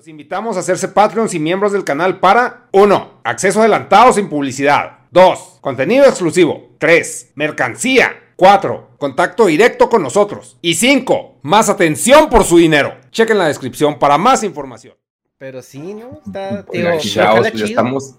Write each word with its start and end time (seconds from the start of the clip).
Los 0.00 0.08
invitamos 0.08 0.56
a 0.56 0.60
hacerse 0.60 0.88
Patreons 0.88 1.34
y 1.34 1.38
miembros 1.38 1.72
del 1.72 1.84
canal 1.84 2.20
para 2.20 2.68
1. 2.72 3.20
Acceso 3.22 3.60
adelantado 3.60 4.14
sin 4.14 4.30
publicidad. 4.30 5.00
2. 5.10 5.58
Contenido 5.60 6.06
exclusivo. 6.06 6.70
3. 6.78 7.32
Mercancía. 7.34 8.32
4. 8.36 8.92
Contacto 8.96 9.44
directo 9.44 9.90
con 9.90 10.02
nosotros. 10.02 10.56
Y 10.62 10.76
5. 10.76 11.40
Más 11.42 11.68
atención 11.68 12.30
por 12.30 12.44
su 12.44 12.56
dinero. 12.56 12.96
Chequen 13.10 13.36
la 13.36 13.48
descripción 13.48 13.98
para 13.98 14.16
más 14.16 14.42
información. 14.42 14.94
Pero 15.36 15.60
sí, 15.60 15.92
¿no? 15.92 16.22
Está, 16.24 16.64
Oigan, 16.68 16.92
digo, 16.92 17.04
chavos, 17.04 17.44
ya 17.44 17.52
chido, 17.52 17.66
estamos, 17.66 18.14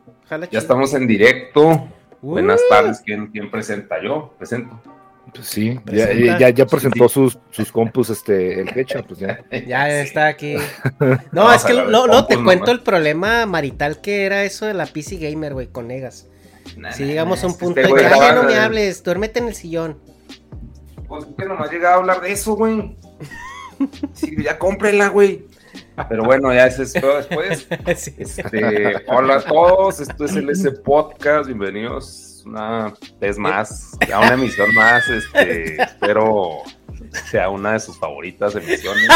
ya 0.51 0.59
estamos 0.59 0.93
en 0.93 1.07
directo. 1.07 1.67
Uh. 2.21 2.29
Buenas 2.33 2.61
tardes. 2.69 3.01
¿Quién, 3.03 3.25
quién 3.31 3.49
presenta? 3.49 3.95
Yo 4.03 4.35
presento. 4.37 4.79
Pues 5.33 5.47
sí, 5.47 5.79
ya, 5.85 6.37
ya, 6.37 6.49
ya 6.49 6.65
presentó 6.65 7.07
sus, 7.07 7.37
sus 7.51 7.71
compus 7.71 8.09
este, 8.09 8.61
el 8.61 8.77
Hecha, 8.77 9.03
pues 9.03 9.19
ya. 9.19 9.39
Ya 9.67 10.01
está 10.01 10.27
aquí. 10.27 10.55
No, 11.31 11.53
es 11.53 11.63
que 11.63 11.73
no, 11.73 12.07
no 12.07 12.25
te 12.25 12.35
cuento 12.35 12.65
nomás. 12.65 12.69
el 12.69 12.79
problema 12.81 13.45
marital 13.45 14.01
que 14.01 14.25
era 14.25 14.43
eso 14.43 14.65
de 14.65 14.73
la 14.73 14.85
PC 14.85 15.17
Gamer, 15.17 15.53
güey, 15.53 15.67
con 15.67 15.87
Negas. 15.87 16.27
Nah, 16.77 16.91
Si 16.91 17.05
llegamos 17.05 17.43
a 17.43 17.47
un 17.47 17.53
este 17.53 17.65
punto, 17.65 17.89
güey 17.89 18.03
ya, 18.03 18.33
no 18.33 18.43
me 18.43 18.55
hables, 18.55 19.03
duérmete 19.03 19.39
en 19.39 19.47
el 19.47 19.55
sillón. 19.55 19.99
Pues 21.07 21.25
que 21.37 21.45
nomás 21.45 21.71
llegaba 21.71 21.95
a 21.95 21.97
hablar 21.99 22.21
de 22.21 22.31
eso, 22.31 22.55
güey. 22.55 22.97
Sí, 24.13 24.35
ya 24.43 24.57
cómprenla, 24.57 25.09
güey. 25.09 25.45
Pero 26.09 26.23
bueno, 26.23 26.53
ya 26.53 26.67
ese 26.67 26.83
es 26.83 26.93
todo 26.93 27.17
después. 27.17 27.67
Sí. 27.95 28.13
Este, 28.17 28.95
hola 29.07 29.35
a 29.35 29.41
todos, 29.41 29.99
esto 29.99 30.25
es 30.25 30.35
el 30.35 30.49
S 30.49 30.71
Podcast, 30.71 31.47
bienvenidos 31.47 32.30
una 32.45 32.93
vez 33.19 33.37
más, 33.37 33.97
a 34.13 34.19
una 34.19 34.33
emisión 34.33 34.73
más, 34.75 35.07
este, 35.09 35.81
espero 35.83 36.59
sea 37.29 37.49
una 37.49 37.73
de 37.73 37.79
sus 37.79 37.97
favoritas 37.99 38.55
emisiones. 38.55 39.07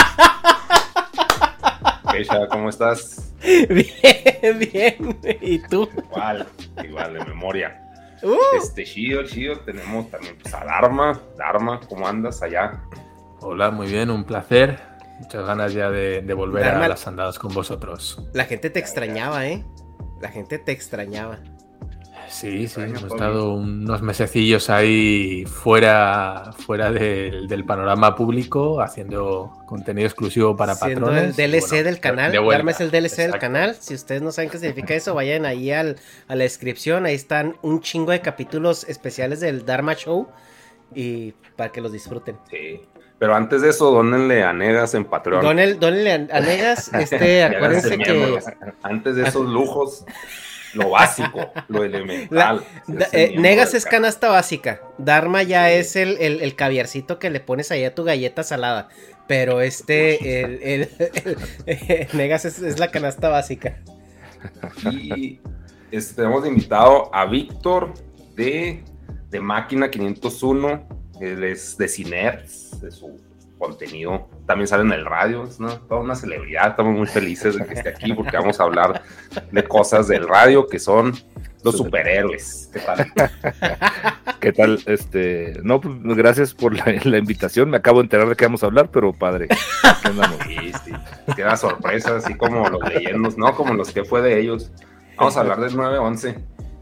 Keisha, 2.11 2.47
¿cómo 2.47 2.69
estás? 2.69 3.33
Bien, 3.41 4.59
bien. 4.59 5.17
¿Y 5.41 5.59
tú? 5.59 5.89
Igual, 6.11 6.47
igual, 6.83 7.13
de 7.13 7.25
memoria. 7.25 7.81
Uh, 8.23 8.35
Este, 8.57 8.83
chido, 8.85 9.23
chido, 9.23 9.59
tenemos 9.59 10.09
también 10.09 10.37
pues, 10.41 10.53
a 10.53 10.63
Dharma, 10.63 11.19
Dharma, 11.37 11.79
¿cómo 11.89 12.07
andas 12.07 12.41
allá? 12.41 12.81
Hola, 13.41 13.71
muy 13.71 13.87
bien, 13.87 14.09
un 14.09 14.23
placer. 14.23 14.79
Muchas 15.19 15.45
ganas 15.45 15.73
ya 15.73 15.89
de, 15.89 16.21
de 16.21 16.33
volver 16.33 16.63
Dharma- 16.63 16.85
a 16.85 16.89
las 16.89 17.07
andadas 17.07 17.37
con 17.39 17.53
vosotros. 17.53 18.21
la 18.33 18.45
gente 18.45 18.69
te 18.69 18.79
extrañaba, 18.79 19.45
¿eh? 19.47 19.63
La 20.21 20.29
gente 20.29 20.57
te 20.57 20.71
extrañaba. 20.71 21.39
Sí, 22.29 22.59
sí, 22.59 22.63
Extraño, 22.63 22.97
hemos 22.97 23.11
estado 23.11 23.53
unos 23.53 24.01
mesecillos 24.01 24.69
ahí 24.69 25.45
fuera, 25.45 26.51
fuera 26.57 26.91
del, 26.91 27.47
del 27.47 27.65
panorama 27.65 28.15
público, 28.15 28.81
haciendo 28.81 29.51
contenido 29.65 30.07
exclusivo 30.07 30.55
para 30.55 30.75
Siendo 30.75 31.07
patrones. 31.07 31.37
el 31.37 31.51
DLC 31.51 31.69
bueno, 31.69 31.83
del 31.83 31.99
canal. 31.99 32.31
de 32.31 32.39
vuelta. 32.39 32.57
Dharma 32.57 32.71
es 32.71 32.81
el 32.81 32.91
DLC 32.91 33.17
del 33.17 33.39
canal. 33.39 33.75
Si 33.75 33.93
ustedes 33.93 34.21
no 34.21 34.31
saben 34.31 34.49
qué 34.49 34.57
significa 34.57 34.93
eso, 34.93 35.13
vayan 35.13 35.45
ahí 35.45 35.71
al, 35.71 35.97
a 36.27 36.35
la 36.35 36.43
descripción. 36.43 37.05
Ahí 37.05 37.15
están 37.15 37.55
un 37.61 37.81
chingo 37.81 38.11
de 38.11 38.21
capítulos 38.21 38.83
especiales 38.85 39.39
del 39.39 39.65
Dharma 39.65 39.95
Show. 39.95 40.27
Y 40.93 41.33
para 41.55 41.71
que 41.71 41.81
los 41.81 41.91
disfruten. 41.91 42.37
Sí. 42.49 42.81
Pero 43.17 43.33
antes 43.35 43.61
de 43.61 43.69
eso, 43.69 43.91
dónenle 43.91 44.43
a 44.43 44.51
Negas 44.53 44.93
en 44.93 45.05
Patreon. 45.05 45.41
Donel, 45.41 45.79
donel 45.79 46.29
a 46.31 46.39
Negas, 46.41 46.93
este, 46.93 47.43
acuérdense 47.43 47.97
que. 47.97 48.39
Antes 48.83 49.15
de 49.15 49.23
esos 49.23 49.45
lujos, 49.49 50.05
lo 50.75 50.89
básico, 50.91 51.51
lo 51.67 51.83
elemental. 51.83 52.63
eh, 53.11 53.35
Negas 53.37 53.73
es 53.73 53.85
canasta 53.85 54.29
básica. 54.29 54.81
Dharma 54.97 55.41
ya 55.43 55.67
Sí. 55.67 55.73
es 55.75 55.95
el, 55.95 56.17
el, 56.19 56.41
el 56.41 56.55
caviarcito 56.55 57.17
que 57.19 57.29
le 57.29 57.39
pones 57.39 57.71
ahí 57.71 57.83
a 57.83 57.95
tu 57.95 58.03
galleta 58.03 58.43
salada. 58.43 58.89
Pero 59.27 59.61
este, 59.61 60.41
el, 60.43 60.89
el- 61.65 62.07
Negas 62.13 62.45
es, 62.45 62.59
es 62.61 62.77
la 62.79 62.91
canasta 62.91 63.29
básica. 63.29 63.77
Y 64.91 65.39
este, 65.91 66.23
hemos 66.23 66.45
invitado 66.45 67.13
a 67.13 67.25
Víctor 67.25 67.93
de, 68.35 68.83
de 69.29 69.39
Máquina 69.39 69.89
501. 69.89 70.87
Él 71.21 71.43
es 71.45 71.77
de 71.77 71.87
Cinerts, 71.87 72.81
de 72.81 72.91
su 72.91 73.17
contenido. 73.57 74.27
También 74.45 74.67
sale 74.67 74.83
en 74.83 74.91
el 74.91 75.05
radio, 75.05 75.43
es 75.43 75.59
una, 75.59 75.79
toda 75.79 76.01
una 76.01 76.15
celebridad. 76.15 76.69
Estamos 76.69 76.95
muy 76.97 77.07
felices 77.07 77.57
de 77.57 77.65
que 77.65 77.73
esté 77.73 77.89
aquí 77.89 78.13
porque 78.13 78.37
vamos 78.37 78.59
a 78.59 78.63
hablar 78.63 79.01
de 79.51 79.63
cosas 79.63 80.07
del 80.07 80.27
radio 80.27 80.67
que 80.67 80.79
son 80.79 81.13
los 81.63 81.77
superhéroes. 81.77 82.69
¿Qué 82.71 82.79
tal? 82.79 83.11
¿Qué 84.39 84.53
tal? 84.53 84.79
Este, 84.85 85.53
no, 85.63 85.81
pues 85.81 85.95
gracias 86.15 86.53
por 86.53 86.75
la, 86.75 86.85
la 87.03 87.17
invitación. 87.17 87.69
Me 87.69 87.77
acabo 87.77 87.99
de 87.99 88.03
enterar 88.03 88.29
de 88.29 88.35
qué 88.35 88.45
vamos 88.45 88.63
a 88.63 88.67
hablar, 88.67 88.89
pero 88.91 89.13
padre. 89.13 89.47
Sí, 90.45 90.71
sí. 90.85 90.91
Queda 91.35 91.57
sorpresa, 91.57 92.17
así 92.17 92.35
como 92.35 92.69
los 92.69 92.81
leyendos, 92.87 93.37
¿no? 93.37 93.55
Como 93.55 93.73
los 93.73 93.91
que 93.91 94.03
fue 94.03 94.21
de 94.21 94.39
ellos. 94.39 94.71
Vamos 95.17 95.35
a 95.37 95.39
hablar 95.39 95.59
del 95.59 95.75
911. 95.75 96.35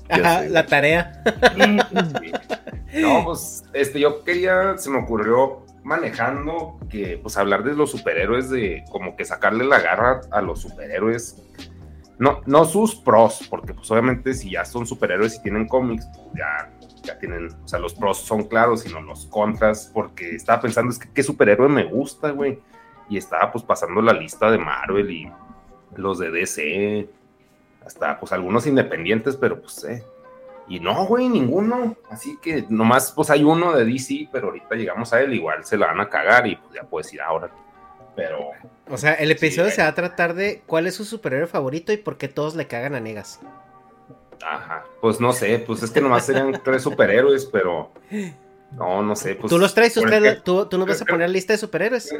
Ya 0.09 0.15
Ajá, 0.15 0.41
la 0.49 0.65
tarea. 0.65 1.23
Sí. 1.55 3.01
No, 3.01 3.23
pues, 3.25 3.63
este, 3.73 3.99
yo 3.99 4.23
quería, 4.23 4.77
se 4.77 4.89
me 4.89 4.99
ocurrió 4.99 5.65
manejando 5.83 6.79
que, 6.89 7.19
pues, 7.21 7.37
hablar 7.37 7.63
de 7.63 7.73
los 7.73 7.91
superhéroes, 7.91 8.49
de 8.49 8.83
como 8.91 9.15
que 9.15 9.25
sacarle 9.25 9.65
la 9.65 9.79
garra 9.79 10.21
a 10.31 10.41
los 10.41 10.61
superhéroes. 10.61 11.41
No, 12.19 12.41
no 12.45 12.65
sus 12.65 12.95
pros, 12.95 13.47
porque, 13.49 13.73
pues, 13.73 13.89
obviamente, 13.91 14.33
si 14.33 14.51
ya 14.51 14.65
son 14.65 14.85
superhéroes 14.85 15.35
y 15.35 15.41
tienen 15.41 15.67
cómics, 15.67 16.07
pues, 16.15 16.27
ya, 16.35 16.71
ya 17.03 17.19
tienen, 17.19 17.49
o 17.63 17.67
sea, 17.67 17.79
los 17.79 17.93
pros 17.93 18.19
son 18.19 18.43
claros, 18.43 18.81
sino 18.81 19.01
los 19.01 19.25
contras, 19.25 19.91
porque 19.93 20.35
estaba 20.35 20.61
pensando, 20.61 20.91
es 20.91 20.99
que 20.99 21.09
qué 21.11 21.23
superhéroe 21.23 21.67
me 21.67 21.83
gusta, 21.83 22.31
güey. 22.31 22.59
Y 23.09 23.17
estaba, 23.17 23.51
pues, 23.51 23.63
pasando 23.63 24.01
la 24.01 24.13
lista 24.13 24.49
de 24.49 24.57
Marvel 24.57 25.11
y 25.11 25.31
los 25.95 26.19
de 26.19 26.31
DC, 26.31 27.09
hasta, 27.85 28.19
pues, 28.19 28.31
algunos 28.31 28.65
independientes, 28.67 29.35
pero, 29.35 29.59
pues, 29.61 29.83
eh, 29.83 30.03
y 30.67 30.79
no, 30.79 31.05
güey, 31.05 31.29
ninguno. 31.29 31.95
Así 32.09 32.37
que 32.41 32.65
nomás, 32.69 33.11
pues 33.11 33.29
hay 33.29 33.43
uno 33.43 33.73
de 33.73 33.85
DC, 33.85 34.29
pero 34.31 34.47
ahorita 34.47 34.75
llegamos 34.75 35.11
a 35.13 35.21
él, 35.21 35.33
igual 35.33 35.63
se 35.65 35.77
la 35.77 35.87
van 35.87 36.01
a 36.01 36.09
cagar 36.09 36.47
y 36.47 36.55
pues 36.55 36.73
ya 36.75 36.83
puedes 36.83 37.13
ir 37.13 37.21
ahora. 37.21 37.49
Pero 38.15 38.49
O 38.89 38.97
sea, 38.97 39.13
el 39.15 39.31
episodio 39.31 39.69
Sí, 39.71 39.77
se 39.77 39.81
va 39.81 39.87
a 39.87 39.95
tratar 39.95 40.35
de 40.35 40.61
cuál 40.67 40.85
es 40.87 40.95
su 40.95 41.03
superhéroe 41.05 41.47
favorito 41.47 41.91
y 41.91 41.97
por 41.97 42.17
qué 42.17 42.27
todos 42.27 42.55
le 42.55 42.67
cagan 42.67 42.93
a 42.95 42.99
Negas. 42.99 43.39
Ajá, 44.45 44.83
pues 45.01 45.19
no 45.19 45.31
sé, 45.33 45.59
pues 45.65 45.81
es 45.83 45.91
que 45.91 46.01
nomás 46.01 46.25
serían 46.25 46.51
tres 46.63 46.83
superhéroes, 46.83 47.45
pero 47.45 47.91
no, 48.71 49.01
no 49.01 49.15
sé. 49.15 49.35
Pues, 49.35 49.49
tú 49.49 49.57
los 49.57 49.73
traes, 49.73 49.95
la- 49.97 50.41
tú, 50.43 50.65
tú 50.67 50.77
nos 50.77 50.87
vas 50.87 51.01
a 51.01 51.05
poner 51.05 51.29
lista 51.29 51.53
de 51.53 51.57
superhéroes. 51.57 52.13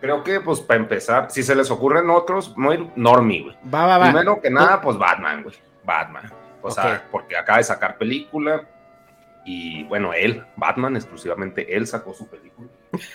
Creo 0.00 0.22
que, 0.22 0.40
pues, 0.40 0.60
para 0.60 0.80
empezar, 0.80 1.30
si 1.30 1.42
se 1.42 1.54
les 1.54 1.70
ocurren 1.70 2.10
otros, 2.10 2.56
no 2.56 2.72
ir 2.72 2.86
normie, 2.96 3.42
güey. 3.42 3.56
Va, 3.72 3.86
va, 3.86 3.98
va. 3.98 4.04
Primero 4.06 4.40
que 4.40 4.50
nada, 4.50 4.80
pues 4.80 4.98
Batman, 4.98 5.42
güey. 5.42 5.54
Batman. 5.84 6.30
O 6.66 6.70
sea, 6.70 7.06
porque 7.10 7.36
acaba 7.36 7.58
de 7.58 7.64
sacar 7.64 7.98
película. 7.98 8.66
Y 9.44 9.84
bueno, 9.84 10.12
él, 10.12 10.44
Batman, 10.56 10.96
exclusivamente 10.96 11.76
él 11.76 11.86
sacó 11.86 12.12
su 12.12 12.26
película. 12.26 12.68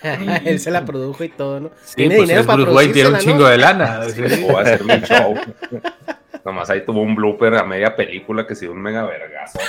Él 0.45 0.59
se 0.59 0.69
la 0.69 0.85
produjo 0.85 1.23
y 1.23 1.29
todo, 1.29 1.59
¿no? 1.59 1.71
Sí, 1.83 1.95
Tiene 1.95 2.15
pues 2.15 2.27
dinero 2.27 2.41
es 2.41 2.47
para 2.47 2.61
Bruce 2.61 2.77
Wayne, 2.77 2.93
tiene 2.93 3.09
un 3.09 3.17
chingo 3.17 3.47
de 3.47 3.57
lana. 3.57 4.03
sí. 4.09 4.45
O 4.47 4.53
va 4.53 4.59
a 4.59 4.63
hacer 4.63 4.83
mi 4.83 4.93
show. 5.01 5.35
Nomás 6.45 6.69
ahí 6.69 6.85
tuvo 6.85 7.01
un 7.01 7.15
blooper 7.15 7.55
a 7.55 7.63
media 7.63 7.95
película 7.95 8.45
que 8.45 8.55
se 8.55 8.65
dio 8.65 8.73
un 8.73 8.81
mega 8.81 9.03
vergazo. 9.03 9.59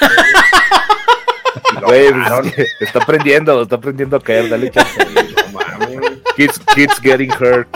Güey, 1.86 2.12
pues, 2.12 2.76
está 2.80 2.98
aprendiendo, 3.02 3.62
está 3.62 3.76
aprendiendo 3.76 4.16
a 4.16 4.20
caer, 4.20 4.48
dale 4.48 4.70
chance. 4.70 5.04
No 5.52 5.60
mames, 5.60 5.98
güey. 5.98 6.22
Kids, 6.36 6.60
kids 6.74 7.00
getting 7.00 7.30
hurt. 7.32 7.68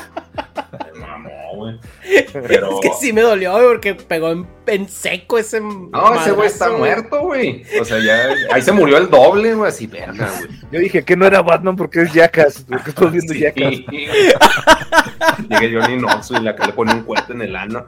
Mamó, 0.94 1.56
güey. 1.56 1.80
Pero. 2.32 2.80
Es 2.80 2.80
que 2.80 2.90
sí 3.00 3.12
me 3.12 3.20
dolió, 3.22 3.52
güey, 3.52 3.66
porque 3.66 3.94
pegó 3.94 4.30
en, 4.30 4.46
en 4.66 4.88
seco 4.88 5.38
ese. 5.38 5.60
No, 5.60 6.14
ese 6.20 6.32
güey 6.32 6.46
está 6.48 6.70
muerto, 6.70 7.20
güey. 7.20 7.64
O 7.80 7.84
sea, 7.84 7.98
ya. 7.98 8.34
Ahí 8.52 8.62
se 8.62 8.72
murió 8.72 8.98
el 8.98 9.10
doble, 9.10 9.54
güey. 9.54 9.68
Así, 9.68 9.86
verga, 9.86 10.30
güey. 10.38 10.50
Yo 10.70 10.80
dije 10.80 11.04
que 11.04 11.16
no 11.16 11.26
era 11.26 11.42
Batman 11.42 11.76
porque 11.76 12.02
es 12.02 12.12
Jackass. 12.12 12.64
Porque 12.68 12.90
estoy 12.90 13.10
viendo 13.10 13.32
Sí. 13.32 13.40
Jackass. 13.40 13.70
Llega 15.48 15.80
Johnny 15.82 15.98
Knoxville 15.98 16.40
y 16.40 16.44
la 16.44 16.56
que 16.56 16.66
le 16.66 16.72
pone 16.72 16.92
un 16.94 17.02
cuete 17.02 17.32
en 17.32 17.42
el 17.42 17.56
ano. 17.56 17.84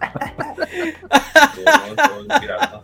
No. 1.65 2.83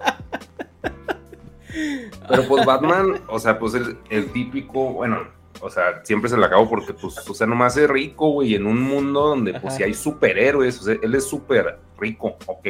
Pero 2.28 2.48
pues 2.48 2.64
Batman, 2.64 3.20
o 3.28 3.38
sea, 3.38 3.58
pues 3.58 3.74
el, 3.74 3.98
el 4.10 4.30
típico, 4.32 4.92
bueno, 4.92 5.26
o 5.64 5.70
sea, 5.70 6.04
siempre 6.04 6.28
se 6.28 6.36
la 6.36 6.46
acabo 6.46 6.68
porque, 6.68 6.92
pues, 6.92 7.18
o 7.26 7.32
sea, 7.32 7.46
nomás 7.46 7.74
es 7.78 7.88
rico, 7.88 8.28
güey, 8.32 8.54
en 8.54 8.66
un 8.66 8.82
mundo 8.82 9.28
donde, 9.28 9.52
pues, 9.52 9.64
Ajá. 9.64 9.76
si 9.76 9.82
hay 9.82 9.94
superhéroes, 9.94 10.78
o 10.78 10.84
sea, 10.84 10.96
él 11.02 11.14
es 11.14 11.24
súper 11.24 11.78
rico, 11.98 12.36
ok. 12.46 12.68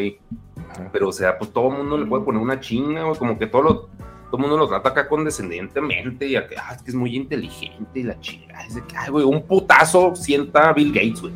Pero, 0.93 1.09
o 1.09 1.13
sea, 1.13 1.37
pues 1.37 1.53
todo 1.53 1.73
el 1.73 1.79
mundo 1.79 1.99
le 1.99 2.07
puede 2.07 2.25
poner 2.25 2.41
una 2.41 2.61
chinga, 2.61 3.03
güey, 3.03 3.19
como 3.19 3.37
que 3.37 3.49
todo 3.49 3.63
lo, 3.63 3.89
todo 4.37 4.45
el 4.47 4.51
mundo 4.51 4.57
lo 4.57 4.69
trata 4.69 4.89
acá 4.91 5.09
condescendientemente 5.09 6.27
y 6.27 6.37
acá, 6.37 6.65
ah, 6.69 6.75
es 6.75 6.83
que 6.83 6.91
es 6.91 6.95
muy 6.97 7.15
inteligente 7.17 8.01
y 8.01 8.03
la 8.03 8.19
chinga. 8.21 8.63
Es 8.67 8.75
de 8.75 8.83
que, 8.85 8.97
ay, 8.97 9.11
güey, 9.11 9.25
un 9.25 9.43
putazo 9.43 10.15
sienta 10.17 10.73
Bill 10.73 10.93
Gates, 10.93 11.21
güey. 11.21 11.33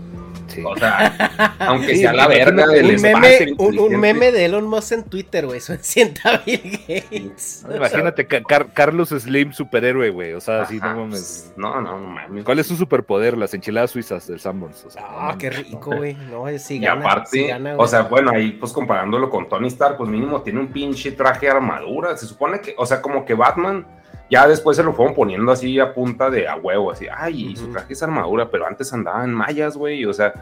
Sí. 0.49 0.63
O 0.65 0.75
sea, 0.79 1.55
aunque 1.59 1.89
Sí, 1.95 2.01
sea 2.01 2.15
la 2.15 2.27
verga 2.27 2.67
del 2.69 2.87
Un 2.97 3.03
meme, 3.03 3.35
espacio 3.35 3.85
un, 3.85 4.01
meme 4.01 4.33
de 4.33 4.47
Elon 4.47 4.67
Musk 4.67 4.93
en 4.93 5.03
Twitter, 5.05 5.45
güey. 5.45 5.59
Eso 5.59 5.75
sienta 5.83 6.43
Bill 6.47 6.81
Gates. 6.89 7.67
No, 7.69 7.77
Imagínate, 7.77 8.27
Ca- 8.29 8.43
Car- 8.43 8.73
Carlos 8.73 9.11
Slim, 9.11 9.53
superhéroe, 9.53 10.09
güey. 10.09 10.33
O 10.33 10.41
sea, 10.41 10.63
así 10.63 10.79
Ajá, 10.79 10.95
no 10.95 11.01
mames. 11.01 11.53
No, 11.59 11.79
no, 11.83 11.99
no 12.01 12.07
mames. 12.07 12.45
¿Cuál 12.45 12.61
es 12.61 12.67
su 12.67 12.77
superpoder? 12.77 13.37
Las 13.37 13.53
enchiladas 13.53 13.91
suizas 13.91 14.27
del 14.27 14.41
Sanborns. 14.41 14.87
O 14.87 14.91
sea, 14.91 15.03
Ah, 15.07 15.37
qué 15.39 15.51
rico, 15.51 15.95
güey. 15.95 16.15
No, 16.15 16.47
sí 16.59 16.77
Y 16.77 16.81
gana, 16.81 17.03
aparte, 17.03 17.29
sí 17.31 17.47
gana, 17.47 17.75
o 17.77 17.87
sea, 17.87 18.03
bueno, 18.05 18.31
ahí 18.31 18.53
pues 18.53 18.73
comparándolo 18.73 19.29
con 19.29 19.51
Tony 19.51 19.69
Stark, 19.69 19.99
pues 19.99 20.09
mínimo 20.09 20.41
tiene 20.41 20.61
un 20.61 20.69
pinche 20.69 21.13
traje 21.13 21.45
de 21.45 21.53
armadura. 21.53 22.17
Se 22.17 22.25
supone 22.25 22.63
que, 22.63 22.75
o 22.79 22.87
sea, 22.89 23.01
como 23.03 23.25
que 23.25 23.35
Batman 23.35 23.87
ya 24.31 24.47
después 24.47 24.77
se 24.77 24.83
lo 24.83 24.93
fueron 24.93 25.15
poniendo 25.15 25.53
así 25.53 25.79
a 25.81 25.95
punta 25.95 26.31
de 26.31 26.49
a 26.49 26.57
huevo, 26.57 26.91
así, 26.91 27.07
ay, 27.11 27.51
y 27.51 27.57
su 27.57 27.71
traje 27.71 27.95
es 27.95 28.03
armadura, 28.03 28.51
pero 28.51 28.67
antes 28.67 28.93
andaba 28.93 29.25
en 29.25 29.33
mallas, 29.33 29.77
güey, 29.77 30.05
o 30.05 30.13
sea, 30.13 30.35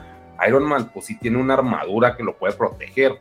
Iron 0.47 0.65
Man 0.65 0.91
pues 0.93 1.07
sí 1.07 1.19
tiene 1.19 1.39
una 1.39 1.55
armadura 1.55 2.17
que 2.17 2.23
lo 2.23 2.37
puede 2.37 2.55
proteger. 2.55 3.21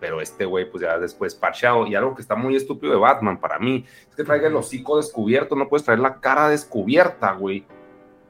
Pero 0.00 0.20
este 0.20 0.44
güey, 0.44 0.70
pues 0.70 0.82
ya 0.82 0.98
después 0.98 1.34
parchado. 1.34 1.86
Y 1.86 1.94
algo 1.94 2.14
que 2.14 2.22
está 2.22 2.34
muy 2.34 2.56
estúpido 2.56 2.92
de 2.92 2.98
Batman 2.98 3.40
para 3.40 3.58
mí 3.58 3.86
es 4.08 4.14
que 4.14 4.24
traiga 4.24 4.48
el 4.48 4.56
hocico 4.56 4.98
descubierto. 4.98 5.56
No 5.56 5.68
puedes 5.68 5.84
traer 5.84 6.00
la 6.00 6.20
cara 6.20 6.50
descubierta, 6.50 7.32
güey. 7.32 7.64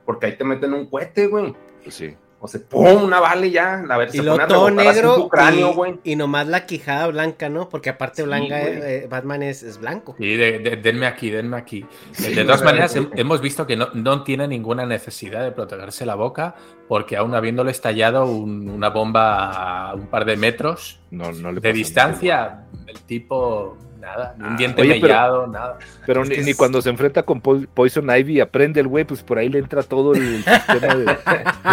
Porque 0.05 0.27
ahí 0.27 0.37
te 0.37 0.45
meten 0.45 0.73
un 0.73 0.87
cohete, 0.87 1.27
güey. 1.27 1.55
Sí. 1.89 2.17
O 2.45 2.49
sea, 2.49 2.61
¡pum! 2.69 3.05
Una 3.05 3.21
bala 3.21 3.47
y 3.47 3.53
ya. 3.53 3.83
A 3.89 3.97
ver, 3.97 4.09
Y 4.13 4.19
se 4.19 4.23
lo 4.23 4.33
pone 4.33 4.45
a 4.45 4.47
todo 4.47 4.69
en 4.69 4.77
negro 4.77 5.15
tu 5.15 5.29
cráneo, 5.31 5.71
y, 5.71 5.75
güey. 5.75 5.95
y 6.05 6.15
nomás 6.15 6.47
la 6.47 6.67
quijada 6.67 7.07
blanca, 7.07 7.49
¿no? 7.49 7.71
Porque 7.71 7.89
aparte 7.89 8.21
Sí, 8.21 8.29
blanca, 8.29 8.61
güey. 8.61 8.73
eh, 8.83 9.07
Batman 9.09 9.43
es, 9.43 9.63
es 9.63 9.79
blanco. 9.81 10.15
Sí, 10.19 10.37
de- 10.37 10.59
de- 10.59 10.77
denme 10.77 11.07
aquí, 11.07 11.31
denme 11.31 11.57
aquí. 11.57 11.87
Sí, 12.13 12.35
de 12.35 12.45
todas 12.45 12.63
maneras, 12.63 12.95
hemos 13.17 13.41
visto 13.41 13.67
que 13.67 13.77
no, 13.79 13.89
no 13.95 14.25
tiene 14.25 14.47
ninguna 14.47 14.85
necesidad 14.85 15.43
de 15.43 15.53
protegerse 15.53 16.05
la 16.05 16.17
boca, 16.17 16.55
porque 16.87 17.17
aún 17.17 17.35
habiéndole 17.35 17.71
estallado 17.71 18.27
un- 18.27 18.69
una 18.69 18.91
bomba 18.91 19.89
a 19.91 19.95
un 19.95 20.09
par 20.09 20.27
de 20.27 20.37
metros 20.37 21.01
No, 21.11 21.33
no 21.33 21.51
le 21.51 21.61
de 21.61 21.73
distancia, 21.73 22.65
el 22.87 23.01
tipo, 23.01 23.79
nada, 24.05 24.35
ni 24.39 24.45
un 24.47 24.53
Ah, 24.53 24.57
diente 24.57 24.83
oye, 24.83 24.91
pero- 24.95 25.03
mellado, 25.03 25.47
nada. 25.47 25.79
Pero 26.07 26.23
Es 26.23 26.45
ni, 26.45 26.55
cuando 26.55 26.83
se 26.83 26.91
enfrenta 26.91 27.23
con 27.23 27.41
Po- 27.41 27.63
Poison 27.75 28.09
Ivy 28.15 28.41
aprende 28.41 28.81
el 28.81 28.89
güey, 28.89 29.05
pues 29.05 29.23
por 29.23 29.39
ahí 29.39 29.49
le 29.49 29.59
entra 29.59 29.83
todo 29.83 30.15
el 30.15 30.45
sistema 30.45 30.95
de. 30.95 31.17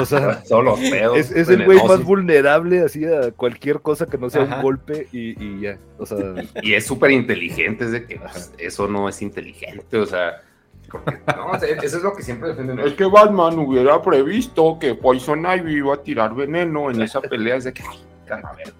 O 0.01 0.05
sea, 0.05 0.41
los 0.49 0.79
pedos. 0.79 1.17
es, 1.17 1.31
es 1.31 1.49
el 1.49 1.65
güey 1.65 1.77
más 1.85 2.03
vulnerable 2.03 2.81
así 2.81 3.05
a 3.05 3.31
cualquier 3.31 3.81
cosa 3.81 4.05
que 4.05 4.17
no 4.17 4.29
sea 4.29 4.43
Ajá. 4.43 4.55
un 4.57 4.61
golpe 4.61 5.07
y, 5.11 5.43
y 5.43 5.61
ya. 5.61 5.77
O 5.97 6.05
sea, 6.05 6.17
Y 6.63 6.73
es 6.73 6.85
súper 6.85 7.11
inteligente. 7.11 7.85
Es 7.85 7.91
de 7.91 8.05
que 8.05 8.17
pues, 8.17 8.53
eso 8.57 8.87
no 8.87 9.09
es 9.09 9.21
inteligente. 9.21 9.97
O 9.97 10.05
sea, 10.05 10.41
porque, 10.89 11.19
no, 11.35 11.55
eso 11.55 11.97
es 11.97 12.03
lo 12.03 12.13
que 12.13 12.21
siempre 12.23 12.49
defienden. 12.49 12.79
Es 12.79 12.93
que 12.93 13.05
Batman 13.05 13.57
hubiera 13.59 14.01
previsto 14.01 14.77
que 14.79 14.93
Poison 14.95 15.45
Ivy 15.45 15.75
iba 15.77 15.93
a 15.95 15.97
tirar 15.97 16.33
veneno 16.35 16.89
en 16.91 17.01
esa 17.01 17.21
pelea. 17.21 17.55
Es 17.55 17.63
de 17.65 17.73
que, 17.73 17.83
ay, 17.89 17.97
a 18.31 18.53
ver. 18.53 18.73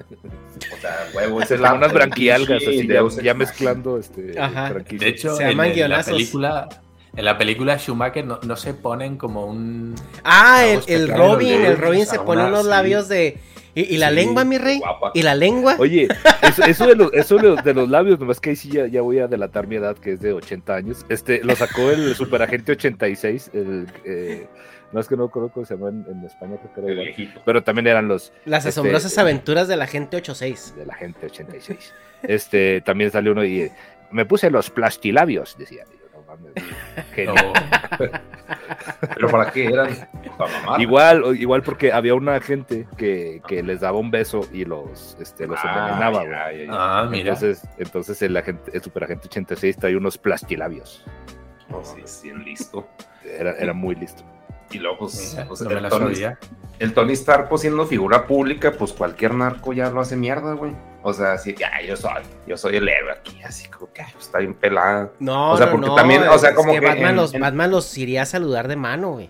O 0.74 0.82
sea, 0.82 0.98
huevo, 1.14 1.42
esa 1.42 1.56
es 1.56 1.62
la. 1.62 1.74
unas 1.74 1.94
branquialgas 1.94 2.62
así, 2.62 2.88
ya, 3.24 3.34
mezclando 3.34 3.98
este. 3.98 4.40
Ajá. 4.40 4.74
De 4.74 5.08
hecho, 5.08 5.36
Se 5.36 5.44
en, 5.44 5.50
llaman 5.50 5.68
en 5.68 5.70
la 5.72 5.76
guionazos. 5.76 6.14
película, 6.14 6.70
en 7.16 7.26
la 7.26 7.38
película 7.38 7.78
Schumacher 7.78 8.26
no, 8.26 8.40
no 8.44 8.56
se 8.56 8.74
ponen 8.74 9.18
como 9.18 9.46
un... 9.46 9.96
Ah, 10.24 10.64
el, 10.88 11.10
Robin, 11.10 11.66
el 11.66 11.78
Robin 11.78 12.06
se 12.06 12.20
pone 12.20 12.46
unos 12.46 12.64
sí. 12.64 12.70
labios 12.70 13.08
de... 13.10 13.38
¿Y, 13.74 13.96
y 13.96 13.98
la 13.98 14.10
Sí, 14.10 14.16
lengua, 14.16 14.44
mi 14.44 14.58
rey? 14.58 14.80
guapa. 14.80 15.12
¿Y 15.14 15.22
la 15.22 15.34
lengua? 15.34 15.76
Oye, 15.80 16.08
eso, 16.42 16.64
eso 16.64 16.88
de 16.88 16.96
los, 16.96 17.14
eso 17.14 17.38
de 17.38 17.44
los, 17.44 17.64
de 17.64 17.74
los 17.74 17.90
labios, 17.90 18.20
nomás 18.20 18.42
que 18.42 18.50
ahí 18.52 18.56
sí 18.58 18.70
ya, 18.70 18.86
ya 18.88 19.02
voy 19.02 19.20
a 19.20 19.28
delatar 19.28 19.66
mi 19.68 19.76
edad, 19.78 19.96
que 19.98 20.14
es 20.14 20.20
de 20.20 20.34
80 20.34 20.76
años. 20.76 21.06
Este, 21.08 21.42
lo 21.44 21.56
sacó 21.56 21.90
el 21.90 22.14
Superagente 22.16 22.74
86, 22.74 23.52
el, 23.54 23.88
eh, 24.04 24.48
no 24.92 25.00
es 25.00 25.08
que 25.08 25.16
no 25.18 25.30
conozco 25.30 25.54
cómo 25.56 25.66
se 25.66 25.76
llama 25.76 25.90
en, 25.90 26.06
en 26.10 26.24
España, 26.26 26.58
creo 26.58 26.74
que 26.74 26.82
era 26.82 26.92
igual. 26.92 27.06
viejito. 27.08 27.42
Pero 27.46 27.64
también 27.64 27.88
eran 27.88 28.08
los 28.08 28.34
Las 28.46 28.66
este, 28.66 28.70
asombrosas 28.70 29.18
aventuras 29.18 29.68
de 29.68 29.78
la 29.78 29.88
gente 29.88 30.18
86. 30.18 30.76
de 30.76 30.86
la 30.86 30.94
gente 30.96 31.26
86. 31.28 31.94
Este, 32.24 32.82
también 32.82 33.10
salió 33.12 33.32
uno 33.32 33.44
y 33.44 33.62
eh, 33.62 33.72
me 34.12 34.26
puse 34.26 34.50
los 34.52 34.70
plastilabios, 34.70 35.58
decía. 35.58 35.86
No 36.14 36.22
mames, 36.24 36.54
genial. 37.16 37.46
o- 37.48 37.54
Pero 39.16 39.30
¿para 39.30 39.52
qué 39.52 39.66
eran? 39.66 39.90
Para 40.38 40.52
mamar. 40.62 40.82
Igual, 40.82 41.24
igual 41.40 41.64
porque 41.64 41.92
había 41.92 42.14
una 42.16 42.40
gente 42.42 42.88
que, 42.98 43.42
que 43.48 43.64
les 43.64 43.80
daba 43.82 43.98
un 43.98 44.12
beso 44.12 44.42
y 44.52 44.66
los, 44.66 45.18
este, 45.20 45.48
los 45.48 45.60
Ah, 45.64 45.88
envenenaba, 45.88 46.24
ya, 46.52 46.52
ya. 46.66 46.68
Ah, 46.72 47.08
mira. 47.10 47.34
Entonces, 47.34 47.68
entonces 47.78 48.22
el, 48.22 48.36
agente, 48.38 48.72
el 48.74 48.82
superagente 48.82 49.28
86 49.28 49.78
trae 49.78 49.96
unos 49.96 50.18
plastilabios. 50.18 51.04
No, 51.70 51.84
sí, 51.86 52.02
sí, 52.06 52.32
listo. 52.34 52.88
Era, 53.24 53.52
era 53.54 53.74
muy 53.74 53.96
listo. 53.96 54.24
Y 54.72 54.80
luego, 54.80 55.00
pues, 55.00 55.38
pues, 55.48 55.62
el, 55.62 55.90
Tony, 55.90 56.16
el 56.80 56.94
Tony 56.94 57.14
Stark, 57.14 57.50
pues, 57.50 57.62
siendo 57.62 57.86
figura 57.86 58.26
pública, 58.28 58.72
pues 58.72 58.94
cualquier 58.94 59.34
narco 59.34 59.74
ya 59.74 59.90
lo 59.90 60.00
hace 60.02 60.16
mierda, 60.16 60.54
güey. 60.54 60.74
O 61.04 61.14
sea, 61.14 61.34
así 61.34 61.54
que, 61.54 61.66
ay, 61.66 61.88
yo 61.88 61.96
soy, 61.98 62.22
yo 62.48 62.56
soy 62.58 62.76
el 62.78 62.88
héroe 62.88 63.12
aquí, 63.12 63.42
así 63.44 63.68
como 63.70 63.92
que 63.92 64.02
ay, 64.04 64.10
pues, 64.14 64.26
está 64.26 64.38
bien 64.40 64.54
pelada. 64.54 65.12
No, 65.20 65.52
O 65.52 65.58
sea, 65.58 65.66
no, 65.68 65.72
porque 65.74 65.88
no, 65.88 65.96
también, 65.96 66.24
o 66.28 66.38
sea, 66.38 66.52
es 66.52 66.56
como 66.56 66.72
que 66.74 66.80
que 66.80 66.86
Batman, 66.86 67.10
en- 67.10 67.16
los, 67.16 67.34
en- 67.34 67.42
Batman 67.42 67.72
los 67.72 67.98
iría 67.98 68.22
a 68.22 68.26
saludar 68.26 68.68
de 68.68 68.76
mano, 68.76 69.12
güey. 69.14 69.30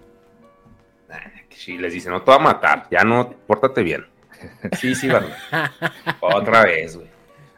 Que 1.50 1.58
Sí, 1.58 1.78
les 1.78 1.94
dice, 1.94 2.10
no 2.10 2.22
te 2.24 2.32
va 2.32 2.38
a 2.38 2.40
matar, 2.40 2.88
ya 2.90 3.04
no, 3.04 3.30
pórtate 3.48 3.84
bien. 3.84 4.06
Sí, 4.80 4.96
sí, 4.96 5.08
Batman. 5.08 5.34
Otra 6.22 6.64
vez, 6.66 6.96
güey. 6.98 7.10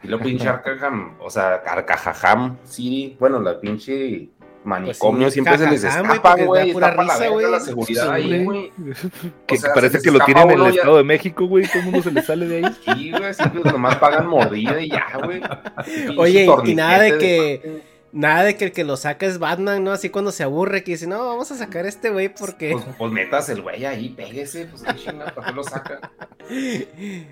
Y 0.04 0.08
lo 0.08 0.20
pinche 0.20 0.48
Arkham, 0.50 1.16
o 1.20 1.30
sea, 1.30 1.56
Arcajajam 1.66 2.58
City, 2.66 3.16
bueno, 3.20 3.40
la 3.40 3.60
pinche 3.60 4.30
manicomio 4.64 5.22
Pues 5.24 5.34
sí, 5.34 5.42
siempre 5.42 5.58
se 5.58 5.70
les 5.70 5.84
escapa, 5.84 6.36
güey. 6.36 6.68
da 6.68 6.74
pura 6.74 6.88
Está 6.90 6.96
para 6.96 7.08
la 7.08 7.14
risa, 7.14 7.20
verga 7.20 7.34
güey. 7.34 7.52
la 7.52 7.60
seguridad 7.60 8.04
Sí, 8.04 8.10
ahí, 8.12 8.44
güey. 8.44 8.72
güey. 8.78 8.94
Que 9.48 9.56
O 9.56 9.58
sea, 9.58 9.74
parece 9.74 10.00
que 10.00 10.12
les 10.12 10.20
lo 10.20 10.26
tienen 10.26 10.52
en 10.52 10.60
el 10.60 10.72
ya. 10.74 10.80
Estado 10.80 10.98
de 10.98 11.04
México, 11.04 11.46
güey. 11.48 11.66
Todo 11.68 11.80
el 11.80 11.84
mundo 11.86 12.02
se 12.04 12.12
le 12.12 12.22
sale 12.22 12.48
de 12.48 12.58
ahí. 12.58 12.76
Sí, 12.86 13.12
güey, 13.12 13.22
pues 13.62 13.66
nomás 13.74 13.96
pagan 13.98 14.28
mordida 14.28 14.80
y 14.82 14.90
ya, 14.90 15.06
güey. 15.24 15.42
Oye, 16.18 16.48
y 16.66 16.76
nada 16.76 17.00
de 17.04 17.18
que- 17.18 17.94
Nada 18.16 18.44
de 18.44 18.56
que 18.56 18.66
el 18.66 18.72
que 18.74 18.84
lo 18.84 18.96
saca 18.96 19.26
es 19.26 19.40
Batman, 19.40 19.84
¿no? 19.84 19.92
Así 19.92 20.10
cuando 20.10 20.32
se 20.32 20.44
aburre, 20.44 20.84
que 20.84 20.92
dice, 20.92 21.08
no, 21.08 21.26
vamos 21.26 21.50
a 21.52 21.56
sacar 21.56 21.86
a 21.86 21.90
este 21.90 22.12
güey 22.12 22.30
porque... 22.30 22.74
Pues, 22.74 22.86
pues 22.96 23.12
metas 23.12 23.50
el 23.50 23.64
güey 23.64 23.84
ahí, 23.86 24.10
pégese, 24.10 24.68
pues 24.68 24.84
qué 24.84 24.94
chinga, 24.98 25.34
¿para 25.34 25.48
qué 25.48 25.54
lo 25.54 25.64
saca? 25.64 26.12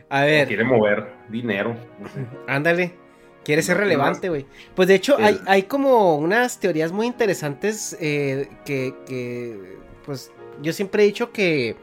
A 0.09 0.21
ver, 0.23 0.47
Quiere 0.47 0.63
mover 0.63 1.13
dinero. 1.29 1.75
no 1.99 2.07
sé. 2.09 2.25
ándale. 2.47 2.95
Quiere 3.43 3.61
ser 3.63 3.75
¿Qué 3.77 3.81
relevante, 3.83 4.29
güey. 4.29 4.45
Pues 4.75 4.87
de 4.87 4.95
hecho, 4.95 5.17
El- 5.17 5.25
hay, 5.25 5.41
hay 5.47 5.63
como 5.63 6.15
unas 6.17 6.59
teorías 6.59 6.91
muy 6.91 7.07
interesantes 7.07 7.97
eh, 7.99 8.49
que, 8.65 8.93
que, 9.07 9.77
pues, 10.05 10.31
yo 10.61 10.73
siempre 10.73 11.03
he 11.03 11.05
dicho 11.07 11.31
que 11.31 11.75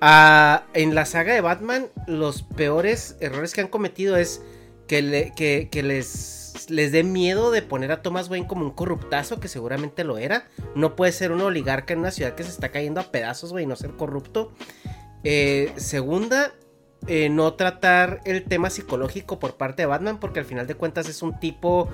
ah, 0.00 0.64
en 0.74 0.94
la 0.94 1.06
saga 1.06 1.32
de 1.34 1.40
Batman, 1.40 1.86
los 2.06 2.42
peores 2.42 3.16
errores 3.20 3.54
que 3.54 3.62
han 3.62 3.68
cometido 3.68 4.16
es 4.16 4.42
que, 4.86 5.02
le- 5.02 5.32
que, 5.34 5.68
que 5.70 5.82
les 5.82 6.34
les 6.68 6.90
dé 6.90 7.04
miedo 7.04 7.52
de 7.52 7.62
poner 7.62 7.92
a 7.92 8.02
Thomas 8.02 8.28
Wayne 8.28 8.48
como 8.48 8.64
un 8.64 8.72
corruptazo, 8.72 9.38
que 9.38 9.46
seguramente 9.46 10.02
lo 10.02 10.18
era. 10.18 10.48
No 10.74 10.96
puede 10.96 11.12
ser 11.12 11.30
un 11.30 11.40
oligarca 11.42 11.92
en 11.92 12.00
una 12.00 12.10
ciudad 12.10 12.34
que 12.34 12.42
se 12.42 12.48
está 12.50 12.70
cayendo 12.70 13.00
a 13.00 13.12
pedazos, 13.12 13.52
güey, 13.52 13.64
y 13.64 13.66
no 13.68 13.76
ser 13.76 13.92
corrupto. 13.92 14.52
Eh, 15.22 15.70
segunda, 15.76 16.52
eh, 17.06 17.28
no 17.28 17.54
tratar 17.54 18.20
el 18.24 18.44
tema 18.44 18.70
psicológico 18.70 19.38
por 19.38 19.56
parte 19.56 19.82
de 19.82 19.86
Batman, 19.86 20.18
porque 20.18 20.40
al 20.40 20.44
final 20.44 20.66
de 20.66 20.74
cuentas 20.74 21.08
es 21.08 21.22
un 21.22 21.38
tipo 21.38 21.88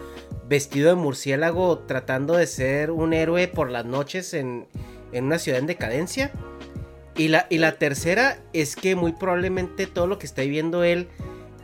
vestido 0.49 0.88
de 0.90 0.94
murciélago 0.94 1.78
tratando 1.80 2.35
de 2.35 2.47
ser 2.47 2.90
un 2.90 3.12
héroe 3.12 3.49
por 3.49 3.71
las 3.71 3.85
noches 3.85 4.32
en, 4.35 4.66
en 5.12 5.25
una 5.25 5.38
ciudad 5.38 5.61
en 5.61 5.66
decadencia. 5.66 6.32
Y 7.16 7.28
la, 7.28 7.47
y 7.50 7.59
la 7.59 7.73
tercera 7.73 8.38
es 8.54 8.75
que 8.75 8.97
muy 8.97 9.12
probablemente 9.12 9.87
todo 9.87 10.06
lo 10.06 10.18
que 10.18 10.26
está 10.26 10.42
viviendo 10.42 10.82
él 10.82 11.09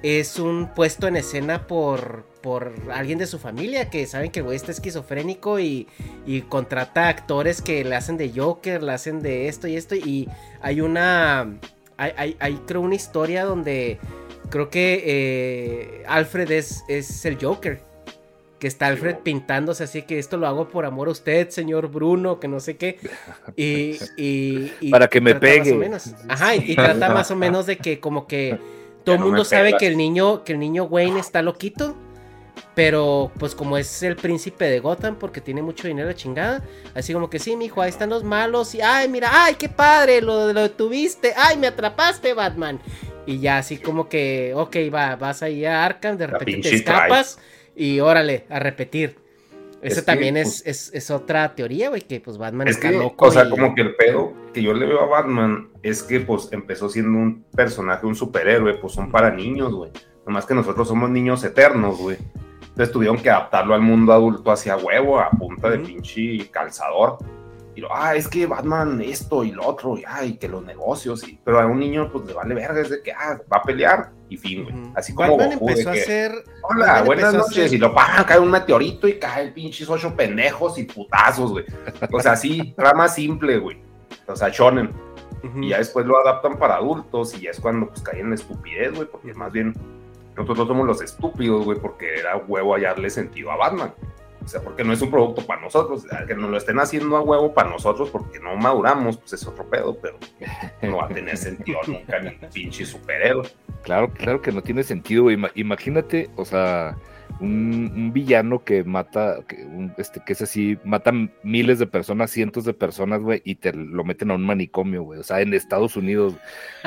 es 0.02 0.38
un 0.38 0.68
puesto 0.74 1.08
en 1.08 1.16
escena 1.16 1.66
por, 1.66 2.24
por 2.42 2.72
alguien 2.92 3.18
de 3.18 3.26
su 3.26 3.38
familia 3.38 3.90
que 3.90 4.06
saben 4.06 4.30
que 4.30 4.40
el 4.40 4.44
güey 4.44 4.56
está 4.56 4.70
esquizofrénico 4.70 5.58
y, 5.58 5.88
y 6.26 6.42
contrata 6.42 7.08
actores 7.08 7.62
que 7.62 7.84
le 7.84 7.96
hacen 7.96 8.16
de 8.16 8.30
Joker, 8.34 8.82
le 8.82 8.92
hacen 8.92 9.20
de 9.20 9.48
esto 9.48 9.66
y 9.66 9.76
esto. 9.76 9.94
Y 9.94 10.28
hay 10.60 10.80
una. 10.80 11.58
Hay, 11.98 12.12
hay, 12.16 12.36
hay 12.40 12.54
creo 12.66 12.80
una 12.80 12.94
historia 12.94 13.44
donde 13.44 13.98
creo 14.50 14.70
que 14.70 15.02
eh, 15.04 16.04
Alfred 16.08 16.50
es, 16.50 16.82
es 16.88 17.24
el 17.26 17.36
Joker. 17.44 17.86
Que 18.58 18.66
está 18.66 18.88
Alfred 18.88 19.18
pintándose 19.22 19.84
así 19.84 20.02
que 20.02 20.18
esto 20.18 20.36
lo 20.36 20.48
hago 20.48 20.68
por 20.68 20.84
amor 20.84 21.06
a 21.06 21.12
usted, 21.12 21.48
señor 21.50 21.86
Bruno, 21.92 22.40
que 22.40 22.48
no 22.48 22.58
sé 22.58 22.76
qué. 22.76 22.98
Y, 23.56 23.98
y- 24.16 24.72
y 24.80 24.90
Para 24.90 25.06
que 25.06 25.20
me 25.20 25.34
trata 25.34 25.46
más 25.46 25.58
o 25.60 25.64
pegue. 25.64 25.74
menos- 25.76 26.14
Ajá, 26.28 26.56
y, 26.56 26.72
y 26.72 26.74
trata 26.74 27.08
más 27.14 27.30
o 27.30 27.36
menos 27.36 27.66
de 27.66 27.76
que 27.76 28.00
como 28.00 28.26
que 28.26 28.58
todo 29.04 29.14
el 29.14 29.20
mundo 29.20 29.44
sabe 29.44 29.66
pegas. 29.68 29.80
que 29.80 29.86
el 29.86 29.96
niño, 29.96 30.42
que 30.44 30.52
el 30.54 30.58
niño 30.58 30.84
Wayne 30.84 31.20
está 31.20 31.40
loquito. 31.42 31.94
Pero 32.74 33.32
pues 33.38 33.54
como 33.54 33.76
es 33.76 34.02
el 34.02 34.14
príncipe 34.16 34.66
de 34.66 34.78
Gotham 34.80 35.16
porque 35.16 35.40
tiene 35.40 35.62
mucho 35.62 35.88
dinero 35.88 36.12
chingada, 36.12 36.62
así 36.94 37.12
como 37.12 37.28
que 37.28 37.38
sí, 37.40 37.56
mijo, 37.56 37.82
ahí 37.82 37.90
están 37.90 38.10
los 38.10 38.22
malos 38.24 38.74
y 38.74 38.80
ay, 38.80 39.08
mira, 39.08 39.30
ay, 39.32 39.54
qué 39.58 39.68
padre, 39.68 40.20
lo, 40.22 40.52
lo 40.52 40.62
detuviste, 40.62 41.32
ay, 41.36 41.56
me 41.56 41.66
atrapaste, 41.66 42.34
Batman. 42.34 42.78
Y 43.26 43.40
ya 43.40 43.58
así 43.58 43.78
como 43.78 44.08
que, 44.08 44.52
ok, 44.54 44.76
va, 44.94 45.16
vas 45.16 45.42
ahí 45.42 45.64
a 45.64 45.84
Arkham, 45.84 46.16
de 46.16 46.26
repente 46.28 46.70
te 46.70 46.76
escapas 46.76 47.38
y 47.74 48.00
órale, 48.00 48.46
a 48.48 48.58
repetir. 48.58 49.16
Eso 49.80 49.94
Es 49.94 49.94
que, 49.96 50.02
también 50.02 50.34
pues, 50.34 50.62
es, 50.66 50.88
es, 50.88 50.94
es 50.94 51.10
otra 51.10 51.54
teoría, 51.54 51.88
güey, 51.88 52.00
que 52.02 52.20
pues 52.20 52.36
Batman 52.38 52.66
Es 52.68 52.76
está 52.76 52.90
que, 52.90 52.96
loco. 52.98 53.26
o 53.26 53.30
sea, 53.30 53.44
y- 53.44 53.50
como 53.50 53.74
que 53.74 53.82
el 53.82 53.94
pedo 53.96 54.32
que 54.52 54.62
yo 54.62 54.72
le 54.72 54.86
veo 54.86 55.00
a 55.02 55.06
Batman 55.06 55.68
es 55.82 56.02
que, 56.02 56.18
pues, 56.20 56.48
empezó 56.52 56.88
siendo 56.88 57.16
un 57.18 57.44
personaje, 57.54 58.04
un 58.06 58.16
superhéroe, 58.16 58.74
pues 58.78 58.92
son 58.94 59.10
para 59.12 59.30
niños, 59.30 59.72
güey. 59.72 59.90
Nomás 60.26 60.46
que 60.46 60.54
nosotros 60.54 60.88
somos 60.88 61.10
niños 61.10 61.44
eternos, 61.44 61.96
güey. 61.98 62.16
Entonces 62.78 62.92
tuvieron 62.92 63.16
que 63.16 63.28
adaptarlo 63.28 63.74
al 63.74 63.80
mundo 63.80 64.12
adulto 64.12 64.52
hacia 64.52 64.76
huevo, 64.76 65.18
a 65.18 65.30
punta 65.30 65.68
de 65.68 65.80
pinche 65.80 66.48
calzador. 66.48 67.18
Y 67.74 67.80
lo, 67.80 67.92
ah, 67.92 68.14
es 68.14 68.28
que 68.28 68.46
Batman 68.46 69.02
esto 69.02 69.42
y 69.42 69.50
lo 69.50 69.66
otro, 69.66 69.98
y 69.98 70.04
ay, 70.06 70.36
que 70.36 70.46
los 70.46 70.64
negocios, 70.64 71.26
y... 71.26 71.40
pero 71.42 71.58
a 71.58 71.66
un 71.66 71.80
niño, 71.80 72.08
pues, 72.12 72.24
le 72.26 72.34
vale 72.34 72.54
verga, 72.54 72.80
es 72.80 72.90
de 72.90 73.02
que, 73.02 73.10
ah, 73.10 73.36
va 73.52 73.56
a 73.56 73.62
pelear, 73.62 74.12
y 74.28 74.36
fin, 74.36 74.62
güey. 74.62 74.76
Así 74.94 75.12
como 75.12 75.36
Batman 75.36 75.58
Goku, 75.58 75.66
de 75.66 75.72
empezó 75.72 75.90
a 75.90 75.92
que, 75.92 76.02
hacer... 76.02 76.32
Hola, 76.62 76.86
Batman 76.86 77.06
buenas 77.06 77.34
noches. 77.34 77.64
hacer- 77.66 77.74
Y 77.74 77.78
lo 77.78 77.92
¡pam! 77.92 78.24
cae 78.24 78.38
un 78.38 78.50
meteorito 78.52 79.08
y 79.08 79.18
cae 79.18 79.42
el 79.42 79.52
pinches 79.52 79.90
ocho 79.90 80.14
pendejos 80.14 80.78
y 80.78 80.84
putazos, 80.84 81.50
güey. 81.50 81.64
O 82.12 82.20
sea, 82.20 82.36
sí, 82.36 82.74
trama 82.76 83.08
simple, 83.08 83.58
güey. 83.58 83.82
O 84.28 84.36
sea, 84.36 84.50
shonen. 84.50 84.92
Ujú. 85.42 85.62
Y 85.64 85.70
ya 85.70 85.78
después 85.78 86.06
lo 86.06 86.16
adaptan 86.20 86.56
para 86.56 86.76
adultos 86.76 87.34
y 87.34 87.40
ya 87.40 87.50
es 87.50 87.58
cuando 87.58 87.88
pues 87.88 88.02
caen 88.02 88.20
en 88.20 88.28
la 88.30 88.34
estupidez, 88.36 88.94
güey, 88.94 89.08
porque 89.08 89.34
más 89.34 89.50
bien 89.50 89.74
nosotros 90.38 90.66
somos 90.68 90.86
los 90.86 91.02
estúpidos, 91.02 91.64
güey, 91.64 91.78
porque 91.78 92.14
era 92.18 92.36
huevo 92.36 92.74
hallarle 92.74 93.10
sentido 93.10 93.50
a 93.52 93.56
Batman. 93.56 93.92
O 94.44 94.48
sea, 94.50 94.62
porque 94.62 94.82
no 94.82 94.94
es 94.94 95.02
un 95.02 95.10
producto 95.10 95.44
para 95.46 95.60
nosotros. 95.60 96.06
Que 96.26 96.34
nos 96.34 96.48
lo 96.50 96.56
estén 96.56 96.78
haciendo 96.78 97.18
a 97.18 97.20
huevo 97.20 97.52
para 97.52 97.68
nosotros 97.68 98.08
porque 98.08 98.40
no 98.40 98.56
maduramos, 98.56 99.18
pues 99.18 99.34
es 99.34 99.46
otro 99.46 99.68
pedo, 99.68 99.98
pero 100.00 100.16
no 100.80 100.96
va 100.96 101.04
a 101.04 101.08
tener 101.08 101.36
sentido 101.36 101.80
nunca 101.86 102.18
ni 102.20 102.30
pinche 102.52 102.86
superhéroe. 102.86 103.46
Claro, 103.82 104.08
claro 104.10 104.40
que 104.40 104.50
no 104.52 104.62
tiene 104.62 104.84
sentido, 104.84 105.24
güey. 105.24 105.36
Ima- 105.36 105.50
Imagínate, 105.54 106.30
o 106.36 106.46
sea, 106.46 106.96
un, 107.40 107.92
un 107.94 108.12
villano 108.12 108.64
que 108.64 108.84
mata, 108.84 109.38
que, 109.46 109.64
un- 109.64 109.92
este, 109.98 110.20
que 110.24 110.32
es 110.32 110.42
así, 110.42 110.78
mata 110.84 111.12
miles 111.42 111.78
de 111.78 111.86
personas, 111.86 112.30
cientos 112.30 112.64
de 112.64 112.74
personas, 112.74 113.20
güey, 113.22 113.42
y 113.44 113.56
te 113.56 113.72
lo 113.72 114.04
meten 114.04 114.30
a 114.30 114.34
un 114.34 114.44
manicomio, 114.44 115.02
güey. 115.02 115.20
O 115.20 115.22
sea, 115.22 115.40
en 115.40 115.54
Estados 115.54 115.96
Unidos, 115.96 116.34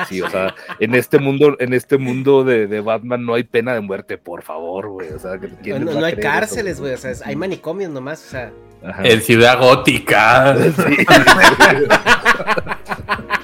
sí, 0.10 0.22
o 0.22 0.30
sea, 0.30 0.54
en 0.80 0.96
este 0.96 1.20
mundo, 1.20 1.56
en 1.60 1.74
este 1.74 1.98
mundo 1.98 2.44
de, 2.44 2.68
de 2.68 2.82
Batman 2.82 3.26
no 3.26 3.34
hay 3.36 3.44
pena 3.44 3.74
de 3.74 3.82
muerte, 3.82 4.18
por 4.18 4.44
favor, 4.44 4.90
güey. 4.90 5.10
O 5.14 5.20
sea, 5.20 5.38
que- 5.40 5.50
¿quién 5.64 5.86
No, 5.86 6.04
hay 6.06 6.16
cárceles, 6.16 6.80
güey, 6.80 6.94
o 6.94 6.98
sea, 6.98 7.12
es- 7.12 7.26
hay 7.26 7.36
manicomios 7.36 7.92
nomás, 7.92 8.26
o 8.26 8.30
sea... 8.30 8.52
Ajá. 8.84 9.04
En 9.04 9.22
Ciudad 9.22 9.60
Gótica. 9.60 10.56
Sí. 10.58 11.06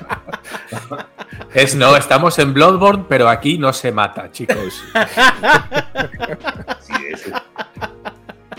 Es 1.58 1.74
no, 1.74 1.98
estamos 1.98 2.38
en 2.38 2.54
Bloodborne, 2.54 3.06
pero 3.10 3.28
aquí 3.28 3.58
no 3.58 3.74
se 3.74 3.92
mata, 3.92 4.32
chicos. 4.32 4.84
Sí, 6.82 6.94
ese. 7.12 7.34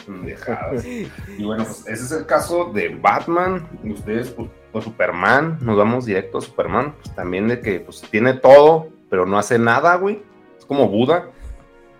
Pendejadas. 0.05 0.85
Y 0.85 1.45
bueno, 1.45 1.65
pues 1.65 1.87
ese 1.87 2.05
es 2.05 2.13
el 2.13 2.27
caso 2.27 2.73
de 2.75 2.89
Batman. 2.89 3.69
Y 3.85 3.93
ustedes, 3.93 4.31
pues, 4.31 4.51
pues, 4.73 4.85
Superman, 4.85 5.59
nos 5.61 5.77
vamos 5.77 6.07
directo 6.07 6.39
a 6.39 6.41
Superman. 6.41 6.95
Pues 7.01 7.15
también 7.15 7.47
de 7.47 7.61
que 7.61 7.79
pues 7.81 8.03
tiene 8.11 8.35
todo, 8.35 8.89
pero 9.09 9.25
no 9.25 9.39
hace 9.39 9.59
nada, 9.59 9.95
güey. 9.95 10.21
Es 10.59 10.65
como 10.65 10.89
Buda. 10.89 11.31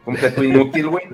Completo 0.09 0.43
inútil, 0.43 0.89
güey. 0.89 1.05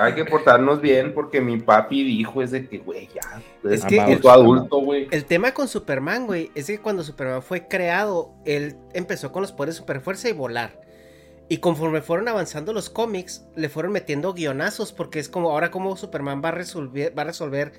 Hay 0.00 0.14
que 0.14 0.24
portarnos 0.24 0.80
bien 0.80 1.12
porque 1.12 1.40
mi 1.40 1.58
papi 1.58 2.04
dijo 2.04 2.40
es 2.40 2.52
de 2.52 2.68
que, 2.68 2.78
güey, 2.78 3.08
ya. 3.12 3.42
Es 3.68 3.84
que 3.84 3.96
el- 3.96 4.28
adulto, 4.28 4.78
güey. 4.78 5.08
El 5.10 5.24
tema 5.24 5.52
con 5.52 5.66
Superman, 5.66 6.26
güey, 6.26 6.52
es 6.54 6.68
que 6.68 6.78
cuando 6.78 7.02
Superman 7.02 7.42
fue 7.42 7.66
creado, 7.66 8.32
él 8.44 8.76
empezó 8.92 9.32
con 9.32 9.42
los 9.42 9.50
poderes 9.50 9.74
de 9.74 9.80
superfuerza 9.80 10.28
y 10.28 10.32
volar. 10.32 10.80
Y 11.48 11.56
conforme 11.56 12.00
fueron 12.00 12.28
avanzando 12.28 12.72
los 12.72 12.90
cómics, 12.90 13.44
le 13.56 13.68
fueron 13.68 13.90
metiendo 13.90 14.34
guionazos, 14.34 14.92
porque 14.92 15.18
es 15.18 15.28
como 15.28 15.50
ahora 15.50 15.72
como 15.72 15.96
Superman 15.96 16.42
va 16.44 16.50
a 16.50 16.52
resolver, 16.52 17.12
va 17.18 17.22
a 17.22 17.26
resolver 17.26 17.72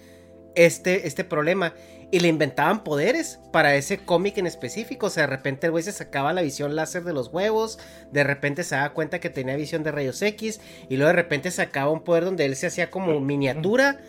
este, 0.55 1.07
este 1.07 1.24
problema. 1.24 1.74
Y 2.12 2.19
le 2.19 2.27
inventaban 2.27 2.83
poderes 2.83 3.39
para 3.51 3.75
ese 3.75 3.98
cómic 3.98 4.38
en 4.38 4.45
específico. 4.45 5.07
O 5.07 5.10
sea, 5.10 5.24
de 5.24 5.27
repente 5.36 5.65
el 5.65 5.72
güey 5.72 5.83
se 5.83 5.91
sacaba 5.91 6.31
la 6.31 6.43
visión 6.43 6.75
láser 6.75 7.03
de 7.03 7.12
los 7.13 7.29
huevos. 7.29 7.79
De 8.12 8.24
repente 8.24 8.63
se 8.63 8.75
daba 8.75 8.93
cuenta 8.93 9.19
que 9.19 9.31
tenía 9.31 9.55
visión 9.55 9.81
de 9.81 9.91
rayos 9.91 10.22
X. 10.22 10.62
Y 10.89 10.98
luego 10.98 11.07
de 11.07 11.13
repente 11.15 11.50
sacaba 11.50 11.89
un 11.91 12.03
poder 12.03 12.25
donde 12.25 12.45
él 12.45 12.55
se 12.55 12.67
hacía 12.67 12.91
como 12.91 13.19
miniatura. 13.19 14.00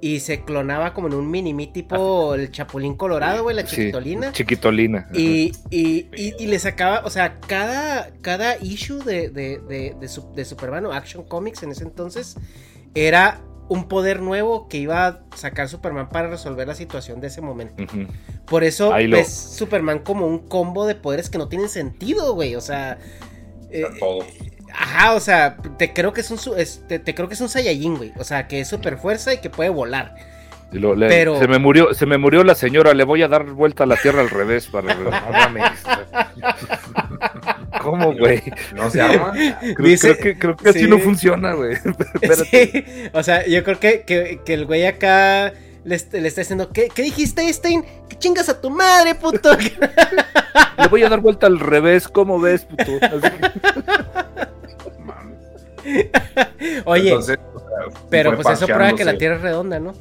Y 0.00 0.20
se 0.20 0.44
clonaba 0.44 0.94
como 0.94 1.08
en 1.08 1.14
un 1.14 1.28
mini 1.28 1.66
tipo 1.72 2.36
el 2.36 2.52
Chapulín 2.52 2.94
Colorado, 2.94 3.42
güey, 3.42 3.56
la 3.56 3.66
Sí, 3.66 3.74
chiquitolina. 3.74 4.30
Chiquitolina. 4.30 5.08
Y, 5.12 5.50
y, 5.70 6.06
y- 6.14 6.34
y 6.38 6.46
le 6.46 6.60
sacaba, 6.60 7.02
o 7.04 7.10
sea, 7.10 7.40
cada, 7.40 8.12
cada 8.22 8.56
issue 8.62 9.02
de, 9.02 9.30
de, 9.30 9.58
de, 9.58 9.96
de, 9.98 10.08
de 10.36 10.44
Superman 10.44 10.86
o 10.86 10.92
Action 10.92 11.24
Comics 11.24 11.64
en 11.64 11.72
ese 11.72 11.82
entonces 11.82 12.36
era 12.94 13.40
un 13.68 13.86
poder 13.88 14.20
nuevo 14.22 14.68
que 14.68 14.78
iba 14.78 15.06
a 15.06 15.20
sacar 15.36 15.68
Superman 15.68 16.08
para 16.08 16.28
resolver 16.28 16.66
la 16.66 16.74
situación 16.74 17.20
de 17.20 17.26
ese 17.28 17.40
momento. 17.40 17.84
Por 18.46 18.64
eso 18.64 18.92
Ahí 18.94 19.06
lo- 19.06 19.16
ves 19.18 19.28
Superman 19.32 19.98
como 20.00 20.26
un 20.26 20.38
combo 20.48 20.86
de 20.86 20.94
poderes 20.94 21.28
que 21.30 21.38
no 21.38 21.48
tienen 21.48 21.68
sentido, 21.68 22.34
güey. 22.34 22.54
O 22.56 22.60
sea, 22.60 22.98
eh, 23.70 23.84
todo. 24.00 24.24
ajá, 24.72 25.14
o 25.14 25.20
sea, 25.20 25.56
te 25.78 25.92
creo 25.92 26.12
que 26.12 26.22
es 26.22 26.30
un 26.30 26.38
es- 26.56 26.82
te, 26.88 26.98
te 26.98 27.14
creo 27.14 27.28
que 27.28 27.34
es 27.34 27.40
un 27.40 27.48
Saiyajin, 27.48 27.96
güey. 27.96 28.12
O 28.18 28.24
sea, 28.24 28.48
que 28.48 28.60
es 28.60 28.68
super 28.68 28.96
fuerza 28.98 29.34
y 29.34 29.38
que 29.38 29.50
puede 29.50 29.70
volar. 29.70 30.14
Y 30.72 30.78
lo- 30.78 30.94
le- 30.94 31.08
Pero- 31.08 31.38
se 31.38 31.48
me 31.48 31.58
murió, 31.58 31.94
se 31.94 32.04
me 32.06 32.18
murió 32.18 32.44
la 32.44 32.54
señora, 32.54 32.92
le 32.94 33.04
voy 33.04 33.22
a 33.22 33.28
dar 33.28 33.44
vuelta 33.44 33.84
a 33.84 33.86
la 33.86 33.96
tierra 33.96 34.20
al 34.20 34.30
revés 34.30 34.66
para. 34.66 34.94
¿Cómo, 37.90 38.12
güey? 38.14 38.42
No 38.74 38.90
se 38.90 39.00
arma. 39.00 39.32
Creo, 39.32 39.74
Dice- 39.88 40.16
creo 40.16 40.34
que, 40.34 40.38
creo 40.38 40.56
que 40.56 40.68
así 40.70 40.80
sí. 40.80 40.88
no 40.88 40.98
funciona, 40.98 41.52
güey. 41.54 41.74
Espérate. 42.20 42.44
Sí, 42.44 42.84
o 43.12 43.22
sea, 43.22 43.46
yo 43.46 43.62
creo 43.64 43.78
que, 43.80 44.02
que- 44.02 44.40
que 44.44 44.54
el 44.54 44.66
güey 44.66 44.86
acá 44.86 45.52
le, 45.84 45.94
est- 45.94 46.12
le 46.12 46.26
está 46.28 46.40
diciendo, 46.42 46.70
¿qué, 46.72 46.88
qué 46.94 47.02
dijiste, 47.02 47.50
Stein? 47.52 47.84
Que 48.08 48.16
chingas 48.18 48.48
a 48.48 48.60
tu 48.60 48.70
madre, 48.70 49.14
puto. 49.14 49.50
Le 50.78 50.88
voy 50.88 51.02
a 51.02 51.08
dar 51.08 51.20
vuelta 51.20 51.46
al 51.46 51.58
revés, 51.60 52.08
¿cómo 52.08 52.40
ves, 52.40 52.64
puto? 52.64 52.82
Así. 53.02 53.32
Oye, 56.84 57.08
Entonces, 57.08 57.38
o 57.54 57.58
sea, 57.60 57.68
pero 58.10 58.34
pues 58.36 58.48
eso 58.48 58.66
prueba 58.66 58.92
que 58.94 59.04
la. 59.04 59.16
Tierra 59.16 59.36
es 59.36 59.42
redonda, 59.42 59.78
¿no? 59.80 59.92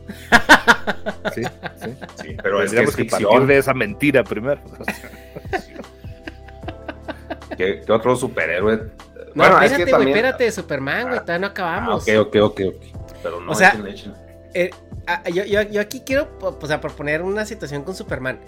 Sí, 1.34 1.44
sí. 1.44 1.90
Sí, 2.22 2.38
pero 2.42 2.62
es 2.64 2.72
que 2.72 2.78
Tendríamos 2.78 2.90
es 2.90 2.96
que 2.96 3.06
partir 3.06 3.28
ficción. 3.28 3.48
de 3.48 3.58
esa 3.58 3.74
mentira 3.74 4.24
primero. 4.24 4.60
¿Qué, 7.56 7.82
qué 7.86 7.92
otro 7.92 8.16
superhéroe? 8.16 8.78
No, 8.78 8.84
Bueno, 9.36 9.58
es 9.62 9.72
espérate, 9.72 9.76
que 9.78 9.84
güey, 9.84 9.92
también- 9.92 10.18
espérate, 10.18 10.52
Superman, 10.52 11.04
güey, 11.08 11.18
Ah, 11.20 11.22
todavía 11.22 11.40
no 11.40 11.48
Ah, 11.48 11.50
acabamos. 11.52 12.04
ok, 12.04 12.10
ok, 12.20 12.36
ok, 12.42 12.62
ok. 12.68 12.84
Pero 13.24 13.42
no 13.42 13.52
O 13.52 13.56
sea, 13.56 13.70
échenle. 13.70 13.96
Eh, 14.54 14.70
ah, 15.06 15.24
yo, 15.30 15.44
yo- 15.46 15.62
yo 15.62 15.82
aquí 15.82 16.02
quiero 16.02 16.28
o 16.42 16.68
sea, 16.68 16.82
proponer 16.82 17.22
una 17.22 17.46
situación 17.46 17.84
con 17.84 17.96
Superman. 17.96 18.40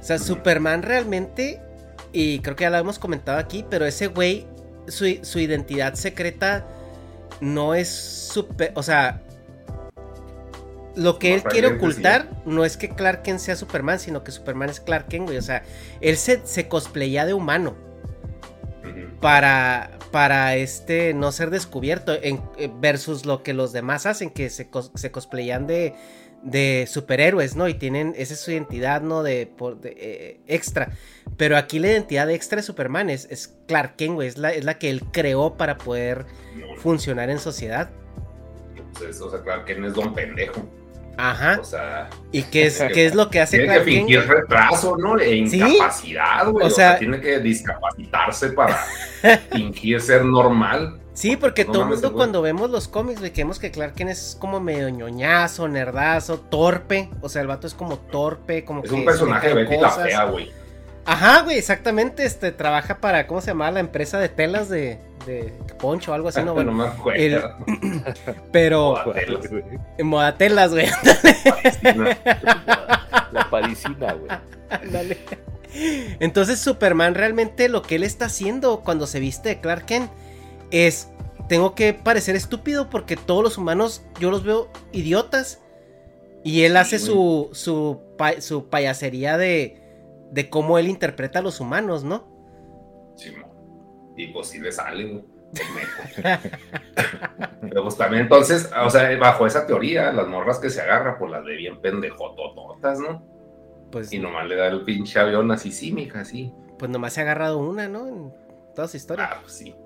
O 0.00 0.02
sea, 0.04 0.18
Superman 0.18 0.82
realmente, 0.82 1.60
y 2.12 2.40
creo 2.40 2.56
que 2.56 2.62
ya 2.62 2.70
lo 2.70 2.78
hemos 2.78 2.98
comentado 2.98 3.38
aquí, 3.38 3.64
pero 3.68 3.84
ese 3.86 4.06
güey, 4.08 4.46
su, 4.88 5.06
su 5.22 5.38
identidad 5.38 5.94
secreta 5.94 6.66
no 7.40 7.74
es 7.74 7.88
super, 7.88 8.72
o 8.74 8.82
sea, 8.82 9.20
lo 10.94 11.18
que 11.18 11.34
él 11.34 11.42
quiere 11.42 11.68
ocultar 11.68 12.28
no 12.44 12.64
es 12.64 12.76
que 12.76 12.90
Clark 12.90 13.22
Kent 13.22 13.38
sea 13.38 13.56
Superman, 13.56 13.98
sino 13.98 14.22
que 14.24 14.30
Superman 14.30 14.68
es 14.68 14.78
Clark 14.80 15.08
Kent, 15.08 15.24
güey. 15.26 15.38
O 15.38 15.42
sea, 15.42 15.62
él 16.00 16.16
se, 16.16 16.40
se 16.46 16.68
cosplaya 16.68 17.24
de 17.24 17.32
humano. 17.34 17.74
Para, 19.22 19.98
para 20.10 20.56
este 20.56 21.14
no 21.14 21.32
ser 21.32 21.48
descubierto 21.48 22.12
en, 22.22 22.42
eh, 22.58 22.68
versus 22.80 23.24
lo 23.24 23.42
que 23.42 23.54
los 23.54 23.72
demás 23.72 24.04
hacen, 24.04 24.28
que 24.28 24.50
se, 24.50 24.68
se 24.94 25.10
cosplayan 25.10 25.66
de, 25.66 25.94
de 26.42 26.86
superhéroes, 26.86 27.56
¿no? 27.56 27.68
Y 27.68 27.74
tienen, 27.74 28.12
esa 28.18 28.34
es 28.34 28.40
su 28.40 28.50
identidad, 28.50 29.00
¿no? 29.00 29.22
De, 29.22 29.46
por- 29.46 29.80
de, 29.80 29.94
eh, 29.96 30.40
extra. 30.46 30.90
Pero 31.38 31.56
aquí 31.56 31.78
la 31.78 31.88
identidad 31.92 32.28
extra 32.30 32.56
de 32.56 32.62
Superman 32.64 33.08
es, 33.08 33.26
es 33.30 33.56
Clark 33.68 33.96
Kent, 33.96 34.14
güey. 34.14 34.28
Es 34.28 34.36
la, 34.36 34.50
es 34.52 34.64
la 34.64 34.78
que 34.78 34.90
él 34.90 35.02
creó 35.12 35.54
para 35.56 35.78
poder 35.78 36.26
funcionar 36.78 37.30
en 37.30 37.38
sociedad. 37.38 37.90
Pues, 38.98 39.20
o 39.20 39.30
sea, 39.30 39.40
claro 39.42 39.64
que 39.64 39.74
no 39.76 39.86
es 39.86 39.94
don 39.94 40.12
pendejo. 40.14 40.68
Ajá. 41.16 41.58
O 41.60 41.64
sea, 41.64 42.08
¿Y 42.30 42.42
qué 42.44 42.66
es, 42.66 42.78
qué 42.94 43.06
es 43.06 43.14
lo 43.14 43.30
que 43.30 43.40
hace 43.40 43.58
tiene 43.58 43.74
que 43.74 43.80
fingir 43.80 44.26
retraso, 44.26 44.96
¿no? 44.96 45.18
E 45.18 45.36
incapacidad, 45.36 46.48
güey. 46.48 46.64
O 46.64 46.68
O, 46.68 46.70
sea, 46.70 46.90
sea- 46.90 46.98
tiene 46.98 47.20
que 47.20 47.38
discapacitarse 47.40 48.50
para 48.50 48.78
fingir 49.52 50.00
ser 50.00 50.24
normal. 50.24 50.98
Sí, 51.14 51.36
porque 51.36 51.66
No 51.66 51.72
todo 51.72 51.82
el 51.82 51.88
mundo 51.90 52.12
cuando 52.14 52.40
vemos 52.40 52.70
los 52.70 52.88
cómics, 52.88 53.20
güey, 53.20 53.32
que 53.32 53.42
vemos 53.42 53.58
que 53.58 53.70
Clark 53.70 53.94
Kent 53.94 54.10
es 54.10 54.34
como 54.40 54.60
medio 54.60 54.88
ñoñazo, 54.88 55.68
nerdazo, 55.68 56.40
torpe. 56.40 57.10
O 57.20 57.28
sea, 57.28 57.42
el 57.42 57.48
vato 57.48 57.66
es 57.66 57.74
como 57.74 57.98
torpe, 57.98 58.64
como 58.64 58.82
Es 58.82 58.88
que 58.88 58.94
un 58.94 59.00
se 59.02 59.06
personaje 59.06 59.48
de 59.48 59.54
Betty 59.54 59.76
la. 59.76 59.90
Fea, 59.90 60.24
güey. 60.24 60.50
Ajá, 61.04 61.42
güey, 61.42 61.58
exactamente. 61.58 62.24
Este 62.24 62.52
trabaja 62.52 62.98
para, 63.00 63.26
¿cómo 63.26 63.40
se 63.40 63.48
llama? 63.48 63.70
La 63.70 63.80
empresa 63.80 64.18
de 64.18 64.28
telas 64.28 64.68
de, 64.68 64.98
de 65.26 65.52
Poncho 65.80 66.12
o 66.12 66.14
algo 66.14 66.28
así, 66.28 66.38
¿no? 66.44 66.46
no 66.46 66.54
Bueno, 66.54 66.72
me 66.72 66.84
acuerdo. 66.86 67.20
el- 67.22 67.42
pero 68.52 68.94
Modatelas. 69.04 69.44
en 69.98 70.06
modatelas, 70.06 70.70
güey. 70.72 70.86
La 73.32 73.48
parisina, 73.50 74.12
güey. 74.14 74.30
Ándale. 74.70 75.18
Entonces 76.20 76.58
Superman 76.58 77.14
realmente 77.14 77.68
lo 77.68 77.82
que 77.82 77.96
él 77.96 78.02
está 78.04 78.26
haciendo 78.26 78.80
cuando 78.80 79.06
se 79.06 79.20
viste 79.20 79.48
de 79.50 79.60
Clark 79.60 79.86
Kent 79.86 80.10
es 80.70 81.08
tengo 81.48 81.74
que 81.74 81.94
parecer 81.94 82.36
estúpido 82.36 82.90
porque 82.90 83.16
todos 83.16 83.42
los 83.42 83.58
humanos 83.58 84.02
yo 84.20 84.30
los 84.30 84.44
veo 84.44 84.68
idiotas 84.92 85.60
y 86.44 86.62
él 86.64 86.76
hace 86.76 86.98
su 86.98 87.48
su, 87.52 88.00
su 88.40 88.68
payasería 88.68 89.38
de 89.38 89.81
de 90.32 90.50
cómo 90.50 90.78
él 90.78 90.88
interpreta 90.88 91.38
a 91.38 91.42
los 91.42 91.60
humanos, 91.60 92.04
¿no? 92.04 92.26
Sí, 93.16 93.32
y 94.16 94.26
pues 94.28 94.48
sí 94.48 94.58
le 94.58 94.72
sale, 94.72 95.04
güey. 95.06 95.24
Pero 97.60 97.82
pues 97.82 97.96
también 97.96 98.22
entonces, 98.22 98.70
o 98.84 98.88
sea, 98.88 99.16
bajo 99.18 99.46
esa 99.46 99.66
teoría, 99.66 100.12
las 100.12 100.26
morras 100.26 100.58
que 100.58 100.70
se 100.70 100.80
agarra, 100.80 101.18
pues 101.18 101.30
las 101.30 101.44
de 101.44 101.56
bien 101.56 101.80
pendejotototas, 101.80 102.98
¿no? 102.98 103.22
Pues 103.90 104.12
Y 104.12 104.18
nomás 104.18 104.46
le 104.46 104.56
da 104.56 104.68
el 104.68 104.84
pinche 104.84 105.20
avión 105.20 105.50
así, 105.50 105.70
sí, 105.70 105.92
mija, 105.92 106.24
sí. 106.24 106.52
pues 106.78 106.90
nomás 106.90 107.12
se 107.12 107.20
ha 107.20 107.24
agarrado 107.24 107.58
una, 107.58 107.88
¿no? 107.88 108.08
En 108.08 108.32
toda 108.74 108.88
su 108.88 108.96
historia. 108.96 109.28
Ah, 109.30 109.38
pues 109.42 109.52
sí. 109.52 109.76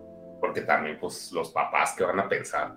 Porque 0.40 0.60
también, 0.60 0.98
pues, 1.00 1.32
los 1.32 1.50
papás 1.50 1.94
que 1.96 2.04
van 2.04 2.20
a 2.20 2.28
pensar. 2.28 2.74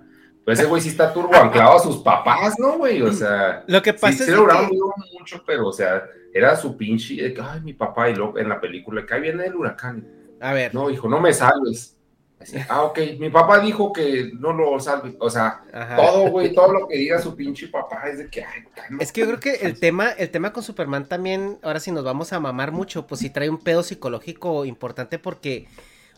Pues 0.49 0.59
ese 0.59 0.67
güey 0.67 0.81
sí 0.81 0.89
está 0.89 1.13
turbo 1.13 1.35
anclado 1.35 1.75
a 1.75 1.79
sus 1.79 1.97
papás, 1.97 2.55
¿no, 2.57 2.77
güey? 2.79 3.01
O 3.03 3.13
sea, 3.13 3.63
Lo 3.67 3.81
que 3.83 3.91
sí, 3.91 3.97
pasa 4.01 4.23
sí 4.23 4.31
es 4.31 4.35
duraron 4.35 4.69
que- 4.69 4.77
mucho, 5.19 5.43
pero, 5.45 5.67
o 5.67 5.71
sea, 5.73 6.03
era 6.33 6.55
su 6.55 6.75
pinche, 6.75 7.35
ay, 7.39 7.61
mi 7.61 7.73
papá, 7.73 8.09
y 8.09 8.15
luego 8.15 8.39
en 8.39 8.49
la 8.49 8.59
película, 8.59 9.05
que 9.05 9.13
ahí 9.13 9.21
viene 9.21 9.45
el 9.45 9.55
huracán. 9.55 10.07
a 10.41 10.53
ver, 10.53 10.73
No, 10.73 10.89
hijo, 10.89 11.07
no 11.07 11.19
me 11.19 11.31
salves. 11.33 11.95
Así, 12.39 12.57
ah, 12.69 12.83
ok, 12.83 12.97
mi 13.19 13.29
papá 13.29 13.59
dijo 13.59 13.91
que 13.93 14.31
no 14.39 14.53
lo 14.53 14.79
salve. 14.79 15.15
O 15.19 15.29
sea, 15.29 15.61
Ajá. 15.73 15.97
todo, 15.97 16.29
güey, 16.31 16.53
todo 16.55 16.71
lo 16.71 16.87
que 16.87 16.95
diga 16.97 17.19
su 17.21 17.35
pinche 17.35 17.67
papá 17.67 18.03
es 18.09 18.17
de 18.17 18.29
que, 18.29 18.43
ay, 18.43 18.63
cálmate. 18.73 19.03
Es 19.03 19.11
que 19.11 19.21
yo 19.21 19.27
creo 19.27 19.39
que 19.41 19.55
el 19.67 19.77
tema, 19.79 20.09
el 20.11 20.29
tema 20.31 20.51
con 20.53 20.63
Superman 20.63 21.05
también, 21.05 21.59
ahora 21.61 21.79
sí 21.81 21.91
nos 21.91 22.03
vamos 22.05 22.31
a 22.33 22.39
mamar 22.39 22.71
mucho, 22.71 23.05
pues 23.05 23.19
sí 23.19 23.29
trae 23.29 23.49
un 23.49 23.57
pedo 23.59 23.83
psicológico 23.83 24.63
importante 24.65 25.19
porque, 25.19 25.67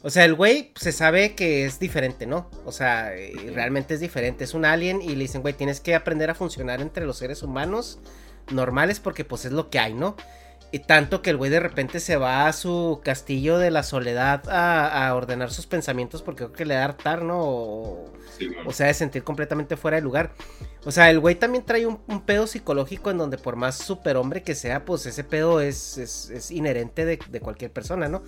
o 0.03 0.09
sea, 0.09 0.25
el 0.25 0.33
güey 0.35 0.71
se 0.75 0.91
sabe 0.91 1.35
que 1.35 1.65
es 1.65 1.79
diferente, 1.79 2.25
¿no? 2.25 2.49
O 2.65 2.71
sea, 2.71 3.11
realmente 3.53 3.93
es 3.93 3.99
diferente, 3.99 4.43
es 4.43 4.53
un 4.53 4.65
alien 4.65 5.01
y 5.01 5.09
le 5.09 5.23
dicen, 5.23 5.41
güey, 5.41 5.53
tienes 5.53 5.79
que 5.79 5.95
aprender 5.95 6.29
a 6.29 6.35
funcionar 6.35 6.81
entre 6.81 7.05
los 7.05 7.17
seres 7.17 7.43
humanos 7.43 7.99
normales 8.51 8.99
porque 8.99 9.23
pues 9.25 9.45
es 9.45 9.51
lo 9.51 9.69
que 9.69 9.79
hay, 9.79 9.93
¿no? 9.93 10.15
Y 10.73 10.79
tanto 10.79 11.21
que 11.21 11.29
el 11.31 11.37
güey 11.37 11.51
de 11.51 11.59
repente 11.59 11.99
se 11.99 12.15
va 12.15 12.47
a 12.47 12.53
su 12.53 13.01
castillo 13.03 13.57
de 13.57 13.71
la 13.71 13.83
soledad 13.83 14.47
a, 14.49 15.07
a 15.09 15.13
ordenar 15.15 15.51
sus 15.51 15.67
pensamientos 15.67 16.21
porque 16.21 16.45
creo 16.45 16.53
que 16.53 16.65
le 16.65 16.75
da 16.75 16.85
hartar, 16.85 17.23
¿no? 17.23 17.39
O- 17.41 18.13
Sí, 18.37 18.47
güey. 18.47 18.65
o 18.65 18.71
sea, 18.71 18.87
de 18.87 18.93
sentir 18.93 19.23
completamente 19.25 19.75
fuera 19.75 19.97
de 19.97 20.01
lugar. 20.01 20.31
O 20.85 20.91
sea, 20.91 21.09
el 21.11 21.19
güey 21.19 21.35
también 21.35 21.65
trae 21.65 21.85
un, 21.85 21.99
un 22.07 22.21
pedo 22.21 22.47
psicológico 22.47 23.11
en 23.11 23.17
donde 23.17 23.37
por 23.37 23.57
más 23.57 23.75
superhombre 23.77 24.41
que 24.43 24.55
sea, 24.55 24.85
pues 24.85 25.05
ese 25.05 25.25
pedo 25.25 25.59
es, 25.59 25.97
es, 25.97 26.29
es 26.29 26.49
inherente 26.49 27.03
de, 27.03 27.19
de 27.29 27.39
cualquier 27.41 27.71
persona, 27.71 28.07
¿no? 28.07 28.23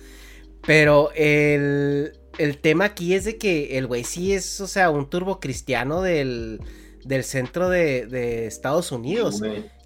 Pero 0.66 1.10
el, 1.14 2.12
el 2.38 2.58
tema 2.58 2.86
aquí 2.86 3.14
es 3.14 3.24
de 3.24 3.36
que 3.36 3.76
el 3.78 3.86
güey 3.86 4.04
sí 4.04 4.32
es, 4.32 4.60
o 4.60 4.66
sea, 4.66 4.90
un 4.90 5.10
turbo 5.10 5.40
cristiano 5.40 6.00
del, 6.02 6.60
del 7.04 7.24
centro 7.24 7.68
de, 7.68 8.06
de 8.06 8.46
Estados 8.46 8.90
Unidos 8.92 9.40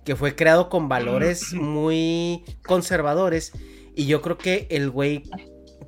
que 0.04 0.16
fue 0.16 0.34
creado 0.36 0.68
con 0.70 0.88
valores 0.88 1.52
muy 1.52 2.44
conservadores. 2.64 3.52
Y 3.94 4.06
yo 4.06 4.22
creo 4.22 4.38
que 4.38 4.66
el 4.70 4.88
güey, 4.90 5.24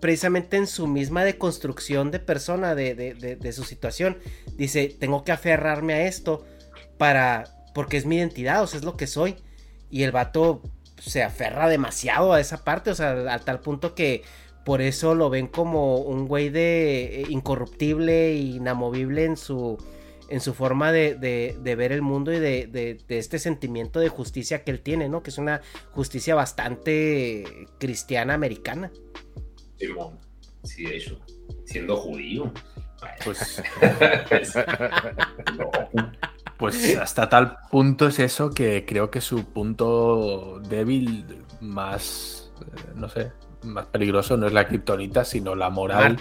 precisamente 0.01 0.57
en 0.57 0.67
su 0.67 0.87
misma 0.89 1.25
deconstrucción 1.25 2.11
de 2.11 2.19
persona, 2.19 2.75
de, 2.75 2.95
de- 2.95 3.15
de- 3.15 3.37
de 3.37 3.53
su 3.53 3.63
situación, 3.65 4.19
dice, 4.57 4.95
tengo 4.99 5.23
que 5.25 5.33
aferrarme 5.33 5.95
a 5.95 6.07
esto 6.07 6.45
para, 6.99 7.45
porque 7.75 7.97
es 7.97 8.05
mi 8.07 8.17
identidad, 8.17 8.63
o 8.63 8.67
sea, 8.67 8.79
es 8.81 8.85
lo 8.85 8.97
que 8.97 9.07
soy. 9.07 9.37
Y 9.89 10.03
el 10.03 10.11
vato 10.13 10.63
se 11.01 11.23
aferra 11.23 11.69
demasiado 11.69 12.33
a 12.35 12.41
esa 12.41 12.63
parte, 12.65 12.91
o 12.91 12.95
sea, 12.95 13.33
a 13.33 13.39
tal 13.39 13.61
punto 13.61 13.95
que 13.95 14.23
por 14.65 14.81
eso 14.83 15.15
lo 15.15 15.31
ven 15.31 15.47
como 15.47 15.97
un 15.99 16.27
güey 16.29 16.49
de 16.51 17.23
eh, 17.23 17.27
incorruptible, 17.29 18.35
inamovible 18.35 19.25
en 19.25 19.37
su 19.37 19.79
en 20.29 20.41
su 20.41 20.55
forma 20.55 20.93
de, 20.93 21.17
de- 21.17 21.59
de 21.61 21.75
ver 21.75 21.91
el 21.91 22.03
mundo 22.03 22.33
y 22.33 22.39
de, 22.39 22.69
de- 22.69 22.99
de 23.09 23.19
este 23.19 23.41
sentimiento 23.41 23.99
de 23.99 24.09
justicia 24.11 24.63
que 24.63 24.71
él 24.71 24.81
tiene, 24.81 25.09
¿no? 25.09 25.25
Que 25.25 25.31
es 25.31 25.39
una 25.39 25.61
justicia 25.91 26.37
bastante 26.37 27.67
cristiana 27.81 28.35
americana. 28.35 28.93
Simón. 29.77 30.21
Sí, 30.63 30.85
de 30.85 30.97
hecho, 30.99 31.19
siendo 31.65 31.97
judío. 31.97 32.53
Pues, 33.25 33.61
No, 35.59 35.71
pues 36.59 36.97
hasta 36.97 37.29
tal 37.29 37.57
punto 37.71 38.07
es 38.07 38.19
eso 38.19 38.51
que 38.51 38.85
creo 38.87 39.11
que 39.11 39.21
su 39.21 39.45
punto 39.47 40.61
débil 40.69 41.25
más, 41.61 42.53
eh, 42.61 42.93
no 42.95 43.09
sé, 43.09 43.33
más 43.63 43.87
peligroso 43.87 44.37
no 44.37 44.47
es 44.47 44.53
la 44.53 44.67
kriptonita, 44.67 45.25
sino 45.25 45.55
la 45.55 45.71
moral 45.71 46.17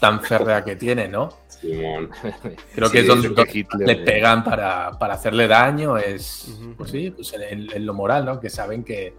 tan 0.00 0.20
férrea 0.20 0.64
que 0.64 0.74
tiene, 0.76 1.06
¿no? 1.08 1.28
Simón. 1.48 2.10
Creo 2.74 2.88
Sí, 2.88 2.92
que 2.92 3.00
es 3.00 3.06
donde, 3.06 3.28
Hitler, 3.28 3.86
le 3.86 3.94
güey. 3.94 4.04
pegan 4.04 4.42
para, 4.42 4.92
para 4.98 5.14
hacerle 5.14 5.46
daño, 5.46 5.96
es, 5.96 6.58
pues 6.76 6.90
sí, 6.90 7.10
pues 7.10 7.32
en, 7.34 7.70
en 7.72 7.86
lo 7.86 7.94
moral, 7.94 8.24
¿no? 8.24 8.40
Que 8.40 8.50
saben 8.50 8.82
que 8.82 9.14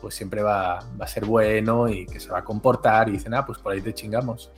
pues 0.00 0.14
siempre 0.14 0.42
va, 0.42 0.78
va 1.00 1.04
a 1.04 1.08
ser 1.08 1.24
bueno 1.24 1.88
y 1.88 2.06
que 2.06 2.20
se 2.20 2.30
va 2.30 2.38
a 2.38 2.44
comportar 2.44 3.08
y 3.08 3.12
dicen, 3.12 3.34
ah, 3.34 3.44
pues 3.46 3.58
por 3.58 3.72
ahí 3.72 3.80
te 3.80 3.92
chingamos. 3.94 4.50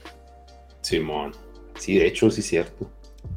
Simón. 0.81 1.33
Sí, 1.79 1.99
de 1.99 2.07
hecho, 2.07 2.31
sí 2.31 2.41
es 2.41 2.47
cierto. 2.47 2.91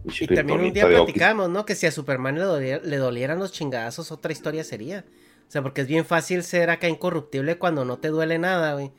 Y 0.06 0.28
también 0.28 0.60
un 0.60 0.74
día 0.74 0.88
platicamos, 0.88 1.50
¿no? 1.50 1.66
Que 1.66 1.76
si 1.76 1.86
a 1.88 1.92
Superman 1.92 2.36
le, 2.36 2.42
doliera- 2.42 2.84
le 2.84 2.98
dolieran 2.98 3.40
los 3.40 3.52
chingazos, 3.52 4.12
otra 4.12 4.32
historia 4.32 4.64
sería. 4.64 5.04
O 5.50 5.52
sea, 5.52 5.64
porque 5.64 5.82
es 5.82 5.88
bien 5.88 6.06
fácil 6.06 6.44
ser 6.44 6.70
acá 6.70 6.88
incorruptible 6.88 7.58
cuando 7.58 7.84
no 7.84 7.98
te 7.98 8.10
duele 8.10 8.38
nada, 8.38 8.74
güey. 8.74 8.92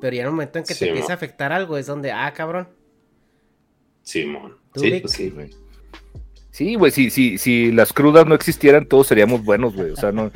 Pero 0.00 0.16
ya 0.16 0.22
en 0.22 0.26
el 0.26 0.32
momento 0.32 0.58
en 0.58 0.64
que 0.64 0.74
Sí, 0.74 0.80
te 0.80 0.88
empieza 0.88 1.12
a 1.12 1.14
afectar 1.14 1.52
algo 1.52 1.78
es 1.78 1.86
donde, 1.86 2.10
ah, 2.10 2.32
cabrón. 2.32 2.68
Simón. 4.02 4.56
Sí, 4.74 4.90
Vic. 4.90 5.02
pues 5.02 5.12
sí, 5.12 5.30
güey. 5.30 5.50
Sí, 6.50 6.74
güey, 6.74 6.90
si, 6.90 7.08
si, 7.08 7.38
si 7.38 7.70
las 7.70 7.92
crudas 7.92 8.26
no 8.26 8.34
existieran, 8.34 8.86
todos 8.86 9.06
seríamos 9.06 9.44
buenos, 9.44 9.76
güey. 9.76 9.92
O 9.92 9.96
sea, 9.96 10.10
no. 10.10 10.32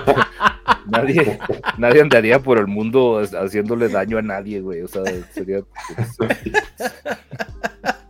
nadie, 0.86 1.38
nadie 1.76 2.00
andaría 2.00 2.38
por 2.38 2.56
el 2.56 2.66
mundo 2.66 3.20
haciéndole 3.38 3.90
daño 3.90 4.16
a 4.16 4.22
nadie, 4.22 4.62
güey. 4.62 4.80
O 4.80 4.88
sea, 4.88 5.02
sería. 5.34 5.60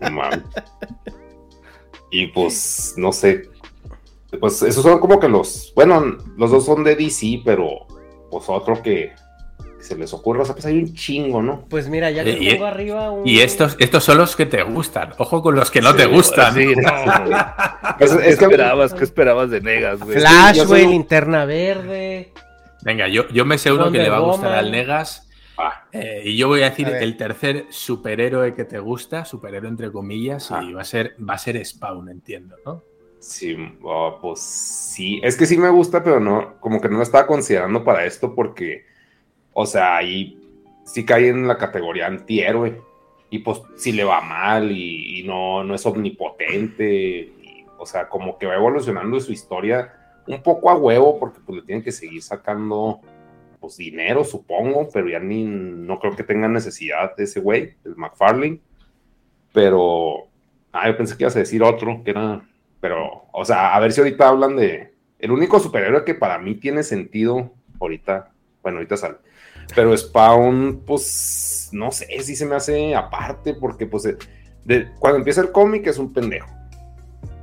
No 0.01 0.11
mames. 0.13 0.41
Y 2.13 2.29
pues, 2.29 2.95
no 2.97 3.13
sé. 3.13 3.43
Pues 4.39 4.63
esos 4.63 4.83
son 4.83 4.99
como 5.01 5.19
que 5.19 5.29
los. 5.29 5.73
Bueno, 5.75 6.17
los 6.37 6.51
dos 6.51 6.65
son 6.65 6.85
de 6.85 6.95
DC, 6.95 7.43
pero 7.45 7.87
pues 8.31 8.45
otro 8.49 8.81
que, 8.81 9.13
que 9.79 9.83
se 9.83 9.97
les 9.97 10.13
ocurra. 10.15 10.43
O 10.43 10.45
sea, 10.45 10.55
pues 10.55 10.67
hay 10.67 10.79
un 10.79 10.95
chingo, 10.95 11.43
¿no? 11.43 11.67
Pues 11.69 11.89
mira, 11.89 12.11
ya 12.11 12.23
que 12.23 12.33
Y- 12.33 12.49
tengo 12.51 12.67
arriba 12.67 13.11
un... 13.11 13.27
Y 13.27 13.41
estos, 13.41 13.77
estos 13.81 14.05
son 14.05 14.19
los 14.19 14.37
que 14.37 14.47
te 14.47 14.63
gustan. 14.63 15.15
Ojo 15.19 15.43
con 15.43 15.57
los 15.57 15.71
que 15.71 15.81
no 15.81 15.91
Sí, 15.93 15.97
te 15.97 16.07
gustan. 16.07 16.55
Sí, 16.55 16.75
no. 16.77 16.91
Pues, 17.99 18.13
¿Qué 18.17 18.29
es 18.31 18.39
que- 18.39 18.45
esperabas? 18.45 18.95
¿Qué 18.95 19.05
esperabas 19.05 19.51
de 19.51 19.61
Negas, 19.61 20.01
güey? 20.01 20.19
Flash, 20.19 20.65
güey, 20.65 20.83
soy- 20.85 20.91
linterna 20.93 21.45
verde. 21.45 22.33
Venga, 22.83 23.09
yo, 23.09 23.29
yo 23.29 23.45
me 23.45 23.59
sé 23.59 23.73
uno 23.73 23.91
que 23.91 23.99
le 23.99 24.09
va 24.09 24.19
a 24.19 24.21
gustar 24.21 24.53
al 24.55 24.71
Negas. 24.71 25.27
Ah, 25.59 25.85
Eh, 25.93 26.23
y 26.25 26.37
yo 26.39 26.49
voy 26.49 26.63
a 26.63 26.71
decir 26.71 26.87
A 26.87 27.01
el 27.01 27.19
tercer 27.19 27.67
superhéroe 27.69 28.55
que 28.55 28.65
te 28.65 28.79
gusta, 28.79 29.27
superhéroe 29.27 29.69
entre 29.69 29.93
comillas, 29.93 30.51
Ah. 30.51 30.63
y 30.63 30.73
va 30.73 30.81
a 30.81 30.85
ser, 30.85 31.15
va 31.29 31.35
a 31.35 31.39
ser 31.39 31.63
Spawn, 31.63 32.09
entiendo, 32.09 32.57
¿no? 32.65 32.83
Sí, 33.21 33.55
oh, 33.83 34.19
pues 34.21 34.41
sí, 34.41 35.21
es 35.23 35.37
que 35.37 35.45
sí 35.45 35.59
me 35.59 35.69
gusta, 35.69 36.03
pero 36.03 36.21
no, 36.21 36.59
como 36.59 36.81
que 36.81 36.89
no 36.89 36.97
lo 36.97 37.03
estaba 37.03 37.27
considerando 37.27 37.85
para 37.85 38.07
esto 38.07 38.35
porque, 38.35 38.87
o 39.53 39.67
sea, 39.67 39.99
ahí 39.99 40.39
sí 40.87 41.05
cae 41.05 41.29
en 41.29 41.47
la 41.47 41.59
categoría 41.59 42.07
antihéroe. 42.07 42.81
Y 43.29 43.41
pues 43.41 43.61
si 43.77 43.93
le 43.93 44.05
va 44.05 44.23
mal 44.23 44.73
y, 44.73 45.23
no, 45.25 45.63
no 45.63 45.75
es 45.75 45.85
omnipotente, 45.87 47.31
o 47.79 47.87
sea, 47.87 48.09
como 48.09 48.39
que 48.39 48.47
va 48.47 48.57
evolucionando 48.57 49.21
su 49.21 49.33
historia 49.33 49.95
un 50.27 50.43
poco 50.43 50.71
a 50.71 50.77
huevo 50.77 51.19
porque 51.19 51.41
pues 51.45 51.61
le 51.61 51.67
tienen 51.67 51.85
que 51.85 51.93
seguir 51.93 52.23
sacando 52.23 53.01
pues 53.61 53.77
dinero, 53.77 54.25
supongo, 54.25 54.89
pero 54.93 55.09
ya 55.09 55.21
ni, 55.21 55.45
no 55.45 56.01
creo 56.01 56.17
que 56.17 56.25
tengan 56.25 56.55
necesidad 56.55 57.15
de 57.15 57.25
ese 57.25 57.41
güey, 57.41 57.75
el 57.85 57.95
McFarlane, 57.97 58.61
pero, 59.53 60.29
ah, 60.73 60.89
yo 60.89 60.97
pensé 60.97 61.17
que 61.17 61.25
ibas 61.25 61.37
a 61.37 61.41
decir 61.41 61.63
otro, 61.63 62.03
que 62.03 62.13
era 62.13 62.43
pero, 62.81 63.27
o 63.33 63.45
sea, 63.45 63.75
a 63.75 63.81
ver 63.81 63.93
si 63.93 64.01
ahorita 64.01 64.29
hablan 64.29 64.57
de. 64.57 64.95
El 65.19 65.33
único 65.33 65.61
superhéroe 65.61 66.05
que 66.05 66.15
para 66.15 66.39
mí 66.39 66.55
tiene 66.55 66.83
sentido 66.83 67.53
ahorita. 67.79 68.33
Bueno, 68.63 68.79
ahorita 68.79 68.97
sale. 68.97 69.17
Pero 69.75 69.97
Spawn, 69.97 70.83
pues, 70.87 71.69
no 71.73 71.93
sé 71.93 72.07
si 72.23 72.35
se 72.35 72.47
me 72.47 72.57
hace 72.57 72.95
aparte, 72.95 73.55
porque, 73.55 73.87
pues, 73.87 74.07
eh, 74.07 74.17
de- 74.65 74.89
cuando 74.99 75.19
empieza 75.19 75.41
el 75.43 75.53
cómic 75.53 75.87
es 75.87 75.99
un 75.99 76.13
pendejo. 76.13 76.49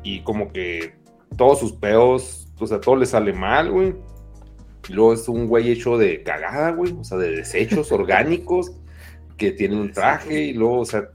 Y 0.03 0.21
como 0.21 0.51
que 0.51 0.95
todos 1.37 1.59
sus 1.59 1.73
pedos, 1.73 2.47
o 2.59 2.65
sea, 2.67 2.79
todo 2.81 2.95
le 2.95 3.05
sale 3.05 3.31
mal, 3.33 3.71
güey. 3.71 3.95
Y 4.89 4.93
luego 4.93 5.13
es 5.13 5.27
un 5.27 5.47
güey 5.47 5.69
hecho 5.71 5.97
de 5.97 6.23
cagada, 6.23 6.71
güey. 6.71 6.93
O 6.99 7.03
sea, 7.03 7.17
de 7.17 7.31
desechos 7.31 7.91
orgánicos 7.91 8.71
que 9.37 9.51
tiene 9.51 9.75
un 9.79 9.91
traje 9.91 10.41
y 10.45 10.53
luego, 10.53 10.79
o 10.79 10.85
sea, 10.85 11.09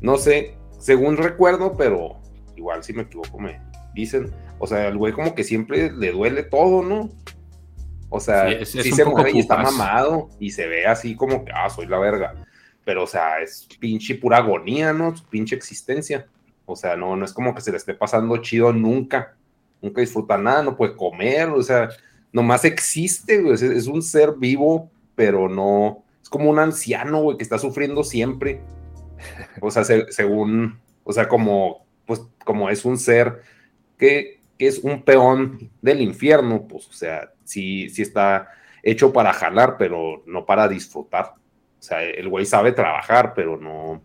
no 0.00 0.16
sé, 0.16 0.54
según 0.78 1.16
recuerdo, 1.18 1.76
pero 1.76 2.16
igual 2.58 2.84
si 2.84 2.92
me 2.92 3.02
equivoco 3.02 3.38
me 3.38 3.60
dicen, 3.94 4.30
o 4.58 4.66
sea, 4.66 4.88
el 4.88 4.96
güey 4.98 5.12
como 5.12 5.34
que 5.34 5.44
siempre 5.44 5.90
le 5.90 6.12
duele 6.12 6.42
todo, 6.42 6.82
¿no? 6.82 7.10
O 8.10 8.20
sea, 8.20 8.48
Sí, 8.48 8.56
es- 8.60 8.74
es 8.86 8.96
se 8.96 9.04
mueve 9.04 9.32
y 9.32 9.38
está 9.40 9.56
mamado 9.58 10.28
y 10.38 10.50
se 10.50 10.66
ve 10.66 10.86
así 10.86 11.14
como 11.16 11.44
que, 11.44 11.52
ah, 11.54 11.68
soy 11.70 11.86
la 11.86 11.98
verga. 11.98 12.34
Pero, 12.84 13.04
o 13.04 13.06
sea, 13.06 13.40
es 13.42 13.68
pinche 13.78 14.14
pura 14.14 14.38
agonía, 14.38 14.92
¿no? 14.92 15.14
Su 15.16 15.24
pinche 15.26 15.54
existencia. 15.54 16.26
O 16.64 16.74
sea, 16.76 16.96
no, 16.96 17.16
no 17.16 17.24
es 17.24 17.32
como 17.32 17.54
que 17.54 17.60
se 17.60 17.70
le 17.70 17.76
esté 17.76 17.94
pasando 17.94 18.36
chido 18.38 18.72
nunca. 18.72 19.34
Nunca 19.82 20.00
disfruta 20.00 20.38
nada, 20.38 20.62
no 20.62 20.76
puede 20.76 20.96
comer, 20.96 21.50
o 21.50 21.62
sea, 21.62 21.88
nomás 22.32 22.64
existe, 22.64 23.40
güey. 23.42 23.54
Es, 23.54 23.62
es 23.62 23.86
un 23.86 24.02
ser 24.02 24.32
vivo, 24.38 24.90
pero 25.14 25.48
no. 25.48 26.02
Es 26.22 26.28
como 26.30 26.50
un 26.50 26.58
anciano, 26.58 27.20
güey, 27.22 27.36
que 27.36 27.42
está 27.44 27.58
sufriendo 27.58 28.02
siempre. 28.04 28.60
O 29.60 29.70
sea, 29.70 29.84
se- 29.84 30.10
según. 30.12 30.78
O 31.04 31.12
sea, 31.12 31.28
como. 31.28 31.84
Pues 32.08 32.22
como 32.44 32.70
es 32.70 32.84
un 32.84 32.98
ser 32.98 33.42
que, 33.98 34.40
que 34.58 34.66
es 34.66 34.78
un 34.78 35.02
peón 35.02 35.70
del 35.82 36.00
infierno, 36.00 36.66
pues, 36.66 36.88
o 36.88 36.92
sea, 36.92 37.32
sí, 37.44 37.90
sí 37.90 38.02
está 38.02 38.48
hecho 38.82 39.12
para 39.12 39.32
jalar, 39.34 39.76
pero 39.78 40.22
no 40.26 40.46
para 40.46 40.66
disfrutar. 40.66 41.34
O 41.78 41.82
sea, 41.82 42.02
el 42.02 42.28
güey 42.28 42.46
sabe 42.46 42.72
trabajar, 42.72 43.34
pero 43.34 43.56
no, 43.56 44.02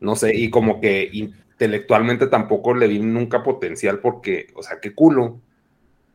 no 0.00 0.16
sé, 0.16 0.34
y 0.34 0.50
como 0.50 0.80
que 0.80 1.08
intelectualmente 1.12 2.26
tampoco 2.26 2.74
le 2.74 2.88
vi 2.88 2.98
nunca 2.98 3.42
potencial 3.42 3.98
porque, 4.00 4.48
o 4.54 4.62
sea, 4.62 4.80
qué 4.80 4.94
culo, 4.94 5.40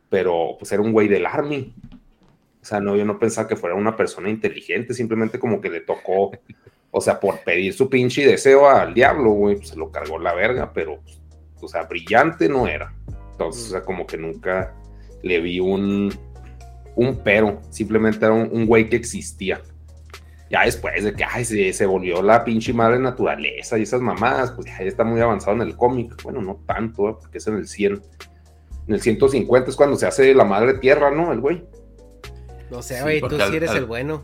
pero 0.10 0.56
pues 0.58 0.72
era 0.72 0.82
un 0.82 0.92
güey 0.92 1.08
del 1.08 1.26
army. 1.26 1.74
O 2.62 2.66
sea, 2.66 2.80
no, 2.80 2.96
yo 2.96 3.06
no 3.06 3.18
pensaba 3.18 3.48
que 3.48 3.56
fuera 3.56 3.76
una 3.76 3.96
persona 3.96 4.30
inteligente, 4.30 4.94
simplemente 4.94 5.40
como 5.40 5.62
que 5.62 5.70
le 5.70 5.82
tocó, 5.82 6.32
o 6.92 7.02
sea, 7.02 7.20
por 7.20 7.40
pedir 7.40 7.74
su 7.74 7.90
pinche 7.90 8.26
deseo 8.28 8.70
al 8.70 8.94
diablo, 8.94 9.32
güey, 9.32 9.56
pues 9.56 9.70
se 9.70 9.76
lo 9.78 9.92
cargó 9.92 10.20
la 10.20 10.34
verga, 10.34 10.72
pero, 10.74 11.00
o 11.62 11.68
sea, 11.68 11.84
brillante 11.84 12.50
no 12.50 12.68
era. 12.68 12.94
Entonces, 13.32 13.68
o 13.68 13.70
sea, 13.72 13.82
como 13.82 14.06
que 14.06 14.18
nunca 14.18 14.74
le 15.24 15.40
vi 15.40 15.60
un, 15.60 16.14
un 16.96 17.16
pero, 17.24 17.62
simplemente 17.70 18.26
era 18.26 18.34
un, 18.34 18.50
un 18.52 18.66
güey 18.68 18.90
que 18.90 18.98
existía. 18.98 19.62
Ya 20.50 20.66
después 20.66 21.02
de 21.06 21.14
que 21.14 21.24
ay, 21.24 21.46
se, 21.46 21.72
se 21.72 21.86
volvió 21.86 22.22
la 22.22 22.44
pinche 22.44 22.74
madre 22.74 23.00
naturaleza 23.00 23.80
y 23.80 23.84
esas 23.84 24.02
mamadas, 24.02 24.52
pues 24.52 24.68
ya 24.68 24.80
está 24.80 25.06
muy 25.06 25.22
avanzado 25.22 25.56
en 25.56 25.62
el 25.62 25.78
cómic. 25.78 26.22
Bueno, 26.24 26.42
no 26.42 26.62
tanto, 26.68 27.10
¿eh? 27.10 27.16
porque 27.22 27.38
es 27.38 27.48
en 27.48 27.56
el 27.56 27.68
100. 27.68 28.02
En 28.88 28.94
el 28.96 29.00
150 29.02 29.70
es 29.70 29.78
cuando 29.78 29.96
se 29.96 30.08
hace 30.08 30.34
la 30.36 30.44
madre 30.44 30.74
tierra, 30.74 31.10
¿no? 31.10 31.32
El 31.32 31.40
güey. 31.40 31.64
No 32.70 32.82
sé, 32.82 32.98
Sí, 32.98 33.02
güey, 33.02 33.22
tú 33.22 33.30
sí 33.40 33.56
eres 33.56 33.70
al- 33.70 33.78
el 33.78 33.86
bueno. 33.86 34.24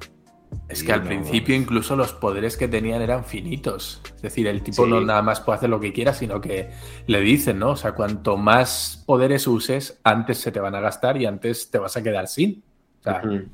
Es 0.69 0.83
que 0.83 0.91
al 0.91 1.01
no. 1.01 1.07
principio 1.07 1.55
incluso 1.55 1.95
los 1.95 2.13
poderes 2.13 2.57
que 2.57 2.67
tenían 2.67 3.01
eran 3.01 3.23
finitos. 3.23 4.01
Es 4.15 4.21
decir, 4.21 4.47
el 4.47 4.62
tipo 4.63 4.83
Sí. 4.86 4.89
no 4.89 4.99
nada 5.01 5.21
más 5.21 5.39
puede 5.41 5.57
hacer 5.57 5.69
lo 5.69 5.79
que 5.79 5.93
quiera, 5.93 6.13
sino 6.13 6.41
que 6.41 6.69
le 7.07 7.21
dicen, 7.21 7.60
¿no? 7.60 7.71
O 7.71 7.75
sea, 7.77 7.93
cuanto 7.93 8.36
más 8.38 9.03
poderes 9.05 9.47
uses, 9.47 9.99
antes 10.03 10.39
se 10.39 10.51
te 10.51 10.60
van 10.60 10.75
a 10.75 10.79
gastar 10.81 11.17
y 11.21 11.25
antes 11.25 11.71
te 11.71 11.79
vas 11.79 11.95
a 11.97 12.03
quedar 12.03 12.27
sin. 12.27 12.63
O 12.99 13.03
sea, 13.03 13.21
Ujú. 13.23 13.45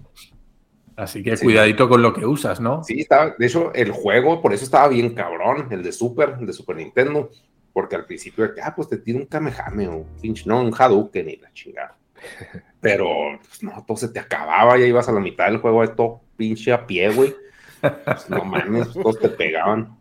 Así 0.96 1.24
que 1.24 1.36
Sí. 1.38 1.46
cuidadito 1.46 1.90
con 1.90 2.04
lo 2.04 2.14
que 2.14 2.24
usas, 2.24 2.60
¿no? 2.60 2.84
Sí, 2.84 3.00
estaba, 3.02 3.34
de 3.38 3.46
hecho, 3.48 3.74
el 3.74 3.92
juego, 3.92 4.40
por 4.42 4.54
eso 4.54 4.64
estaba 4.64 4.88
bien 4.90 5.16
cabrón, 5.16 5.68
el 5.72 5.82
de 5.82 5.92
Super, 5.92 6.36
el 6.40 6.46
de 6.46 6.54
Super 6.54 6.76
Nintendo, 6.76 7.32
porque 7.74 7.96
al 7.96 8.06
principio, 8.06 8.48
de 8.48 8.54
que, 8.54 8.62
ah, 8.62 8.74
pues 8.76 8.90
te 8.90 8.98
tira 8.98 9.18
un 9.18 9.26
Kamehame 9.26 9.88
o 9.88 9.96
un 9.98 10.06
pinche, 10.22 10.44
no, 10.46 10.62
un 10.62 10.72
Hadouken 10.78 11.30
y 11.30 11.38
la 11.38 11.52
chingada. 11.52 11.98
Pero, 12.80 13.08
pues, 13.40 13.64
no, 13.64 13.84
todo 13.88 13.98
se 13.98 14.10
te 14.10 14.20
acababa, 14.20 14.78
ya 14.78 14.86
ibas 14.86 15.10
a 15.10 15.12
la 15.14 15.20
mitad 15.20 15.46
del 15.46 15.58
juego 15.58 15.82
de 15.82 15.88
todo 15.90 16.22
pinche 16.44 16.74
a 16.74 16.86
pie, 16.86 17.10
güey. 17.10 17.34
Pues, 17.82 18.30
no 18.30 18.44
mames, 18.44 18.92
todos 18.92 19.18
te 19.20 19.30
pegaban. 19.30 19.98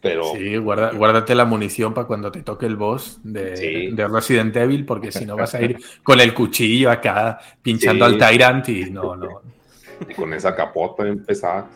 Pero, 0.00 0.24
Sí, 0.36 0.56
guarda- 0.56 0.92
guárdate 0.92 1.34
la 1.34 1.44
munición 1.44 1.92
para 1.94 2.06
cuando 2.06 2.30
te 2.30 2.42
toque 2.42 2.64
el 2.66 2.76
boss 2.76 3.18
de, 3.24 3.56
Sí. 3.56 3.90
de 3.90 4.06
Resident 4.08 4.54
Evil, 4.56 4.84
porque 4.86 5.10
si 5.10 5.26
no 5.26 5.36
vas 5.36 5.54
a 5.54 5.62
ir 5.62 5.78
con 6.02 6.20
el 6.20 6.32
cuchillo 6.32 6.90
acá 6.90 7.38
pinchando 7.60 8.06
Sí. 8.08 8.12
al 8.14 8.18
Tyrant 8.18 8.68
y 8.68 8.90
no, 8.90 9.16
no. 9.16 9.40
y 10.08 10.14
con 10.14 10.32
esa 10.32 10.54
capota 10.54 11.06
empezaba. 11.06 11.68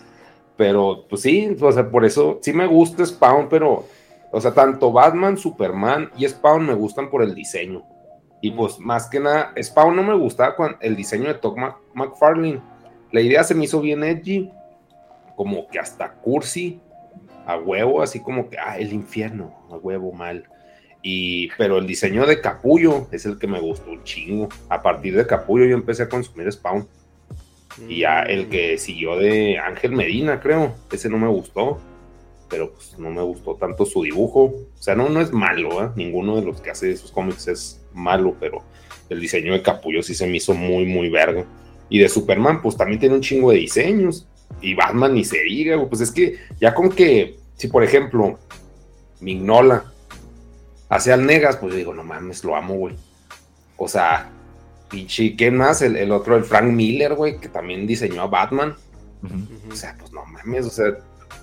Pero, 0.56 1.06
pues 1.08 1.22
sí, 1.22 1.56
o 1.60 1.72
sea, 1.72 1.88
por 1.90 2.04
eso 2.04 2.38
sí 2.42 2.52
me 2.52 2.66
gusta 2.66 3.04
Spawn, 3.04 3.48
pero, 3.48 3.84
o 4.32 4.40
sea, 4.40 4.52
tanto 4.54 4.90
Batman, 4.92 5.36
Superman 5.38 6.10
y 6.16 6.26
Spawn 6.28 6.66
me 6.66 6.74
gustan 6.74 7.10
por 7.10 7.22
el 7.22 7.34
diseño. 7.34 7.82
Y 8.42 8.50
pues, 8.52 8.78
más 8.78 9.08
que 9.08 9.18
nada, 9.18 9.52
Spawn 9.60 9.96
no 9.96 10.02
me 10.04 10.14
gustaba 10.14 10.54
con 10.54 10.76
el 10.80 10.94
diseño 10.94 11.26
de 11.28 11.34
Todd 11.34 11.56
McFarlane. 11.94 12.60
La 13.12 13.20
idea 13.20 13.44
se 13.44 13.54
me 13.54 13.64
hizo 13.64 13.80
bien 13.80 14.04
edgy, 14.04 14.50
como 15.36 15.68
que 15.68 15.78
hasta 15.78 16.12
cursi, 16.14 16.80
a 17.46 17.56
huevo, 17.56 18.02
así 18.02 18.20
como 18.20 18.50
que, 18.50 18.58
ah, 18.58 18.76
el 18.78 18.92
infierno, 18.92 19.54
a 19.70 19.76
huevo 19.76 20.12
mal. 20.12 20.44
Y, 21.02 21.48
pero 21.56 21.78
el 21.78 21.86
diseño 21.86 22.26
de 22.26 22.40
Capullo 22.40 23.08
es 23.12 23.24
el 23.24 23.38
que 23.38 23.46
me 23.46 23.60
gustó 23.60 23.90
un 23.90 24.04
chingo. 24.04 24.48
A 24.68 24.82
partir 24.82 25.16
de 25.16 25.26
Capullo 25.26 25.64
yo 25.64 25.74
empecé 25.74 26.02
a 26.02 26.08
consumir 26.08 26.50
Spawn. 26.52 26.86
Y 27.88 28.00
ya 28.00 28.22
el 28.22 28.48
que 28.48 28.76
siguió 28.76 29.16
de 29.16 29.58
Ángel 29.58 29.92
Medina, 29.92 30.40
creo, 30.40 30.74
ese 30.90 31.08
no 31.08 31.16
me 31.16 31.28
gustó, 31.28 31.78
pero 32.50 32.72
pues 32.72 32.98
no 32.98 33.10
me 33.10 33.22
gustó 33.22 33.54
tanto 33.54 33.86
su 33.86 34.02
dibujo. 34.02 34.42
O 34.42 34.82
sea, 34.82 34.94
no, 34.94 35.08
no 35.08 35.20
es 35.20 35.32
malo, 35.32 35.84
¿eh? 35.84 35.90
ninguno 35.96 36.36
de 36.36 36.42
los 36.42 36.60
que 36.60 36.70
hace 36.70 36.90
esos 36.90 37.12
cómics 37.12 37.46
es 37.48 37.86
malo, 37.94 38.36
pero 38.40 38.62
el 39.08 39.20
diseño 39.20 39.52
de 39.52 39.62
Capullo 39.62 40.02
sí 40.02 40.14
se 40.14 40.26
me 40.26 40.36
hizo 40.36 40.54
muy, 40.54 40.84
muy 40.84 41.08
verga. 41.08 41.46
Y 41.88 41.98
de 41.98 42.08
Superman, 42.08 42.60
pues 42.62 42.76
también 42.76 43.00
tiene 43.00 43.14
un 43.14 43.20
chingo 43.22 43.50
de 43.50 43.58
diseños. 43.58 44.26
Y 44.60 44.74
Batman 44.74 45.14
ni 45.14 45.24
se 45.24 45.42
diga, 45.42 45.76
güey, 45.76 45.88
pues 45.88 46.00
es 46.00 46.10
que 46.10 46.38
ya 46.60 46.74
con 46.74 46.90
que, 46.90 47.38
si 47.56 47.68
por 47.68 47.82
ejemplo, 47.84 48.38
Mignola 49.20 49.84
hace 50.88 51.12
al 51.12 51.26
Negas, 51.26 51.56
pues 51.56 51.72
yo 51.72 51.78
digo, 51.78 51.94
no 51.94 52.04
mames, 52.04 52.44
lo 52.44 52.56
amo, 52.56 52.74
güey. 52.74 52.94
O 53.76 53.88
sea, 53.88 54.30
pinche, 54.90 55.36
¿quién 55.36 55.56
más? 55.56 55.82
El, 55.82 55.96
el 55.96 56.10
otro, 56.12 56.36
el 56.36 56.44
Frank 56.44 56.70
Miller, 56.72 57.14
güey, 57.14 57.38
que 57.40 57.48
también 57.48 57.86
diseñó 57.86 58.22
a 58.22 58.26
Batman. 58.26 58.74
O 59.70 59.74
sea, 59.74 59.96
pues 59.98 60.12
no 60.12 60.24
mames, 60.26 60.66
o 60.66 60.70
sea, 60.70 60.86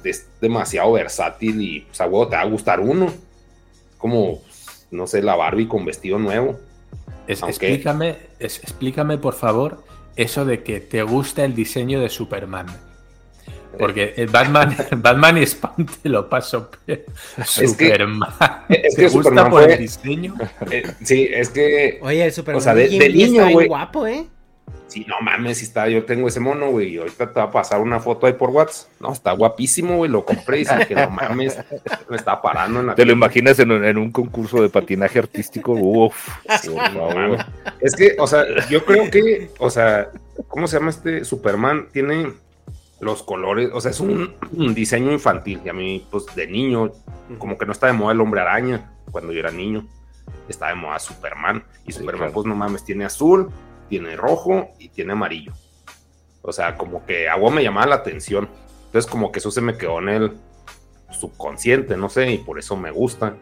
es 0.03 0.27
demasiado 0.41 0.91
versátil 0.93 1.61
y 1.61 1.81
pues 1.81 1.99
a 2.01 2.05
huevo 2.05 2.27
te 2.27 2.35
va 2.35 2.41
a 2.41 2.45
gustar 2.45 2.79
uno. 2.79 3.11
Como, 3.97 4.41
no 4.91 5.07
sé, 5.07 5.21
la 5.21 5.35
Barbie 5.35 5.67
con 5.67 5.85
vestido 5.85 6.17
nuevo. 6.19 6.59
Es- 7.27 7.41
Aunque- 7.43 7.67
explícame, 7.67 8.17
es- 8.39 8.59
explícame, 8.59 9.17
por 9.17 9.33
favor, 9.33 9.83
eso 10.15 10.45
de 10.45 10.63
que 10.63 10.79
te 10.79 11.03
gusta 11.03 11.43
el 11.45 11.55
diseño 11.55 11.99
de 11.99 12.09
Superman. 12.09 12.67
Porque 13.77 14.13
el 14.15 14.27
Batman, 14.27 14.73
Batman 14.97 15.37
y 15.37 15.45
Spawn 15.45 15.85
te 16.01 16.07
lo 16.09 16.29
paso. 16.29 16.71
que- 16.87 17.05
Superman. 17.45 18.29
es 18.69 18.95
¿Te 18.95 19.01
que 19.01 19.07
gusta 19.09 19.29
Superman 19.29 19.49
por 19.51 19.63
fue- 19.63 19.73
el 19.73 19.79
diseño? 19.79 20.35
Eh, 20.71 20.83
sí, 21.03 21.27
es 21.31 21.49
que, 21.49 21.99
Oye, 22.01 22.23
el 22.25 22.31
Superman 22.31 22.59
O 22.59 22.63
sea, 22.63 22.73
de- 22.73 22.87
de, 22.89 23.09
niño, 23.09 23.49
güey. 23.49 23.67
guapo, 23.67 24.07
¿eh? 24.07 24.25
Sí, 24.87 25.05
no 25.07 25.15
mames, 25.21 25.61
está, 25.61 25.87
yo 25.89 26.05
tengo 26.05 26.27
ese 26.27 26.39
mono, 26.39 26.71
güey, 26.71 26.93
y 26.93 26.97
ahorita 26.97 27.31
te 27.31 27.39
va 27.39 27.47
a 27.47 27.51
pasar 27.51 27.81
una 27.81 27.99
foto 27.99 28.27
ahí 28.27 28.33
por 28.33 28.49
WhatsApp. 28.49 28.89
No, 28.99 29.11
está 29.11 29.31
guapísimo, 29.33 29.97
güey, 29.97 30.09
lo 30.09 30.25
compré 30.25 30.59
y 30.59 30.63
dije 30.63 30.87
que 30.87 30.95
no 30.95 31.09
mames, 31.09 31.57
me 32.09 32.15
está 32.15 32.41
parando 32.41 32.79
en 32.79 32.87
la 32.87 32.95
¿Te 32.95 33.05
lo 33.05 33.13
imaginas 33.13 33.59
en 33.59 33.71
un, 33.71 33.85
en 33.85 33.97
un 33.97 34.11
concurso 34.11 34.61
de 34.61 34.69
patinaje 34.69 35.19
artístico? 35.19 35.73
Uf, 35.73 36.29
por 36.65 36.91
favor. 36.91 37.45
Es 37.81 37.95
que, 37.95 38.15
o 38.19 38.27
sea, 38.27 38.43
yo 38.69 38.85
creo 38.85 39.09
que, 39.09 39.49
o 39.59 39.69
sea, 39.69 40.09
¿cómo 40.47 40.67
se 40.67 40.77
llama 40.77 40.91
este 40.91 41.25
Superman? 41.25 41.87
Tiene, 41.91 42.33
los 42.99 43.23
colores, 43.23 43.69
o 43.73 43.81
sea, 43.81 43.91
es 43.91 43.99
un, 43.99 44.33
un 44.53 44.73
diseño 44.73 45.11
infantil. 45.11 45.61
Y 45.65 45.69
a 45.69 45.73
mí, 45.73 46.05
pues 46.09 46.25
de 46.35 46.47
niño, 46.47 46.91
como 47.37 47.57
que 47.57 47.65
no 47.65 47.71
está 47.71 47.87
de 47.87 47.93
moda 47.93 48.13
el 48.13 48.21
hombre 48.21 48.41
araña 48.41 48.91
cuando 49.11 49.33
yo 49.33 49.39
era 49.39 49.51
niño. 49.51 49.85
Está 50.47 50.69
de 50.69 50.75
moda 50.75 50.99
Superman. 50.99 51.63
Y 51.85 51.91
Superman, 51.91 52.17
claro. 52.17 52.33
pues 52.33 52.45
no 52.47 52.55
mames, 52.55 52.83
tiene 52.83 53.05
azul, 53.05 53.51
tiene 53.89 54.15
rojo 54.15 54.69
y 54.79 54.89
tiene 54.89 55.13
amarillo. 55.13 55.53
O 56.41 56.51
sea, 56.51 56.77
como 56.77 57.05
que 57.05 57.27
agua 57.27 57.51
me 57.51 57.63
llamaba 57.63 57.87
la 57.87 57.95
atención. 57.95 58.49
Entonces, 58.85 59.09
como 59.09 59.31
que 59.31 59.39
eso 59.39 59.51
se 59.51 59.61
me 59.61 59.77
quedó 59.77 59.99
en 59.99 60.09
el 60.09 60.37
subconsciente, 61.11 61.97
no 61.97 62.09
sé, 62.09 62.31
y 62.31 62.37
por 62.37 62.59
eso 62.59 62.75
me 62.75 62.91
gusta. 62.91 63.35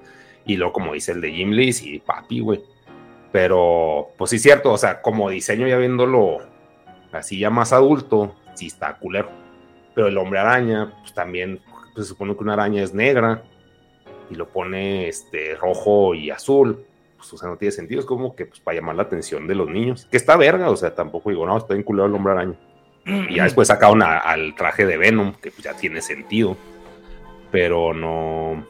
Y 0.46 0.56
luego, 0.58 0.74
como 0.74 0.94
dice 0.94 1.12
el 1.12 1.22
de 1.22 1.32
Jim 1.32 1.52
Lee, 1.52 1.74
sí, 1.74 2.00
papi, 2.00 2.40
güey. 2.40 2.62
Pero, 3.32 4.10
pues 4.18 4.32
sí, 4.32 4.40
cierto, 4.40 4.72
o 4.72 4.78
sea, 4.78 5.02
como 5.02 5.30
diseño 5.30 5.68
ya 5.68 5.78
viéndolo 5.78 6.40
así 7.12 7.40
ya 7.40 7.50
más 7.50 7.74
adulto, 7.74 8.36
sí 8.54 8.68
está 8.68 8.98
culero. 8.98 9.30
Pero 9.96 10.08
el 10.08 10.18
hombre 10.18 10.40
araña, 10.40 10.94
pues 11.02 11.14
también 11.14 11.60
pues, 11.94 12.08
se 12.08 12.10
supone 12.10 12.36
que 12.36 12.44
una 12.44 12.54
araña 12.54 12.84
es 12.84 12.94
negra 12.94 13.44
y 14.30 14.36
lo 14.36 14.48
pone 14.50 15.08
este 15.08 15.56
rojo 15.56 16.16
y 16.16 16.30
azul. 16.30 16.86
Pues, 17.24 17.34
o 17.36 17.38
sea, 17.38 17.48
no 17.48 17.56
tiene 17.56 17.72
sentido, 17.72 18.02
es 18.02 18.06
como 18.06 18.36
que 18.36 18.46
pues, 18.46 18.60
para 18.60 18.76
llamar 18.76 18.98
la 18.98 19.04
atención 19.04 19.48
de 19.48 19.56
los 19.56 19.70
niños. 19.70 20.08
Que 20.12 20.18
está 20.18 20.36
verga, 20.36 20.70
o 20.70 20.76
sea, 20.76 20.94
tampoco 20.94 21.30
digo, 21.30 21.46
no, 21.46 21.58
está 21.58 21.74
bien 21.74 21.84
culero 21.86 22.08
el 22.08 22.14
hombre 22.14 22.34
araña. 22.34 22.56
Y 23.06 23.36
ya 23.36 23.44
después 23.46 23.70
sacaron 23.70 24.02
al 24.02 24.56
traje 24.56 24.86
de 24.86 24.98
Venom, 24.98 25.34
que 25.36 25.50
pues, 25.50 25.64
ya 25.64 25.74
tiene 25.74 26.02
sentido. 26.02 26.58
Pero 27.50 27.94
no, 27.94 28.66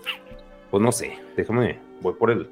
pues 0.69 0.83
no 0.83 0.91
sé, 0.91 1.17
déjame, 1.35 1.79
voy 2.01 2.13
por 2.13 2.29
el 2.29 2.47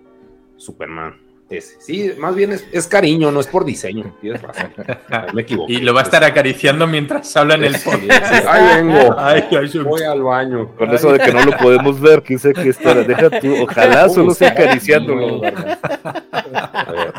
Superman. 0.58 1.20
Ese. 1.52 1.76
Sí, 1.80 2.14
más 2.18 2.34
bien 2.34 2.54
es, 2.54 2.66
es 2.72 2.88
cariño, 2.88 3.32
no 3.32 3.40
es 3.42 3.48
por 3.48 3.66
diseño. 3.66 4.16
Tienes 4.22 4.42
razón. 4.42 4.74
Ahí 5.10 5.28
Me 5.34 5.42
equivoqué. 5.44 5.74
Y 5.74 5.78
lo 5.82 5.94
va 5.94 6.00
a 6.02 6.04
estar 6.04 6.24
acariciando 6.24 6.88
mientras 6.88 7.36
habla 7.38 7.56
en 7.56 7.66
el 7.66 7.76
Sí, 7.76 7.90
podcast. 7.90 8.34
sí, 8.34 8.42
Ahí 8.48 8.76
vengo. 8.78 9.16
Ay, 9.18 9.44
ay, 9.52 9.58
ay. 9.74 9.80
Voy 9.80 10.02
al 10.04 10.24
baño. 10.24 10.70
Con 10.78 10.94
eso 10.94 11.12
de 11.12 11.20
que 11.20 11.32
no 11.32 11.44
lo 11.46 11.58
podemos 11.58 12.00
ver, 12.00 12.24
quién 12.24 12.40
sabe 12.40 12.54
qué 12.56 12.70
está. 12.70 12.94
Deja 12.96 13.30
tú, 13.40 13.54
ojalá 13.64 14.10
solo 14.10 14.34
sea 14.34 14.50
acariciándolo. 14.50 15.42
A 15.44 16.92
ver. 16.92 17.14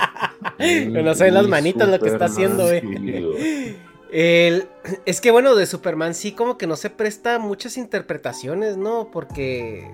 Yo 0.92 1.02
no 1.02 1.14
sé 1.14 1.30
las 1.30 1.46
manitas 1.48 1.88
lo 1.88 1.98
que 1.98 2.08
está 2.08 2.26
haciendo, 2.26 2.64
güey. 2.64 2.80
Sí, 2.80 3.76
El, 4.10 4.66
es 5.06 5.20
que 5.20 5.30
bueno, 5.30 5.54
de 5.54 5.66
Superman 5.66 6.14
sí 6.14 6.32
como 6.32 6.58
que 6.58 6.66
no 6.66 6.76
se 6.76 6.90
presta 6.90 7.38
muchas 7.38 7.76
interpretaciones, 7.76 8.76
¿no? 8.76 9.08
Porque... 9.12 9.90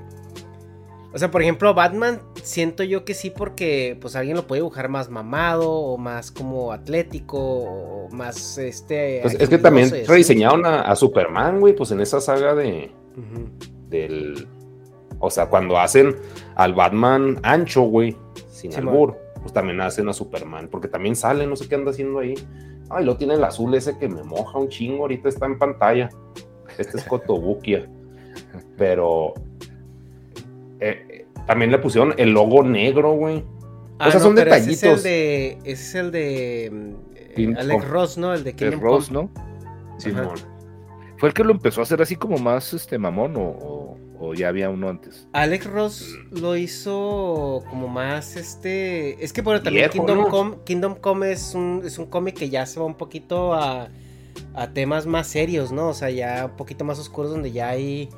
O 1.12 1.18
sea, 1.18 1.30
por 1.30 1.40
ejemplo, 1.40 1.72
Batman 1.72 2.20
siento 2.42 2.82
yo 2.82 3.04
que 3.04 3.14
sí 3.14 3.30
porque 3.30 3.96
pues 4.00 4.14
alguien 4.14 4.36
lo 4.36 4.46
puede 4.46 4.60
dibujar 4.60 4.88
más 4.88 5.08
mamado 5.08 5.70
o 5.72 5.96
más 5.96 6.30
como 6.30 6.70
atlético 6.72 7.38
o 7.38 8.08
más 8.10 8.58
este... 8.58 9.20
Pues 9.22 9.34
es 9.40 9.48
que 9.48 9.58
también 9.58 9.90
rediseñaron 10.06 10.66
a, 10.66 10.82
a 10.82 10.94
Superman, 10.96 11.60
güey, 11.60 11.74
pues 11.74 11.90
en 11.92 12.00
esa 12.00 12.20
saga 12.20 12.54
de 12.54 12.92
del 13.88 14.46
o 15.20 15.30
sea, 15.30 15.48
cuando 15.48 15.78
hacen 15.78 16.16
al 16.54 16.74
Batman 16.74 17.38
ancho, 17.42 17.82
güey, 17.82 18.16
sin 18.48 18.72
Sí, 18.72 18.78
albur, 18.78 19.16
pues 19.40 19.52
también 19.52 19.80
hacen 19.80 20.08
a 20.08 20.12
Superman, 20.12 20.68
porque 20.68 20.88
también 20.88 21.16
sale, 21.16 21.46
no 21.46 21.56
sé 21.56 21.68
qué 21.68 21.74
anda 21.74 21.90
haciendo 21.90 22.20
ahí. 22.20 22.34
Ay, 22.90 23.04
lo 23.04 23.16
tiene 23.16 23.34
el 23.34 23.44
azul 23.44 23.74
ese 23.74 23.98
que 23.98 24.08
me 24.08 24.22
moja 24.22 24.58
un 24.58 24.68
chingo, 24.68 25.02
ahorita 25.02 25.28
está 25.28 25.46
en 25.46 25.58
pantalla. 25.58 26.08
Este 26.78 26.98
es 26.98 27.04
Cotobuquia. 27.08 27.88
Pero 28.76 29.34
eh, 30.80 31.26
también 31.46 31.70
le 31.70 31.78
pusieron 31.78 32.14
el 32.18 32.30
logo 32.32 32.62
negro, 32.62 33.12
güey. 33.12 33.44
Ah, 33.98 34.08
o 34.08 34.10
sea, 34.10 34.20
no, 34.20 34.26
son 34.26 34.34
pero 34.36 34.54
ese 34.54 34.60
detallitos. 34.70 34.82
es 34.84 34.96
el 34.96 35.02
de... 35.02 35.58
Ese 35.64 35.72
es 35.72 35.94
el 35.94 36.10
de... 36.12 36.70
mm, 36.72 36.94
eh, 37.16 37.54
Alex. 37.58 37.88
Ross, 37.88 38.18
¿no? 38.18 38.34
El 38.34 38.44
de 38.44 38.52
Kingdom 38.54 38.80
Ross. 38.80 39.10
¿no? 39.10 39.30
Simón. 39.98 40.30
¿Fue 41.16 41.28
el 41.30 41.34
que 41.34 41.42
lo 41.42 41.50
empezó 41.52 41.80
a 41.80 41.82
hacer 41.82 42.00
así 42.00 42.14
como 42.14 42.38
más 42.38 42.72
este 42.74 42.96
mamón 42.98 43.36
o, 43.36 43.40
o- 43.40 43.98
o 44.20 44.34
ya 44.34 44.48
había 44.48 44.70
uno 44.70 44.88
antes? 44.88 45.26
Alex 45.32 45.66
Ross 45.66 46.16
lo 46.30 46.56
hizo 46.56 47.62
como 47.70 47.88
más 47.88 48.36
este. 48.36 49.22
Es 49.24 49.32
que 49.32 49.42
bueno, 49.42 49.60
también 49.62 49.90
Viejo, 49.90 50.06
Kingdom, 50.06 50.18
¿no? 50.24 50.28
Come, 50.28 50.56
Kingdom 50.64 50.94
Come 50.96 51.32
es 51.32 51.54
un, 51.56 51.82
es 51.84 51.98
un 51.98 52.06
cómic 52.06 52.36
que 52.36 52.48
ya 52.50 52.66
se 52.66 52.78
va 52.78 52.86
un 52.86 52.94
poquito 52.96 53.52
a, 53.54 53.88
a 54.54 54.72
temas 54.72 55.06
más 55.06 55.26
serios, 55.26 55.72
¿no? 55.72 55.88
O 55.88 55.94
sea, 55.94 56.10
ya 56.10 56.46
un 56.50 56.56
poquito 56.56 56.84
más 56.84 56.98
oscuros 57.00 57.30
donde 57.32 57.50
ya 57.50 57.68
hay 57.70 58.08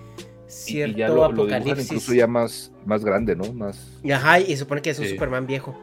cierto 0.50 0.96
y 0.96 1.00
ya 1.00 1.08
lo, 1.08 1.14
lo 1.14 1.28
dibujan 1.28 1.54
apocalipsis. 1.62 1.86
incluso 1.86 2.14
ya 2.14 2.26
más, 2.26 2.72
más 2.84 3.04
grande, 3.04 3.36
¿no? 3.36 3.52
Más... 3.52 3.98
Y 4.02 4.12
Ajá, 4.12 4.40
y 4.40 4.46
se 4.46 4.56
supone 4.58 4.82
que 4.82 4.90
es 4.90 4.98
un 4.98 5.04
Sí. 5.06 5.12
Superman 5.12 5.46
viejo. 5.46 5.78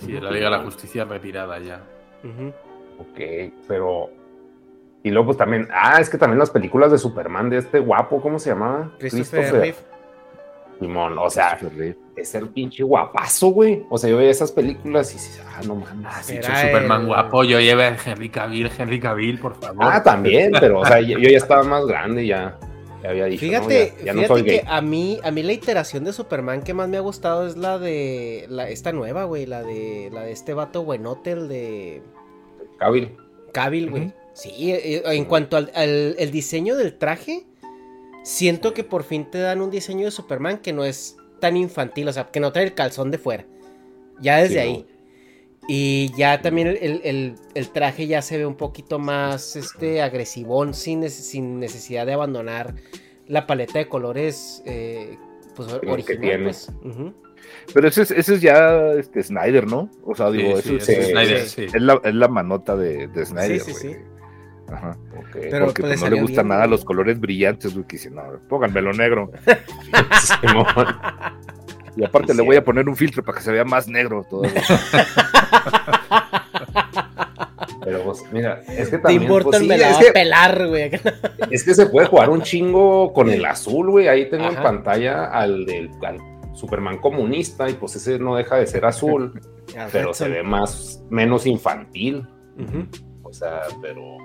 Sí, 0.00 0.12
la 0.12 0.30
Liga 0.30 0.46
de 0.46 0.56
la 0.56 0.62
Justicia 0.64 1.04
retirada 1.04 1.58
ya. 1.60 1.82
Ok, 2.98 3.52
pero. 3.68 4.10
Y 5.02 5.10
luego, 5.10 5.26
pues 5.26 5.38
también. 5.38 5.68
Ah, 5.72 6.00
es 6.00 6.08
que 6.08 6.16
también 6.16 6.38
las 6.38 6.50
películas 6.50 6.90
de 6.90 6.98
Superman 6.98 7.50
de 7.50 7.58
este 7.58 7.78
guapo, 7.78 8.20
¿cómo 8.22 8.38
se 8.38 8.50
llamaba? 8.50 8.92
Christopher 8.98 9.52
Reeve. 9.52 9.74
Simón, 10.80 11.16
o 11.18 11.30
sea, 11.30 11.56
Christopher 11.58 11.96
es 12.16 12.34
el 12.34 12.48
pinche 12.48 12.82
guapazo, 12.82 13.48
güey. 13.48 13.84
O 13.90 13.98
sea, 13.98 14.10
yo 14.10 14.16
veía 14.16 14.30
esas 14.30 14.50
películas 14.50 15.10
y 15.12 15.14
dices, 15.14 15.42
ah, 15.54 15.60
no 15.66 15.76
mames. 15.76 16.14
Sí, 16.22 16.36
Era 16.36 16.56
soy 16.60 16.66
Superman 16.68 17.00
el- 17.02 17.06
guapo. 17.08 17.44
Yo 17.44 17.60
llevé 17.60 17.84
a 17.84 17.96
Henry 18.04 18.28
Cavill, 18.28 18.70
Henry 18.76 18.98
Cavill, 19.00 19.38
por 19.38 19.54
favor. 19.54 19.84
Ah, 19.84 20.02
también, 20.02 20.52
pero, 20.58 20.80
o 20.80 20.84
sea, 20.86 21.00
yo, 21.00 21.18
yo 21.18 21.28
ya 21.30 21.36
estaba 21.36 21.62
más 21.62 21.86
grande, 21.86 22.26
ya, 22.26 22.58
ya 23.04 23.10
había 23.10 23.24
dicho. 23.26 23.40
Fíjate, 23.40 23.92
¿no? 23.92 23.98
Ya, 23.98 24.04
ya 24.06 24.12
no 24.14 24.20
fíjate 24.22 24.34
soy 24.40 24.42
que 24.44 24.50
gay. 24.50 24.60
a 24.66 24.80
mí, 24.80 25.20
a 25.22 25.30
mí 25.30 25.42
la 25.44 25.52
iteración 25.52 26.02
de 26.04 26.12
Superman 26.12 26.62
que 26.62 26.74
más 26.74 26.88
me 26.88 26.96
ha 26.96 27.00
gustado 27.00 27.46
es 27.46 27.56
la 27.56 27.78
de 27.78 28.46
la, 28.48 28.68
esta 28.68 28.90
nueva, 28.92 29.24
güey, 29.24 29.46
la 29.46 29.62
de 29.62 30.08
la 30.12 30.22
de 30.22 30.32
este 30.32 30.54
vato 30.54 30.82
buenote, 30.84 31.30
el 31.32 31.48
de 31.48 32.02
Cavill. 32.78 33.16
Cavill, 33.52 33.90
güey. 33.90 34.12
Sí, 34.32 34.72
eh, 34.72 35.02
en 35.04 35.26
cuanto 35.26 35.56
al, 35.56 35.70
al- 35.76 36.16
el 36.18 36.30
diseño 36.32 36.74
del 36.76 36.98
traje, 36.98 37.44
siento 38.24 38.74
que 38.74 38.82
por 38.84 39.04
fin 39.04 39.30
te 39.30 39.38
dan 39.38 39.60
un 39.60 39.70
diseño 39.70 40.06
de 40.06 40.10
Superman 40.10 40.58
que 40.58 40.72
no 40.72 40.84
es 40.84 41.16
tan 41.40 41.56
infantil, 41.56 42.08
o 42.08 42.12
sea, 42.12 42.24
que 42.32 42.40
no 42.40 42.52
trae 42.52 42.64
el 42.64 42.74
calzón 42.74 43.10
de 43.10 43.18
fuera. 43.18 43.44
Ya 44.20 44.38
desde 44.38 44.54
Sí, 44.54 44.58
ahí. 44.60 44.86
Y 45.68 46.12
ya 46.16 46.42
también 46.42 46.68
el, 46.68 46.76
el- 46.82 47.00
el- 47.04 47.34
el 47.54 47.70
traje 47.70 48.06
ya 48.06 48.20
se 48.22 48.36
ve 48.36 48.44
un 48.46 48.54
poquito 48.56 48.98
más 48.98 49.56
este 49.56 50.02
agresivón, 50.02 50.74
sin, 50.74 51.08
sin 51.10 51.58
necesidad 51.58 52.04
de 52.06 52.12
abandonar 52.12 52.74
la 53.26 53.46
paleta 53.46 53.78
de 53.78 53.88
colores 53.88 54.62
eh, 54.66 55.16
pues, 55.56 55.72
que 56.04 56.16
tiene. 56.16 56.44
pues. 56.44 56.70
Pero 57.72 57.88
ese 57.88 58.02
es, 58.02 58.10
ese 58.10 58.34
es 58.34 58.40
ya 58.42 58.92
este, 58.92 59.22
Snyder, 59.22 59.66
¿no? 59.66 59.90
O 60.04 60.14
sea, 60.14 60.30
digo, 60.30 60.60
Sí, 60.60 60.76
eso 60.76 60.92
es, 60.92 60.98
es 60.98 61.08
Snyder, 61.08 61.36
es- 61.36 61.50
sí. 61.52 61.64
es 61.64 61.80
la, 61.82 62.00
es 62.04 62.14
la 62.14 62.28
manota 62.28 62.76
de, 62.76 63.08
de 63.08 63.24
Snyder, 63.24 63.60
Sí, 63.60 63.72
sí, 63.72 63.86
güey. 63.88 63.94
sí. 63.94 64.00
Ajá. 64.70 64.98
Ok. 65.16 65.26
Pero- 65.32 65.66
Porque 65.66 65.82
pues, 65.82 66.00
no 66.02 66.10
le 66.10 66.20
gustan 66.20 66.44
bien, 66.44 66.48
nada 66.48 66.60
güey. 66.66 66.70
los 66.72 66.84
colores 66.84 67.18
brillantes, 67.20 67.72
güey, 67.74 67.86
que 67.86 67.96
dicen, 67.96 68.14
no, 68.16 68.22
pónganmelo 68.48 68.92
negro. 68.92 69.30
Simón. 70.40 70.66
Y 71.96 72.04
aparte 72.04 72.32
Sí, 72.32 72.38
le 72.38 72.44
voy 72.44 72.56
a 72.56 72.64
poner 72.64 72.88
un 72.88 72.96
filtro 72.96 73.22
para 73.22 73.38
que 73.38 73.44
se 73.44 73.52
vea 73.52 73.64
más 73.64 73.86
negro 73.88 74.26
todavía. 74.28 74.62
Pero, 77.84 78.02
pues, 78.02 78.24
mira, 78.32 78.62
es 78.66 78.88
que 78.88 78.96
Te 78.96 79.02
también. 79.02 79.22
importa 79.22 79.50
pues, 79.50 79.60
el 79.60 79.62
sí, 79.64 79.68
me 79.68 79.78
la 79.78 79.90
es, 79.90 79.94
va 79.94 79.98
a 79.98 80.02
que, 80.02 80.12
pelar, 80.12 80.66
güey. 80.68 80.90
es 81.50 81.64
que 81.64 81.74
se 81.74 81.86
puede 81.86 82.06
jugar 82.06 82.30
un 82.30 82.42
chingo 82.42 83.12
con 83.12 83.28
el 83.28 83.44
azul, 83.44 83.90
güey. 83.90 84.08
Ahí 84.08 84.30
tengo 84.30 84.48
en 84.48 84.56
pantalla 84.56 85.26
al 85.26 85.66
del 85.66 85.90
al 86.02 86.18
Superman 86.54 86.98
comunista, 86.98 87.68
y 87.68 87.74
pues 87.74 87.96
ese 87.96 88.18
no 88.18 88.36
deja 88.36 88.56
de 88.56 88.66
ser 88.66 88.86
azul, 88.86 89.38
pero 89.92 90.14
se 90.14 90.28
ve 90.28 90.42
más, 90.42 91.02
menos 91.10 91.46
infantil. 91.46 92.26
O 93.22 93.32
sea, 93.32 93.62
pero. 93.82 94.16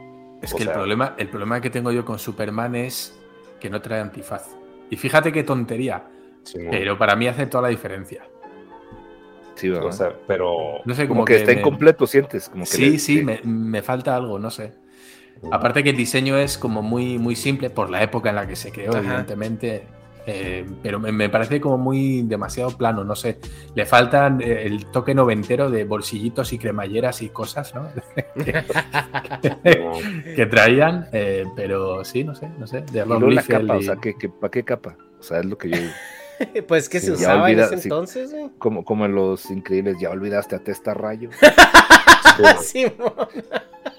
Es 0.42 0.54
que 0.54 0.64
el 0.64 0.72
problema, 0.72 1.16
el 1.18 1.28
problema 1.28 1.60
que 1.60 1.70
tengo 1.70 1.92
yo 1.92 2.06
con 2.06 2.18
Superman 2.18 2.76
es 2.76 3.20
que 3.60 3.70
no 3.70 3.82
trae 3.82 4.00
antifaz. 4.00 4.48
Y 4.90 4.96
fíjate 4.96 5.34
qué 5.34 5.44
tontería, 5.44 6.06
Simón. 6.52 6.68
pero 6.72 6.98
para 6.98 7.16
mí 7.16 7.28
hace 7.28 7.46
toda 7.48 7.64
la 7.64 7.70
diferencia. 7.70 8.24
Sí, 9.56 9.70
¿verdad? 9.70 9.88
O 9.88 9.92
sea, 9.92 10.14
pero. 10.28 10.80
No 10.86 10.94
sé, 10.96 11.04
como, 11.04 11.20
como, 11.20 11.26
que, 11.26 11.36
está 11.36 11.52
me- 11.54 11.60
incompleto, 11.60 12.08
sientes. 12.08 12.50
Como 12.50 12.64
que 12.64 12.70
Sí, 12.72 12.90
le- 12.92 13.00
sí, 13.00 13.24
me, 13.24 13.42
me 13.44 13.82
falta 13.82 14.16
algo, 14.16 14.40
no 14.40 14.50
sé. 14.50 14.74
Aparte 15.52 15.84
que 15.84 15.92
el 15.92 15.98
diseño 15.98 16.38
es 16.38 16.58
como 16.58 16.82
muy, 16.82 17.18
muy 17.18 17.36
simple 17.36 17.70
por 17.70 17.90
la 17.90 18.04
época 18.04 18.30
en 18.30 18.36
la 18.36 18.48
que 18.48 18.56
se 18.56 18.72
creó, 18.72 18.92
Ajá. 18.92 19.00
evidentemente. 19.00 19.84
eh, 20.26 20.66
pero 20.84 21.00
me, 21.00 21.12
me 21.12 21.30
parece 21.30 21.60
como 21.60 21.78
muy 21.78 22.22
demasiado 22.24 22.78
plano, 22.78 23.04
no 23.04 23.16
sé. 23.16 23.40
Le 23.74 23.86
faltan 23.86 24.42
eh, 24.42 24.64
el 24.66 24.86
toque 24.88 25.16
noventero 25.16 25.72
de 25.72 25.86
bolsillitos 25.86 26.54
y 26.54 26.60
cremalleras 26.60 27.22
y 27.22 27.30
cosas, 27.30 27.74
¿no? 27.74 27.90
que 30.36 30.46
traían, 30.46 31.08
eh, 31.12 31.46
pero 31.56 32.04
sí, 32.06 32.24
no 32.24 32.36
sé, 32.36 32.50
no 32.60 32.68
sé. 32.68 32.82
De 32.82 33.00
Y 33.06 33.34
la 33.34 33.44
capa, 33.44 33.78
o 33.78 33.82
sea, 33.82 33.96
¿qué, 33.96 34.16
qué, 34.18 34.30
¿para 34.30 34.52
qué 34.52 34.64
capa? 34.64 34.96
O 35.20 35.24
sea, 35.24 35.40
es 35.40 35.46
lo 35.46 35.58
que 35.58 35.70
yo 35.70 35.78
digo. 35.78 35.92
Pues 36.68 36.88
que 36.90 37.00
Sí, 37.00 37.08
se 37.08 37.12
usaba 37.14 37.44
olvida- 37.44 37.68
en 37.68 37.74
ese 37.74 37.78
sí. 37.78 37.88
entonces, 37.90 38.32
güey. 38.32 38.50
Como, 38.58 38.84
como 38.86 39.06
en 39.06 39.16
Los 39.16 39.50
Increíbles, 39.52 39.98
ya 40.00 40.10
olvidaste 40.10 40.56
a 40.56 40.60
Testa 40.60 40.94
Rayo. 40.94 41.30
Simón. 42.62 43.14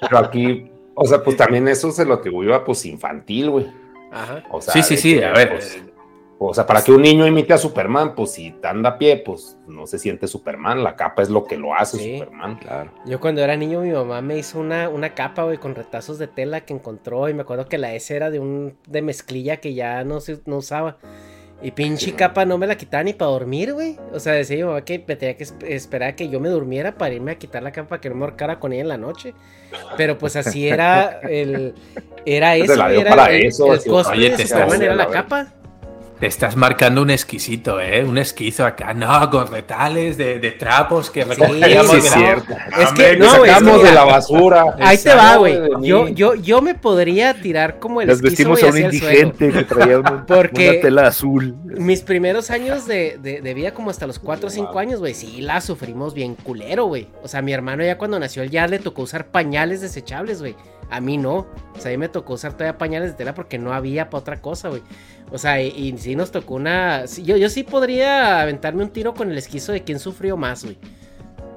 Pero 0.00 0.18
aquí, 0.18 0.70
o 0.94 1.05
sea, 1.07 1.22
pues 1.22 1.37
también 1.37 1.68
eso 1.68 1.90
se 1.90 2.05
lo 2.05 2.14
atribuyo 2.14 2.55
a 2.55 2.64
pues 2.64 2.85
infantil, 2.87 3.50
güey. 3.50 3.66
Ajá. 4.12 4.42
O 4.50 4.61
sea, 4.61 4.72
sí, 4.74 4.83
sí, 4.83 4.96
sí, 4.96 5.18
que, 5.18 5.24
a 5.24 5.33
ver. 5.33 5.50
pues, 5.50 5.83
O 6.38 6.55
sea, 6.55 6.66
para 6.66 6.83
que 6.83 6.90
un 6.90 7.03
niño 7.03 7.26
imite 7.26 7.53
a 7.53 7.59
Superman, 7.59 8.14
pues 8.14 8.33
si 8.33 8.55
anda 8.62 8.90
a 8.90 8.98
pie, 8.98 9.18
pues 9.24 9.59
no 9.68 9.87
se 9.87 9.98
siente 9.98 10.26
Superman. 10.26 10.83
La 10.83 10.96
capa 10.96 11.22
es 11.22 11.29
lo 11.29 11.44
que 11.44 11.57
lo 11.59 11.74
hace 11.74 11.98
Sí. 11.98 12.18
Superman. 12.18 12.59
Claro. 12.59 12.90
Yo 13.05 13.20
cuando 13.20 13.42
era 13.42 13.57
niño 13.57 13.81
mi 13.83 13.90
mamá 13.90 14.22
me 14.22 14.38
hizo 14.38 14.59
una, 14.59 14.88
una 14.88 15.14
capa, 15.14 15.44
güey, 15.44 15.59
con 15.59 15.74
retazos 15.74 16.18
de 16.18 16.26
tela 16.29 16.62
que 16.62 16.72
encontró 16.72 17.29
y 17.29 17.35
me 17.35 17.42
acuerdo 17.42 17.66
que 17.68 17.76
la 17.79 17.92
S 17.94 18.14
era 18.16 18.31
de 18.31 18.38
un 18.40 18.74
de 18.87 19.03
mezclilla 19.03 19.59
que 19.59 19.74
ya 19.74 20.03
no 20.05 20.20
se 20.20 20.40
no 20.46 20.57
usaba. 20.57 20.96
Y 21.62 21.73
pinche 21.73 22.07
Sí. 22.07 22.12
capa 22.12 22.46
no 22.46 22.57
me 22.57 22.66
la 22.66 22.77
quitaba 22.77 23.03
ni 23.05 23.12
para 23.12 23.31
dormir, 23.33 23.75
güey. 23.75 23.99
O 24.14 24.18
sea, 24.20 24.33
decía 24.33 24.57
mi 24.57 24.62
mamá 24.62 24.83
que 24.83 25.05
me 25.07 25.14
tenía 25.16 25.37
que 25.37 25.44
esp- 25.44 25.62
esperar 25.66 26.11
a 26.11 26.16
que 26.16 26.29
yo 26.31 26.40
me 26.40 26.49
durmiera 26.49 26.92
para 26.96 27.12
irme 27.14 27.33
a 27.33 27.35
quitar 27.35 27.62
la 27.62 27.70
capa 27.70 27.88
para 27.90 28.01
que 28.01 28.09
no 28.09 28.14
me 28.14 28.25
ahorcara 28.25 28.59
con 28.59 28.73
ella 28.73 28.81
en 28.83 28.88
la 28.88 28.96
noche. 28.96 29.35
Pero 29.99 30.16
pues 30.16 30.37
así 30.37 30.68
era 30.68 31.20
el 31.23 31.75
era 32.25 32.57
eso, 32.57 32.87
era 32.88 33.11
para 33.11 33.31
el, 33.33 33.46
eso, 33.46 33.66
el 33.73 33.79
así, 33.79 33.88
cosplay 33.90 34.18
oye, 34.20 34.31
de 34.31 34.37
te 34.37 34.46
Superman 34.46 34.68
estás- 34.70 34.83
era 34.83 34.94
la 34.94 35.05
la 35.05 35.11
capa. 35.11 35.53
Te 36.20 36.26
estás 36.26 36.54
marcando 36.54 37.00
un 37.00 37.09
exquisito, 37.09 37.80
¿eh? 37.80 38.04
Un 38.04 38.18
esquizo 38.18 38.66
acá, 38.66 38.92
no, 38.92 39.30
con 39.30 39.46
retales 39.50 40.18
de, 40.18 40.38
de 40.38 40.50
trapos 40.52 41.09
que 41.11 41.24
recogíamos. 41.24 41.90
sí, 41.90 41.96
la- 41.96 42.02
cierto. 42.02 42.54
Es 42.78 42.92
que, 42.92 43.16
no, 43.16 43.38
güey, 43.38 43.50
es 43.50 43.56
que 43.56 43.64
sacamos 43.64 43.83
de 43.83 43.92
la 43.92 44.04
basura. 44.04 44.64
Ahí 44.80 44.98
te 44.98 45.14
va, 45.14 45.37
güey. 45.37 45.59
Yo, 45.80 46.09
yo, 46.09 46.35
yo 46.35 46.61
me 46.61 46.74
podría 46.74 47.33
tirar 47.40 47.78
como 47.78 48.02
el 48.02 48.09
Nos 48.09 48.18
esquizo, 48.22 48.50
vestimos 48.50 48.62
a 48.62 48.66
un 48.66 48.78
indigente 48.85 49.50
que 49.50 49.64
traía 49.64 49.98
un- 49.98 50.26
Porque- 50.28 50.70
una 50.72 50.80
tela 50.83 51.06
azul. 51.06 51.56
Mis 51.64 52.02
primeros 52.02 52.50
años 52.50 52.87
de, 52.87 53.18
de, 53.22 53.40
de 53.40 53.54
vida, 53.54 53.72
como 53.72 53.88
hasta 53.88 54.06
los 54.06 54.18
4 54.18 54.48
o 54.48 54.50
5 54.50 54.78
años, 54.78 55.00
güey, 55.00 55.14
sí 55.14 55.40
la 55.40 55.62
sufrimos 55.62 56.12
bien 56.12 56.35
culero, 56.35 56.85
güey. 56.85 57.09
O 57.22 57.28
sea, 57.28 57.40
mi 57.40 57.54
hermano 57.54 57.83
ya 57.83 57.96
cuando 57.96 58.18
nació, 58.20 58.42
él 58.42 58.50
ya 58.50 58.66
le 58.66 58.78
tocó 58.78 59.00
usar 59.02 59.28
pañales 59.28 59.80
desechables, 59.80 60.40
güey. 60.40 60.54
A 60.90 61.00
mí 61.00 61.16
no. 61.16 61.46
O 61.76 61.79
sea, 61.79 61.90
a 61.90 61.92
mí 61.92 61.98
me 61.98 62.09
tocó 62.09 62.35
usar 62.35 62.53
todavía 62.53 62.79
pañales 62.79 63.12
de 63.12 63.16
tela 63.16 63.35
porque 63.35 63.59
no 63.59 63.72
había 63.72 64.11
para 64.11 64.20
otra 64.20 64.40
cosa, 64.40 64.68
güey. 64.68 64.83
O 65.33 65.38
sea, 65.38 65.62
y, 65.62 65.68
y 65.68 65.96
sí 65.98 66.16
nos 66.16 66.33
tocó 66.33 66.55
una... 66.55 67.05
yo, 67.05 67.37
yo 67.37 67.48
sí 67.48 67.62
podría 67.62 68.42
aventarme 68.42 68.83
un 68.83 68.90
tiro 68.90 69.14
con 69.14 69.31
el 69.31 69.38
esquizo 69.38 69.72
de 69.72 69.85
quién 69.85 69.98
sufrió 69.98 70.37
más, 70.37 70.64
güey. 70.64 70.79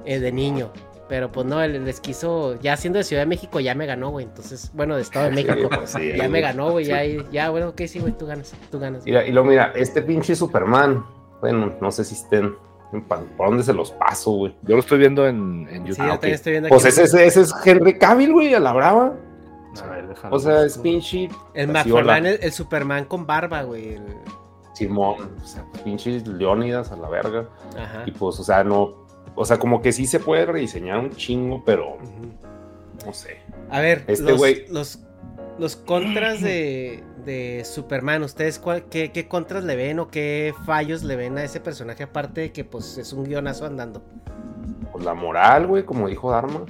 Eh, 0.04 0.20
de 0.20 0.32
niño. 0.32 0.70
Pero 1.08 1.30
pues 1.30 1.46
no, 1.46 1.62
el, 1.62 1.74
el 1.74 1.88
esquizo, 1.88 2.58
ya 2.60 2.76
siendo 2.76 2.98
de 2.98 3.04
Ciudad 3.04 3.22
de 3.22 3.26
México, 3.26 3.60
ya 3.60 3.74
me 3.74 3.84
ganó, 3.86 4.10
güey. 4.10 4.24
Entonces, 4.24 4.70
bueno, 4.72 4.96
de 4.96 5.02
Estado 5.02 5.26
de 5.26 5.32
México. 5.32 5.68
pues 5.74 5.90
sí, 5.90 6.12
ya 6.16 6.28
me 6.28 6.40
ganó, 6.40 6.70
güey. 6.70 6.86
Ya, 6.86 7.04
ya, 7.30 7.50
bueno, 7.50 7.68
ok, 7.68 7.82
sí, 7.86 7.98
güey, 7.98 8.16
tú 8.16 8.26
ganas. 8.26 8.54
Tú 8.70 8.78
ganas. 8.78 9.04
Mira, 9.04 9.26
y 9.26 9.32
luego 9.32 9.48
mira, 9.48 9.72
este 9.74 10.00
pinche 10.02 10.34
Superman, 10.34 11.04
bueno, 11.40 11.74
no 11.80 11.90
sé 11.90 12.04
si 12.04 12.14
estén, 12.14 12.54
¿por 13.02 13.48
dónde 13.48 13.62
se 13.62 13.72
los 13.72 13.90
paso, 13.92 14.30
güey? 14.32 14.54
Yo 14.62 14.74
lo 14.74 14.80
estoy 14.80 14.98
viendo 14.98 15.26
en, 15.26 15.68
en 15.70 15.82
Sí, 15.82 15.88
YouTube. 15.90 15.96
yo 15.96 16.04
Ah, 16.04 16.08
también 16.12 16.34
estoy 16.34 16.52
viendo 16.52 16.68
Pues 16.68 16.84
aquí. 16.84 17.00
ese, 17.00 17.26
ese 17.26 17.40
es 17.42 17.54
Henry 17.64 17.98
Cavill, 17.98 18.32
güey, 18.32 18.54
a 18.54 18.60
la 18.60 18.72
brava. 18.72 19.14
A 19.82 19.86
ver, 19.90 20.04
O 20.30 20.38
sea, 20.38 20.64
es 20.64 20.78
pinche 20.78 21.28
El 21.52 21.68
McFarlane, 21.72 22.30
el, 22.34 22.38
el 22.42 22.52
Superman 22.52 23.04
con 23.06 23.26
barba, 23.26 23.62
güey. 23.62 23.94
el- 23.94 24.02
Simón, 24.74 25.30
o 25.42 25.46
sea, 25.46 25.64
pinche 25.84 26.20
Leónidas 26.20 26.90
a 26.92 26.96
la 26.96 27.08
verga. 27.08 27.48
Ajá. 27.78 28.02
Y 28.06 28.10
pues, 28.10 28.38
o 28.40 28.44
sea, 28.44 28.64
no, 28.64 29.06
o 29.36 29.44
sea, 29.44 29.58
como 29.58 29.80
que 29.82 29.92
sí 29.92 30.06
se 30.06 30.18
puede 30.20 30.46
rediseñar 30.46 30.98
un 30.98 31.10
chingo, 31.10 31.62
pero 31.64 31.96
no 33.06 33.12
sé. 33.12 33.38
A 33.70 33.80
ver, 33.80 34.04
Este 34.08 34.22
los, 34.24 34.40
güey- 34.40 34.66
los, 34.68 34.98
los 35.58 35.76
contras 35.76 36.40
de, 36.42 37.02
de 37.24 37.64
Superman, 37.64 38.22
¿ustedes 38.22 38.58
cuál- 38.58 38.84
qué, 38.84 39.12
qué 39.12 39.28
contras 39.28 39.64
le 39.64 39.76
ven 39.76 39.98
o 39.98 40.08
qué 40.08 40.54
fallos 40.66 41.02
le 41.02 41.16
ven 41.16 41.38
a 41.38 41.44
ese 41.44 41.60
personaje? 41.60 42.02
Aparte 42.02 42.40
de 42.42 42.52
que 42.52 42.64
pues 42.64 42.98
es 42.98 43.12
un 43.12 43.24
guionazo 43.24 43.66
andando. 43.66 44.02
Pues 44.92 45.04
la 45.04 45.14
moral, 45.14 45.66
güey, 45.66 45.84
como 45.84 46.08
dijo 46.08 46.30
Dharma. 46.30 46.64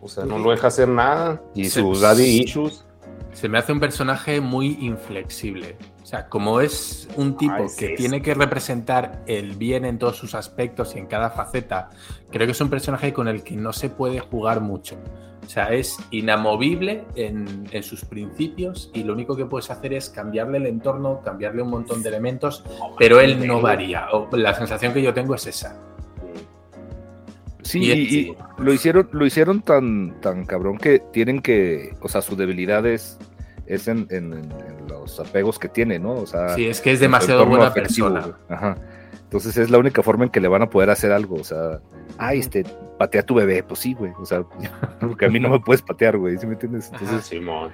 O 0.00 0.08
sea, 0.08 0.24
no 0.24 0.38
lo 0.38 0.50
deja 0.50 0.68
hacer 0.68 0.88
nada. 0.88 1.42
Y 1.54 1.68
sus 1.68 2.00
daddy 2.00 2.42
issues. 2.44 2.84
Se 3.32 3.48
me 3.48 3.58
hace 3.58 3.72
un 3.72 3.80
personaje 3.80 4.40
muy 4.40 4.78
inflexible. 4.80 5.76
O 6.02 6.06
sea, 6.06 6.28
como 6.28 6.60
es 6.60 7.08
un 7.16 7.36
tipo 7.36 7.52
Ah, 7.54 7.62
es 7.64 7.74
que 7.74 7.86
eso. 7.86 7.94
tiene 7.96 8.22
que 8.22 8.32
representar 8.32 9.22
el 9.26 9.56
bien 9.56 9.84
en 9.84 9.98
todos 9.98 10.16
sus 10.16 10.34
aspectos 10.34 10.94
y 10.94 11.00
en 11.00 11.06
cada 11.06 11.30
faceta, 11.30 11.90
creo 12.30 12.46
que 12.46 12.52
es 12.52 12.60
un 12.60 12.70
personaje 12.70 13.12
con 13.12 13.26
el 13.28 13.42
que 13.42 13.56
no 13.56 13.72
se 13.72 13.90
puede 13.90 14.20
jugar 14.20 14.60
mucho. 14.60 14.96
O 15.46 15.48
sea, 15.48 15.72
es 15.72 15.96
inamovible 16.10 17.04
en, 17.14 17.66
en 17.70 17.82
sus 17.84 18.04
principios 18.04 18.90
y 18.92 19.04
lo 19.04 19.12
único 19.12 19.36
que 19.36 19.46
puedes 19.46 19.70
hacer 19.70 19.94
es 19.94 20.10
cambiarle 20.10 20.58
el 20.58 20.66
entorno, 20.66 21.20
cambiarle 21.24 21.62
un 21.62 21.70
montón 21.70 22.02
de 22.02 22.08
elementos, 22.08 22.64
pero 22.98 23.20
él 23.20 23.46
no 23.46 23.60
varía. 23.60 24.08
O 24.12 24.28
la 24.36 24.54
sensación 24.54 24.92
que 24.92 25.00
yo 25.02 25.14
tengo 25.14 25.34
es 25.36 25.46
esa. 25.46 25.80
Sí, 27.62 27.78
Y 27.80 27.86
y, 27.86 27.90
es- 27.92 28.12
y 28.12 28.36
lo 28.62 28.72
hicieron, 28.72 29.08
lo 29.12 29.26
hicieron 29.26 29.60
tan, 29.62 30.20
tan 30.20 30.44
cabrón 30.46 30.78
que 30.78 31.00
tienen 31.12 31.40
que, 31.40 31.96
o 32.00 32.08
sea, 32.08 32.22
su 32.22 32.36
debilidad 32.36 32.86
es, 32.86 33.18
es 33.66 33.88
en, 33.88 34.06
en- 34.10 34.32
en- 34.32 34.52
en 34.52 34.88
los 34.88 35.18
apegos 35.18 35.58
que 35.58 35.68
tiene, 35.68 35.98
¿no? 35.98 36.12
O 36.14 36.26
sea, 36.26 36.50
Sí, 36.50 36.66
es 36.66 36.80
que 36.80 36.92
es 36.92 37.00
demasiado 37.00 37.44
buena 37.46 37.66
afectivo, 37.68 38.12
persona. 38.12 38.36
Ajá. 38.48 38.76
Entonces 39.26 39.56
es 39.56 39.70
la 39.70 39.78
única 39.78 40.02
forma 40.02 40.24
en 40.24 40.30
que 40.30 40.40
le 40.40 40.48
van 40.48 40.62
a 40.62 40.70
poder 40.70 40.88
hacer 40.90 41.10
algo, 41.12 41.34
o 41.36 41.44
sea, 41.44 41.80
ay, 42.16 42.38
este, 42.38 42.64
patea 42.98 43.22
a 43.22 43.24
tu 43.26 43.34
bebé, 43.34 43.62
pues 43.62 43.80
sí, 43.80 43.92
güey, 43.92 44.12
o 44.20 44.24
sea, 44.24 44.44
porque 45.00 45.26
a 45.26 45.28
mí 45.28 45.40
no 45.40 45.48
me 45.48 45.58
puedes 45.60 45.82
patear, 45.82 46.16
güey, 46.16 46.38
¿sí 46.38 46.46
me 46.46 46.52
entiendes? 46.54 46.90
Entonces 46.92 47.24
Simón. 47.26 47.72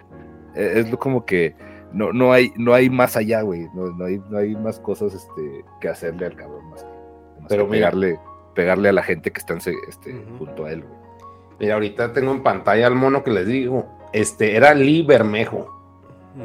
eh, 0.55 0.73
es 0.77 0.91
lo 0.91 0.99
como 0.99 1.27
que 1.27 1.55
no, 1.93 2.13
no 2.13 2.33
hay, 2.33 2.53
no 2.57 2.73
hay 2.73 2.89
más 2.89 3.17
allá, 3.17 3.43
güey, 3.43 3.69
no, 3.75 3.87
no 3.93 4.05
hay, 4.07 4.19
no 4.31 4.39
hay 4.39 4.57
más 4.57 4.81
cosas, 4.81 5.13
este, 5.15 5.65
que 5.81 5.89
hacerle 5.89 6.25
al 6.27 6.37
cabrón, 6.37 6.71
más 6.71 6.83
que, 6.85 6.91
más 7.41 7.49
Pero 7.51 7.65
que 7.67 7.71
mira. 7.73 7.91
pegarle, 7.91 8.19
pegarle 8.55 8.89
a 8.89 8.93
la 8.93 9.03
gente 9.03 9.31
que 9.31 9.39
están, 9.39 9.61
se- 9.61 9.75
este, 9.89 10.25
junto 10.39 10.65
a 10.65 10.73
él, 10.73 10.83
güey. 10.83 10.95
Mira, 11.61 11.75
ahorita 11.75 12.13
tengo 12.15 12.33
en 12.33 12.43
pantalla 12.43 12.87
al 12.87 12.95
mono 12.97 13.23
que 13.23 13.31
les 13.31 13.47
digo. 13.47 13.87
Este, 14.15 14.57
era 14.57 14.75
Lee 14.75 15.03
Bermejo. 15.03 15.82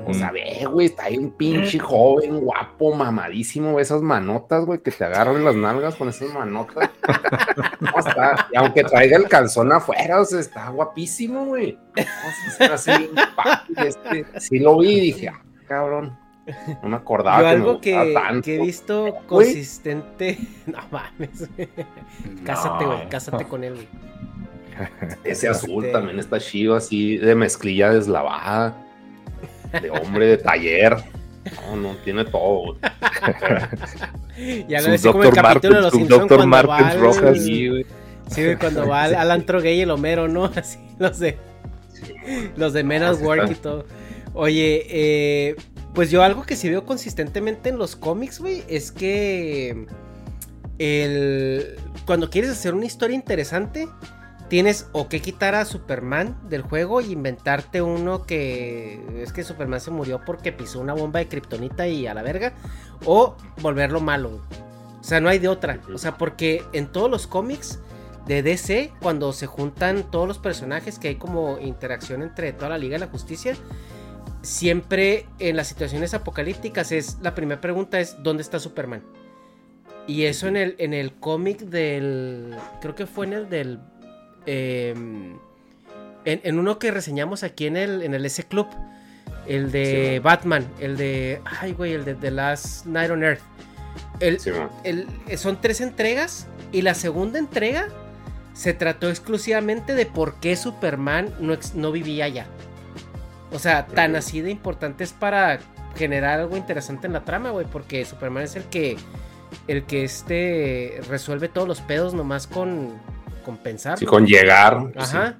O 0.06 0.13
sea, 0.13 0.32
ve, 0.32 0.65
güey, 0.69 0.88
está 0.88 1.06
ahí 1.06 1.17
un 1.17 1.32
pinche 1.32 1.80
joven, 1.80 2.39
guapo, 2.41 2.93
mamadísimo, 2.93 3.76
ve 3.76 3.82
esas 3.82 4.02
manotas, 4.02 4.65
güey, 4.65 4.80
que 4.80 4.91
te 4.91 5.06
agarran 5.06 5.45
las 5.45 5.56
nalgas 5.56 5.95
con 5.95 6.10
esas 6.10 6.34
manotas. 6.34 6.89
No, 7.80 7.91
está- 7.97 8.47
y 8.52 8.58
aunque 8.58 8.84
traiga 8.84 9.17
el 9.17 9.28
calzón 9.30 9.71
afuera, 9.71 10.19
o 10.21 10.26
sea, 10.26 10.39
está 10.39 10.69
guapísimo, 10.69 11.45
güey. 11.45 11.78
No, 11.95 12.04
sí, 12.04 12.47
está 12.50 12.73
así, 12.73 13.10
este, 13.78 14.26
sí 14.39 14.60
lo 14.60 14.78
vi 14.80 14.89
y 14.89 15.02
dije, 15.02 15.30
ah, 15.30 15.41
cabrón. 15.67 16.17
No 16.82 16.89
me 16.89 16.95
acordaba 16.97 17.39
Yo 17.39 17.45
que 17.45 17.50
me 17.50 17.56
algo 17.62 17.82
que, 17.82 18.13
tanto. 18.13 18.41
que 18.43 18.56
he 18.56 18.62
visto 18.62 19.15
consistente. 19.28 20.38
No 20.65 20.80
mames, 20.91 21.50
güey. 21.56 21.69
Cásate, 22.45 22.86
No. 22.86 22.95
güey. 22.95 23.10
Cásate 23.10 23.43
con 23.45 23.63
él, 23.63 23.73
güey. 23.76 23.88
Ese 25.23 25.47
azul 25.50 25.84
Este- 25.86 25.91
también 25.93 26.19
está 26.19 26.39
chido, 26.39 26.76
así 26.76 27.17
de 27.17 27.36
mezclilla 27.36 27.91
deslavada, 27.91 28.76
de 29.82 29.89
hombre 29.89 30.27
de 30.27 30.38
taller. 30.38 30.95
No, 31.69 31.75
no, 31.77 31.95
tiene 32.03 32.25
todo. 32.25 32.77
Ya 34.67 34.82
lo 34.82 34.91
decía 34.91 35.12
como 35.12 35.23
el 35.23 35.32
capítulo 35.32 35.75
de 35.75 35.82
los 35.82 35.93
Simpsons 35.93 36.32
va 36.32 36.77
al- 36.77 36.99
rojas. 36.99 37.43
Sí, 37.43 37.67
güey. 37.69 37.86
Sí, 38.30 38.43
güey, 38.43 38.58
cuando 38.58 38.86
va 38.88 39.03
al, 39.03 39.15
al 39.15 39.32
antro 39.32 39.62
gay 39.62 39.80
el 39.80 39.89
Homero, 39.91 40.27
¿no? 40.27 40.45
Así, 40.56 40.77
los 40.99 41.19
de. 41.19 41.38
Los 42.58 42.73
de 42.73 42.84
Men 42.84 43.03
at 43.03 43.21
Work 43.21 43.49
y 43.51 43.56
todo. 43.56 43.86
Oye, 44.34 44.86
eh, 44.89 45.56
pues 45.93 46.12
yo 46.12 46.21
algo 46.21 46.43
que 46.43 46.56
sí 46.58 46.69
veo 46.69 46.86
consistentemente 46.86 47.69
en 47.69 47.77
los 47.77 47.95
cómics, 47.95 48.39
güey, 48.39 48.63
es 48.67 48.91
que. 48.91 49.88
El, 50.77 51.75
cuando 52.06 52.30
quieres 52.30 52.51
hacer 52.51 52.73
una 52.75 52.86
historia 52.86 53.15
interesante, 53.15 53.88
tienes 54.49 54.88
o 54.91 55.10
que 55.10 55.21
quitar 55.21 55.55
a 55.55 55.65
Superman 55.65 56.38
del 56.49 56.62
juego 56.62 57.01
y 57.01 57.12
inventarte 57.12 57.81
uno 57.81 58.25
que. 58.25 59.01
Es 59.21 59.33
que 59.33 59.43
Superman 59.43 59.81
se 59.81 59.91
murió 59.91 60.21
porque 60.25 60.51
pisó 60.51 60.79
una 60.79 60.93
bomba 60.93 61.19
de 61.19 61.27
kriptonita 61.27 61.88
y 61.88 62.07
a 62.07 62.13
la 62.13 62.23
verga. 62.23 62.53
O 63.05 63.36
volverlo 63.62 63.99
malo. 63.99 64.41
O 64.99 65.03
sea, 65.03 65.19
no 65.19 65.29
hay 65.29 65.39
de 65.39 65.47
otra. 65.47 65.79
O 65.93 65.97
sea, 65.97 66.17
porque 66.17 66.63
en 66.73 66.88
todos 66.88 67.10
los 67.10 67.27
cómics 67.27 67.79
de 68.25 68.43
DC, 68.43 68.91
cuando 69.01 69.31
se 69.31 69.47
juntan 69.47 70.10
todos 70.12 70.27
los 70.27 70.38
personajes, 70.38 70.99
que 70.99 71.10
hay 71.10 71.15
como 71.15 71.60
interacción 71.60 72.21
entre 72.21 72.51
toda 72.53 72.69
la 72.69 72.77
Liga 72.77 72.95
de 72.95 73.05
la 73.05 73.07
Justicia, 73.07 73.55
siempre 74.41 75.25
en 75.39 75.55
las 75.55 75.67
situaciones 75.67 76.13
apocalípticas 76.13 76.91
es, 76.91 77.17
la 77.21 77.36
primera 77.36 77.62
pregunta 77.62 77.99
es, 77.99 78.21
¿dónde 78.23 78.43
está 78.43 78.60
Superman? 78.60 79.01
Y 80.07 80.23
eso 80.23 80.47
en 80.47 80.57
el, 80.57 80.75
en 80.77 80.93
el 80.93 81.13
cómic 81.13 81.60
del, 81.60 82.55
creo 82.81 82.95
que 82.95 83.05
fue 83.05 83.25
en 83.27 83.33
el 83.33 83.49
del, 83.49 83.79
em, 84.47 85.38
en, 86.25 86.41
en 86.43 86.60
uno 86.60 86.79
que 86.79 86.89
reseñamos 86.91 87.43
aquí 87.43 87.67
en 87.67 87.77
el, 87.77 88.01
en 88.01 88.13
el 88.15 88.25
S 88.25 88.43
Club, 88.43 88.67
el 89.47 89.71
de 89.71 90.13
Sí. 90.15 90.19
Batman, 90.19 90.67
el 90.79 90.97
de, 90.97 91.41
ay 91.45 91.73
güey, 91.73 91.93
el 91.93 92.03
de 92.03 92.15
The 92.15 92.31
Last 92.31 92.86
Night 92.88 93.12
on 93.12 93.23
Earth. 93.23 93.41
El, 94.19 94.39
Sí, 94.39 94.49
el- 94.83 95.07
son 95.38 95.62
tres 95.62 95.79
entregas 95.81 96.47
y 96.71 96.81
la 96.81 96.93
segunda 96.95 97.37
entrega 97.39 97.87
se 98.54 98.73
trató 98.73 99.10
exclusivamente 99.10 99.93
de 99.93 100.06
por 100.08 100.39
qué 100.39 100.56
Superman 100.56 101.31
no, 101.39 101.56
no 101.75 101.91
vivía 101.91 102.25
allá. 102.25 102.48
O 103.52 103.60
sea, 103.60 103.85
tan 103.85 104.15
así 104.15 104.41
de 104.41 104.50
importante 104.52 105.04
es 105.04 105.13
para 105.13 105.60
generar 105.95 106.39
algo 106.41 106.58
interesante 106.58 107.08
en 107.08 107.13
la 107.13 107.23
trama, 107.23 107.52
güey, 107.52 107.65
porque 107.65 108.04
Superman 108.06 108.43
es 108.43 108.56
el 108.56 108.63
que 108.65 108.98
el 109.67 109.83
que 109.85 110.04
este 110.04 111.00
resuelve 111.08 111.48
todos 111.48 111.67
los 111.67 111.79
pedos 111.81 112.13
nomás 112.13 112.48
con 112.48 112.91
con 113.48 113.56
pensar. 113.58 113.98
Sí, 113.98 114.06
con 114.06 114.27
llegar. 114.27 114.91
Ajá. 114.98 115.37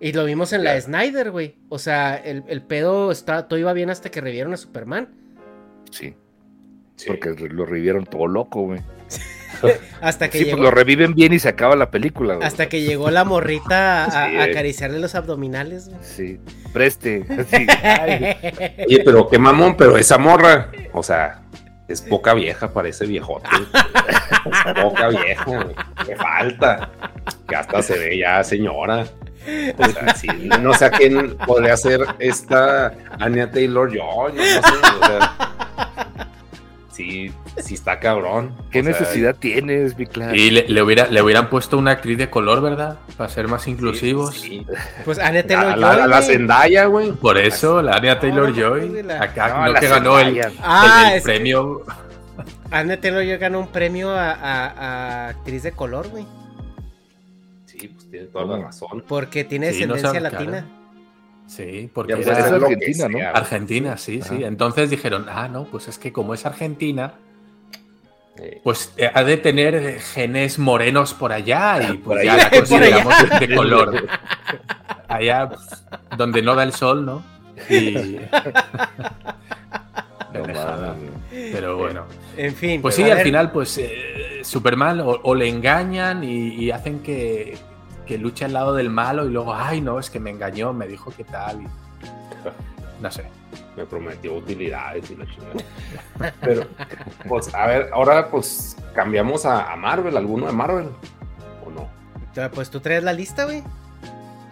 Y 0.00 0.12
lo 0.12 0.24
vimos 0.24 0.52
en 0.52 0.64
la. 0.64 0.80
Snyder, 0.80 1.30
güey. 1.30 1.54
O 1.68 1.78
sea, 1.78 2.16
el, 2.16 2.42
el 2.48 2.60
pedo 2.62 3.12
está, 3.12 3.46
todo 3.46 3.56
iba 3.56 3.72
bien 3.72 3.88
hasta 3.88 4.10
que 4.10 4.20
revivieron 4.20 4.52
a 4.52 4.56
Superman. 4.56 5.08
Sí. 5.92 6.16
Sí. 6.96 7.06
Porque 7.06 7.30
lo 7.48 7.64
revivieron 7.64 8.04
todo 8.04 8.26
loco, 8.26 8.62
güey. 8.62 8.80
Hasta 10.00 10.28
que 10.28 10.38
Sí, 10.38 10.44
llegó. 10.44 10.56
pues 10.56 10.64
lo 10.64 10.70
reviven 10.72 11.14
bien 11.14 11.32
y 11.32 11.38
se 11.38 11.48
acaba 11.48 11.76
la 11.76 11.90
película, 11.92 12.34
güey. 12.34 12.46
Hasta 12.46 12.68
que 12.68 12.82
llegó 12.82 13.10
la 13.10 13.24
morrita 13.24 14.04
a, 14.04 14.10
Sí, 14.30 14.36
a 14.36 14.42
acariciarle 14.42 14.98
los 14.98 15.14
abdominales, 15.14 15.88
güey. 15.88 16.00
Sí. 16.02 16.40
Preste. 16.72 17.24
Oye, 18.88 19.02
pero 19.04 19.28
qué 19.28 19.38
mamón, 19.38 19.76
pero 19.76 19.96
esa 19.96 20.18
morra, 20.18 20.70
o 20.92 21.02
sea, 21.04 21.42
es 21.88 22.02
poca 22.02 22.34
vieja, 22.34 22.72
parece 22.72 23.06
viejote. 23.06 23.48
es 23.56 24.74
poca 24.82 25.08
vieja. 25.08 25.66
Que 26.06 26.16
falta. 26.16 26.90
Que 27.48 27.56
hasta 27.56 27.82
se 27.82 27.98
ve 27.98 28.18
ya 28.18 28.44
señora. 28.44 29.06
O 29.78 29.88
sea, 29.88 30.14
sí, 30.14 30.28
no 30.60 30.74
sé 30.74 30.84
a 30.84 30.90
quién 30.90 31.36
podría 31.38 31.76
ser 31.76 32.00
esta 32.18 32.92
Anya 33.18 33.50
Taylor 33.50 33.88
Joy, 33.88 34.34
no 34.34 34.42
sé, 34.42 34.58
o 34.58 35.06
sea. 35.06 35.67
Sí, 36.98 37.32
sí 37.58 37.74
está 37.74 38.00
cabrón. 38.00 38.56
¿Qué 38.72 38.80
O 38.80 38.82
sea, 38.82 38.92
necesidad 38.92 39.36
tienes, 39.36 39.96
mi 39.96 40.04
clan? 40.06 40.34
Y 40.34 40.50
le, 40.50 40.66
le 40.68 40.82
hubiera, 40.82 41.06
le 41.06 41.22
hubieran 41.22 41.48
puesto 41.48 41.78
una 41.78 41.92
actriz 41.92 42.18
de 42.18 42.28
color, 42.28 42.60
¿verdad? 42.60 42.98
Para 43.16 43.30
ser 43.30 43.46
más 43.46 43.68
inclusivos. 43.68 44.34
sí. 44.34 44.66
Pues 45.04 45.20
Anya 45.20 45.42
La, 45.42 45.46
Taylor 45.46 45.78
la, 45.78 45.92
Joy, 45.94 46.08
la 46.08 46.16
güey. 46.20 46.22
Zendaya, 46.28 46.84
güey. 46.86 47.12
Por 47.12 47.38
eso, 47.38 47.82
la 47.82 47.92
Anya 47.92 48.18
Taylor 48.18 48.52
Joy, 48.52 49.02
la- 49.04 49.22
acá 49.22 49.48
No, 49.48 49.64
no, 49.66 49.72
la 49.74 49.78
que 49.80 49.86
ganó 49.88 50.18
el. 50.18 50.40
Ah, 50.60 51.02
el- 51.04 51.10
el 51.12 51.16
es 51.18 51.22
que- 51.24 51.30
premio. 51.32 51.82
Anya 52.72 53.00
Taylor 53.00 53.22
Joy 53.22 53.36
ganó 53.38 53.60
un 53.60 53.68
premio 53.68 54.10
a, 54.10 54.32
a- 54.32 54.66
a 54.66 55.28
actriz 55.28 55.62
de 55.62 55.70
color, 55.70 56.08
güey. 56.08 56.26
Sí, 57.66 57.86
pues 57.88 58.10
tiene 58.10 58.26
toda 58.26 58.56
la 58.58 58.64
razón. 58.64 59.04
Porque 59.06 59.44
tiene 59.44 59.72
Sí, 59.72 59.86
no 59.86 59.94
descendencia 59.94 60.20
latina. 60.20 60.50
claro. 60.50 60.77
Sí, 61.48 61.90
porque 61.92 62.12
Ya 62.12 62.16
Pues 62.16 62.26
puede 62.28 62.38
era 62.38 62.46
es 62.46 62.62
Argentina, 62.62 63.08
¿no? 63.08 63.18
Argentina, 63.38 63.96
sí, 63.96 64.20
sí. 64.22 64.36
Ajá. 64.36 64.46
Entonces 64.46 64.90
dijeron, 64.90 65.26
ah, 65.28 65.48
no, 65.48 65.64
pues 65.64 65.88
es 65.88 65.98
que 65.98 66.12
como 66.12 66.34
es 66.34 66.44
Argentina, 66.46 67.14
pues 68.62 68.92
eh, 68.96 69.10
ha 69.12 69.24
de 69.24 69.36
tener 69.38 69.98
genes 70.00 70.58
morenos 70.58 71.14
por 71.14 71.32
allá 71.32 71.82
y 71.82 71.96
Por 71.96 72.14
pues 72.16 72.24
ya 72.24 72.34
allá. 72.34 72.44
la 72.44 72.50
consideramos 72.58 73.14
de, 73.40 73.46
de 73.46 73.54
color. 73.54 74.06
Allá 75.08 75.48
pues, 75.48 75.84
donde 76.18 76.42
no 76.42 76.54
da 76.54 76.62
el 76.64 76.72
sol, 76.74 77.04
¿no? 77.06 77.24
Y... 77.70 78.18
No. 80.30 80.94
Pero 81.30 81.78
bueno. 81.78 82.04
En 82.36 82.54
fin. 82.54 82.82
Pues 82.82 82.94
sí, 82.94 83.02
al 83.04 83.20
final, 83.20 83.50
pues 83.50 83.78
eh, 83.78 84.40
Superman 84.42 85.00
o, 85.00 85.18
o 85.22 85.34
le 85.34 85.48
engañan 85.48 86.22
y, 86.22 86.48
y 86.54 86.70
hacen 86.70 87.00
que, 87.00 87.56
que 88.08 88.18
luche 88.18 88.44
al 88.46 88.54
lado 88.54 88.74
del 88.74 88.88
malo 88.90 89.26
y 89.26 89.30
luego, 89.32 89.54
ay, 89.54 89.80
no, 89.82 89.98
es 90.00 90.08
que 90.10 90.18
me 90.18 90.30
engañó, 90.30 90.72
me 90.72 90.88
dijo 90.88 91.12
que 91.16 91.22
tal. 91.24 91.60
y- 91.62 91.66
No 93.02 93.10
sé. 93.12 93.24
me 93.76 93.84
prometió 93.84 94.34
utilidades 94.34 95.08
y 95.10 95.14
la 95.16 95.24
chingada. 95.26 96.32
Pero, 96.40 96.66
pues, 97.28 97.54
a 97.54 97.66
ver, 97.66 97.90
ahora 97.92 98.28
pues 98.28 98.76
cambiamos 98.94 99.46
a, 99.46 99.72
a 99.72 99.76
Marvel, 99.76 100.16
alguno 100.16 100.46
de 100.46 100.52
Marvel. 100.52 100.88
¿O 101.64 101.70
no? 101.70 101.88
Pues 102.50 102.70
tú 102.70 102.80
traes 102.80 103.04
la 103.04 103.12
lista, 103.12 103.44
güey. 103.44 103.62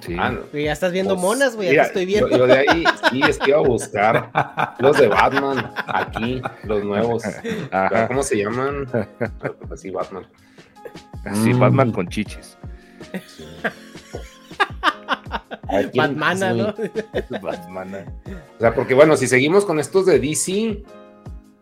Sí. 0.00 0.16
Ah, 0.20 0.30
no. 0.30 0.40
Ya 0.57 0.70
estás 0.72 0.92
viendo 0.92 1.14
Pues, 1.14 1.22
monas, 1.24 1.57
güey. 1.57 1.74
Ya 1.74 1.82
te 1.82 1.88
estoy 1.88 2.07
viendo. 2.07 2.28
Yo, 2.28 2.36
yo 2.38 2.46
de 2.46 2.59
ahí 2.59 2.84
sí 3.11 3.20
es 3.26 3.38
que 3.38 3.50
iba 3.50 3.59
a 3.59 3.62
buscar 3.62 4.30
los 4.78 4.96
de 4.98 5.09
Batman 5.09 5.72
aquí, 5.88 6.40
los 6.62 6.84
nuevos. 6.84 7.24
Ajá. 7.72 8.07
¿Cómo 8.07 8.22
se 8.22 8.36
llaman? 8.36 8.86
Pues 9.66 9.80
sí, 9.80 9.90
Batman. 9.90 10.24
Así, 11.24 11.52
Mm. 11.52 11.59
Batman 11.59 11.90
con 11.90 12.07
chichis. 12.09 12.57
A 15.68 15.76
ver, 15.78 15.90
¿quién 15.90 16.18
más, 16.18 16.40
Batmana, 16.40 16.52
güey? 16.52 16.90
¿no? 17.30 17.40
Batman. 17.42 18.14
O 18.57 18.61
sea, 18.61 18.74
porque 18.74 18.94
bueno, 18.94 19.16
si 19.16 19.26
seguimos 19.26 19.64
con 19.64 19.80
estos 19.80 20.07
de 20.07 20.18
DC, 20.18 20.82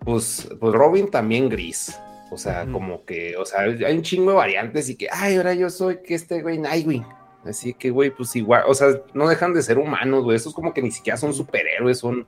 pues, 0.01 0.49
pues 0.61 0.75
Robin 0.75 1.11
también 1.11 1.49
gris. 1.49 1.99
O 2.31 2.37
sea, 2.37 2.67
como 2.67 3.05
que, 3.05 3.37
o 3.37 3.45
sea, 3.45 3.61
hay 3.61 3.95
un 3.97 4.03
chingo 4.03 4.33
de 4.33 4.37
variantes 4.37 4.89
y 4.89 4.97
que, 4.97 5.09
ay, 5.11 5.37
ahora 5.37 5.55
yo 5.55 5.71
soy 5.71 5.99
que 6.03 6.15
este 6.15 6.43
güey 6.43 6.59
Nightwing. 6.59 7.07
Así 7.45 7.75
que, 7.75 7.91
güey, 7.91 8.11
pues 8.11 8.35
igual, 8.37 8.65
o 8.67 8.75
sea, 8.75 8.89
no 9.13 9.29
dejan 9.29 9.53
de 9.55 9.63
ser 9.63 9.79
humanos, 9.79 10.25
güey. 10.25 10.37
Esos 10.37 10.55
como 10.55 10.75
que 10.75 10.83
ni 10.83 10.91
siquiera 10.91 11.17
son 11.17 11.33
superhéroes, 11.33 11.99
son, 11.99 12.27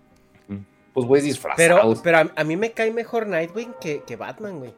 pues, 0.95 1.07
güeyes 1.07 1.39
Pero, 1.39 1.55
disfrazados. 1.55 2.01
pero 2.03 2.19
a, 2.19 2.33
a 2.37 2.45
mí 2.45 2.57
me 2.57 2.73
cae 2.73 2.93
mejor 2.93 3.27
Nightwing 3.27 3.75
que, 3.81 4.03
que 4.07 4.17
Batman, 4.17 4.59
güey. 4.59 4.75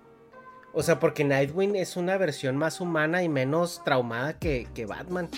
O 0.73 0.83
sea, 0.83 1.01
porque 1.01 1.25
Nightwing 1.25 1.77
es 1.77 1.97
una 1.97 2.17
versión 2.19 2.57
más 2.57 2.81
humana 2.81 3.23
y 3.23 3.29
menos 3.29 3.83
traumada 3.85 4.35
que, 4.39 4.69
que 4.75 4.87
Batman. 4.87 5.29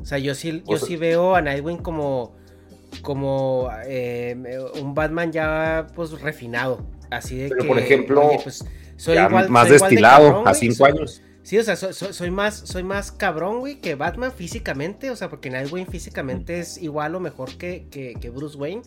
O 0.00 0.04
sea, 0.04 0.18
yo 0.18 0.34
sí, 0.34 0.62
yo 0.66 0.74
O 0.74 0.78
sea- 0.78 0.88
sí 0.88 0.96
veo 0.96 1.34
a 1.36 1.40
Nightwing 1.42 1.78
como, 1.78 2.34
como 3.02 3.68
eh, 3.86 4.36
un 4.80 4.94
Batman 4.94 5.32
ya 5.32 5.86
pues 5.94 6.20
refinado. 6.20 6.84
Así 7.10 7.36
de 7.36 7.48
Pero, 7.50 7.62
que, 7.62 7.68
por 7.68 7.78
ejemplo, 7.78 8.26
oye, 8.26 8.40
pues, 8.42 8.64
soy 8.96 9.18
igual- 9.18 9.48
más 9.50 9.68
soy 9.68 9.76
igual 9.76 9.90
de 9.90 9.94
destilado, 9.94 10.26
cabrón, 10.28 10.48
a 10.48 10.54
cinco 10.54 10.74
soy- 10.74 10.90
años. 10.90 11.22
Sí, 11.44 11.58
o 11.58 11.62
sea, 11.62 11.76
soy, 11.76 11.92
soy- 11.92 12.30
más, 12.30 12.54
soy 12.56 12.82
más 12.82 13.12
cabrón, 13.12 13.60
güey, 13.60 13.76
que 13.76 13.94
Batman 13.94 14.32
físicamente. 14.32 15.10
O 15.10 15.16
sea, 15.16 15.28
porque 15.30 15.50
Nightwing 15.50 15.86
físicamente 15.86 16.58
es 16.58 16.82
igual 16.82 17.14
o 17.14 17.20
mejor 17.20 17.56
que, 17.56 17.86
que, 17.90 18.14
que 18.20 18.30
Bruce 18.30 18.56
Wayne. 18.56 18.82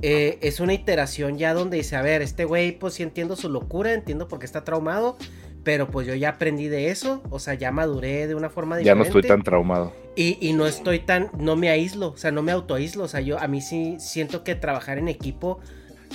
Eh, 0.00 0.38
es 0.40 0.60
una 0.60 0.72
iteración 0.72 1.36
ya 1.36 1.52
donde 1.52 1.76
dice, 1.78 1.96
a 1.96 2.02
ver, 2.02 2.22
este 2.22 2.44
güey, 2.44 2.78
pues 2.78 2.94
sí 2.94 3.02
entiendo 3.02 3.36
su 3.36 3.50
locura, 3.50 3.92
entiendo 3.92 4.28
por 4.28 4.38
qué 4.38 4.46
está 4.46 4.64
traumado. 4.64 5.16
Pero 5.62 5.90
pues 5.90 6.06
yo 6.06 6.14
ya 6.14 6.30
aprendí 6.30 6.68
de 6.68 6.90
eso. 6.90 7.22
O 7.28 7.38
sea, 7.38 7.52
ya 7.54 7.70
maduré 7.72 8.26
de 8.26 8.34
una 8.34 8.48
forma 8.48 8.76
Ya 8.76 8.94
diferente. 8.94 8.98
no 8.98 9.04
estoy 9.18 9.22
tan 9.28 9.42
traumado. 9.42 9.92
Y, 10.16 10.38
y 10.40 10.52
no 10.54 10.66
estoy 10.66 11.00
tan, 11.00 11.30
no 11.38 11.54
me 11.56 11.68
aíslo, 11.70 12.08
o 12.12 12.16
sea, 12.16 12.30
no 12.32 12.42
me 12.42 12.50
autoaíslo, 12.52 13.04
o 13.04 13.08
sea, 13.08 13.20
yo 13.20 13.38
a 13.38 13.46
mí 13.46 13.60
sí 13.60 13.96
siento 14.00 14.42
que 14.42 14.54
trabajar 14.56 14.98
en 14.98 15.06
equipo 15.08 15.60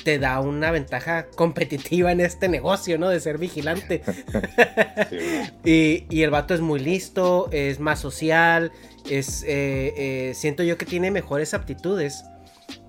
te 0.04 0.20
da 0.20 0.39
una 0.41 0.72
ventaja 0.72 1.28
competitiva 1.36 2.12
en 2.12 2.20
este 2.22 2.48
negocio, 2.50 2.98
¿no? 2.98 3.10
De 3.10 3.20
ser 3.20 3.38
vigilante. 3.38 4.02
y, 5.66 6.06
y 6.10 6.22
el 6.24 6.30
vato 6.32 6.54
es 6.54 6.62
muy 6.62 6.80
listo, 6.80 7.50
es 7.52 7.80
más 7.80 8.00
social, 8.00 8.72
es, 9.10 9.43
eh, 9.43 9.93
eh, 9.98 10.34
siento 10.36 10.64
yo 10.64 10.78
que 10.78 10.86
tiene 10.86 11.12
mejores 11.12 11.54
aptitudes 11.54 12.24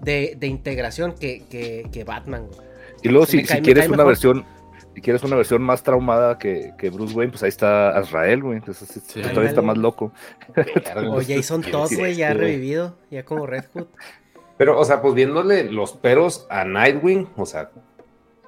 de, 0.02 0.36
de 0.38 0.46
integración 0.46 1.14
que, 1.14 1.44
que, 1.48 1.86
que 1.92 2.04
Batman. 2.04 2.46
güey. 2.48 2.66
Y 3.02 3.09
luego, 3.09 3.26
si, 3.26 3.42
cae- 3.44 3.62
quieres 3.62 3.86
una 3.88 3.98
mejor. 3.98 4.07
versión, 4.09 4.44
si 4.94 5.00
quieres 5.00 5.22
una 5.22 5.36
versión 5.36 5.62
más 5.62 5.82
traumada 5.82 6.38
que, 6.38 6.72
que 6.78 6.90
Bruce 6.90 7.14
Wayne, 7.14 7.30
pues 7.30 7.42
ahí 7.42 7.50
está 7.50 7.90
Azrael, 7.90 8.42
güey. 8.42 8.57
Entonces 8.59 8.88
Sí. 8.88 9.00
pues, 9.20 9.28
todavía 9.28 9.50
está 9.50 9.62
más 9.62 9.76
loco. 9.76 10.12
O 11.09 11.20
Jason 11.22 11.62
Todd, 11.62 11.92
güey, 11.96 12.16
ya 12.16 12.32
revivido, 12.32 12.96
ya 13.11 13.22
como 13.24 13.46
Red 13.46 13.64
Hood. 13.74 13.86
Pero, 14.57 14.78
o 14.78 14.84
sea, 14.84 15.02
pues 15.02 15.14
viéndole 15.14 15.70
los 15.70 15.92
peros 15.92 16.46
a 16.48 16.64
Nightwing, 16.64 17.28
o 17.36 17.44
sea, 17.44 17.70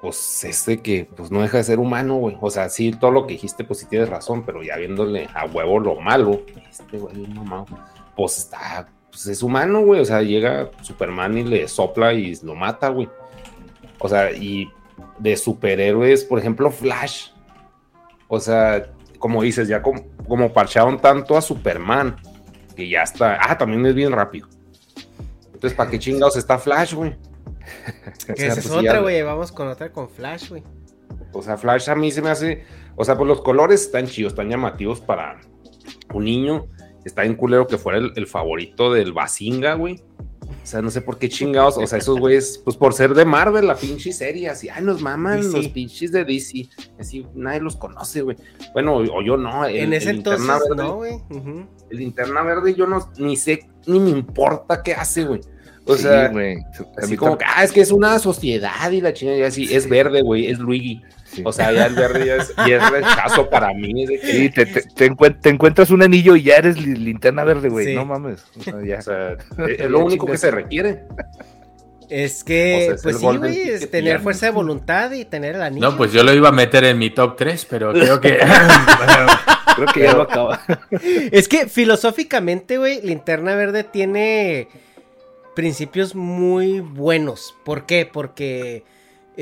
pues 0.01 0.43
este 0.43 0.81
que 0.81 1.07
pues 1.15 1.29
no 1.29 1.41
deja 1.41 1.57
de 1.57 1.63
ser 1.63 1.79
humano, 1.79 2.15
güey. 2.15 2.37
O 2.41 2.49
sea, 2.49 2.69
sí, 2.69 2.91
todo 2.91 3.11
lo 3.11 3.27
que 3.27 3.33
dijiste, 3.33 3.63
pues 3.63 3.79
sí 3.79 3.85
tienes 3.85 4.09
razón, 4.09 4.43
pero 4.45 4.63
ya 4.63 4.77
viéndole 4.77 5.27
a 5.33 5.45
huevo 5.45 5.79
lo 5.79 5.99
malo, 5.99 6.41
este 6.69 6.97
güey, 6.97 7.27
mames, 7.27 7.69
pues 8.15 8.37
está, 8.37 8.87
pues 9.11 9.27
es 9.27 9.43
humano, 9.43 9.81
güey. 9.81 10.01
O 10.01 10.05
sea, 10.05 10.21
llega 10.21 10.71
Superman 10.81 11.37
y 11.37 11.43
le 11.43 11.67
sopla 11.67 12.13
y 12.13 12.35
lo 12.43 12.55
mata, 12.55 12.89
güey. 12.89 13.09
O 13.99 14.07
sea, 14.07 14.31
y 14.31 14.71
de 15.19 15.35
superhéroes, 15.35 16.23
por 16.23 16.39
ejemplo, 16.39 16.71
Flash. 16.71 17.29
O 18.27 18.39
sea, 18.39 18.91
como 19.19 19.43
dices, 19.43 19.67
ya 19.67 19.81
como, 19.81 20.03
como 20.27 20.53
parcharon 20.53 20.99
tanto 20.99 21.35
a 21.35 21.41
Superman, 21.41 22.15
que 22.75 22.87
ya 22.87 23.03
está. 23.03 23.37
Ah, 23.41 23.57
también 23.57 23.85
es 23.85 23.95
bien 23.95 24.13
rápido. 24.13 24.47
Entonces, 25.59 25.75
¿para 25.75 25.91
qué 25.91 25.99
chingados 25.99 26.37
está 26.37 26.57
Flash, 26.57 26.93
güey? 26.93 27.17
O 28.31 28.35
sea, 28.35 28.47
esa 28.47 28.55
pues 28.55 28.57
es 28.65 28.71
sí, 28.71 28.77
otra, 28.77 28.99
güey, 29.01 29.21
vamos 29.21 29.51
con 29.51 29.67
otra 29.67 29.91
con 29.91 30.09
Flash, 30.09 30.49
güey. 30.49 30.63
O 31.33 31.41
sea, 31.41 31.57
Flash 31.57 31.89
a 31.89 31.95
mí 31.95 32.11
se 32.11 32.21
me 32.21 32.29
hace. 32.29 32.63
O 32.95 33.03
sea, 33.03 33.17
pues 33.17 33.27
los 33.27 33.41
colores 33.41 33.81
están 33.81 34.07
chidos, 34.07 34.31
están 34.31 34.49
llamativos 34.49 35.01
para 35.01 35.41
un 36.13 36.23
niño. 36.23 36.67
Está 37.03 37.25
en 37.25 37.35
culero 37.35 37.67
que 37.67 37.77
fuera 37.77 37.97
el, 37.97 38.13
el 38.15 38.25
favorito 38.25 38.93
del 38.93 39.11
Basinga, 39.11 39.73
güey. 39.73 40.01
O 40.69 40.71
sea, 40.71 40.83
no 40.83 40.91
sé 40.91 41.01
por 41.01 41.17
qué 41.17 41.27
chingados. 41.29 41.77
O 41.79 41.87
sea, 41.87 41.97
esos 41.97 42.19
güeyes, 42.19 42.61
pues 42.63 42.77
por 42.77 42.93
ser 42.93 43.15
de 43.15 43.25
Marvel, 43.25 43.65
la 43.65 43.75
pinche 43.75 44.13
serie, 44.13 44.49
así, 44.49 44.69
ay, 44.69 44.83
nos 44.83 45.01
maman 45.01 45.41
DC. 45.41 45.57
los 45.57 45.67
pinches 45.69 46.11
de 46.11 46.23
DC. 46.23 46.69
Así, 46.99 47.25
nadie 47.33 47.59
los 47.59 47.75
conoce, 47.75 48.21
güey. 48.21 48.37
Bueno, 48.73 48.97
o, 48.97 49.17
o 49.17 49.21
yo 49.23 49.35
no. 49.35 49.65
el- 49.65 49.77
en 49.77 49.93
ese 49.93 50.11
el 50.11 50.17
entonces, 50.17 50.45
Verde- 50.47 50.75
no, 50.75 50.95
güey. 50.97 51.15
El 51.89 51.97
linterna 51.97 52.43
verde, 52.43 52.75
yo 52.75 52.85
no, 52.85 53.11
ni 53.17 53.35
sé, 53.35 53.67
ni 53.87 53.99
me 53.99 54.11
importa 54.11 54.83
qué 54.83 54.93
hace, 54.93 55.23
güey. 55.23 55.41
O 55.85 55.95
Sí, 55.95 56.03
sea, 56.03 56.27
güey. 56.27 56.57
Así 56.97 57.17
como 57.17 57.35
que, 57.35 57.45
ah, 57.47 57.63
es 57.63 57.71
que 57.71 57.81
es 57.81 57.91
una 57.91 58.19
sociedad 58.19 58.91
y 58.91 59.01
la 59.01 59.11
chingada, 59.11 59.39
y 59.39 59.41
así, 59.41 59.73
es 59.73 59.89
verde, 59.89 60.21
güey, 60.21 60.45
es 60.51 60.59
Luigi. 60.59 61.01
Sí. 61.31 61.41
O 61.45 61.51
sea, 61.51 61.71
ya 61.71 61.85
el 61.85 61.95
verde 61.95 62.25
ya 62.25 62.35
es, 62.37 62.53
y 62.67 62.71
es 62.71 62.89
rechazo 62.89 63.49
para 63.49 63.73
mí. 63.73 64.03
Es 64.03 64.09
de 64.09 64.19
que, 64.19 64.27
Sí, 64.31 64.49
te, 64.49 64.65
te- 64.65 64.81
te 64.83 65.11
encuent- 65.11 65.39
te 65.41 65.49
encuentras 65.49 65.89
un 65.91 66.01
anillo 66.03 66.35
y 66.35 66.43
ya 66.43 66.55
eres 66.55 66.77
li- 66.79 66.95
linterna 66.95 67.43
verde, 67.43 67.69
güey. 67.69 67.85
Sí. 67.87 67.95
No 67.95 68.05
mames. 68.05 68.43
O 68.59 68.63
sea, 68.63 68.75
ya. 68.85 68.99
o 68.99 69.01
sea, 69.01 69.31
es, 69.67 69.79
es 69.79 69.89
lo 69.89 69.99
único 69.99 70.25
que 70.25 70.37
se 70.37 70.51
requiere. 70.51 71.03
Es 72.09 72.43
que, 72.43 72.75
O 72.75 72.79
sea, 72.85 72.95
es 72.95 73.03
pues 73.03 73.17
sí, 73.19 73.25
güey, 73.37 73.69
es 73.69 73.91
tener 73.91 74.19
fuerza 74.19 74.47
de 74.47 74.51
voluntad 74.51 75.11
y 75.11 75.25
tener 75.25 75.55
el 75.55 75.61
anillo. 75.61 75.91
No, 75.91 75.95
pues 75.95 76.11
yo 76.11 76.23
lo 76.23 76.33
iba 76.33 76.49
a 76.49 76.51
meter 76.51 76.83
en 76.85 76.97
mi 76.97 77.11
top 77.11 77.35
3, 77.37 77.65
pero 77.69 77.93
creo 77.93 78.19
que. 78.19 78.39
Creo 79.75 79.87
que 79.93 79.99
ya 80.01 80.13
lo 80.13 80.23
acaba. 80.23 80.61
Es 81.31 81.47
que 81.47 81.67
filosóficamente, 81.67 82.77
güey, 82.77 83.01
Linterna 83.01 83.55
Verde 83.55 83.83
tiene 83.85 84.67
principios 85.55 86.15
muy 86.15 86.79
buenos. 86.81 87.55
¿Por 87.63 87.85
qué? 87.85 88.09
Porque 88.11 88.83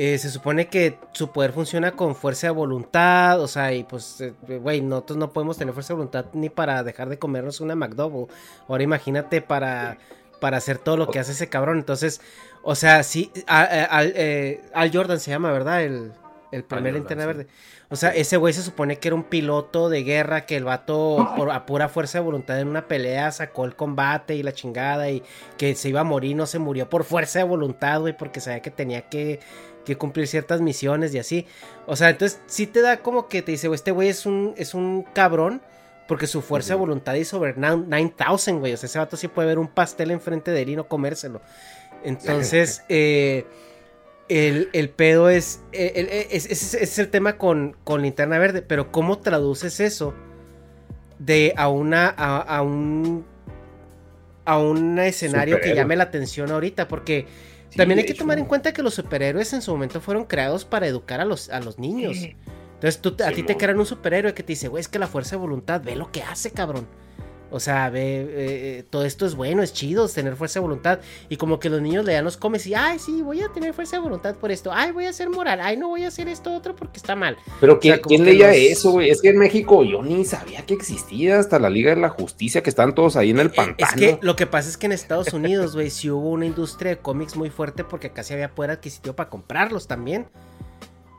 eh, 0.00 0.16
se 0.18 0.30
supone 0.30 0.68
que 0.68 0.96
su 1.10 1.32
poder 1.32 1.50
funciona 1.50 1.90
con 1.90 2.14
fuerza 2.14 2.46
de 2.46 2.52
voluntad, 2.52 3.40
o 3.40 3.48
sea, 3.48 3.72
y 3.72 3.82
pues, 3.82 4.20
eh, 4.20 4.32
güey, 4.46 4.80
nosotros 4.80 5.18
no 5.18 5.32
podemos 5.32 5.58
tener 5.58 5.74
fuerza 5.74 5.88
de 5.88 5.96
voluntad 5.96 6.26
ni 6.34 6.48
para 6.48 6.84
dejar 6.84 7.08
de 7.08 7.18
comernos 7.18 7.60
una 7.60 7.74
McDouble. 7.74 8.32
Ahora 8.68 8.84
imagínate 8.84 9.42
para, 9.42 9.98
para 10.40 10.58
hacer 10.58 10.78
todo 10.78 10.96
lo 10.96 11.08
que 11.08 11.18
hace 11.18 11.32
ese 11.32 11.48
cabrón. 11.48 11.78
Entonces, 11.78 12.20
o 12.62 12.76
sea, 12.76 13.02
sí, 13.02 13.32
al, 13.48 14.12
eh, 14.14 14.62
Al 14.72 14.92
Jordan 14.94 15.18
se 15.18 15.32
llama, 15.32 15.50
¿verdad? 15.50 15.82
El, 15.82 16.12
el 16.52 16.62
primer 16.62 16.94
linterna 16.94 17.24
sí. 17.24 17.26
verde. 17.26 17.46
O 17.90 17.96
sea, 17.96 18.10
ese 18.10 18.36
güey 18.36 18.52
se 18.52 18.62
supone 18.62 18.98
que 18.98 19.08
era 19.08 19.14
un 19.14 19.24
piloto 19.24 19.88
de 19.88 20.02
guerra 20.02 20.44
que 20.44 20.56
el 20.56 20.64
vato 20.64 21.32
por, 21.36 21.50
a 21.50 21.64
pura 21.64 21.88
fuerza 21.88 22.18
de 22.18 22.24
voluntad 22.24 22.60
en 22.60 22.68
una 22.68 22.86
pelea 22.86 23.32
sacó 23.32 23.64
el 23.64 23.74
combate 23.74 24.34
y 24.34 24.42
la 24.42 24.52
chingada 24.52 25.10
y 25.10 25.22
que 25.56 25.74
se 25.74 25.88
iba 25.88 26.00
a 26.00 26.04
morir, 26.04 26.36
no 26.36 26.46
se 26.46 26.58
murió 26.58 26.90
por 26.90 27.04
fuerza 27.04 27.38
de 27.38 27.46
voluntad, 27.46 28.00
güey, 28.00 28.14
porque 28.14 28.40
sabía 28.40 28.60
que 28.60 28.70
tenía 28.70 29.08
que, 29.08 29.40
que 29.88 29.96
cumplir 29.96 30.28
ciertas 30.28 30.60
misiones 30.60 31.12
y 31.14 31.18
así. 31.18 31.46
O 31.86 31.96
sea, 31.96 32.10
entonces 32.10 32.40
sí 32.46 32.66
te 32.66 32.80
da 32.80 32.98
como 32.98 33.28
que 33.28 33.42
te 33.42 33.50
dice, 33.52 33.66
güey, 33.68 33.76
este 33.76 33.90
güey 33.90 34.08
es 34.08 34.24
un, 34.26 34.54
es 34.56 34.74
un 34.74 35.02
cabrón 35.14 35.60
porque 36.06 36.26
su 36.26 36.40
fuerza 36.40 36.74
de 36.74 36.78
voluntad 36.80 37.16
es 37.16 37.28
sobre 37.28 37.54
9000, 37.54 38.54
güey. 38.58 38.72
O 38.72 38.76
sea, 38.76 38.86
ese 38.86 38.98
vato 38.98 39.16
sí 39.16 39.28
puede 39.28 39.48
ver 39.48 39.58
un 39.58 39.68
pastel 39.68 40.10
enfrente 40.10 40.50
de 40.52 40.62
él 40.62 40.68
y 40.70 40.76
no 40.76 40.88
comérselo. 40.88 41.40
Entonces, 42.04 42.82
eh, 42.88 43.44
el, 44.28 44.68
el 44.72 44.88
pedo 44.90 45.28
es, 45.30 45.60
el- 45.72 46.06
eh, 46.08 46.28
es, 46.30 46.46
es- 46.46 46.62
ese 46.74 46.82
es 46.84 46.98
el 46.98 47.08
tema 47.08 47.36
con, 47.38 47.76
con 47.84 48.02
Linterna 48.02 48.38
Verde, 48.38 48.62
pero 48.62 48.90
¿cómo 48.92 49.18
traduces 49.18 49.80
eso 49.80 50.14
de 51.18 51.52
a 51.56 51.68
una, 51.68 52.08
a, 52.16 52.38
a 52.38 52.62
un, 52.62 53.24
a 54.44 54.58
un 54.58 54.98
escenario 54.98 55.56
que 55.60 55.74
llame 55.74 55.96
la 55.96 56.04
atención 56.04 56.50
ahorita? 56.50 56.88
Porque 56.88 57.26
Sí, 57.70 57.76
también 57.76 57.98
hay 57.98 58.06
que 58.06 58.12
hecho. 58.12 58.22
tomar 58.22 58.38
en 58.38 58.46
cuenta 58.46 58.72
que 58.72 58.82
los 58.82 58.94
superhéroes 58.94 59.52
en 59.52 59.62
su 59.62 59.72
momento 59.72 60.00
fueron 60.00 60.24
creados 60.24 60.64
para 60.64 60.86
educar 60.86 61.20
a 61.20 61.24
los, 61.24 61.50
a 61.50 61.60
los 61.60 61.78
niños. 61.78 62.16
Entonces 62.74 63.00
tú, 63.00 63.16
a 63.24 63.32
ti 63.32 63.42
te 63.42 63.56
crean 63.56 63.78
un 63.78 63.86
superhéroe 63.86 64.34
que 64.34 64.42
te 64.42 64.52
dice, 64.52 64.68
güey, 64.68 64.80
es 64.80 64.88
que 64.88 64.98
la 64.98 65.08
fuerza 65.08 65.32
de 65.32 65.40
voluntad, 65.40 65.82
ve 65.82 65.96
lo 65.96 66.12
que 66.12 66.22
hace, 66.22 66.50
cabrón. 66.52 66.86
O 67.50 67.60
sea, 67.60 67.88
ve, 67.88 68.26
eh, 68.30 68.84
todo 68.90 69.04
esto 69.04 69.24
es 69.24 69.34
bueno, 69.34 69.62
es 69.62 69.72
chido, 69.72 70.04
es 70.04 70.12
tener 70.12 70.36
fuerza 70.36 70.60
de 70.60 70.62
voluntad. 70.64 71.00
Y 71.28 71.36
como 71.36 71.58
que 71.58 71.70
los 71.70 71.80
niños 71.80 72.04
le 72.04 72.12
dan 72.12 72.24
los 72.24 72.36
comes 72.36 72.66
y, 72.66 72.74
ay, 72.74 72.98
sí, 72.98 73.22
voy 73.22 73.40
a 73.40 73.48
tener 73.48 73.72
fuerza 73.72 73.96
de 73.96 74.02
voluntad 74.02 74.34
por 74.36 74.50
esto. 74.50 74.70
Ay, 74.72 74.92
voy 74.92 75.06
a 75.06 75.12
ser 75.12 75.30
moral. 75.30 75.60
Ay, 75.62 75.76
no 75.76 75.88
voy 75.88 76.04
a 76.04 76.08
hacer 76.08 76.28
esto 76.28 76.52
otro 76.54 76.76
porque 76.76 76.98
está 76.98 77.16
mal. 77.16 77.36
Pero 77.60 77.80
¿quién, 77.80 78.00
sea, 78.06 78.18
leía 78.18 78.48
los- 78.48 78.56
eso, 78.56 78.90
güey? 78.92 79.08
Es 79.10 79.22
que 79.22 79.30
en 79.30 79.38
México 79.38 79.82
yo 79.84 80.02
ni 80.02 80.24
sabía 80.24 80.66
que 80.66 80.74
existía 80.74 81.38
hasta 81.38 81.58
la 81.58 81.70
Liga 81.70 81.94
de 81.94 82.00
la 82.00 82.10
Justicia, 82.10 82.62
que 82.62 82.70
están 82.70 82.94
todos 82.94 83.16
ahí 83.16 83.30
en 83.30 83.38
el 83.38 83.46
Eh, 83.46 83.50
pantano. 83.56 83.76
Es 83.90 83.94
que 83.94 84.18
lo 84.20 84.36
que 84.36 84.46
pasa 84.46 84.68
es 84.68 84.76
que 84.76 84.86
en 84.86 84.92
Estados 84.92 85.32
Unidos, 85.32 85.74
güey, 85.74 85.90
sí 85.90 86.10
hubo 86.10 86.30
una 86.30 86.44
industria 86.46 86.90
de 86.90 86.98
cómics 86.98 87.36
muy 87.36 87.50
fuerte 87.50 87.82
porque 87.84 88.10
casi 88.10 88.34
había 88.34 88.54
poder 88.54 88.72
adquisitivo 88.72 89.14
para 89.16 89.30
comprarlos 89.30 89.86
también. 89.86 90.26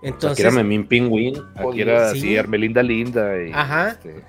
Entonces, 0.01 0.31
aquí 0.31 0.41
era 0.43 0.51
Memín 0.51 0.87
Pingüín. 0.87 1.35
Aquí 1.55 1.81
era 1.81 2.11
Sí. 2.11 2.19
así, 2.19 2.37
Armelinda 2.37 2.81
Linda. 2.81 3.41
Y, 3.43 3.51
Ajá. 3.53 3.89
este, 3.89 4.23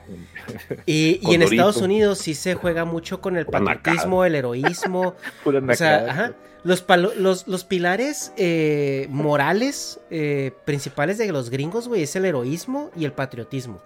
y, 0.86 1.20
y 1.22 1.34
en. 1.34 1.42
Estados 1.42 1.76
Unidos 1.76 2.18
sí 2.18 2.34
se 2.34 2.54
juega 2.54 2.84
mucho 2.84 3.20
con 3.20 3.36
el 3.36 3.46
Pura 3.46 3.60
patriotismo, 3.60 4.24
el 4.24 4.34
heroísmo. 4.34 5.14
pura 5.44 5.60
O 5.66 5.74
sea, 5.74 6.06
ajá, 6.10 6.32
los, 6.64 6.84
palo- 6.86 7.12
los, 7.16 7.46
los 7.46 7.64
pilares 7.64 8.32
eh, 8.36 9.06
morales 9.10 10.00
eh, 10.10 10.52
principales 10.64 11.18
de 11.18 11.30
los 11.30 11.50
gringos, 11.50 11.86
güey, 11.86 12.02
es 12.02 12.16
el 12.16 12.24
heroísmo 12.24 12.90
y 12.96 13.04
el 13.04 13.12
patriotismo. 13.12 13.80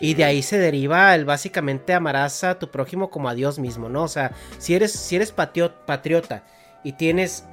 Y 0.00 0.14
de 0.14 0.24
ahí 0.24 0.42
se 0.42 0.58
deriva 0.58 1.14
el 1.14 1.24
básicamente 1.24 1.94
amarás 1.94 2.44
a 2.44 2.58
tu 2.58 2.70
prójimo 2.70 3.10
como 3.10 3.28
a 3.28 3.34
Dios 3.34 3.58
mismo, 3.58 3.88
¿no? 3.88 4.02
O 4.04 4.08
sea, 4.08 4.32
si 4.58 4.74
eres, 4.74 4.92
si 4.92 5.16
eres 5.16 5.32
patriota 5.32 6.44
y 6.84 6.92
tienes, 6.92 7.44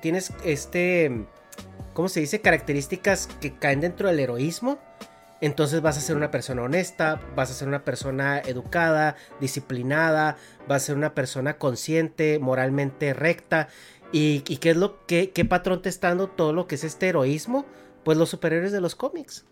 tienes 0.00 0.32
este, 0.44 1.24
¿cómo 2.00 2.08
se 2.08 2.20
dice? 2.20 2.40
Características 2.40 3.28
que 3.42 3.52
caen 3.52 3.82
dentro 3.82 4.08
del 4.08 4.20
heroísmo, 4.20 4.78
entonces 5.42 5.82
vas 5.82 5.98
a 5.98 6.00
ser 6.00 6.16
una 6.16 6.30
persona 6.30 6.62
honesta, 6.62 7.20
vas 7.36 7.50
a 7.50 7.52
ser 7.52 7.68
una 7.68 7.84
persona 7.84 8.38
educada, 8.38 9.16
disciplinada, 9.38 10.38
vas 10.66 10.82
a 10.82 10.86
ser 10.86 10.96
una 10.96 11.14
persona 11.14 11.58
consciente, 11.58 12.38
moralmente 12.38 13.12
recta. 13.12 13.68
¿Y, 14.12 14.42
y 14.48 14.56
qué 14.56 14.70
es 14.70 14.78
lo 14.78 15.04
que 15.04 15.28
qué 15.32 15.44
patrón 15.44 15.82
te 15.82 15.90
está 15.90 16.08
dando 16.08 16.28
todo 16.28 16.54
lo 16.54 16.66
que 16.66 16.76
es 16.76 16.84
este 16.84 17.08
heroísmo? 17.08 17.66
Pues 18.02 18.16
los 18.16 18.30
superhéroes 18.30 18.72
de 18.72 18.80
los 18.80 18.94
cómics. 18.94 19.44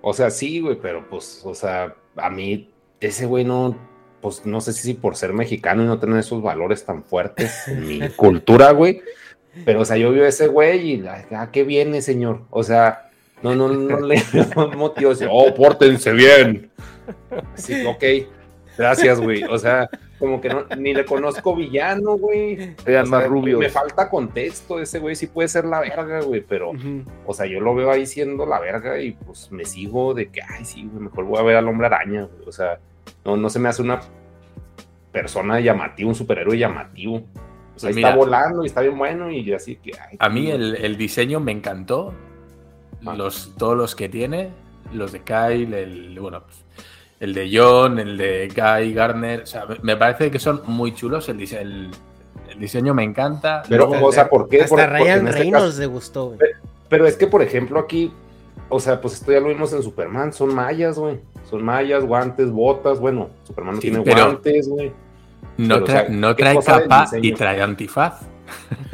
O 0.00 0.12
sea, 0.12 0.30
sí, 0.30 0.60
güey, 0.60 0.78
pero 0.80 1.10
pues, 1.10 1.40
o 1.42 1.56
sea, 1.56 1.96
a 2.14 2.30
mí 2.30 2.72
ese 3.00 3.26
güey 3.26 3.44
no, 3.44 3.76
pues 4.20 4.46
no 4.46 4.60
sé 4.60 4.72
si 4.74 4.94
por 4.94 5.16
ser 5.16 5.32
mexicano 5.32 5.82
y 5.82 5.86
no 5.86 5.98
tener 5.98 6.18
esos 6.20 6.40
valores 6.40 6.84
tan 6.84 7.02
fuertes 7.02 7.66
en 7.66 7.84
mi 7.84 8.08
cultura, 8.16 8.70
güey. 8.70 9.02
Pero, 9.64 9.80
o 9.80 9.84
sea, 9.84 9.96
yo 9.96 10.12
veo 10.12 10.24
a 10.24 10.28
ese 10.28 10.48
güey 10.48 10.92
y, 10.92 11.06
¿a 11.06 11.50
qué 11.50 11.64
viene, 11.64 12.02
señor? 12.02 12.42
O 12.50 12.62
sea, 12.62 13.10
no, 13.42 13.54
no, 13.54 13.68
no 13.68 14.00
le 14.00 14.22
veo 14.32 14.72
motivo. 14.76 15.12
Oh, 15.30 15.54
pórtense 15.54 16.12
bien. 16.12 16.70
Sí, 17.54 17.84
ok. 17.86 18.04
Gracias, 18.76 19.20
güey. 19.20 19.42
O 19.44 19.58
sea, 19.58 19.88
como 20.18 20.40
que 20.40 20.48
no, 20.48 20.64
ni 20.76 20.94
le 20.94 21.04
conozco 21.04 21.54
villano, 21.54 22.16
güey. 22.16 22.74
Sean 22.84 23.08
más 23.08 23.26
rubios. 23.26 23.60
Me 23.60 23.70
falta 23.70 24.08
contexto. 24.08 24.80
Ese 24.80 24.98
güey 24.98 25.16
sí 25.16 25.26
puede 25.26 25.48
ser 25.48 25.64
la 25.64 25.80
verga, 25.80 26.20
güey, 26.20 26.42
pero. 26.42 26.72
O 27.26 27.34
sea, 27.34 27.46
yo 27.46 27.60
lo 27.60 27.74
veo 27.74 27.90
ahí 27.90 28.06
siendo 28.06 28.46
la 28.46 28.60
verga 28.60 29.00
y 29.00 29.12
pues 29.12 29.50
me 29.50 29.64
sigo 29.64 30.14
de 30.14 30.28
que, 30.28 30.40
ay, 30.42 30.64
sí, 30.64 30.88
güey, 30.90 31.04
mejor 31.04 31.24
voy 31.24 31.38
a 31.38 31.42
ver 31.42 31.56
al 31.56 31.68
hombre 31.68 31.86
araña, 31.86 32.24
güey. 32.24 32.48
O 32.48 32.52
sea, 32.52 32.78
no, 33.24 33.36
no 33.36 33.48
se 33.48 33.58
me 33.58 33.68
hace 33.68 33.82
una 33.82 34.00
persona 35.12 35.60
llamativa, 35.60 36.08
un 36.08 36.14
superhéroe 36.14 36.58
llamativo. 36.58 37.22
O 37.76 37.78
sea, 37.78 37.90
ahí 37.90 37.94
Mira. 37.96 38.08
está 38.08 38.18
volando 38.18 38.62
y 38.64 38.66
está 38.66 38.80
bien 38.80 38.96
bueno 38.98 39.30
y 39.30 39.52
así 39.52 39.76
que, 39.76 39.92
ay, 40.00 40.16
A 40.18 40.28
mí 40.30 40.50
el, 40.50 40.76
el 40.76 40.96
diseño 40.96 41.38
me 41.40 41.52
encantó. 41.52 42.14
Ah. 43.04 43.14
Los, 43.14 43.52
todos 43.58 43.76
los 43.76 43.94
que 43.94 44.08
tiene, 44.08 44.50
los 44.92 45.12
de 45.12 45.20
Kyle, 45.20 45.72
el, 45.74 46.18
bueno, 46.18 46.42
pues, 46.42 46.56
el 47.20 47.34
de 47.34 47.50
John, 47.52 47.98
el 47.98 48.16
de 48.16 48.48
Guy 48.48 48.92
Garner, 48.94 49.42
o 49.42 49.46
sea, 49.46 49.64
me- 49.82 49.96
parece 49.96 50.30
que 50.30 50.38
son 50.38 50.62
muy 50.66 50.94
chulos. 50.94 51.28
El, 51.28 51.38
dise- 51.38 51.60
el, 51.60 51.90
el 52.50 52.58
diseño 52.58 52.94
me 52.94 53.04
encanta. 53.04 53.62
Pero, 53.68 53.86
Luego- 53.86 54.06
o 54.06 54.12
sea, 54.12 54.28
¿por 54.28 54.48
qué? 54.48 54.62
Hasta 54.62 54.70
Por- 54.76 54.78
porque 54.84 54.98
Ryan 55.04 55.20
en 55.20 55.28
este 55.28 55.38
Reynolds 55.40 55.66
caso- 55.66 55.80
le 55.80 55.86
gustó, 55.86 56.26
güey. 56.28 56.38
pero 56.88 57.06
es 57.06 57.16
que, 57.16 57.26
por 57.26 57.42
ejemplo, 57.42 57.78
aquí, 57.78 58.10
o 58.70 58.80
sea, 58.80 59.00
pues 59.00 59.14
esto 59.14 59.30
ya 59.32 59.40
lo 59.40 59.48
vimos 59.48 59.72
en 59.72 59.82
Superman, 59.82 60.32
son 60.32 60.54
mallas, 60.54 60.98
güey. 60.98 61.20
Son 61.48 61.62
mallas, 61.62 62.04
guantes, 62.04 62.50
botas, 62.50 62.98
bueno, 62.98 63.28
Superman 63.44 63.74
no 63.76 63.80
Sí, 63.80 63.90
tiene 63.90 64.02
pero- 64.04 64.24
guantes, 64.24 64.68
güey. 64.68 64.92
No, 65.58 65.76
o 65.76 65.86
sea, 65.86 66.06
no 66.08 66.34
¿qué 66.36 66.42
trae 66.42 66.58
capa 66.64 67.06
y 67.20 67.32
trae 67.32 67.62
antifaz. 67.62 68.22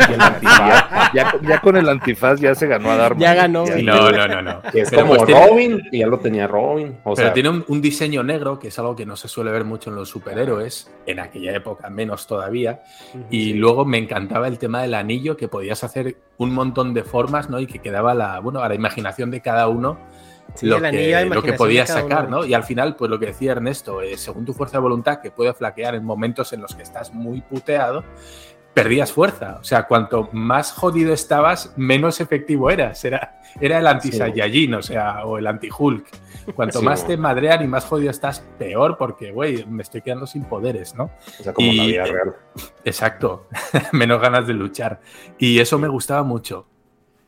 Y 0.08 0.12
el 0.14 0.20
antifaz, 0.22 1.12
Ya, 1.12 1.34
ya 1.46 1.60
con 1.60 1.76
el 1.76 1.86
antifaz 1.86 2.40
ya 2.40 2.54
se 2.54 2.66
ganó 2.66 2.90
a 2.90 2.96
Darman. 2.96 3.20
Ya 3.20 3.34
ganó, 3.34 3.66
Ya. 3.66 3.76
No, 3.82 4.10
no, 4.10 4.26
no, 4.26 4.40
no. 4.40 4.62
que 4.72 4.80
es 4.80 4.88
Pero 4.90 5.02
como 5.02 5.14
pues 5.16 5.26
tiene- 5.26 5.46
Robin, 5.46 5.82
y 5.92 5.98
ya 5.98 6.06
lo 6.06 6.18
tenía 6.18 6.46
Robin. 6.46 6.96
O 7.04 7.14
Pero 7.14 7.16
sea, 7.16 7.34
tiene 7.34 7.50
un, 7.50 7.62
un 7.68 7.82
diseño 7.82 8.22
negro, 8.22 8.58
que 8.58 8.68
es 8.68 8.78
algo 8.78 8.96
que 8.96 9.04
no 9.04 9.14
se 9.14 9.28
suele 9.28 9.50
ver 9.50 9.64
mucho 9.64 9.90
en 9.90 9.96
los 9.96 10.08
superhéroes, 10.08 10.90
en 11.04 11.20
aquella 11.20 11.54
época 11.54 11.90
menos 11.90 12.26
todavía. 12.26 12.80
Y 13.28 13.52
luego 13.52 13.84
me 13.84 13.98
encantaba 13.98 14.48
el 14.48 14.58
tema 14.58 14.80
del 14.80 14.94
anillo, 14.94 15.36
que 15.36 15.48
podías 15.48 15.84
hacer 15.84 16.16
un 16.38 16.54
montón 16.54 16.94
de 16.94 17.04
formas, 17.04 17.50
¿no? 17.50 17.60
Y 17.60 17.66
que 17.66 17.78
quedaba 17.80 18.14
la, 18.14 18.38
bueno, 18.40 18.60
a 18.60 18.68
la 18.70 18.74
imaginación 18.74 19.30
de 19.30 19.42
cada 19.42 19.68
uno 19.68 19.98
Sí, 20.54 20.66
lo, 20.66 20.80
que, 20.80 21.26
lo 21.30 21.42
que 21.42 21.54
podías 21.54 21.88
sacar. 21.88 22.28
¿no? 22.28 22.44
Y 22.44 22.54
al 22.54 22.64
final, 22.64 22.94
pues 22.96 23.10
lo 23.10 23.18
que 23.18 23.26
decía 23.26 23.52
Ernesto, 23.52 24.02
eh, 24.02 24.16
según 24.16 24.44
tu 24.44 24.52
fuerza 24.52 24.76
de 24.78 24.82
voluntad, 24.82 25.20
que 25.20 25.30
puede 25.30 25.52
flaquear 25.54 25.94
en 25.94 26.04
momentos 26.04 26.52
en 26.52 26.60
los 26.60 26.74
que 26.74 26.82
estás 26.82 27.12
muy 27.12 27.40
puteado, 27.40 28.04
perdías 28.74 29.12
fuerza. 29.12 29.58
O 29.60 29.64
sea, 29.64 29.84
cuanto 29.84 30.28
más 30.32 30.72
jodido 30.72 31.12
estabas, 31.12 31.72
menos 31.76 32.20
efectivo 32.20 32.70
eras. 32.70 33.04
Era, 33.04 33.40
era 33.60 33.78
el 33.78 33.86
anti-Saiyajin, 33.86 34.74
o 34.74 34.82
sea, 34.82 35.24
o 35.24 35.38
el 35.38 35.46
anti-Hulk. 35.46 36.06
Cuanto 36.54 36.80
Sí, 36.80 36.84
más 36.84 37.06
te 37.06 37.16
madrean 37.16 37.62
y 37.62 37.68
más 37.68 37.84
jodido 37.84 38.10
estás, 38.10 38.40
peor, 38.58 38.96
porque, 38.98 39.30
güey, 39.30 39.64
me 39.66 39.82
estoy 39.82 40.02
quedando 40.02 40.26
sin 40.26 40.44
poderes, 40.44 40.94
¿no? 40.94 41.04
o 41.38 41.42
sea, 41.42 41.52
como 41.52 41.72
la 41.72 41.84
vida 41.84 42.04
real. 42.04 42.34
Exacto, 42.84 43.46
menos 43.92 44.20
ganas 44.20 44.46
de 44.46 44.54
luchar. 44.54 45.00
Y 45.38 45.60
eso 45.60 45.78
me 45.78 45.88
gustaba 45.88 46.22
mucho. 46.22 46.66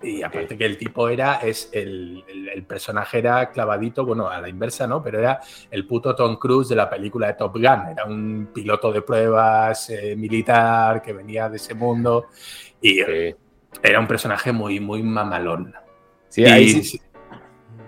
Y 0.04 0.22
aparte 0.22 0.56
que 0.58 0.66
el 0.66 0.76
tipo 0.76 1.08
era, 1.08 1.36
es 1.36 1.70
el, 1.72 2.22
el- 2.28 2.48
el 2.50 2.62
personaje 2.64 3.18
era 3.18 3.50
clavadito, 3.50 4.04
bueno, 4.04 4.28
a 4.28 4.40
la 4.40 4.48
inversa, 4.48 4.86
¿no? 4.86 5.02
Pero 5.02 5.18
era 5.18 5.40
el 5.70 5.86
puto 5.86 6.14
Tom 6.14 6.36
Cruise 6.36 6.68
de 6.68 6.76
la 6.76 6.90
película 6.90 7.28
de 7.28 7.34
Top 7.34 7.54
Gun. 7.54 7.64
Era 7.90 8.04
un 8.06 8.50
piloto 8.52 8.92
de 8.92 9.02
pruebas 9.02 9.88
eh, 9.90 10.14
militar 10.16 11.00
que 11.00 11.12
venía 11.12 11.48
de 11.48 11.56
ese 11.56 11.74
mundo 11.74 12.26
y 12.80 12.96
Sí. 13.02 13.34
era 13.82 13.98
un 13.98 14.06
personaje 14.06 14.52
muy, 14.52 14.78
muy 14.78 15.02
mamalón. 15.02 15.72
Sí, 16.28 16.42
Y- 16.42 16.44
ahí 16.46 16.68
sí, 16.82 17.00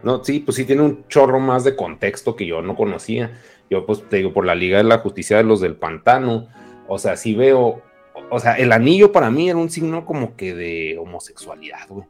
No, 0.03 0.23
sí, 0.23 0.41
pues 0.41 0.57
sí 0.57 0.65
tiene 0.65 0.83
un 0.83 1.07
chorro 1.09 1.41
más 1.41 1.65
de 1.65 1.75
contexto 1.75 2.37
que 2.37 2.47
yo 2.47 2.63
no 2.63 2.77
conocía. 2.77 3.41
Yo, 3.69 3.85
pues 3.85 4.09
te 4.09 4.17
digo, 4.19 4.33
por 4.33 4.47
la 4.47 4.55
Liga 4.55 4.79
de 4.79 4.85
la 4.85 4.99
Justicia 4.99 5.37
de 5.37 5.43
los 5.43 5.61
del 5.61 5.75
Pantano, 5.75 6.47
o 6.87 6.99
sea, 6.99 7.17
sí 7.17 7.35
veo, 7.35 7.83
o 8.31 8.39
sea, 8.41 8.55
el 8.55 8.73
anillo 8.73 9.13
para 9.13 9.31
mí 9.31 9.49
era 9.49 9.59
un 9.59 9.71
signo 9.71 10.05
como 10.05 10.37
que 10.37 10.55
de 10.55 10.99
homosexualidad, 10.99 11.87
güey. 11.89 12.07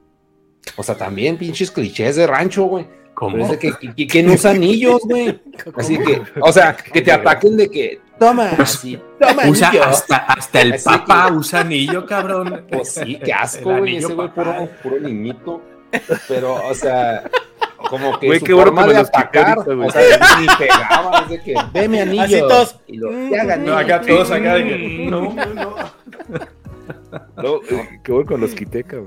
O 0.77 0.83
sea, 0.83 0.97
también 0.97 1.37
pinches 1.39 1.71
clichés 1.71 2.17
de 2.17 2.27
rancho, 2.27 2.65
güey. 2.65 2.87
¿Cómo? 3.15 3.33
Pero 3.33 3.45
es 3.45 3.51
de 3.53 3.59
que, 3.59 3.73
que- 3.79 3.95
que- 3.95 4.07
¿quién 4.07 4.29
usa 4.29 4.51
anillos, 4.51 5.01
güey? 5.05 5.41
Así 5.77 5.97
que, 5.99 6.21
o 6.41 6.53
sea, 6.53 6.77
que 6.77 7.01
te 7.01 7.11
ataquen 7.13 7.57
de 7.57 7.69
que, 7.71 8.01
toma, 8.19 8.51
así, 8.59 8.99
toma 9.19 9.49
Usa 9.49 9.69
anillo. 9.69 9.85
hasta, 9.85 10.17
hasta 10.17 10.61
el 10.61 10.73
Así 10.75 10.85
papa 10.85 11.29
que- 11.29 11.33
usa 11.35 11.61
anillo, 11.61 12.05
cabrón. 12.05 12.67
Pues 12.71 12.91
sí, 12.93 13.19
qué 13.25 13.33
asco, 13.33 13.65
güey, 13.71 13.79
anillo 13.95 14.07
ese 14.09 14.15
güey 14.15 14.29
puro, 14.29 14.69
puro 14.83 15.01
niñito. 15.01 15.63
Pero, 16.29 16.57
o 16.67 16.75
sea, 16.75 17.23
como 17.91 18.19
que 18.19 18.27
Güey, 18.27 18.39
su 18.41 18.45
qué 18.47 18.53
bueno 18.55 18.71
forma 18.73 18.87
que 18.87 18.93
de 18.95 18.99
atacar, 19.01 19.59
ahorita, 19.59 19.75
güey. 19.75 19.89
o 19.89 19.91
sea, 19.91 20.03
ni 20.41 20.47
pegaba, 20.59 21.19
es 21.21 21.29
de 21.31 21.41
que, 21.43 21.55
ve 21.73 21.89
mi 21.89 21.99
anillo. 22.01 22.23
Así 22.23 22.39
todos. 22.41 22.77
Y 22.87 22.97
lo, 22.97 23.11
gané. 23.31 23.57
No, 23.67 23.77
acá 23.77 24.01
todos 24.01 24.31
acá 24.31 24.55
de 24.55 24.65
que, 24.65 25.07
no, 25.11 25.33
no, 25.33 25.55
no. 25.55 25.77
No, 27.37 27.57
eh, 27.71 28.01
qué 28.03 28.13
bueno 28.13 28.29
que 28.29 28.39
los 28.39 28.55
quité, 28.55 28.85
cabrón. 28.85 29.07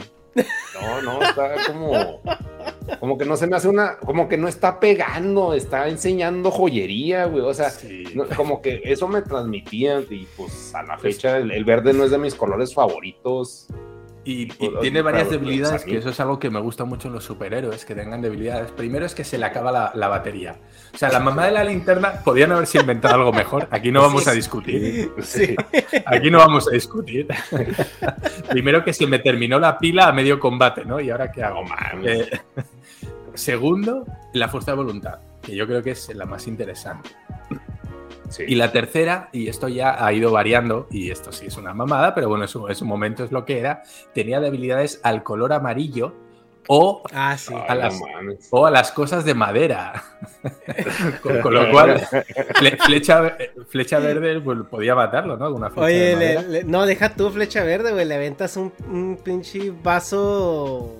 No, 0.81 1.01
no, 1.01 1.21
está 1.23 1.53
como. 1.67 2.21
Como 2.99 3.17
que 3.17 3.25
no 3.25 3.35
se 3.35 3.45
me 3.47 3.55
hace 3.57 3.67
una. 3.67 3.97
Como 3.97 4.27
que 4.29 4.37
no 4.37 4.47
está 4.47 4.79
pegando, 4.79 5.53
está 5.53 5.87
enseñando 5.89 6.49
joyería, 6.51 7.25
güey. 7.25 7.43
O 7.43 7.53
sea, 7.53 7.69
Sí. 7.69 8.03
no- 8.15 8.25
como 8.35 8.61
que 8.61 8.81
eso 8.85 9.07
me 9.07 9.21
transmitía. 9.21 9.99
Y 10.09 10.27
pues 10.37 10.73
a 10.73 10.83
la 10.83 10.97
fecha, 10.97 11.37
el, 11.37 11.51
el 11.51 11.65
verde 11.65 11.93
no 11.93 12.03
es 12.05 12.11
de 12.11 12.17
mis 12.17 12.35
colores 12.35 12.73
favoritos. 12.73 13.67
Y, 14.25 14.43
y 14.43 14.69
tiene 14.81 15.01
varias 15.01 15.27
claro, 15.27 15.39
debilidades, 15.39 15.85
que 15.85 15.97
eso 15.97 16.09
es 16.09 16.19
algo 16.19 16.39
que 16.39 16.49
me 16.49 16.59
gusta 16.59 16.83
mucho 16.85 17.07
en 17.07 17.15
los 17.15 17.23
superhéroes, 17.23 17.85
que 17.85 17.95
tengan 17.95 18.21
debilidades. 18.21 18.71
Primero 18.71 19.05
es 19.05 19.15
que 19.15 19.23
se 19.23 19.37
le 19.37 19.45
acaba 19.45 19.71
la, 19.71 19.91
la 19.95 20.07
batería. 20.07 20.57
O 20.93 20.97
sea, 20.97 21.09
la 21.09 21.19
mamá 21.19 21.45
de 21.45 21.51
la 21.51 21.63
linterna 21.63 22.21
podían 22.23 22.51
haberse 22.51 22.79
inventado 22.79 23.15
algo 23.15 23.31
mejor. 23.31 23.67
Aquí 23.71 23.91
no 23.91 24.01
vamos 24.01 24.27
a 24.27 24.33
discutir. 24.33 25.11
Sí. 25.21 25.55
Aquí 26.05 26.29
no 26.29 26.39
vamos 26.39 26.67
a 26.67 26.71
discutir. 26.71 27.27
Primero 28.49 28.83
que 28.83 28.93
se 28.93 29.07
me 29.07 29.19
terminó 29.19 29.59
la 29.59 29.77
pila 29.77 30.07
a 30.07 30.11
medio 30.11 30.39
combate, 30.39 30.85
¿no? 30.85 30.99
¿Y 30.99 31.09
ahora 31.09 31.31
qué 31.31 31.43
hago? 31.43 31.63
Mames. 31.63 32.27
Eh, 32.27 32.41
segundo, 33.33 34.05
la 34.33 34.49
fuerza 34.49 34.71
de 34.71 34.77
voluntad, 34.77 35.19
que 35.41 35.55
yo 35.55 35.65
creo 35.65 35.81
que 35.81 35.91
es 35.91 36.13
la 36.13 36.25
más 36.25 36.47
interesante. 36.47 37.09
Sí. 38.29 38.43
Y 38.47 38.55
la 38.55 38.71
tercera, 38.71 39.29
y 39.31 39.47
esto 39.49 39.67
ya 39.67 40.05
ha 40.05 40.13
ido 40.13 40.31
variando, 40.31 40.87
y 40.91 41.11
esto 41.11 41.31
sí 41.31 41.47
es 41.47 41.57
una 41.57 41.73
mamada, 41.73 42.13
pero 42.15 42.29
bueno, 42.29 42.43
en 42.45 42.47
su, 42.47 42.67
en 42.67 42.75
su 42.75 42.85
momento 42.85 43.23
es 43.23 43.31
lo 43.31 43.43
que 43.45 43.59
era, 43.59 43.81
tenía 44.13 44.39
debilidades 44.39 44.99
al 45.03 45.23
color 45.23 45.51
amarillo 45.53 46.13
o 46.67 47.01
Ah, 47.11 47.35
sí. 47.37 47.53
A 47.67 47.73
las- 47.73 47.99
o 48.51 48.65
a 48.67 48.69
las 48.69 48.91
cosas 48.91 49.25
de 49.25 49.33
madera. 49.33 50.03
con, 51.23 51.41
con 51.41 51.53
lo 51.55 51.71
cual, 51.71 51.99
fle- 51.99 52.77
flecha, 52.85 53.35
flecha 53.69 53.97
verde 53.99 54.39
pues, 54.39 54.59
podía 54.69 54.93
matarlo, 54.93 55.35
¿no? 55.35 55.49
Una 55.51 55.71
flecha 55.71 55.87
de 55.87 56.15
Oye, 56.37 56.47
le- 56.47 56.63
no, 56.65 56.85
deja 56.85 57.15
tú 57.15 57.31
flecha 57.31 57.63
verde, 57.63 57.91
güey. 57.91 58.05
Le 58.05 58.13
aventas 58.15 58.55
un, 58.57 58.71
un 58.87 59.17
pinche 59.23 59.71
vaso 59.81 60.97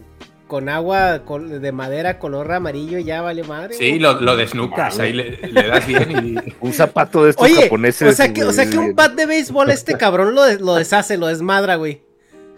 con 0.49 0.67
agua 0.67 1.19
de 1.19 1.71
madera 1.71 2.19
color 2.19 2.51
amarillo 2.51 2.99
ya 2.99 3.21
vale 3.21 3.43
madre. 3.43 3.75
Sí, 3.75 3.87
güey. 3.91 3.99
lo, 3.99 4.19
lo 4.19 4.35
desnucas, 4.35 4.99
ahí 4.99 5.13
le, 5.13 5.37
le 5.47 5.67
das 5.67 5.87
bien 5.87 6.11
y... 6.45 6.53
Un 6.59 6.73
zapato 6.73 7.23
de 7.23 7.29
estos 7.29 7.45
Oye, 7.45 7.61
japoneses. 7.63 8.11
o 8.11 8.15
sea, 8.15 8.33
que, 8.33 8.43
o 8.43 8.51
sea 8.51 8.69
que 8.69 8.77
un 8.77 8.93
bat 8.95 9.13
de 9.13 9.25
béisbol 9.25 9.69
este 9.69 9.95
cabrón 9.97 10.35
lo, 10.35 10.45
lo 10.55 10.75
deshace, 10.75 11.17
lo 11.17 11.27
desmadra, 11.27 11.75
güey. 11.75 12.01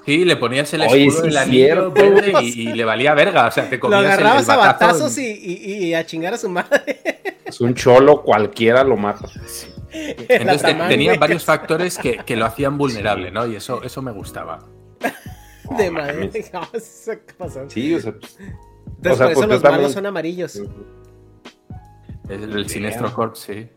Sí, 0.05 0.25
le 0.25 0.35
ponías 0.37 0.73
el 0.73 0.81
Oye, 0.81 1.05
escudo 1.05 1.21
sí 1.21 1.27
del 1.27 1.37
anillo 1.37 1.93
cierto, 1.93 2.11
güey. 2.31 2.45
y, 2.47 2.61
y 2.69 2.73
le 2.73 2.85
valía 2.85 3.13
verga, 3.13 3.45
o 3.45 3.51
sea, 3.51 3.69
te 3.69 3.75
Lo 3.75 3.81
comías 3.81 3.99
el- 4.01 4.05
el 4.07 4.11
agarrabas 4.13 4.49
a 4.49 4.55
batazo 4.57 4.85
batazos 5.03 5.17
y, 5.19 5.27
y- 5.29 5.85
y 5.85 5.93
a 5.93 6.03
chingar 6.05 6.33
a 6.33 6.37
su 6.39 6.49
madre. 6.49 6.99
Es 7.45 7.59
un 7.59 7.75
cholo, 7.75 8.21
cualquiera 8.23 8.81
lo 8.83 8.95
mata. 8.95 9.27
Entonces 9.91 10.61
te- 10.63 10.73
tenía 10.87 11.09
güey, 11.11 11.17
varios 11.19 11.43
factores 11.43 11.97
que, 11.97 12.19
que 12.25 12.37
lo 12.37 12.45
hacían 12.45 12.77
vulnerable, 12.77 13.29
¿no? 13.29 13.45
Y 13.45 13.57
eso, 13.57 13.83
eso 13.83 14.01
me 14.01 14.11
gustaba. 14.13 14.59
De 15.77 15.85
No 15.87 15.91
madera. 15.93 16.29
qué 16.31 17.33
pasó. 17.37 17.69
Sí, 17.69 17.93
o 17.95 17.99
sea, 17.99 18.13
pues, 18.13 18.37
Entonces, 18.39 19.11
o 19.11 19.15
sea, 19.15 19.25
por 19.25 19.31
eso 19.31 19.47
los 19.47 19.61
también- 19.61 19.81
malos 19.81 19.91
son 19.93 20.05
amarillos. 20.05 20.61
El, 22.29 22.57
el 22.57 22.69
Sinestro 22.69 23.13
Corp, 23.13 23.35
sí. 23.35 23.67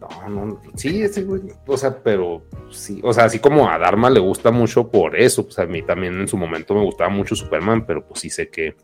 No, 0.00 0.28
no, 0.28 0.60
sí, 0.76 1.02
ese 1.02 1.22
güey, 1.22 1.40
o 1.66 1.76
sea, 1.78 1.96
pero 2.02 2.42
sí, 2.70 3.00
o 3.02 3.14
sea, 3.14 3.24
así 3.24 3.38
como 3.38 3.70
a 3.70 3.78
Dharma 3.78 4.10
le 4.10 4.20
gusta 4.20 4.50
mucho 4.50 4.90
por 4.90 5.16
eso, 5.18 5.46
pues 5.46 5.58
a 5.58 5.64
mí 5.64 5.80
también 5.80 6.20
en 6.20 6.28
su 6.28 6.36
momento 6.36 6.74
me 6.74 6.82
gustaba 6.82 7.08
mucho 7.08 7.34
Superman, 7.34 7.86
pero 7.86 8.06
pues 8.06 8.20
sí 8.20 8.28
sé 8.28 8.50
que, 8.50 8.76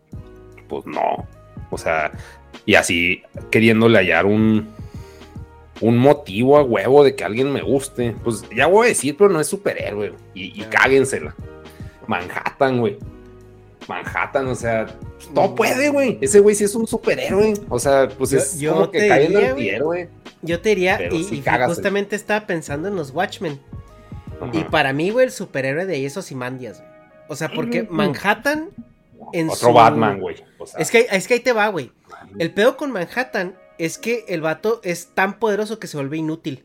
pues 0.66 0.86
no, 0.86 1.26
o 1.70 1.76
sea, 1.76 2.10
y 2.64 2.74
así 2.74 3.22
queriéndole 3.50 3.98
hallar 3.98 4.24
un, 4.24 4.70
un 5.82 5.98
motivo 5.98 6.56
a 6.56 6.62
huevo 6.62 7.04
de 7.04 7.14
que 7.14 7.22
alguien 7.24 7.52
me 7.52 7.60
guste, 7.60 8.16
pues 8.24 8.42
ya 8.56 8.66
voy 8.66 8.86
a 8.86 8.88
decir, 8.88 9.14
pero 9.18 9.28
no 9.28 9.40
es 9.40 9.46
superhéroe, 9.46 10.14
y, 10.32 10.58
y 10.58 10.64
cáguensela. 10.70 11.34
Manhattan, 12.11 12.80
güey. 12.80 12.98
Manhattan, 13.88 14.46
o 14.48 14.54
sea, 14.54 14.86
pues, 14.86 15.30
no 15.32 15.54
puede, 15.54 15.88
güey. 15.90 16.18
Ese 16.20 16.40
güey 16.40 16.54
sí 16.54 16.64
es 16.64 16.74
un 16.74 16.86
superhéroe. 16.86 17.54
O 17.68 17.78
sea, 17.78 18.08
pues 18.08 18.30
Yo- 18.30 18.38
es 18.38 18.58
yo 18.61 18.72
como 18.74 18.90
que 18.90 19.08
cae 19.08 19.26
en 19.26 19.36
antihéroe. 19.36 20.08
Yo 20.42 20.61
te 20.61 20.70
diría, 20.70 20.96
Pero 20.98 21.14
y, 21.16 21.24
sí 21.24 21.36
y 21.36 21.40
cagas, 21.40 21.68
justamente 21.68 22.16
estaba 22.16 22.46
pensando 22.46 22.88
en 22.88 22.96
los 22.96 23.11
Watchmen. 23.12 23.61
Y 24.52 24.64
para 24.64 24.92
mí, 24.92 25.11
güey, 25.11 25.26
el 25.26 25.32
superhéroe 25.32 25.86
de 25.86 25.94
ahí 25.94 26.04
es 26.06 26.16
Ozymandias, 26.16 26.78
güey. 26.80 26.90
O 27.28 27.36
sea, 27.36 27.50
porque 27.54 27.86
Manhattan 27.90 28.70
en 29.32 29.48
Otro 29.50 29.68
su- 29.68 29.72
Batman, 29.74 30.18
güey. 30.20 30.36
O 30.58 30.66
sea, 30.66 30.80
Es 30.80 30.90
que, 30.90 31.06
es 31.11 31.28
que 31.28 31.34
ahí 31.34 31.40
te 31.40 31.52
va, 31.52 31.68
güey. 31.68 31.92
El 32.38 32.52
pedo 32.52 32.76
con 32.76 32.90
Manhattan 32.90 33.54
es 33.78 33.98
que 33.98 34.24
el 34.28 34.40
vato 34.40 34.80
es 34.82 35.08
tan 35.14 35.38
poderoso 35.38 35.78
que 35.78 35.86
se 35.86 35.96
vuelve 35.96 36.16
inútil. 36.16 36.64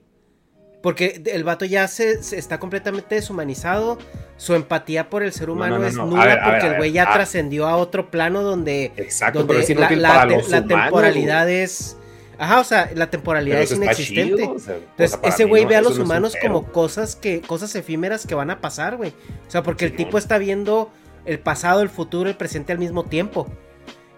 Porque 0.86 1.20
el 1.34 1.44
vato 1.44 1.66
ya 1.66 1.88
se, 1.88 2.22
se 2.22 2.38
está 2.38 2.60
completamente 2.60 3.16
deshumanizado. 3.16 3.98
Su 4.38 4.54
empatía 4.54 5.10
por 5.10 5.24
el 5.24 5.34
ser 5.34 5.50
humano 5.50 5.78
no, 5.78 5.82
no, 5.82 5.88
es 5.88 5.96
no. 5.96 6.06
nula 6.06 6.26
ver, 6.26 6.36
ver, 6.40 6.44
porque 6.44 6.68
el 6.68 6.78
güey 6.78 6.92
ya 6.92 7.12
trascendió 7.12 7.66
a 7.68 7.76
otro 7.76 8.12
plano 8.12 8.44
donde, 8.44 8.92
Exacto, 8.96 9.40
donde 9.40 9.54
pero 9.56 9.64
es 9.64 9.70
la, 9.70 9.76
inútil 9.82 10.02
la 10.04 10.10
para 10.10 10.28
te- 10.28 10.36
los 10.38 10.50
la 10.50 10.58
humanos, 10.60 10.84
temporalidad 10.84 11.50
es. 11.50 11.98
Ajá, 12.38 12.60
o 12.60 12.64
sea, 12.64 12.92
la 12.94 13.10
temporalidad 13.10 13.62
es 13.62 13.72
inexistente. 13.72 14.36
chido, 14.44 14.52
o 14.52 14.60
sea, 14.60 14.76
o 14.76 14.78
Entonces, 14.78 15.20
ese 15.24 15.46
güey 15.46 15.66
ve 15.66 15.76
a 15.76 15.82
los 15.82 15.98
humanos 15.98 16.36
como 16.40 16.66
cosas 16.72 17.16
que, 17.16 17.42
cosas 17.42 17.74
efímeras 17.76 18.28
que 18.28 18.36
van 18.36 18.52
a 18.52 18.62
pasar, 18.62 18.96
güey. 18.98 19.10
O 19.48 19.50
sea, 19.52 19.64
porque 19.64 19.86
el 19.86 19.96
tipo 19.96 20.20
está 20.20 20.38
viendo 20.38 20.92
el 21.26 21.40
pasado, 21.40 21.82
el 21.82 21.90
futuro, 21.90 22.30
el 22.30 22.36
presente 22.38 22.72
al 22.74 22.78
mismo 22.78 23.06
tiempo. 23.06 23.48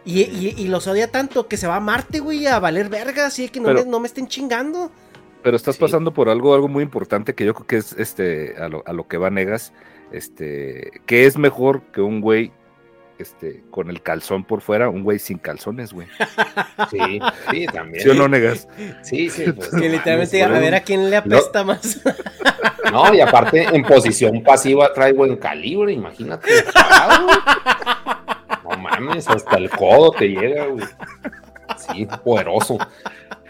Y, 0.03 0.21
y- 0.23 0.53
y 0.57 0.67
los 0.67 0.87
odia 0.87 1.11
tanto 1.11 1.47
que 1.47 1.55
se 1.57 1.67
va 1.67 1.77
a 1.77 1.79
Marte, 1.79 2.19
güey, 2.19 2.45
a 2.47 2.59
valer 2.59 2.89
verga, 2.89 3.25
así 3.27 3.47
que 3.49 3.59
no, 3.61 3.67
Pero- 3.67 3.85
me, 3.85 3.91
no 3.91 3.99
me 4.01 4.07
estén 4.07 4.27
chingando. 4.27 4.91
Pero 5.47 5.55
estás 5.55 5.75
Sí. 5.75 5.81
pasando 5.81 6.13
por 6.13 6.27
algo, 6.27 6.53
algo 6.53 6.67
muy 6.67 6.83
importante 6.83 7.33
que 7.33 7.45
yo 7.45 7.53
creo 7.53 7.65
que 7.67 7.77
es 7.77 7.93
este 7.93 8.55
a 8.59 8.67
lo, 8.67 8.83
a 8.85 8.91
lo 8.91 9.07
que 9.07 9.15
va 9.15 9.29
Negas, 9.29 9.71
este, 10.11 10.91
que 11.05 11.25
es 11.25 11.37
mejor 11.37 11.83
que 11.93 12.01
un 12.01 12.19
güey 12.19 12.51
este, 13.17 13.63
con 13.71 13.89
el 13.89 14.01
calzón 14.01 14.43
por 14.43 14.59
fuera, 14.59 14.89
un 14.89 15.03
güey 15.05 15.19
sin 15.19 15.37
calzones, 15.37 15.93
güey. 15.93 16.05
Sí, 16.91 17.21
sí, 17.49 17.65
también. 17.67 18.03
¿Sí 18.03 18.09
o 18.09 18.13
no 18.13 18.27
negas? 18.27 18.67
Sí, 19.03 19.29
sí. 19.29 19.45
pues, 19.53 19.69
Que 19.79 19.87
literalmente 19.87 20.43
a 20.43 20.49
ver 20.49 20.75
a 20.75 20.81
quién 20.81 21.09
le 21.09 21.15
apesta 21.15 21.63
más. 21.63 22.01
No, 22.91 23.13
y 23.13 23.21
aparte 23.21 23.63
en 23.73 23.83
posición 23.83 24.43
pasiva 24.43 24.91
trae 24.93 25.13
buen 25.13 25.37
calibre, 25.37 25.93
imagínate. 25.93 26.49
No 28.63 28.77
mames, 28.77 29.29
hasta 29.29 29.55
el 29.55 29.69
codo 29.69 30.11
te 30.11 30.27
llega, 30.27 30.65
güey. 30.65 30.85
Sí, 31.77 32.05
poderoso. 32.25 32.77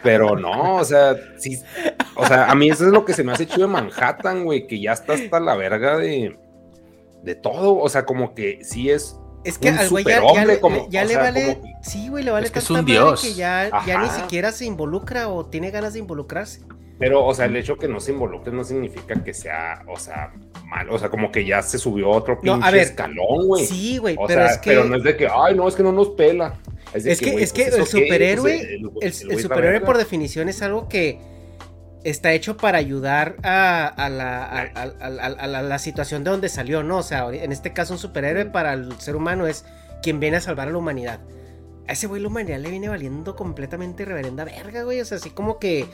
Pero 0.04 0.36
no, 0.36 0.76
o 0.76 0.84
sea, 0.86 1.16
sí. 1.38 1.60
O 2.16 2.26
sea, 2.26 2.50
a 2.52 2.56
mí 2.56 2.70
eso 2.70 2.86
es 2.86 2.92
lo 2.92 3.04
que 3.06 3.14
se 3.14 3.24
me 3.24 3.32
hace 3.32 3.46
chido 3.48 3.68
de 3.68 3.74
Manhattan, 3.74 4.44
güey, 4.46 4.68
que 4.68 4.80
ya 4.82 4.94
está 4.94 5.14
hasta 5.14 5.40
la 5.40 5.56
verga 5.56 5.98
de, 5.98 6.38
de 7.24 7.36
todo. 7.36 7.78
O 7.78 7.90
sea, 7.90 8.06
como 8.06 8.34
que 8.34 8.60
sí 8.64 8.90
es. 8.90 9.18
Es 9.44 9.58
que 9.58 9.70
Un 9.70 9.78
al 9.78 9.90
güey 9.90 10.04
ya, 10.04 10.46
le, 10.46 10.60
como- 10.60 10.90
ya 10.90 11.02
o 11.02 11.06
le 11.06 11.10
sea, 11.14 11.22
vale. 11.22 11.58
como 11.62 11.80
Sí, 11.82 12.10
güey, 12.10 12.24
le 12.24 12.32
vale 12.32 12.46
Es 12.48 12.52
que 12.52 12.60
es 12.60 12.66
tanta 12.66 12.80
un 12.82 12.86
madre 12.86 12.94
dios. 13.00 13.22
que 13.22 13.34
ya, 13.34 13.70
ya 13.86 14.02
ni 14.02 14.10
siquiera 14.10 14.52
se 14.52 14.66
involucra 14.66 15.30
o 15.30 15.46
tiene 15.46 15.72
ganas 15.72 15.94
de 15.94 16.00
involucrarse. 16.00 16.62
Pero, 17.00 17.24
o 17.26 17.34
sea, 17.34 17.46
el 17.46 17.56
hecho 17.56 17.78
que 17.78 17.88
no 17.88 18.00
se 18.00 18.12
involucre 18.12 18.52
no 18.52 18.64
significa 18.64 19.24
que 19.24 19.34
sea, 19.34 19.84
o 19.88 19.98
sea, 19.98 20.34
mal. 20.66 20.90
O 20.90 20.98
sea, 20.98 21.10
como 21.10 21.32
que 21.32 21.46
ya 21.46 21.62
se 21.62 21.78
subió 21.78 22.08
a 22.08 22.18
otro 22.18 22.36
No, 22.42 22.54
pinche 22.56 22.68
a 22.68 22.72
ver, 22.72 22.82
escalón, 22.82 23.46
güey. 23.48 23.66
Sí, 23.68 23.98
güey, 24.00 24.16
O 24.20 24.26
pero 24.28 24.42
sea, 24.42 24.52
es 24.54 24.58
que. 24.58 24.70
pero 24.72 24.84
no 24.86 24.96
es 24.98 25.04
de 25.04 25.16
que, 25.16 25.28
ay, 25.32 25.54
no, 25.56 25.68
es 25.68 25.76
que 25.76 25.84
no 25.84 25.92
nos 25.92 26.10
pela. 26.10 26.56
De 26.94 27.12
Es 27.12 27.20
que, 27.20 27.42
es 27.44 27.54
que 27.54 27.64
pues, 27.66 27.76
el 27.76 27.82
¿eso 27.82 27.92
qué? 27.98 28.04
superhéroe, 28.04 28.80
Pues, 28.94 29.22
el, 29.22 29.40
superhéroe 29.40 29.82
por 29.82 29.98
definición 29.98 30.50
es 30.50 30.62
algo 30.62 30.88
que 30.88 31.20
está 32.04 32.32
hecho 32.34 32.56
para 32.58 32.78
ayudar 32.78 33.36
a, 33.44 33.86
a 33.88 34.10
la, 34.10 34.46
a, 34.46 34.62
a- 34.62 34.94
a- 35.00 35.08
a- 35.08 35.26
a 35.26 35.48
la, 35.48 35.62
la 35.62 35.80
situación 35.80 36.24
de 36.24 36.32
donde 36.32 36.48
salió, 36.50 36.84
¿no? 36.84 37.00
O 37.00 37.04
sea, 37.04 37.28
en 37.32 37.52
este 37.52 37.74
caso 37.74 37.94
un 37.94 38.00
superhéroe 38.00 38.46
para 38.46 38.74
el 38.74 38.94
ser 39.00 39.16
humano 39.16 39.48
es 39.48 39.66
quien 40.02 40.20
viene 40.20 40.38
a 40.38 40.42
salvar 40.42 40.68
a 40.68 40.72
la 40.72 40.78
humanidad. 40.78 41.20
A 41.88 41.94
ese 41.94 42.08
güey 42.08 42.22
la 42.22 42.28
humanidad 42.30 42.60
le 42.60 42.70
viene 42.70 42.88
valiendo 42.90 43.36
completamente 43.36 44.06
reverenda 44.06 44.44
verga, 44.46 44.84
güey. 44.84 45.02
O 45.02 45.06
sea, 45.06 45.18
así 45.18 45.30
como 45.32 45.58
que 45.60 45.86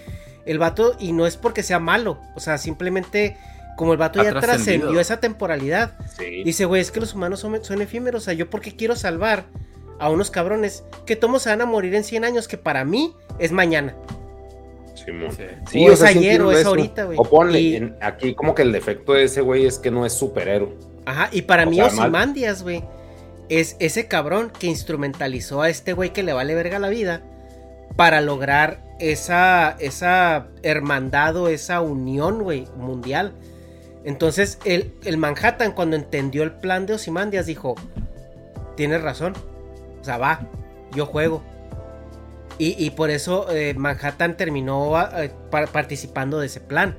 el 0.46 0.60
vato, 0.60 0.96
y 1.00 1.14
no 1.14 1.26
es 1.26 1.38
porque 1.38 1.64
sea 1.64 1.80
malo, 1.80 2.20
o 2.36 2.40
sea, 2.40 2.58
simplemente 2.58 3.38
como 3.78 3.94
el 3.94 3.98
vato 3.98 4.20
Ha 4.22 4.26
ya 4.26 4.40
trascendió 4.40 5.00
esa 5.00 5.20
temporalidad, 5.20 5.94
Sí. 6.18 6.44
Dice, 6.44 6.66
güey, 6.66 6.82
es 6.82 6.92
que 6.92 7.00
los 7.00 7.14
humanos 7.16 7.40
son, 7.40 7.64
son 7.64 7.82
efímeros. 7.82 8.22
O 8.24 8.26
sea, 8.26 8.34
yo 8.36 8.50
porque 8.50 8.76
quiero 8.76 8.96
salvar 8.96 9.46
a 10.04 10.10
unos 10.10 10.30
cabrones 10.32 10.84
que 11.06 11.16
todos 11.16 11.42
se 11.44 11.50
van 11.50 11.62
a 11.62 11.66
morir 11.66 11.94
en 11.96 12.04
100 12.04 12.26
años, 12.26 12.48
que 12.48 12.58
para 12.58 12.84
mí 12.86 13.16
es 13.40 13.52
mañana. 13.52 13.96
Sí. 14.96 15.12
Sí, 15.70 15.86
O 15.86 15.90
o 15.90 15.94
es 15.94 16.00
sea, 16.00 16.10
ayer 16.10 16.42
o 16.42 16.52
es 16.52 16.60
eso. 16.60 16.70
ahorita, 16.70 17.04
güey. 17.06 17.18
O 17.20 17.24
ponle, 17.26 17.60
Y- 17.60 17.76
en- 17.76 17.96
aquí 18.02 18.34
como 18.36 18.56
que 18.56 18.62
el 18.62 18.72
defecto 18.72 19.14
de 19.14 19.24
ese 19.24 19.42
güey 19.42 19.66
es 19.66 19.80
que 19.80 19.92
no 19.92 20.06
es 20.06 20.14
superhéroe. 20.14 20.74
Ajá, 21.06 21.30
y 21.32 21.42
para 21.42 21.64
O 21.66 21.70
mí 21.70 21.82
Ozymandias, 21.82 22.64
güey, 22.64 22.84
es 23.50 23.76
ese 23.80 24.08
cabrón 24.08 24.52
que 24.58 24.68
instrumentalizó 24.68 25.62
a 25.62 25.70
este 25.70 25.92
güey 25.94 26.14
que 26.14 26.24
le 26.24 26.32
vale 26.32 26.56
verga 26.56 26.80
la 26.80 26.88
vida 26.90 27.22
para 27.98 28.22
lograr 28.22 28.82
esa, 29.00 29.76
esa 29.80 30.48
hermandad 30.62 31.36
o 31.36 31.50
esa 31.50 31.82
unión, 31.82 32.42
güey, 32.44 32.68
mundial. 32.78 33.34
Entonces, 34.06 34.60
el, 34.64 34.94
el 35.04 35.18
Manhattan, 35.18 35.74
cuando 35.74 35.96
entendió 35.98 36.44
el 36.44 36.52
plan 36.54 36.86
de 36.86 36.94
Osimandias, 36.94 37.46
dijo: 37.46 37.76
Tienes 38.78 39.02
razón. 39.02 39.34
O 40.04 40.06
sea, 40.06 40.18
va, 40.18 40.42
yo 40.94 41.06
juego. 41.06 41.42
Y, 42.58 42.76
y 42.78 42.90
por 42.92 43.10
eso 43.10 43.48
eh, 43.50 43.74
Manhattan 43.74 44.36
terminó 44.36 44.92
eh, 45.18 45.32
pa- 45.50 45.66
participando 45.68 46.40
de 46.42 46.48
ese 46.48 46.60
plan. 46.60 46.98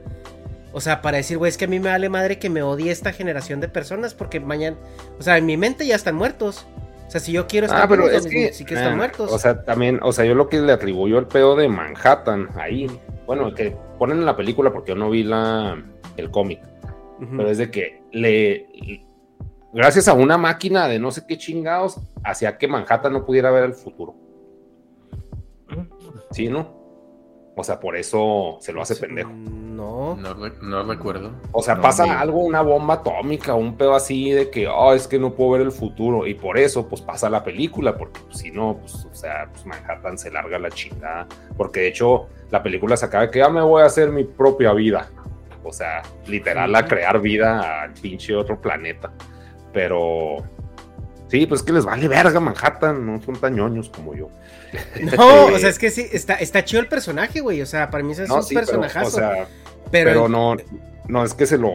O 0.73 0.81
sea, 0.81 1.03
para 1.03 1.19
decir, 1.19 1.37
güey, 1.37 1.51
es 1.51 1.59
que 1.59 1.67
a 1.67 1.69
mí 1.69 1.79
me 1.79 1.91
vale 1.91 2.09
madre 2.09 2.39
que 2.39 2.49
me 2.49 2.63
odie 2.63 2.91
esta 2.91 3.13
generación 3.13 3.61
de 3.61 3.69
personas 3.69 4.15
porque 4.15 4.41
mañana. 4.41 4.79
O 5.19 5.23
sea, 5.23 5.37
en 5.37 5.45
mi 5.45 5.59
mente 5.59 5.87
ya 5.87 5.95
están 5.97 6.15
muertos. 6.15 6.67
O 7.07 7.11
sea, 7.11 7.21
si 7.21 7.33
yo 7.33 7.47
quiero 7.47 7.67
estar 7.67 7.83
Ah, 7.83 7.87
pero 7.89 8.07
vivos, 8.07 8.25
es 8.25 8.33
que, 8.33 8.53
sí 8.55 8.65
que 8.65 8.75
están 8.75 8.95
ah, 8.95 8.97
muertos. 8.97 9.31
O 9.31 9.39
sea, 9.39 9.63
también, 9.63 10.01
o 10.03 10.11
sea, 10.13 10.25
yo 10.25 10.35
lo 10.35 10.49
que 10.49 10.59
le 10.61 10.73
atribuyo 10.73 11.19
el 11.19 11.27
pedo 11.27 11.55
de 11.55 11.69
Manhattan 11.69 12.49
ahí, 12.57 12.87
bueno, 13.27 13.55
que 13.55 13.77
ponen 13.99 14.19
en 14.19 14.25
la 14.25 14.35
película 14.37 14.73
porque 14.73 14.93
yo 14.93 14.97
no 14.97 15.11
vi 15.11 15.23
la 15.23 15.81
el 16.17 16.31
cómic, 16.31 16.61
Ujú. 17.21 17.37
pero 17.37 17.51
es 17.51 17.59
de 17.59 17.71
que 17.71 18.03
le 18.13 18.67
gracias 19.75 20.09
a 20.09 20.15
una 20.15 20.39
máquina 20.39 20.89
de 20.89 20.99
no 20.99 21.11
sé 21.11 21.27
qué 21.27 21.37
chingados 21.37 21.99
hacía 22.23 22.57
que 22.57 22.69
Manhattan 22.69 23.13
no 23.13 23.27
pudiera 23.27 23.51
ver 23.51 23.65
el 23.65 23.75
futuro. 23.75 24.15
Sí, 26.31 26.49
¿no? 26.49 26.85
O 27.57 27.63
sea, 27.63 27.79
por 27.79 27.97
eso 27.97 28.57
se 28.61 28.73
lo 28.73 28.83
hace 28.83 28.97
pendejo. 28.97 29.31
No. 29.31 30.17
No, 30.17 30.35
no 30.35 30.83
recuerdo. 30.85 31.33
O 31.53 31.63
sea, 31.63 31.77
No, 31.77 31.83
pasa 31.83 32.21
algo, 32.21 32.41
una 32.41 32.63
bomba 32.63 32.95
atómica, 32.95 33.55
un 33.55 33.77
pedo 33.77 33.95
así 33.95 34.31
de 34.31 34.51
que, 34.51 34.67
oh, 34.67 34.93
es 34.93 35.07
que 35.07 35.19
no 35.19 35.35
puedo 35.35 35.53
ver 35.53 35.61
el 35.61 35.71
futuro. 35.71 36.27
Y 36.27 36.35
por 36.35 36.59
eso, 36.59 36.89
pues 36.89 37.01
pasa 37.01 37.31
la 37.31 37.45
película, 37.45 37.97
porque 37.97 38.21
pues, 38.21 38.39
si 38.39 38.51
no, 38.51 38.79
pues, 38.81 39.05
o 39.05 39.15
sea, 39.15 39.49
pues 39.53 39.67
Manhattan 39.67 40.19
se 40.19 40.33
larga 40.33 40.59
la 40.59 40.71
chingada. 40.71 41.29
Porque 41.57 41.81
de 41.81 41.89
hecho, 41.89 42.27
la 42.51 42.63
película 42.63 42.97
se 42.97 43.07
acaba 43.07 43.27
de 43.27 43.31
que 43.31 43.39
ya 43.39 43.49
me 43.49 43.63
voy 43.63 43.83
a 43.83 43.87
hacer 43.87 44.11
mi 44.11 44.25
propia 44.25 44.73
vida. 44.73 45.09
O 45.63 45.73
sea, 45.73 46.03
literal, 46.27 46.75
a 46.75 46.85
crear 46.87 47.21
vida 47.21 47.83
al 47.83 47.93
pinche 47.95 48.35
otro 48.35 48.61
planeta. 48.61 49.13
Pero. 49.75 50.37
Sí, 51.29 51.47
pues 51.47 51.61
es 51.61 51.67
que 51.67 51.73
les 51.73 51.85
vale 51.85 52.07
verga 52.09 52.39
Manhattan, 52.41 53.05
no 53.05 53.21
son 53.21 53.37
tan 53.37 53.57
ñoños 53.57 53.91
como 53.91 54.15
yo. 54.15 54.29
No, 55.17 55.47
o 55.47 55.59
sea, 55.59 55.69
es 55.69 55.79
que 55.79 55.91
sí, 55.91 56.07
está, 56.13 56.35
está 56.35 56.65
chido 56.65 56.81
el 56.81 56.89
personaje, 56.89 57.41
güey. 57.41 57.61
O 57.61 57.67
sea, 57.67 57.91
para 57.91 58.03
mí 58.03 58.13
ese 58.13 58.25
es 58.25 58.29
no, 58.29 58.37
un 58.37 58.43
sí, 58.43 58.55
pero, 58.55 58.67
personajazo. 58.67 59.09
o 59.09 59.11
sea, 59.11 59.47
pero, 59.91 60.11
pero 60.11 60.29
no, 60.29 60.57
no 61.09 61.25
es 61.25 61.35
que 61.35 61.47
se 61.47 61.59
lo. 61.59 61.73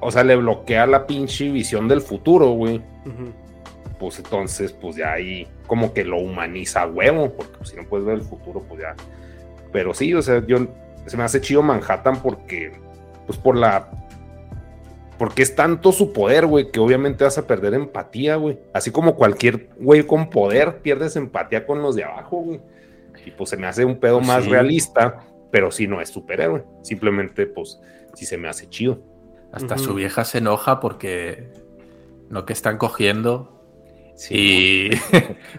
O 0.00 0.10
sea, 0.10 0.24
le 0.24 0.36
bloquea 0.36 0.86
la 0.86 1.06
pinche 1.06 1.50
visión 1.50 1.86
del 1.86 2.00
futuro, 2.00 2.50
güey. 2.50 2.82
Pues 3.98 4.18
entonces, 4.18 4.72
pues 4.72 4.96
ya 4.96 5.12
ahí 5.12 5.46
como 5.68 5.92
que 5.92 6.04
lo 6.04 6.18
humaniza 6.18 6.82
a 6.82 6.86
huevo, 6.86 7.30
porque 7.30 7.56
pues, 7.58 7.70
si 7.70 7.76
no 7.76 7.84
puedes 7.84 8.04
ver 8.04 8.16
el 8.16 8.22
futuro, 8.22 8.62
pues 8.68 8.80
ya. 8.80 8.94
Pero 9.72 9.94
sí, 9.94 10.12
o 10.12 10.20
sea, 10.20 10.44
yo 10.46 10.66
se 11.06 11.16
me 11.16 11.22
hace 11.22 11.40
chido 11.40 11.62
Manhattan 11.62 12.20
porque, 12.20 12.72
pues 13.26 13.38
por 13.38 13.56
la. 13.56 13.88
Porque 15.22 15.42
es 15.42 15.54
tanto 15.54 15.92
su 15.92 16.12
poder, 16.12 16.46
güey, 16.46 16.72
que 16.72 16.80
obviamente 16.80 17.22
vas 17.22 17.38
a 17.38 17.46
perder 17.46 17.74
empatía, 17.74 18.34
güey. 18.34 18.58
Así 18.74 18.90
como 18.90 19.14
cualquier 19.14 19.68
güey 19.78 20.04
con 20.04 20.28
poder 20.28 20.82
pierdes 20.82 21.14
empatía 21.14 21.64
con 21.64 21.80
los 21.80 21.94
de 21.94 22.02
abajo, 22.02 22.38
güey. 22.38 22.60
Y 23.24 23.30
pues 23.30 23.50
se 23.50 23.56
me 23.56 23.68
hace 23.68 23.84
un 23.84 24.00
pedo 24.00 24.16
Pues 24.16 24.26
más 24.26 24.42
sí. 24.42 24.50
realista, 24.50 25.24
pero 25.52 25.70
sí 25.70 25.86
no 25.86 26.00
es 26.00 26.08
superhéroe. 26.08 26.64
Simplemente, 26.82 27.46
pues, 27.46 27.80
sí 28.14 28.26
se 28.26 28.36
me 28.36 28.48
hace 28.48 28.68
chido. 28.68 29.00
Hasta 29.52 29.78
su 29.78 29.94
vieja 29.94 30.24
se 30.24 30.38
enoja 30.38 30.80
porque 30.80 31.52
no 32.28 32.44
que 32.44 32.52
están 32.52 32.76
cogiendo 32.76 33.51
Sí, 34.22 34.34
y, 34.34 34.90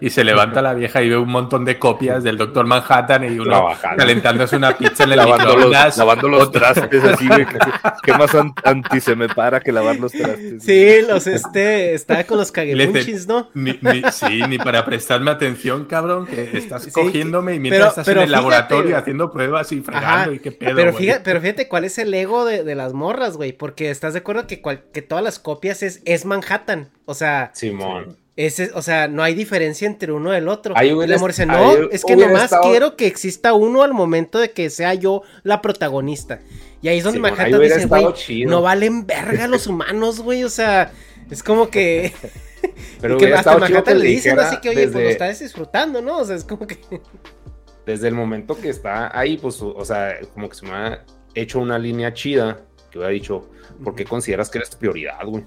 y 0.06 0.10
se 0.10 0.24
levanta 0.24 0.62
la 0.62 0.72
vieja 0.74 1.02
y 1.02 1.08
ve 1.10 1.16
un 1.18 1.28
montón 1.30 1.64
de 1.66 1.78
copias 1.78 2.24
del 2.24 2.38
Doctor 2.38 2.66
Manhattan 2.66 3.24
y 3.24 3.38
uno 3.38 3.44
Trabajando. 3.44 3.96
calentándose 3.98 4.56
una 4.56 4.76
pizza 4.76 5.04
en 5.04 5.12
el 5.12 5.16
Lavando 5.18 5.56
los, 5.56 5.96
lavando 5.98 6.28
los 6.28 6.50
trastes 6.50 7.04
así, 7.04 7.26
güey. 7.28 7.44
que- 7.44 7.58
¿Qué 8.02 8.12
más 8.14 8.34
an- 8.34 8.54
anti 8.64 9.00
se 9.00 9.14
me 9.16 9.28
para 9.28 9.60
que 9.60 9.70
lavar 9.70 9.96
los 9.96 10.12
trastes? 10.12 10.62
Sí, 10.62 10.96
los 11.06 11.26
este. 11.26 11.92
Estaba 11.94 12.24
con 12.24 12.38
los 12.38 12.50
caguemunchis, 12.52 13.26
¿no? 13.26 13.50
Ni, 13.54 13.78
ni- 13.82 14.02
sí, 14.12 14.42
ni 14.48 14.56
para 14.58 14.84
prestarme 14.84 15.30
atención, 15.30 15.84
cabrón, 15.84 16.26
que 16.26 16.50
estás 16.56 16.84
Sí, 16.84 16.90
cogiéndome 16.90 17.54
y 17.56 17.60
mientras 17.60 17.80
pero- 17.80 17.88
estás 17.90 18.06
pero 18.06 18.20
en 18.20 18.24
el 18.24 18.28
fíjate, 18.30 18.42
laboratorio 18.42 18.82
güey. 18.84 18.94
haciendo 18.94 19.30
pruebas 19.30 19.72
y 19.72 19.80
fregando 19.82 20.08
Ajá. 20.08 20.32
y 20.32 20.38
qué 20.38 20.52
pedo. 20.52 20.74
Pero 20.74 20.92
güey. 20.92 21.04
fíjate, 21.04 21.20
pero 21.22 21.40
fíjate 21.40 21.68
cuál 21.68 21.84
es 21.84 21.98
el 21.98 22.14
ego 22.14 22.44
de, 22.46 22.64
de 22.64 22.74
las 22.74 22.92
morras, 22.94 23.36
güey. 23.36 23.52
Porque 23.52 23.90
estás 23.90 24.14
de 24.14 24.20
acuerdo 24.20 24.46
que, 24.46 24.62
cual- 24.62 24.84
que 24.92 25.02
todas 25.02 25.22
las 25.22 25.38
copias 25.38 25.82
es, 25.82 26.00
es 26.06 26.24
Manhattan. 26.24 26.88
O 27.04 27.12
sea, 27.14 27.50
Simón. 27.54 28.16
Ese, 28.36 28.70
o 28.74 28.82
sea, 28.82 29.06
no 29.08 29.22
hay 29.22 29.34
diferencia 29.34 29.86
entre 29.86 30.10
uno 30.12 30.30
del 30.32 30.48
otro. 30.48 30.74
Ahí 30.76 30.90
la 30.90 31.16
amor 31.16 31.30
dice, 31.30 31.46
no, 31.46 31.72
es 31.90 32.04
que 32.04 32.16
nomás 32.16 32.44
estado- 32.44 32.62
quiero 32.64 32.96
que 32.96 33.06
exista 33.06 33.52
uno 33.54 33.82
al 33.82 33.94
momento 33.94 34.38
de 34.38 34.50
que 34.50 34.70
sea 34.70 34.94
yo 34.94 35.22
la 35.44 35.62
protagonista. 35.62 36.40
Y 36.82 36.88
ahí 36.88 36.98
es 36.98 37.04
donde 37.04 37.18
ahí 37.18 37.22
Manhattan 37.22 37.60
dice, 37.60 37.86
güey, 37.86 38.44
no 38.46 38.60
valen 38.60 39.06
verga 39.06 39.46
los 39.46 39.66
humanos, 39.68 40.20
güey. 40.20 40.42
O 40.44 40.50
sea, 40.50 40.92
es 41.30 41.42
como 41.42 41.68
que. 41.70 42.12
Pero 43.00 43.18
que 43.18 43.32
hasta 43.32 43.56
Manhattan 43.58 43.98
le 43.98 44.06
dicen 44.06 44.38
así 44.38 44.56
que, 44.60 44.70
oye, 44.70 44.82
pues 44.84 44.92
lo 44.94 44.98
desde- 45.00 45.12
estás 45.12 45.38
disfrutando, 45.38 46.02
¿no? 46.02 46.18
O 46.18 46.24
sea, 46.24 46.34
es 46.36 46.44
como 46.44 46.66
que. 46.66 46.78
desde 47.86 48.08
el 48.08 48.14
momento 48.14 48.58
que 48.58 48.70
está 48.70 49.16
ahí, 49.16 49.36
pues, 49.36 49.60
o 49.62 49.84
sea, 49.84 50.16
como 50.32 50.48
que 50.48 50.54
se 50.56 50.66
me 50.66 50.72
ha 50.72 51.04
hecho 51.34 51.58
una 51.60 51.78
línea 51.78 52.12
chida 52.14 52.62
que 52.90 52.98
hubiera 52.98 53.12
dicho, 53.12 53.48
¿por 53.82 53.94
qué 53.94 54.04
consideras 54.04 54.48
que 54.50 54.58
eres 54.58 54.74
prioridad, 54.74 55.24
güey? 55.26 55.44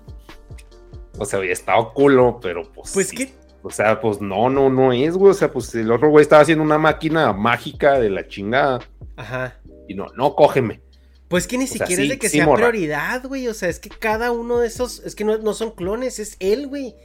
O 1.18 1.26
sea, 1.26 1.40
había 1.40 1.54
estado 1.54 1.94
culo, 1.94 2.40
pero 2.42 2.64
pues. 2.72 2.92
Pues 2.94 3.10
sí. 3.10 3.16
que. 3.18 3.34
O 3.64 3.70
sea, 3.70 4.00
pues 4.00 4.22
no, 4.22 4.50
no, 4.50 4.70
no 4.70 4.94
es, 4.94 5.16
güey. 5.16 5.32
O 5.32 5.34
sea, 5.34 5.52
pues 5.52 5.74
el 5.76 5.92
otro 5.92 6.10
güey 6.10 6.22
estaba 6.22 6.42
haciendo 6.42 6.64
una 6.64 6.78
máquina 6.78 7.34
mágica 7.34 8.00
de 8.00 8.10
la 8.10 8.28
chingada. 8.28 8.80
Ajá. 9.16 9.60
Y 9.88 9.94
no, 9.94 10.08
no, 10.16 10.36
cógeme. 10.36 10.82
Pues 11.28 11.48
que 11.48 11.58
ni 11.58 11.66
O 11.66 11.68
sea, 11.68 11.86
siquiera 11.86 12.04
es 12.04 12.10
de 12.10 12.20
que 12.20 12.30
sí, 12.30 12.38
sea 12.38 12.46
morra. 12.46 12.70
prioridad, 12.70 13.26
güey. 13.26 13.48
O 13.48 13.54
sea, 13.54 13.68
es 13.68 13.80
que 13.80 13.90
cada 13.90 14.32
uno 14.32 14.60
de 14.60 14.68
esos, 14.68 15.00
es 15.00 15.16
que 15.16 15.26
no, 15.26 15.38
no 15.40 15.54
son 15.54 15.72
clones, 15.72 16.20
es 16.20 16.38
él, 16.40 16.68
güey. 16.68 16.96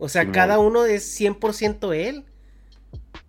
O 0.00 0.08
sea, 0.08 0.32
cada 0.32 0.58
uno 0.58 0.86
es 0.86 1.20
100% 1.20 1.94
él. 1.94 2.24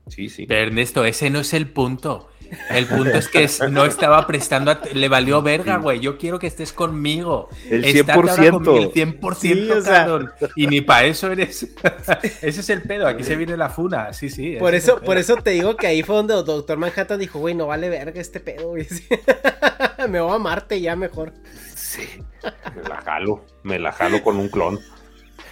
Sí, 0.08 0.30
sí. 0.30 0.46
Pero 0.48 0.68
Ernesto, 0.68 1.06
ese 1.06 1.30
no 1.30 1.42
es 1.42 1.54
el 1.54 1.70
punto. 1.70 2.30
El 2.70 2.86
punto 2.86 3.10
es 3.12 3.28
que 3.28 3.48
no 3.70 3.86
estaba 3.86 4.28
prestando, 4.28 4.72
at- 4.72 4.92
le 4.94 5.08
valió 5.10 5.42
verga, 5.42 5.78
güey. 5.78 6.00
Yo 6.00 6.18
quiero 6.18 6.38
que 6.40 6.48
estés 6.48 6.74
conmigo. 6.74 7.50
El 7.70 7.86
Estate 7.86 8.12
ahora 8.12 8.36
100%. 8.36 8.52
conmigo, 8.52 8.78
El 8.78 8.92
100%, 8.92 9.36
Sí, 9.66 9.72
o 9.72 9.82
sea. 9.82 10.06
cabrón. 10.06 10.32
Y 10.56 10.68
ni 10.68 10.82
para 10.82 11.06
eso 11.06 11.32
eres. 11.32 11.68
Ese 12.42 12.60
es 12.62 12.70
el 12.70 12.82
pedo. 12.82 13.08
Aquí 13.08 13.24
se 13.24 13.36
viene 13.36 13.56
la 13.58 13.70
funa. 13.70 14.12
Sí, 14.14 14.30
sí. 14.30 14.58
Por 14.60 14.70
el 14.74 14.80
eso, 14.80 15.00
por 15.02 15.18
eso 15.18 15.36
te 15.38 15.52
digo 15.52 15.76
que 15.78 15.88
ahí 15.88 16.04
fue 16.04 16.16
donde 16.16 16.34
Doctor 16.34 16.78
Manhattan 16.78 17.20
dijo, 17.20 17.40
güey, 17.40 17.56
no 17.56 17.68
vale 17.68 17.90
verga 17.90 18.20
este 18.20 18.40
pedo, 18.40 18.70
güey. 18.70 18.88
Me 20.10 20.20
voy 20.20 20.36
a 20.36 20.40
Marte 20.40 20.82
ya 20.82 20.96
mejor. 20.96 21.34
Sí. 21.76 22.08
Me 22.76 22.84
la 22.90 23.02
jalo. 23.02 23.46
Me 23.64 23.80
la 23.80 23.92
jalo 23.92 24.22
con 24.24 24.38
un 24.38 24.50
clon. 24.50 24.80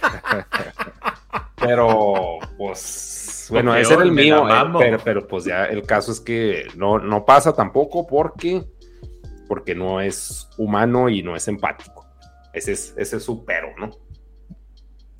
Pero, 1.56 2.38
pues, 2.56 3.46
bueno, 3.50 3.74
ese 3.76 3.94
era 3.94 4.02
el 4.02 4.12
mío. 4.12 4.48
eh, 4.48 4.72
pero, 4.78 4.98
pero, 5.04 5.28
pues 5.28 5.44
ya 5.44 5.66
el 5.66 5.82
caso 5.84 6.10
es 6.12 6.20
que 6.20 6.66
no, 6.76 6.98
no 6.98 7.24
pasa 7.24 7.52
tampoco 7.54 8.06
porque, 8.06 8.64
porque 9.46 9.74
no 9.74 10.00
es 10.00 10.48
humano 10.56 11.08
y 11.08 11.22
no 11.22 11.36
es 11.36 11.46
empático. 11.48 12.06
Ese 12.52 12.72
es, 12.72 12.94
ese 12.96 13.18
es 13.18 13.22
su 13.24 13.44
pero, 13.44 13.68
¿no? 13.78 13.90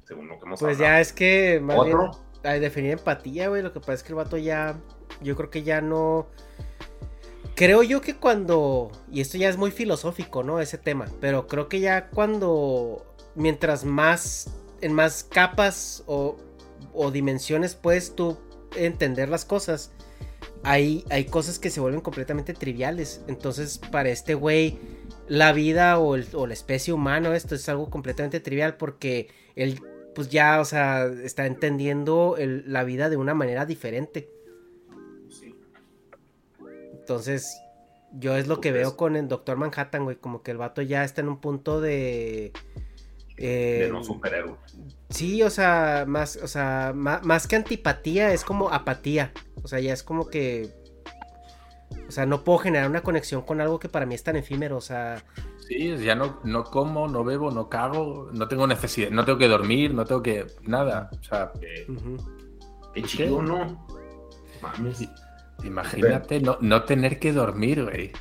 Según 0.04 0.28
lo 0.28 0.38
que 0.38 0.46
hemos 0.46 0.61
Pues 0.61 0.76
hablado. 0.76 0.94
ya 0.94 1.00
es 1.00 1.12
que 1.12 1.61
más 1.62 1.84
bien, 1.84 1.96
¿Otro? 1.96 2.18
al 2.42 2.61
definir 2.61 2.92
empatía, 2.92 3.48
güey, 3.48 3.62
lo 3.62 3.72
que 3.72 3.80
pasa 3.80 3.92
es 3.94 4.02
que 4.02 4.08
el 4.08 4.16
vato 4.16 4.36
ya, 4.36 4.76
yo 5.20 5.36
creo 5.36 5.50
que 5.50 5.62
ya 5.62 5.80
no... 5.80 6.26
Creo 7.54 7.82
yo 7.82 8.00
que 8.00 8.16
cuando, 8.16 8.90
y 9.12 9.20
esto 9.20 9.36
ya 9.36 9.48
es 9.50 9.58
muy 9.58 9.70
filosófico, 9.70 10.42
¿no? 10.42 10.61
Ese 10.61 10.78
tema, 10.78 11.06
pero 11.20 11.46
creo 11.46 11.68
que 11.68 11.80
ya 11.80 12.08
cuando, 12.08 13.04
mientras 13.34 13.84
más, 13.84 14.48
en 14.81 14.93
más 14.93 15.24
capas 15.24 16.03
o, 16.07 16.37
o 16.93 17.11
dimensiones 17.11 17.74
puedes 17.74 18.14
tú 18.14 18.39
entender 18.76 19.28
las 19.28 19.45
cosas, 19.45 19.93
hay, 20.62 21.05
hay 21.11 21.24
cosas 21.24 21.59
que 21.59 21.70
se 21.70 21.81
vuelven 21.81 22.01
completamente 22.01 22.55
triviales. 22.55 23.22
Entonces, 23.28 23.78
para 23.78 24.11
este 24.11 24.35
güey, 24.35 24.78
la 25.28 25.53
vida 25.53 25.99
o, 25.99 26.14
el- 26.16 26.28
o 26.35 26.47
la 26.47 26.55
especie 26.55 26.93
humana, 26.93 27.35
esto 27.37 27.55
es 27.55 27.68
algo 27.68 27.91
completamente 27.91 28.41
trivial 28.41 28.76
porque 28.76 29.28
él, 29.57 29.81
pues 30.14 30.28
ya, 30.28 30.61
o 30.61 30.64
sea, 30.64 31.07
está 31.07 31.47
entendiendo 31.47 32.37
el- 32.39 32.64
la 32.72 32.85
vida 32.85 33.09
de 33.11 33.16
una 33.16 33.35
manera 33.35 33.66
diferente. 33.66 34.28
Entonces, 36.93 37.57
yo 38.12 38.37
es 38.37 38.47
lo 38.47 38.61
que 38.61 38.72
veo 38.72 38.97
con 38.97 39.16
el 39.16 39.28
Doctor 39.28 39.57
Manhattan, 39.57 40.05
güey, 40.05 40.16
como 40.16 40.43
que 40.43 40.51
el 40.51 40.59
vato 40.59 40.83
ya 40.83 41.05
está 41.05 41.20
en 41.20 41.28
un 41.28 41.41
punto 41.41 41.81
de... 41.81 42.53
eh, 43.41 43.80
De 43.86 43.91
no 43.93 44.05
superhéroe. 44.05 44.57
Sí, 45.09 45.43
o 45.43 45.51
sea, 45.51 46.05
más, 46.07 46.36
o 46.36 46.47
sea, 46.47 46.93
ma- 46.95 47.20
más, 47.24 47.47
que 47.49 47.57
antipatía, 47.57 48.32
es 48.32 48.45
como 48.45 48.70
apatía. 48.70 49.32
O 49.62 49.68
sea, 49.68 49.80
ya 49.80 49.93
es 49.93 50.03
como 50.03 50.28
que. 50.28 50.70
O 52.09 52.12
sea, 52.12 52.26
no 52.26 52.45
puedo 52.45 52.59
generar 52.59 52.88
una 52.88 53.03
conexión 53.03 53.43
con 53.43 53.61
algo 53.61 53.78
que 53.80 53.88
para 53.88 54.07
mí 54.07 54.14
es 54.14 54.22
tan 54.22 54.36
efímero. 54.36 54.76
O 54.76 54.80
sea, 54.80 55.24
Sí, 55.66 55.97
ya 55.99 56.14
no, 56.14 56.41
no 56.45 56.64
como, 56.64 57.07
no 57.09 57.22
bebo, 57.24 57.51
no 57.51 57.68
cago, 57.68 58.28
no 58.32 58.49
tengo 58.49 58.66
necesidad, 58.66 59.11
no 59.11 59.24
tengo 59.24 59.38
que 59.38 59.49
dormir, 59.49 59.95
no 59.95 60.05
tengo 60.05 60.22
que. 60.22 60.47
nada. 60.62 61.11
O 61.18 61.22
sea, 61.22 61.53
Ujú. 61.88 62.16
Qué 62.95 63.03
chido, 63.03 63.41
¿no? 63.43 63.86
Mames. 64.62 65.09
imagínate 65.64 66.41
no, 66.41 66.59
no 66.61 66.84
tener 66.84 67.18
que 67.18 67.32
dormir, 67.32 67.84
güey. 67.84 68.12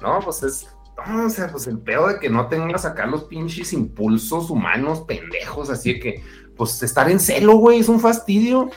No, 0.00 0.20
pues 0.20 0.42
es. 0.42 0.68
No, 0.96 1.26
o 1.26 1.30
sea, 1.30 1.48
pues 1.48 1.66
el 1.66 1.78
pedo 1.78 2.08
de 2.08 2.18
que 2.18 2.30
no 2.30 2.48
tengas 2.48 2.84
acá 2.84 3.06
los 3.06 3.24
pinches 3.24 3.72
impulsos 3.72 4.50
humanos 4.50 5.02
pendejos, 5.02 5.70
así 5.70 5.94
de 5.94 6.00
que, 6.00 6.22
pues 6.56 6.82
estar 6.82 7.10
en 7.10 7.20
celo, 7.20 7.56
güey, 7.56 7.80
es 7.80 7.88
un 7.88 8.00
fastidio. 8.00 8.70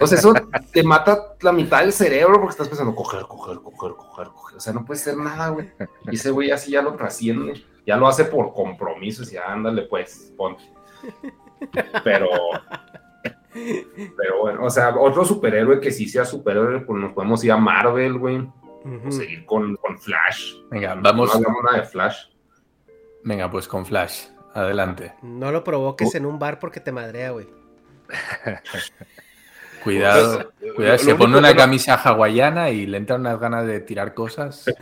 O 0.00 0.06
sea, 0.06 0.18
eso 0.18 0.32
te 0.72 0.82
mata 0.82 1.34
la 1.40 1.52
mitad 1.52 1.80
del 1.80 1.92
cerebro 1.92 2.34
porque 2.34 2.50
estás 2.50 2.68
pensando 2.68 2.94
coger, 2.94 3.22
coger, 3.22 3.58
coger, 3.58 3.92
coger, 3.92 4.28
coger. 4.28 4.56
O 4.56 4.60
sea, 4.60 4.72
no 4.72 4.84
puede 4.84 4.98
ser 4.98 5.16
nada, 5.16 5.50
güey. 5.50 5.70
Y 6.10 6.16
ese 6.16 6.30
güey 6.30 6.50
así 6.50 6.72
ya 6.72 6.82
lo 6.82 6.94
trasciende. 6.94 7.64
Ya 7.86 7.96
lo 7.96 8.08
hace 8.08 8.24
por 8.24 8.52
compromiso. 8.52 9.22
Y 9.22 9.34
ya, 9.34 9.52
ándale, 9.52 9.82
pues, 9.82 10.32
ponte. 10.36 10.64
Pero. 12.04 12.28
Pero 13.52 14.40
bueno, 14.40 14.64
o 14.64 14.70
sea, 14.70 14.96
otro 14.96 15.24
superhéroe 15.24 15.80
que 15.80 15.90
sí 15.90 16.08
sea 16.08 16.24
superhéroe, 16.24 16.80
pues 16.80 17.00
nos 17.00 17.12
podemos 17.12 17.42
ir 17.44 17.52
a 17.52 17.56
Marvel, 17.56 18.18
güey. 18.18 18.48
O 18.84 19.10
seguir 19.10 19.44
con, 19.46 19.76
con 19.76 19.98
Flash. 19.98 20.54
Venga, 20.70 20.94
vamos. 20.94 21.38
No 21.40 21.48
nada 21.64 21.82
de 21.82 21.86
Flash. 21.86 22.26
Venga, 23.24 23.50
pues 23.50 23.68
con 23.68 23.84
Flash. 23.84 24.26
Adelante. 24.54 25.14
No 25.22 25.52
lo 25.52 25.62
provoques 25.62 26.14
en 26.14 26.26
un 26.26 26.38
bar 26.38 26.58
porque 26.58 26.80
te 26.80 26.90
madrea, 26.92 27.30
güey. 27.30 27.46
Cuidado, 29.84 30.52
cuidado. 30.76 30.96
lo 30.96 30.98
Se 30.98 31.14
pone 31.14 31.38
una 31.38 31.50
no- 31.52 31.56
camisa 31.56 31.94
hawaiana 31.94 32.68
y 32.70 32.86
le 32.86 32.98
entran 32.98 33.20
unas 33.22 33.38
ganas 33.40 33.66
de 33.66 33.80
tirar 33.80 34.12
cosas. 34.14 34.64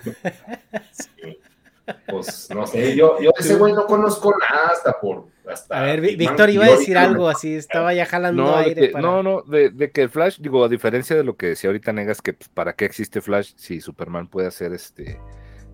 Pues 2.10 2.48
no 2.54 2.66
sé, 2.66 2.96
yo, 2.96 3.18
yo 3.20 3.30
de 3.36 3.40
ese 3.40 3.56
güey 3.56 3.72
no 3.72 3.86
conozco 3.86 4.34
nada 4.38 4.68
hasta 4.68 4.98
por. 5.00 5.26
Hasta 5.50 5.78
A 5.78 5.82
ver, 5.82 6.00
Víctor 6.00 6.50
iba 6.50 6.66
a 6.66 6.70
decir 6.70 6.94
me- 6.94 7.00
algo 7.00 7.28
así, 7.28 7.54
estaba 7.54 7.94
ya 7.94 8.04
jalando 8.04 8.42
No, 8.44 8.50
de 8.58 8.64
aire 8.64 8.80
que, 8.82 8.88
para... 8.88 9.06
no, 9.06 9.22
no, 9.22 9.42
de, 9.42 9.70
de 9.70 9.90
que 9.90 10.02
el 10.02 10.10
Flash, 10.10 10.38
digo, 10.40 10.62
a 10.64 10.68
diferencia 10.68 11.16
de 11.16 11.24
lo 11.24 11.36
que 11.36 11.46
decía 11.48 11.68
ahorita 11.70 11.92
Negas, 11.92 12.20
que 12.20 12.34
pues, 12.34 12.48
para 12.50 12.74
qué 12.74 12.84
existe 12.84 13.20
Flash 13.22 13.52
si 13.56 13.80
Superman 13.80 14.28
puede 14.28 14.48
hacer 14.48 14.74
este, 14.74 15.18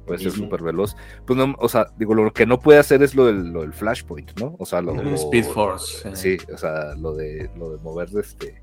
puede 0.06 0.20
ser 0.20 0.30
súper 0.30 0.62
veloz, 0.62 0.96
pues 1.26 1.36
no, 1.36 1.56
o 1.58 1.68
sea, 1.68 1.86
digo, 1.96 2.14
lo 2.14 2.32
que 2.32 2.46
no 2.46 2.60
puede 2.60 2.78
hacer 2.78 3.02
es 3.02 3.16
lo 3.16 3.26
del, 3.26 3.48
lo 3.52 3.62
del 3.62 3.72
Flashpoint, 3.72 4.38
¿no? 4.38 4.54
O 4.60 4.66
sea, 4.66 4.80
lo, 4.80 4.94
lo- 4.94 5.14
Speed 5.14 5.44
Force. 5.46 6.08
eh. 6.08 6.12
Sí, 6.14 6.36
o 6.52 6.56
sea, 6.56 6.94
lo 6.94 7.14
de, 7.14 7.50
lo 7.56 7.70
de 7.70 7.78
mover 7.82 8.08
este, 8.16 8.62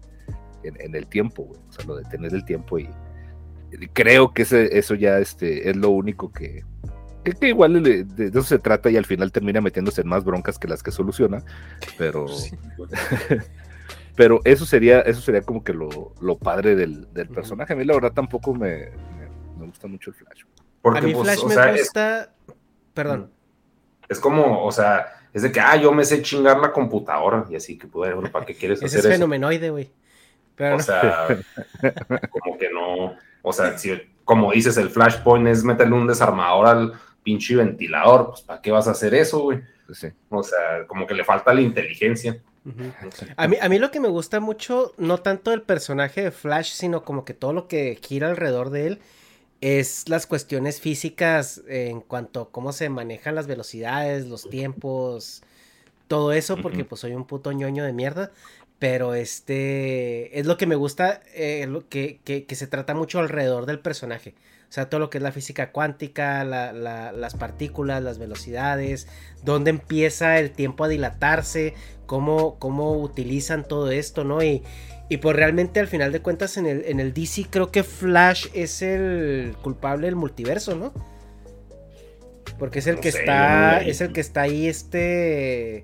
en, 0.63 0.79
en 0.79 0.95
el 0.95 1.07
tiempo, 1.07 1.43
güey, 1.43 1.59
o 1.67 1.71
sea, 1.73 1.83
lo 1.85 1.95
de 1.97 2.05
tener 2.05 2.33
el 2.33 2.45
tiempo 2.45 2.79
y, 2.79 2.87
y 3.73 3.87
creo 3.87 4.33
que 4.33 4.43
ese, 4.43 4.77
eso 4.77 4.95
ya 4.95 5.17
este, 5.19 5.69
es 5.69 5.75
lo 5.75 5.89
único 5.89 6.31
que, 6.31 6.63
que, 7.23 7.31
que 7.33 7.47
igual 7.49 7.81
de, 7.83 8.03
de 8.03 8.27
eso 8.27 8.43
se 8.43 8.59
trata 8.59 8.89
y 8.89 8.97
al 8.97 9.05
final 9.05 9.31
termina 9.31 9.61
metiéndose 9.61 10.01
en 10.01 10.07
más 10.07 10.23
broncas 10.23 10.57
que 10.59 10.67
las 10.67 10.81
que 10.83 10.91
soluciona, 10.91 11.43
pero... 11.97 12.25
Pero 14.15 14.41
eso 14.43 14.65
sería, 14.65 14.99
eso 15.01 15.21
sería 15.21 15.41
como 15.41 15.63
que 15.63 15.73
lo, 15.73 16.13
lo 16.19 16.37
padre 16.37 16.75
del, 16.75 17.11
del 17.13 17.29
personaje. 17.29 17.73
A 17.73 17.75
mí 17.77 17.85
la 17.85 17.93
verdad 17.93 18.11
tampoco 18.11 18.53
me, 18.53 18.89
me, 18.89 19.29
me 19.57 19.65
gusta 19.67 19.87
mucho 19.87 20.09
el 20.09 20.15
Flash. 20.17 20.43
Porque, 20.81 20.99
a 20.99 21.01
mí 21.01 21.13
pues, 21.13 21.23
Flash 21.23 21.39
o 21.43 21.47
me 21.47 21.53
sea, 21.53 21.71
es- 21.71 21.81
gusta... 21.83 22.33
Perdón. 22.93 23.31
Es 24.09 24.19
como, 24.19 24.65
o 24.65 24.71
sea, 24.71 25.07
es 25.33 25.43
de 25.43 25.51
que, 25.51 25.61
ah, 25.61 25.77
yo 25.77 25.93
me 25.93 26.03
sé 26.03 26.21
chingar 26.21 26.59
la 26.59 26.73
computadora 26.73 27.45
y 27.49 27.55
así 27.55 27.77
que, 27.77 27.87
pues, 27.87 28.13
bueno, 28.13 28.29
¿para 28.29 28.45
qué 28.45 28.53
quieres 28.53 28.83
hacer 28.83 28.99
es 28.99 29.05
eso? 29.05 29.13
fenomenoide, 29.13 29.69
güey. 29.69 29.89
Pero 30.57 30.75
O 30.75 30.79
sea, 30.79 31.27
como 32.29 32.57
que 32.57 32.69
no, 32.69 33.15
o 33.41 33.53
sea, 33.53 33.77
si, 33.77 33.93
como 34.25 34.51
dices, 34.51 34.75
el 34.75 34.89
flashpoint 34.89 35.47
es 35.47 35.63
meterle 35.63 35.95
un 35.95 36.05
desarmador 36.05 36.67
al 36.67 36.93
pinche 37.23 37.55
ventilador, 37.55 38.29
pues, 38.29 38.41
¿para 38.41 38.61
qué 38.61 38.71
vas 38.71 38.87
a 38.87 38.91
hacer 38.91 39.13
eso, 39.13 39.39
güey? 39.39 39.61
Pues 39.85 39.99
sí. 39.99 40.07
O 40.29 40.43
sea, 40.43 40.85
como 40.87 41.05
que 41.07 41.13
le 41.13 41.23
falta 41.23 41.53
la 41.53 41.61
inteligencia. 41.61 42.41
A 43.37 43.47
mí, 43.47 43.57
a 43.59 43.69
mí 43.69 43.79
lo 43.79 43.89
que 43.91 43.99
me 43.99 44.07
gusta 44.07 44.39
mucho, 44.39 44.93
no 44.97 45.17
tanto 45.17 45.51
el 45.51 45.63
personaje 45.63 46.21
de 46.21 46.31
Flash, 46.31 46.73
sino 46.73 47.03
como 47.03 47.25
que 47.25 47.33
todo 47.33 47.53
lo 47.53 47.67
que 47.67 47.99
gira 48.01 48.29
alrededor 48.29 48.69
de 48.69 48.87
él, 48.87 48.99
es 49.61 50.09
las 50.09 50.25
cuestiones 50.27 50.79
físicas 50.81 51.61
en 51.67 52.01
cuanto 52.01 52.41
a 52.41 52.51
cómo 52.51 52.71
se 52.71 52.89
manejan 52.89 53.35
las 53.35 53.47
velocidades, 53.47 54.27
los 54.27 54.49
tiempos, 54.49 55.43
todo 56.07 56.33
eso, 56.33 56.57
porque 56.57 56.85
pues 56.85 57.01
soy 57.01 57.13
un 57.13 57.25
puto 57.25 57.51
ñoño 57.51 57.83
de 57.83 57.93
mierda. 57.93 58.31
Pero 58.79 59.13
este 59.13 60.39
es 60.39 60.47
lo 60.47 60.57
que 60.57 60.65
me 60.65 60.75
gusta, 60.75 61.21
eh, 61.35 61.67
lo 61.67 61.87
que, 61.87 62.19
que- 62.23 62.45
que 62.45 62.55
se 62.55 62.65
trata 62.67 62.95
mucho 62.95 63.19
alrededor 63.19 63.67
del 63.67 63.79
personaje. 63.79 64.33
O 64.71 64.73
sea, 64.73 64.89
todo 64.89 65.01
lo 65.01 65.09
que 65.09 65.17
es 65.17 65.21
la 65.21 65.33
física 65.33 65.73
cuántica, 65.73 66.45
la- 66.45 66.71
la- 66.71 67.11
las 67.11 67.35
partículas, 67.35 68.01
las 68.01 68.19
velocidades, 68.19 69.05
dónde 69.43 69.69
empieza 69.69 70.39
el 70.39 70.51
tiempo 70.51 70.85
a 70.85 70.87
dilatarse, 70.87 71.73
cómo, 72.05 72.57
cómo 72.57 72.93
utilizan 72.93 73.67
todo 73.67 73.91
esto, 73.91 74.23
¿no? 74.23 74.41
Y, 74.41 74.63
y 75.09 75.17
pues 75.17 75.35
realmente 75.35 75.81
al 75.81 75.87
final 75.87 76.13
de 76.13 76.21
cuentas 76.21 76.55
en 76.55 76.67
el, 76.67 76.85
en 76.85 77.01
el 77.01 77.13
DC 77.13 77.47
creo 77.49 77.69
que 77.69 77.83
Flash 77.83 78.47
es 78.53 78.81
el 78.81 79.57
culpable 79.61 80.07
del 80.07 80.15
multiverso, 80.15 80.73
¿no? 80.73 80.93
Porque 82.57 82.79
es 82.79 82.87
el 82.87 82.95
No 82.95 83.01
que 83.01 83.11
sé, 83.11 83.19
está, 83.19 83.81
no- 83.81 83.89
es 83.89 83.99
el 83.99 84.13
que 84.13 84.21
está 84.21 84.41
ahí, 84.43 84.67
este, 84.67 85.83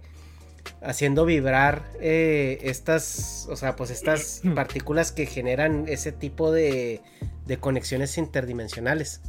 haciendo 0.81 1.25
vibrar 1.25 1.83
eh, 1.99 2.59
estas, 2.61 3.47
o 3.49 3.57
sea, 3.57 3.75
pues 3.75 3.89
estas 3.89 4.41
partículas 4.55 5.11
que 5.11 5.25
generan 5.25 5.85
ese 5.89 6.13
tipo 6.13 6.53
de, 6.53 7.01
de 7.47 7.57
conexiones 7.57 8.17
interdimensionales. 8.17 9.21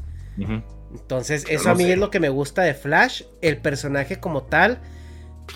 Entonces, 0.93 1.45
Yo 1.45 1.51
eso 1.57 1.65
no 1.65 1.71
a 1.71 1.75
mí 1.75 1.85
sé. 1.85 1.93
es 1.95 1.99
lo 1.99 2.11
que 2.11 2.21
me 2.21 2.29
gusta 2.29 2.63
de 2.63 2.75
Flash. 2.75 3.23
El 3.43 3.59
personaje 3.59 4.21
como 4.21 4.43
tal, 4.45 4.81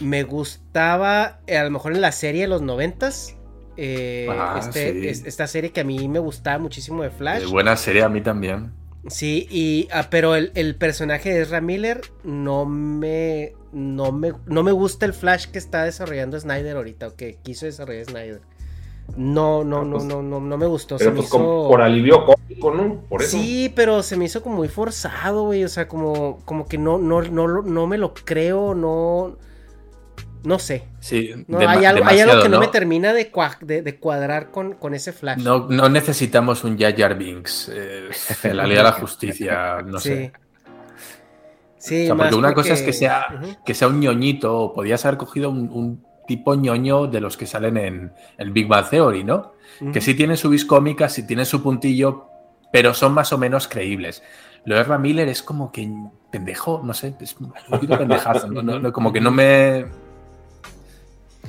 me 0.00 0.22
gustaba 0.24 1.40
eh, 1.46 1.56
a 1.58 1.64
lo 1.64 1.70
mejor 1.70 1.92
en 1.94 2.00
la 2.00 2.12
serie 2.12 2.42
de 2.42 2.48
los 2.48 2.62
noventas. 2.62 3.36
eh, 3.78 4.26
Ah, 4.30 4.56
este- 4.60 4.92
sí. 5.00 5.08
es- 5.08 5.24
esta 5.24 5.46
serie 5.46 5.70
que 5.72 5.80
a 5.80 5.84
mí 5.84 6.06
me 6.06 6.18
gustaba 6.18 6.58
muchísimo 6.58 7.02
de 7.02 7.10
Flash. 7.10 7.44
Eh, 7.44 7.46
buena 7.46 7.74
serie 7.76 8.02
a 8.02 8.08
mí 8.10 8.20
también. 8.20 8.70
Sí, 9.08 9.48
y 9.50 9.88
ah, 9.92 10.08
pero 10.10 10.36
el, 10.36 10.52
el 10.54 10.76
personaje 10.76 11.30
de 11.32 11.40
Ezra 11.40 11.62
Miller 11.62 12.02
no 12.22 12.66
me, 12.66 13.54
no 13.72 14.12
me 14.12 14.32
no 14.46 14.62
me 14.62 14.72
gusta 14.72 15.06
el 15.06 15.14
Flash 15.14 15.46
que 15.46 15.58
está 15.58 15.84
desarrollando 15.84 16.38
Snyder 16.38 16.76
ahorita 16.76 17.08
o 17.08 17.16
que 17.16 17.38
quiso 17.42 17.64
desarrollar 17.64 18.04
Snyder. 18.04 18.42
No, 19.16 19.62
no, 19.64 19.80
Ah, 19.80 19.84
no, 19.84 19.90
pues, 19.96 20.04
no, 20.04 20.22
no, 20.22 20.40
no 20.40 20.56
me 20.56 20.66
gustó. 20.66 20.96
Pero 20.96 21.10
se 21.10 21.16
pues 21.16 21.26
me 21.26 21.30
como 21.30 21.44
hizo- 21.44 21.68
por 21.68 21.82
alivio 21.82 22.24
cómico, 22.24 22.74
¿no? 22.74 23.00
Por 23.08 23.22
eso. 23.22 23.36
Sí, 23.36 23.70
pero 23.74 24.02
se 24.02 24.16
me 24.16 24.24
hizo 24.24 24.42
como 24.42 24.56
muy 24.56 24.68
forzado, 24.68 25.44
güey. 25.44 25.64
O 25.64 25.68
sea, 25.68 25.86
como, 25.88 26.38
como 26.44 26.66
que 26.66 26.78
no, 26.78 26.98
no, 26.98 27.20
no, 27.22 27.46
no 27.62 27.86
me 27.86 27.98
lo 27.98 28.14
creo, 28.14 28.74
no. 28.74 29.36
No 30.44 30.58
sé. 30.58 30.88
Sí, 30.98 31.30
No, 31.46 31.58
hay, 31.58 31.66
algo, 31.66 31.78
hay 31.80 31.86
algo 31.86 32.04
demasiado, 32.34 32.42
que 32.42 32.48
no, 32.48 32.56
¿no? 32.56 32.60
me 32.60 32.66
termina 32.68 33.12
de, 33.12 33.30
cua- 33.30 33.58
de, 33.60 33.82
de 33.82 33.98
cuadrar 34.00 34.50
con, 34.50 34.72
con 34.74 34.92
ese 34.94 35.12
flash. 35.12 35.40
No, 35.40 35.68
no 35.68 35.88
necesitamos 35.88 36.64
un 36.64 36.76
Jar 36.78 37.16
Binks 37.16 37.70
eh, 37.72 38.08
en 38.42 38.56
la 38.56 38.64
Liga 38.66 38.78
de 38.78 38.84
la 38.88 38.92
Justicia, 38.92 39.82
no 39.84 40.00
sí. 40.00 40.08
sé. 40.08 40.32
Sí, 41.78 42.02
O 42.04 42.06
sea, 42.06 42.14
más 42.14 42.26
porque 42.28 42.36
una 42.38 42.54
cosa 42.54 42.74
es 42.74 42.82
que 42.82 42.92
sea, 42.92 43.26
que 43.64 43.74
sea 43.74 43.88
un 43.88 44.00
ñoñito, 44.00 44.56
o 44.58 44.72
podías 44.72 45.04
haber 45.04 45.18
cogido 45.18 45.50
un, 45.50 45.68
un 45.70 46.04
tipo 46.36 46.54
ñoño 46.54 47.06
de 47.06 47.20
los 47.20 47.36
que 47.36 47.46
salen 47.46 47.76
en 47.76 48.12
el 48.38 48.50
Big 48.50 48.66
Bang 48.68 48.88
Theory, 48.88 49.24
¿no? 49.24 49.52
Que 49.92 50.00
sí 50.00 50.14
tienen 50.14 50.36
su 50.36 50.48
vis 50.48 50.64
cómica, 50.64 51.08
sí 51.08 51.26
tienen 51.26 51.44
su 51.46 51.62
puntillo, 51.62 52.26
pero 52.72 52.94
son 52.94 53.12
más 53.14 53.32
o 53.32 53.38
menos 53.38 53.68
creíbles. 53.68 54.22
Lo 54.64 54.76
de 54.76 54.98
Miller 54.98 55.28
es 55.28 55.42
como 55.42 55.72
que 55.72 55.90
pendejo, 56.30 56.80
no 56.84 56.94
sé, 56.94 57.14
es 57.20 57.36
un 57.40 57.52
poquito 57.68 57.98
pendejazo, 57.98 58.46
¿no? 58.48 58.62
No- 58.62 58.78
no, 58.78 58.92
como 58.92 59.12
que 59.12 59.20
no 59.20 59.30
me... 59.30 59.86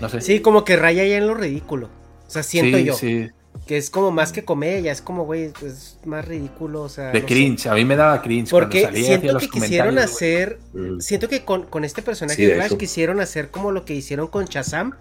No 0.01 0.09
sé. 0.09 0.21
Sí, 0.21 0.39
como 0.41 0.63
que 0.65 0.75
raya 0.75 1.05
ya 1.05 1.17
en 1.17 1.27
lo 1.27 1.36
ridículo. 1.36 1.89
O 2.27 2.29
sea, 2.29 2.43
siento 2.43 2.77
Sí, 2.77 2.84
yo. 2.86 2.93
sí. 2.93 3.29
Que 3.68 3.78
es 3.78 3.89
como 3.89 4.12
más 4.12 4.32
que 4.34 4.43
comedia, 4.43 4.91
es 4.91 5.01
como, 5.01 5.24
güey, 5.26 5.51
es 5.66 5.97
más 6.06 6.26
ridículo. 6.28 6.82
O 6.82 6.89
sea, 6.89 7.12
De 7.12 7.22
no 7.22 7.28
sé. 7.28 7.34
cringe, 7.34 7.68
a 7.68 7.76
mí 7.76 7.86
me 7.86 7.95
daba 7.95 8.22
cringe. 8.22 8.49
Porque 8.49 8.82
cuando 8.82 8.97
salía 8.97 9.08
siento 9.18 9.34
los 9.34 9.43
que 9.43 9.49
quisieron 9.49 9.97
hacer. 9.99 10.60
Mm. 10.74 10.99
Siento 10.99 11.30
que 11.30 11.45
con, 11.45 11.64
con 11.68 11.86
este 11.86 12.01
personaje 12.01 12.36
Sí, 12.36 12.45
de 12.45 12.56
Flash 12.56 12.76
quisieron 12.78 13.20
hacer 13.22 13.51
como 13.51 13.72
lo 13.72 13.86
que 13.86 13.93
hicieron 13.93 14.28
con 14.28 14.45
Shazam, 14.45 14.93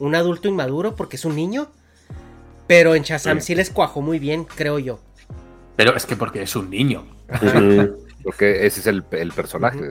un 0.00 0.14
adulto 0.14 0.48
inmaduro, 0.48 0.96
porque 0.96 1.16
es 1.16 1.24
un 1.24 1.36
niño. 1.36 1.70
Pero 2.66 2.94
en 2.94 3.02
Shazam 3.04 3.40
Sí. 3.40 3.46
sí 3.48 3.54
les 3.54 3.70
cuajó 3.70 4.00
muy 4.02 4.18
bien, 4.18 4.44
creo 4.44 4.78
yo. 4.78 4.98
Pero 5.76 5.94
es 5.96 6.04
que 6.06 6.16
porque 6.16 6.42
es 6.42 6.56
un 6.56 6.70
niño. 6.70 7.06
Porque 8.24 8.66
ese 8.66 8.80
es 8.80 8.86
el, 8.88 9.04
el 9.12 9.32
personaje. 9.32 9.90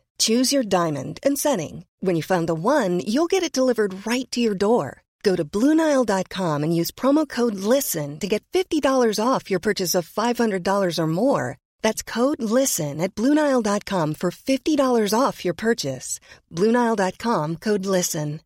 Choose 0.21 0.53
your 0.53 0.61
diamond 0.61 1.19
and 1.23 1.35
setting. 1.35 1.85
When 1.99 2.15
you 2.15 2.21
find 2.21 2.47
the 2.47 2.53
one, 2.53 2.99
you'll 2.99 3.29
get 3.29 3.41
it 3.41 3.51
delivered 3.51 4.05
right 4.05 4.29
to 4.31 4.39
your 4.39 4.53
door. 4.53 5.01
Go 5.23 5.35
to 5.35 5.43
Bluenile.com 5.43 6.63
and 6.63 6.75
use 6.75 6.91
promo 6.91 7.27
code 7.27 7.55
LISTEN 7.55 8.19
to 8.19 8.27
get 8.27 8.43
$50 8.53 8.83
off 9.19 9.49
your 9.49 9.59
purchase 9.59 9.95
of 9.95 10.07
$500 10.07 10.99
or 10.99 11.07
more. 11.07 11.57
That's 11.81 12.03
code 12.03 12.39
LISTEN 12.39 13.01
at 13.01 13.15
Bluenile.com 13.15 14.13
for 14.13 14.29
$50 14.29 15.19
off 15.19 15.43
your 15.43 15.55
purchase. 15.55 16.19
Bluenile.com 16.51 17.55
code 17.55 17.85
LISTEN. 17.87 18.41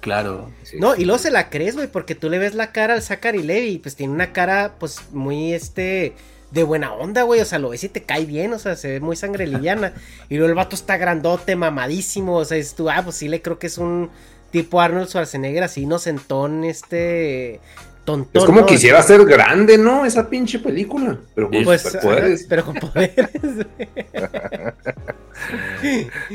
Claro. 0.00 0.52
No, 0.78 0.94
y 0.94 1.04
luego 1.04 1.18
se 1.18 1.30
la 1.30 1.50
crees, 1.50 1.74
güey, 1.74 1.88
porque 1.88 2.14
tú 2.14 2.28
le 2.28 2.38
ves 2.38 2.54
la 2.54 2.70
cara 2.72 2.94
al 2.94 3.02
Zachary 3.02 3.42
Levy, 3.42 3.78
pues 3.78 3.96
tiene 3.96 4.12
una 4.12 4.32
cara, 4.32 4.76
pues, 4.78 5.00
muy, 5.12 5.54
este, 5.54 6.14
de 6.54 6.62
buena 6.62 6.94
onda, 6.94 7.22
güey, 7.24 7.40
o 7.40 7.44
sea, 7.44 7.58
lo 7.58 7.70
ves 7.70 7.82
y 7.84 7.88
te 7.88 8.04
cae 8.04 8.24
bien, 8.24 8.52
o 8.52 8.58
sea, 8.58 8.76
se 8.76 8.88
ve 8.88 9.00
muy 9.00 9.16
sangre 9.16 9.46
liviana, 9.46 9.92
y 10.28 10.36
luego 10.36 10.48
el 10.48 10.54
vato 10.54 10.76
está 10.76 10.96
grandote, 10.96 11.56
mamadísimo, 11.56 12.36
o 12.36 12.44
sea, 12.44 12.56
es 12.56 12.74
tú, 12.74 12.88
ah, 12.88 13.00
pues 13.02 13.16
sí 13.16 13.28
le 13.28 13.42
creo 13.42 13.58
que 13.58 13.66
es 13.66 13.76
un 13.76 14.08
tipo 14.52 14.80
Arnold 14.80 15.08
Schwarzenegger 15.08 15.64
así 15.64 15.82
inocentón, 15.82 16.62
este, 16.62 17.60
tontón. 18.04 18.40
Es 18.40 18.46
como 18.46 18.60
¿no? 18.60 18.66
quisiera 18.66 19.02
ser 19.02 19.24
grande, 19.24 19.76
¿no? 19.78 20.06
Esa 20.06 20.30
pinche 20.30 20.60
película. 20.60 21.18
Pero 21.34 21.50
con 21.50 21.64
Pues, 21.64 21.82
superpoderes. 21.82 22.46
pero 22.48 22.64
con 22.64 22.74
poderes. 22.76 23.30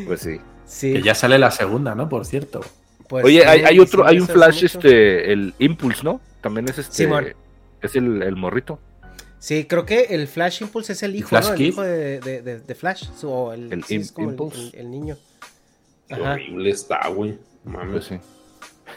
Pues 0.06 0.20
sí. 0.20 0.42
Sí, 0.66 0.94
Que 0.94 1.02
ya 1.02 1.16
sale 1.16 1.40
la 1.40 1.50
segunda, 1.50 1.96
¿no? 1.96 2.10
Por 2.10 2.26
cierto. 2.26 2.60
pues, 3.08 3.24
Oye, 3.26 3.46
hay, 3.46 3.80
otro, 3.80 4.06
hay 4.06 4.20
un 4.20 4.28
flash, 4.28 4.64
mucho. 4.64 4.66
este, 4.66 5.32
el 5.32 5.54
Impulse, 5.58 6.04
¿no? 6.04 6.20
También 6.42 6.68
es 6.70 6.78
este. 6.78 6.94
Simón. 6.96 7.34
Es 7.82 7.96
el, 7.96 8.22
el 8.22 8.36
morrito. 8.36 8.80
Sí, 9.40 9.66
creo 9.66 9.86
que 9.86 10.02
el 10.10 10.28
Flash 10.28 10.62
Impulse 10.62 10.94
es 10.94 11.04
el 11.04 11.16
hijo, 11.16 11.30
Flash 11.30 11.48
¿no? 11.48 11.54
El 11.54 11.62
hijo 11.62 11.82
de, 11.82 12.20
de- 12.20 12.42
de- 12.42 12.60
de 12.60 12.76
Flash. 12.76 13.06
su- 13.18 13.30
o 13.32 13.54
el, 13.54 13.72
El 13.72 13.84
sí, 13.86 13.96
es 13.96 14.12
Im- 14.12 14.14
como 14.14 14.28
el- 14.28 14.34
Impulse. 14.34 14.60
El, 14.60 14.76
el 14.76 14.92
niño. 14.92 15.18
Qué 16.08 16.16
Ajá. 16.16 16.34
horrible 16.34 16.70
está, 16.72 17.08
güey. 17.10 17.38
Mames. 17.64 17.92
Pues 17.92 18.06
sí. 18.06 18.16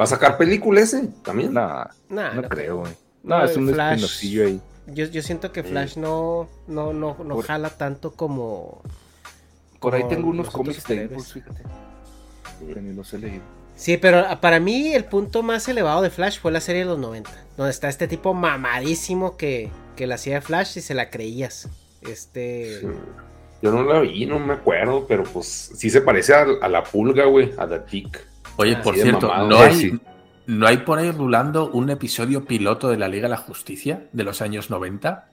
¿Va 0.01 0.05
a 0.05 0.07
sacar 0.07 0.37
película 0.39 0.81
ese 0.81 1.09
también? 1.23 1.53
Nah, 1.53 1.85
Nah, 2.09 2.33
no, 2.35 2.43
no 2.43 2.49
creo, 2.49 2.79
güey. 2.79 2.93
No, 3.23 3.39
No, 3.39 3.45
es 3.45 3.57
un 3.57 3.69
Flash- 3.69 3.91
espinocillo 3.93 4.47
ahí. 4.47 4.61
Yo, 4.89 5.05
yo 5.07 5.23
siento 5.23 5.53
que 5.53 5.63
Flash 5.63 5.97
no, 5.97 6.49
no, 6.67 6.93
no, 6.93 7.17
no 7.23 7.35
Por- 7.37 7.45
jala 7.47 7.71
tanto 7.71 8.13
como. 8.13 8.83
Por 9.79 9.95
ahí 9.95 10.03
como 10.03 10.15
tengo 10.15 10.29
unos 10.31 10.51
cómics 10.51 10.85
de. 10.87 11.03
Impulse, 11.05 11.35
fíjate. 11.35 11.63
Que 12.75 12.81
ni 12.81 12.93
los 12.95 13.13
he 13.15 13.19
leído. 13.19 13.43
Sí, 13.77 13.97
pero 13.97 14.25
para 14.41 14.59
mí 14.61 14.93
el 14.95 15.05
punto 15.05 15.43
más 15.43 15.67
elevado 15.69 16.03
de 16.03 16.11
Flash 16.11 16.41
fue 16.41 16.51
la 16.53 16.61
serie 16.61 16.81
de 16.83 16.87
los 16.89 16.99
90. 16.99 17.31
Donde 17.57 17.71
está 17.71 17.89
este 17.89 18.09
tipo 18.09 18.35
mamadísimo 18.35 19.37
que, 19.37 19.71
que 19.97 20.07
la 20.07 20.15
hacía 20.17 20.35
de 20.37 20.41
Flash 20.41 20.79
y 20.79 20.81
se 20.81 20.95
la 20.95 21.11
creías. 21.11 21.69
Este. 22.03 22.81
Sí. 22.81 22.87
Yo 23.63 23.71
no 23.71 23.85
la 23.85 24.01
vi, 24.01 24.27
no 24.27 24.39
me 24.41 24.55
acuerdo, 24.55 25.07
pero 25.07 25.23
pues 25.23 25.47
sí 25.77 25.89
se 25.89 26.01
parece 26.01 26.35
a, 26.35 26.45
a 26.61 26.69
la 26.69 26.83
pulga, 26.83 27.27
güey, 27.27 27.53
a 27.57 27.67
The 27.69 27.79
Tick. 27.81 28.27
Oye, 28.57 28.77
por 28.77 28.95
cierto, 28.97 29.29
mamado. 29.29 29.49
¿no 29.49 29.59
hay, 29.61 29.75
sí. 29.75 30.01
¿no 30.47 30.67
hay 30.67 30.79
por 30.79 30.99
ahí 30.99 31.11
rulando 31.13 31.71
un 31.71 31.89
episodio 31.91 32.45
piloto 32.45 32.89
de 32.89 32.97
la 32.97 33.07
Liga 33.07 33.25
de 33.25 33.31
la 33.31 33.37
Justicia 33.37 34.09
de 34.13 34.25
los 34.25 34.43
años 34.43 34.69
90? 34.69 35.29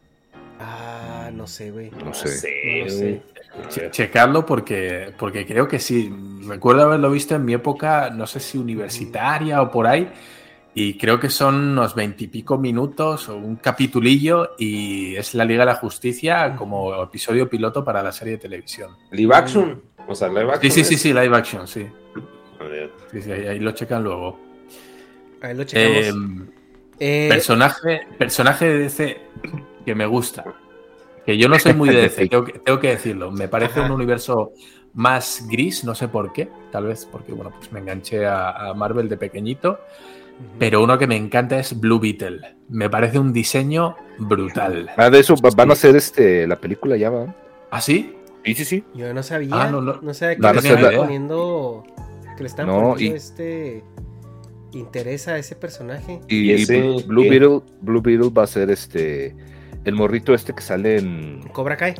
Ah, 0.59 1.31
no 1.33 1.47
sé, 1.47 1.71
güey. 1.71 1.89
No 1.91 2.05
No 2.05 2.13
sé. 2.13 2.27
sé, 2.27 2.83
No 2.83 2.89
sé. 2.91 3.21
Che- 3.69 3.89
checarlo 3.91 4.45
porque, 4.45 5.11
porque 5.17 5.45
creo 5.45 5.67
que 5.67 5.79
sí. 5.79 6.13
Recuerdo 6.47 6.83
haberlo 6.83 7.09
visto 7.09 7.33
en 7.35 7.45
mi 7.45 7.53
época, 7.53 8.09
no 8.11 8.27
sé 8.27 8.39
si 8.39 8.57
universitaria 8.59 9.61
o 9.61 9.71
por 9.71 9.87
ahí. 9.87 10.07
Y 10.81 10.93
creo 10.97 11.19
que 11.19 11.29
son 11.29 11.55
unos 11.55 11.93
veintipico 11.93 12.57
minutos 12.57 13.27
o 13.27 13.35
un 13.35 13.57
capitulillo 13.57 14.51
y 14.57 15.13
es 15.17 15.33
la 15.33 15.43
Liga 15.43 15.63
de 15.63 15.73
la 15.73 15.75
Justicia 15.75 16.55
como 16.55 17.03
episodio 17.03 17.49
piloto 17.49 17.83
para 17.83 18.01
la 18.01 18.13
serie 18.13 18.35
de 18.35 18.37
televisión. 18.39 18.95
Live 19.11 19.35
action. 19.35 19.81
O 20.07 20.15
sea, 20.15 20.29
live 20.29 20.45
Sí, 20.45 20.51
action. 20.53 20.71
sí, 20.71 20.83
sí, 20.85 20.97
sí, 20.97 21.09
live 21.13 21.35
action, 21.35 21.67
sí. 21.67 21.85
Sí, 23.11 23.21
sí, 23.21 23.29
ahí, 23.29 23.47
ahí 23.47 23.59
lo 23.59 23.71
checan 23.73 24.03
luego. 24.05 24.39
Ahí 25.41 25.53
lo 25.53 25.65
checamos. 25.65 25.97
Eh, 25.97 26.13
Eh, 27.01 27.27
personaje, 27.29 28.01
personaje 28.17 28.65
de 28.65 28.79
DC 28.79 29.21
que 29.85 29.95
me 29.95 30.05
gusta. 30.05 30.45
Que 31.25 31.37
yo 31.37 31.49
no 31.49 31.59
soy 31.59 31.73
muy 31.73 31.89
de 31.89 32.03
DC, 32.03 32.27
tengo 32.29 32.45
que, 32.45 32.53
tengo 32.59 32.79
que 32.79 32.87
decirlo. 32.91 33.31
Me 33.31 33.49
parece 33.49 33.79
Ajá. 33.81 33.87
un 33.89 33.91
universo 33.95 34.53
más 34.93 35.45
gris, 35.49 35.83
no 35.83 35.93
sé 35.93 36.07
por 36.07 36.31
qué. 36.31 36.49
Tal 36.71 36.85
vez 36.85 37.05
porque, 37.05 37.33
bueno, 37.33 37.51
pues 37.57 37.69
me 37.73 37.79
enganché 37.81 38.25
a, 38.25 38.51
a 38.69 38.73
Marvel 38.73 39.09
de 39.09 39.17
pequeñito. 39.17 39.79
Pero 40.57 40.83
uno 40.83 40.97
que 40.97 41.07
me 41.07 41.15
encanta 41.15 41.59
es 41.59 41.79
Blue 41.79 41.99
Beetle. 41.99 42.41
Me 42.69 42.89
parece 42.89 43.19
un 43.19 43.33
diseño 43.33 43.95
brutal. 44.19 44.89
Ah, 44.97 45.09
de 45.09 45.19
eso 45.19 45.35
va- 45.35 45.49
van 45.55 45.69
a 45.69 45.73
hacer 45.73 45.95
este, 45.95 46.45
la 46.47 46.55
película 46.57 46.95
ya, 46.97 47.09
¿va? 47.09 47.35
¿Ah, 47.71 47.81
sí? 47.81 48.15
Sí, 48.45 48.55
sí, 48.55 48.65
sí. 48.65 48.83
Yo 48.93 49.13
no 49.13 49.21
sabía. 49.23 49.49
Ah, 49.53 49.69
no, 49.69 49.81
no, 49.81 49.99
no. 50.01 50.13
sabía 50.13 50.35
que 50.35 50.41
Van 50.41 50.55
le 50.55 50.81
la- 50.81 50.97
poniendo. 50.97 51.83
Que 52.37 52.43
le 52.43 52.49
No, 52.49 52.55
poniendo 52.91 52.99
y- 52.99 53.07
este. 53.07 53.83
Interés 54.71 55.27
a 55.27 55.37
ese 55.37 55.55
personaje. 55.55 56.21
Y, 56.27 56.51
¿Y 56.51 56.51
ese 56.53 56.79
Blue-? 57.07 57.27
Beetle, 57.27 57.61
Blue 57.81 58.01
Beetle 58.01 58.29
va 58.29 58.43
a 58.43 58.47
ser 58.47 58.69
este, 58.69 59.35
el 59.83 59.95
morrito 59.95 60.33
este 60.33 60.53
que 60.53 60.61
sale 60.61 60.99
en 60.99 61.41
Cobra 61.53 61.75
Kai. 61.75 61.95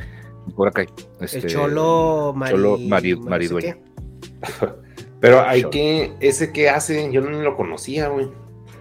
acá. 0.68 0.86
Este, 1.20 1.40
el 1.40 1.48
Cholo 1.48 2.32
Mari, 2.36 2.52
Cholo 2.52 2.78
Mari- 2.78 3.16
no 3.16 3.24
sé 3.24 3.30
Maridueña. 3.30 3.74
qué. 3.76 3.80
Pero 5.20 5.41
hay 5.41 5.63
que. 5.65 6.13
¿Ese 6.20 6.51
qué 6.53 6.70
hace? 6.70 7.11
Yo 7.11 7.22
no 7.22 7.30
lo 7.30 7.55
conocía, 7.57 8.07
güey. 8.07 8.30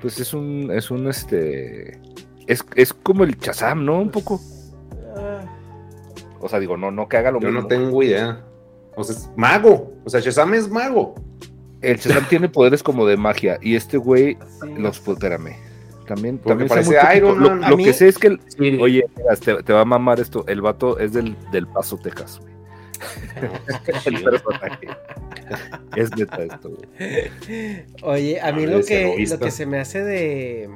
Pues 0.01 0.21
es 0.21 0.33
un, 0.33 0.71
es 0.73 0.91
un 0.91 1.09
este, 1.09 2.01
es, 2.47 2.65
es 2.77 2.93
como 2.95 3.25
el 3.25 3.37
Chazam, 3.39 3.85
¿no? 3.85 3.99
Un 4.01 4.11
poco. 4.11 4.41
Ah, 5.17 5.41
O 6.41 6.49
sea, 6.49 6.61
digo, 6.61 6.77
no, 6.77 6.91
no 6.93 7.09
que 7.09 7.17
haga 7.17 7.33
lo 7.33 7.41
Yo 7.41 7.49
mismo. 7.49 7.63
no 7.63 7.67
tengo 7.67 8.03
idea. 8.03 8.45
O 8.95 9.03
sea, 9.03 9.17
es 9.17 9.29
mago. 9.37 9.93
O 10.05 10.11
sea, 10.11 10.21
Shazam 10.21 10.55
es 10.55 10.69
mago. 10.71 11.15
El 11.81 11.99
Chazam 11.99 12.25
tiene 12.29 12.49
poderes 12.49 12.83
como 12.85 13.07
de 13.07 13.17
magia 13.17 13.59
y 13.61 13.75
este 13.75 13.97
güey 13.99 14.37
sí. 14.63 14.69
los, 14.77 15.01
pues, 15.01 15.17
espérame. 15.17 15.57
También, 16.07 16.39
Porque 16.39 16.65
también 16.65 16.69
parece. 16.69 17.17
Iron 17.19 17.39
Lo, 17.41 17.51
Man. 17.51 17.61
lo 17.61 17.67
A 17.67 17.77
mí- 17.77 17.85
que 17.85 17.93
sé 17.93 18.09
es 18.09 18.17
que, 18.19 18.29
el- 18.29 18.41
Sí. 18.57 18.79
oye, 18.81 19.05
mira, 19.17 19.37
te, 19.37 19.63
te 19.63 19.73
va 19.73 19.81
a 19.83 19.85
mamar 19.85 20.21
esto. 20.21 20.45
El 20.47 20.63
vato 20.63 20.99
es 21.01 21.13
del, 21.13 21.37
del 21.53 21.67
Paso, 21.67 21.99
Texas. 21.99 22.41
El 24.07 24.23
personaje. 24.23 24.89
Es 25.97 26.15
neta 26.17 26.43
esto, 26.43 26.71
güey. 26.71 27.83
Oye, 28.03 28.41
a 28.41 28.53
mí 28.53 28.65
A 28.65 28.67
lo 28.67 28.83
que, 28.85 29.03
egoísta. 29.13 29.37
lo 29.37 29.45
que 29.45 29.51
se 29.51 29.67
me 29.67 29.79
hace 29.79 30.03
de. 30.05 30.71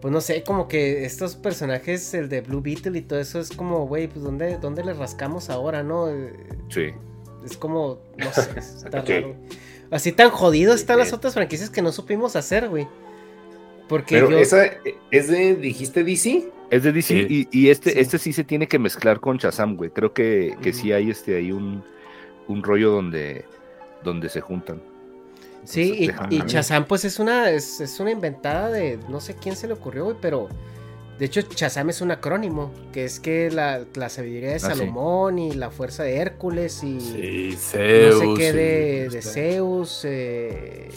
Pues 0.00 0.10
no 0.12 0.20
sé, 0.20 0.42
como 0.42 0.66
que 0.66 1.04
estos 1.04 1.36
personajes, 1.36 2.12
el 2.14 2.28
de 2.28 2.40
Blue 2.40 2.60
Beetle 2.60 2.98
y 2.98 3.02
todo 3.02 3.20
eso, 3.20 3.38
es 3.38 3.50
como, 3.50 3.86
güey, 3.86 4.08
pues 4.08 4.24
¿dónde, 4.24 4.58
¿dónde 4.58 4.82
le 4.84 4.94
rascamos 4.94 5.48
ahora, 5.48 5.84
no? 5.84 6.08
Sí. 6.70 6.88
Es 7.44 7.56
como, 7.56 7.98
no 8.16 8.32
sé, 8.32 8.50
está 8.58 9.02
Sí. 9.06 9.12
raro. 9.12 9.36
Así 9.92 10.10
tan 10.10 10.30
jodidos 10.30 10.76
están 10.80 10.96
Sí. 10.96 11.04
las 11.04 11.12
otras 11.12 11.34
franquicias 11.34 11.70
que 11.70 11.82
no 11.82 11.92
supimos 11.92 12.34
hacer, 12.34 12.68
güey. 12.68 12.88
Porque 13.88 14.14
Pero 14.16 14.30
yo. 14.30 14.38
esa 14.38 14.64
es 15.10 15.28
de, 15.28 15.54
dijiste 15.56 16.04
DC. 16.04 16.48
Es 16.70 16.82
de 16.82 16.92
DC 16.92 17.26
Sí. 17.28 17.48
y, 17.50 17.58
y 17.66 17.70
este, 17.70 17.90
Sí. 17.92 17.98
este 18.00 18.18
sí 18.18 18.32
se 18.32 18.44
tiene 18.44 18.66
que 18.66 18.78
mezclar 18.78 19.20
con 19.20 19.36
Shazam, 19.36 19.76
güey. 19.76 19.90
Creo 19.90 20.12
que, 20.14 20.56
que 20.62 20.72
sí 20.72 20.92
hay 20.92 21.10
este 21.10 21.36
ahí 21.36 21.52
un, 21.52 21.84
un 22.48 22.62
rollo 22.62 22.90
donde, 22.90 23.44
donde 24.02 24.28
se 24.30 24.40
juntan. 24.40 24.80
Sí, 25.64 26.06
Entonces, 26.08 26.26
y, 26.30 26.36
y. 26.36 26.46
Shazam, 26.46 26.86
pues 26.86 27.04
es 27.04 27.18
una, 27.18 27.50
es, 27.50 27.80
es 27.80 28.00
una 28.00 28.10
inventada 28.10 28.70
de 28.70 28.98
no 29.08 29.20
sé 29.20 29.36
quién 29.36 29.54
se 29.54 29.66
le 29.68 29.74
ocurrió, 29.74 30.04
güey, 30.04 30.16
pero 30.20 30.48
de 31.18 31.26
hecho 31.26 31.40
Shazam 31.42 31.90
es 31.90 32.00
un 32.00 32.10
acrónimo, 32.10 32.72
que 32.92 33.04
es 33.04 33.20
que 33.20 33.48
la, 33.50 33.84
la 33.94 34.08
sabiduría 34.08 34.48
de 34.48 34.54
Ah, 34.56 34.58
sí. 34.60 34.66
Salomón 34.66 35.38
y 35.38 35.52
la 35.52 35.70
fuerza 35.70 36.02
de 36.02 36.16
Hércules 36.16 36.82
y 36.82 37.00
Sí, 37.00 37.56
no 38.10 38.18
sé 38.18 38.34
qué 38.38 38.52
de, 38.52 39.08
de 39.10 39.22
Zeus. 39.22 40.02
eh, 40.04 40.88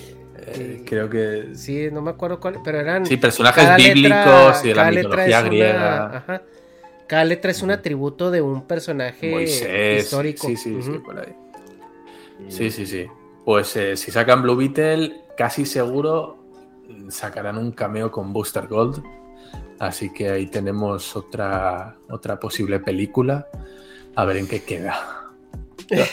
eh, 0.48 0.84
creo 0.86 1.10
que. 1.10 1.50
Sí, 1.56 1.90
no 1.92 2.02
me 2.02 2.12
acuerdo 2.12 2.40
cuál, 2.40 2.60
pero 2.64 2.80
eran... 2.80 3.06
Sí, 3.06 3.18
personajes 3.18 3.64
cada 3.64 3.78
letra- 3.78 3.94
bíblicos 3.94 4.66
y 4.66 4.68
de 4.70 4.76
la 4.76 4.82
cada 4.82 4.92
letra 4.92 5.10
mitología 5.10 5.38
es 5.38 5.42
una- 5.44 5.50
griega. 5.50 6.18
ajá. 6.18 6.42
Cada 7.08 7.24
letra 7.26 7.52
es 7.52 7.62
un 7.62 7.72
atributo 7.72 8.32
de 8.32 8.42
un 8.42 8.66
personaje 8.66 9.30
Moisés. 9.30 10.04
histórico. 10.06 10.48
Sí, 10.48 10.56
sí, 10.58 10.82
sí, 10.82 10.92
por 11.06 11.20
ahí. 11.20 11.36
Sí, 12.50 12.72
sí, 12.72 12.86
sí. 12.86 13.06
Pues 13.46 13.76
eh, 13.76 13.96
si 13.96 14.12
sacan 14.12 14.42
Blue 14.42 14.56
Beetle, 14.56 15.22
casi 15.38 15.66
seguro 15.66 16.38
sacarán 17.10 17.58
un 17.60 17.72
cameo 17.72 18.10
con 18.12 18.34
Booster 18.34 18.68
Gold. 18.68 19.04
Así 19.78 20.12
que 20.12 20.30
ahí 20.32 20.48
tenemos 20.48 21.16
otra, 21.16 21.96
otra 22.10 22.40
posible 22.40 22.80
película. 22.80 23.48
A 24.16 24.26
ver 24.26 24.38
en 24.38 24.48
qué 24.48 24.64
queda. 24.64 25.25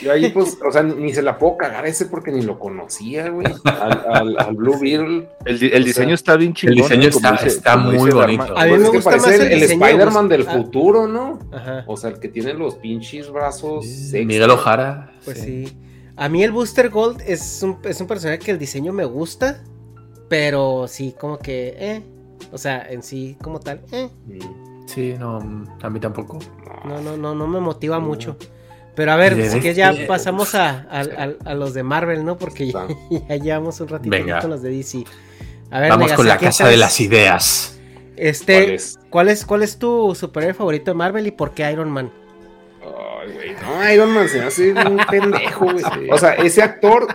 Yo 0.02 0.12
ahí, 0.12 0.30
pues, 0.30 0.58
o 0.66 0.70
sea, 0.70 0.82
ni 0.82 1.12
se 1.12 1.22
la 1.22 1.38
puedo 1.38 1.56
cagar 1.56 1.86
ese 1.86 2.06
porque 2.06 2.30
ni 2.30 2.42
lo 2.42 2.58
conocía, 2.58 3.28
güey. 3.30 3.46
Al, 3.64 4.04
al, 4.12 4.38
al 4.38 4.54
Blue 4.54 4.78
Beetle. 4.78 5.28
El, 5.44 5.84
diseño 5.84 6.08
sea, 6.08 6.14
está 6.14 6.36
bien 6.36 6.54
chingón. 6.54 6.76
el 6.78 6.82
diseño 6.82 7.08
está- 7.08 7.34
está 7.36 7.76
muy 7.76 8.10
bonito. 8.10 8.56
A 8.56 8.64
mí 8.64 8.70
Pues 8.70 8.80
me 8.80 8.84
es 8.86 8.90
que 8.90 8.96
gusta 8.98 9.16
más 9.16 9.26
el, 9.28 9.52
el 9.52 9.62
Spider-Man 9.62 10.28
del 10.28 10.46
ah. 10.48 10.52
futuro, 10.52 11.06
¿no? 11.06 11.38
Ajá. 11.52 11.84
O 11.86 11.96
sea, 11.96 12.10
el 12.10 12.20
que 12.20 12.28
tiene 12.28 12.54
los 12.54 12.74
pinches 12.76 13.30
brazos. 13.30 13.86
sexy. 13.86 14.24
Miguel 14.26 14.50
Ojara. 14.50 15.12
Pues 15.24 15.38
sí. 15.40 15.76
A 16.16 16.28
mí 16.28 16.42
el 16.44 16.52
Booster 16.52 16.90
Gold 16.90 17.22
es 17.26 17.62
un, 17.62 17.78
es 17.84 18.00
un 18.00 18.06
personaje 18.06 18.38
que 18.38 18.50
el 18.50 18.58
diseño 18.58 18.92
me 18.92 19.04
gusta, 19.06 19.62
pero 20.28 20.86
sí, 20.88 21.14
como 21.18 21.38
que, 21.38 21.74
eh. 21.78 22.02
O 22.52 22.58
sea, 22.58 22.86
en 22.90 23.02
sí, 23.02 23.36
como 23.42 23.60
tal, 23.60 23.80
eh. 23.92 24.08
Sí, 24.86 25.14
no, 25.18 25.38
a 25.80 25.88
mí 25.90 26.00
tampoco. 26.00 26.38
No, 26.84 27.00
no, 27.00 27.16
no, 27.16 27.34
no 27.34 27.46
me 27.46 27.60
motiva 27.60 27.98
mucho. 27.98 28.36
Pero 28.95 29.12
a 29.12 29.16
ver, 29.16 29.51
si 29.51 29.61
que 29.61 29.72
ya 29.74 29.93
DC, 29.93 30.05
pasamos 30.09 30.55
a, 30.55 30.86
a- 30.90 31.01
a- 31.01 31.51
a 31.51 31.55
los 31.55 31.72
de 31.74 31.82
Marvel, 31.82 32.24
¿no? 32.24 32.36
Porque 32.36 32.70
ya, 32.70 32.86
ya 33.28 33.36
llevamos 33.36 33.80
un 33.80 33.88
ratito 33.88 34.11
Venga. 34.11 34.40
con 34.40 34.51
los 34.51 34.62
de 34.62 34.70
DC. 34.70 35.05
A 35.70 35.80
ver, 35.80 35.90
Vamos 35.90 36.05
Negas, 36.07 36.16
con 36.16 36.26
¿a 36.26 36.28
la 36.30 36.38
casa 36.38 36.68
de 36.68 36.76
las 36.76 37.01
ideas. 37.01 37.78
Este, 38.16 38.55
¿Cuál 38.64 38.70
es? 38.74 38.99
¿cuál 39.09 39.28
es, 39.30 39.45
cuál 39.47 39.62
es 39.62 39.78
tu 39.78 40.14
superhéroe 40.14 40.53
favorito 40.55 40.90
de 40.90 40.95
Marvel 40.95 41.26
y 41.26 41.30
por 41.30 41.53
qué 41.55 41.70
Iron 41.72 41.90
Man? 41.90 42.12
Ay, 42.82 43.32
güey. 43.32 43.53
No, 43.62 43.90
Iron 43.93 44.11
Man 44.12 44.28
se 44.28 44.38
me 44.40 44.45
hace 44.45 44.72
un 44.72 44.99
pendejo, 45.11 45.64
güey. 45.72 46.11
O 46.11 46.18
sea, 46.18 46.34
ese 46.34 46.62
actor, 46.62 47.07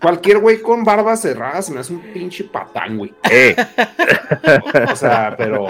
cualquier 0.00 0.38
güey 0.38 0.60
con 0.60 0.84
barba 0.84 1.16
cerrada 1.16 1.62
se 1.62 1.72
me 1.72 1.80
hace 1.80 1.92
un 1.92 2.00
pinche 2.12 2.44
patán, 2.44 2.98
güey. 2.98 3.12
Eh, 3.30 3.54
O 4.92 4.96
sea, 4.96 5.34
pero. 5.36 5.64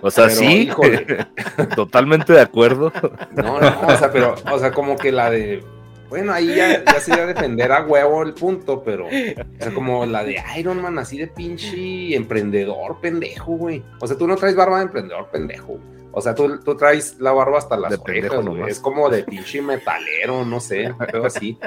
o 0.00 0.10
sea, 0.10 0.24
Pero, 0.26 0.36
sí, 0.36 0.62
híjole. 0.62 1.26
totalmente 1.74 2.32
de 2.32 2.40
acuerdo. 2.40 2.92
No, 3.32 3.60
no, 3.60 3.80
o 3.86 3.96
sea, 3.96 4.10
pero, 4.12 4.34
o 4.50 4.58
sea, 4.58 4.70
como 4.72 4.96
que 4.96 5.12
la 5.12 5.30
de. 5.30 5.62
Bueno, 6.08 6.32
ahí 6.32 6.54
ya, 6.54 6.82
ya 6.84 7.00
sería 7.00 7.26
defender 7.26 7.70
a 7.70 7.84
huevo 7.84 8.22
el 8.22 8.32
punto, 8.32 8.82
pero. 8.82 9.06
O 9.06 9.10
sea, 9.10 9.74
como 9.74 10.06
la 10.06 10.24
de 10.24 10.42
Iron 10.56 10.80
Man, 10.80 10.98
así 10.98 11.18
de 11.18 11.26
pinche 11.26 12.14
emprendedor, 12.14 12.98
pendejo, 13.00 13.52
güey. 13.52 13.82
O 14.00 14.06
sea, 14.06 14.16
tú 14.16 14.26
no 14.26 14.36
traes 14.36 14.56
barba 14.56 14.78
de 14.78 14.84
emprendedor, 14.84 15.28
pendejo. 15.30 15.78
O 16.10 16.20
sea, 16.20 16.34
tú, 16.34 16.58
tú 16.60 16.74
traes 16.76 17.18
la 17.20 17.32
barba 17.32 17.58
hasta 17.58 17.76
las 17.76 17.90
De 17.90 17.96
orejas, 17.96 18.42
nomás. 18.44 18.70
Es 18.70 18.80
como 18.80 19.08
de 19.10 19.22
pinche 19.24 19.60
metalero, 19.62 20.44
no 20.44 20.58
sé, 20.58 20.94
pero 20.98 21.26
así. 21.26 21.58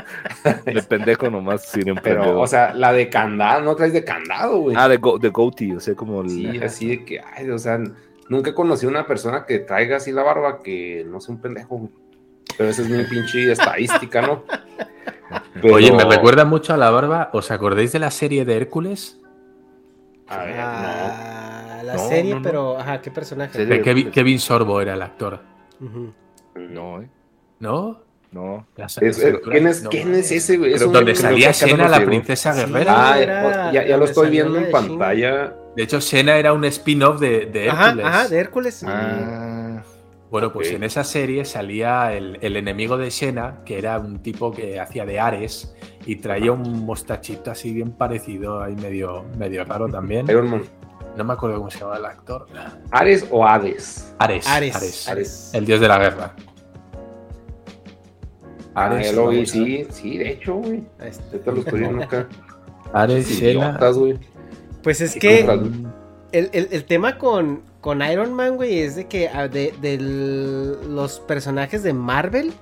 De 0.65 0.81
pendejo 0.83 1.29
nomás, 1.29 1.65
sin 1.69 1.83
Pero, 1.83 1.95
emprendedor. 1.97 2.37
o 2.37 2.47
sea, 2.47 2.73
la 2.73 2.91
de 2.91 3.07
candado, 3.09 3.61
no 3.61 3.75
traes 3.75 3.93
de 3.93 4.03
candado, 4.03 4.57
güey. 4.59 4.75
ah, 4.77 4.87
de, 4.89 4.97
go, 4.97 5.17
de 5.19 5.29
goatee, 5.29 5.75
o 5.75 5.79
sea, 5.79 5.95
como 5.95 6.21
el... 6.21 6.29
Sí, 6.29 6.57
así 6.63 6.87
de 6.87 7.05
que, 7.05 7.19
ay, 7.21 7.49
o 7.49 7.59
sea, 7.59 7.79
nunca 8.29 8.49
he 8.49 8.53
conocido 8.53 8.89
una 8.89 9.05
persona 9.05 9.45
que 9.45 9.59
traiga 9.59 9.97
así 9.97 10.11
la 10.11 10.23
barba 10.23 10.59
que 10.63 11.05
no 11.07 11.21
sea 11.21 11.35
un 11.35 11.41
pendejo, 11.41 11.77
güey. 11.77 11.91
Pero 12.57 12.69
esa 12.69 12.81
es 12.81 12.89
mi 12.89 13.03
pinche 13.05 13.51
estadística, 13.51 14.21
¿no? 14.21 14.43
Pero- 15.61 15.75
Oye, 15.75 15.91
me 15.93 16.03
recuerda 16.03 16.43
mucho 16.45 16.73
a 16.73 16.77
la 16.77 16.89
barba. 16.89 17.29
¿Os 17.31 17.49
acordáis 17.51 17.91
de 17.93 17.99
la 17.99 18.11
serie 18.11 18.43
de 18.43 18.57
Hércules? 18.57 19.21
A 20.27 20.37
ver, 20.43 20.55
Ah, 20.59 21.50
la 21.83 21.93
No, 21.95 22.07
serie, 22.07 22.31
no, 22.33 22.39
no. 22.39 22.43
pero, 22.43 22.77
ajá, 22.79 23.01
¿qué 23.01 23.11
personaje? 23.11 23.65
De 23.65 23.81
Kevin, 23.81 24.11
Kevin 24.11 24.39
Sorbo 24.39 24.81
era 24.81 24.93
el 24.93 25.01
actor. 25.01 25.39
No, 26.55 27.01
eh, 27.01 27.07
¿No? 27.59 27.99
no. 28.31 28.65
Es- 28.77 28.97
es- 29.01 29.39
¿quién, 29.43 29.67
es, 29.67 29.83
No. 29.83 29.89
¿Quién 29.89 30.13
es 30.15 30.31
ese, 30.31 30.57
güey? 30.57 30.73
Es 30.73 30.81
un- 30.81 30.93
Donde 30.93 31.15
salía 31.15 31.51
nos 31.77 31.89
la 31.91 32.05
princesa 32.05 32.53
Sí. 32.53 32.59
guerrera. 32.61 33.11
Ah, 33.13 33.19
era- 33.19 33.71
ya, 33.71 33.85
ya 33.87 33.97
lo 33.97 34.05
estoy 34.05 34.29
viendo 34.29 34.57
en 34.57 34.71
pantalla. 34.71 35.53
De 35.75 35.83
hecho, 35.83 36.01
Xena 36.01 36.35
era 36.37 36.53
un 36.53 36.65
spin-off 36.65 37.19
de, 37.19 37.45
de 37.45 37.67
Hércules. 37.67 38.05
ajá, 38.05 38.27
de 38.27 38.37
Hércules. 38.39 38.83
Ah, 38.87 39.81
Bueno, 40.29 40.53
pues 40.53 40.71
en 40.71 40.83
esa 40.83 41.03
serie 41.03 41.43
salía 41.43 42.13
el, 42.13 42.37
el 42.41 42.55
enemigo 42.55 42.97
de 42.97 43.11
Xena, 43.11 43.63
que 43.65 43.77
era 43.77 43.99
un 43.99 44.19
tipo 44.19 44.51
que 44.53 44.79
hacía 44.79 45.05
de 45.05 45.19
Ares 45.19 45.75
y 46.05 46.15
traía 46.17 46.53
un 46.53 46.85
mostachito 46.85 47.51
así 47.51 47.73
bien 47.73 47.91
parecido, 47.91 48.61
ahí 48.63 48.73
medio, 48.77 49.25
medio 49.37 49.65
raro 49.65 49.89
también. 49.89 50.29
Iron 50.29 50.49
Man. 50.49 50.63
No 51.17 51.23
me 51.23 51.33
acuerdo 51.33 51.57
cómo 51.57 51.69
se 51.69 51.79
llamaba 51.79 51.97
el 51.97 52.05
actor. 52.05 52.47
¿Ares 52.91 53.25
o 53.29 53.45
Hades? 53.45 54.13
Ares. 54.17 54.47
Ares. 54.47 54.75
Ares. 54.75 55.07
Ares. 55.07 55.49
El 55.53 55.65
dios 55.65 55.79
de 55.81 55.87
la 55.87 55.99
guerra. 55.99 56.33
Ah, 58.73 58.85
Ares, 58.85 59.13
lo 59.13 59.27
vi, 59.27 59.45
sí, 59.45 59.85
sí, 59.91 60.17
de 60.17 60.29
hecho, 60.31 60.55
güey. 60.55 60.83
Ahí 60.99 61.09
está. 61.09 61.23
Ahorita 61.31 61.51
lo 61.51 61.57
estoy 61.59 61.79
viendo 61.81 62.03
acá. 62.03 62.27
Ares, 62.93 63.95
güey. 63.97 64.19
Pues 64.81 65.01
es 65.01 65.15
que 65.15 65.41
el, 66.31 66.49
el- 66.53 66.69
el 66.71 66.85
tema 66.85 67.17
con, 67.17 67.63
con 67.81 68.01
Iron 68.01 68.33
Man, 68.33 68.55
güey, 68.55 68.79
es 68.79 68.95
de 68.95 69.07
que 69.07 69.27
ah, 69.27 69.47
de, 69.49 69.73
de 69.81 69.97
los 70.87 71.19
personajes 71.19 71.83
de 71.83 71.93
Marvel 71.93 72.53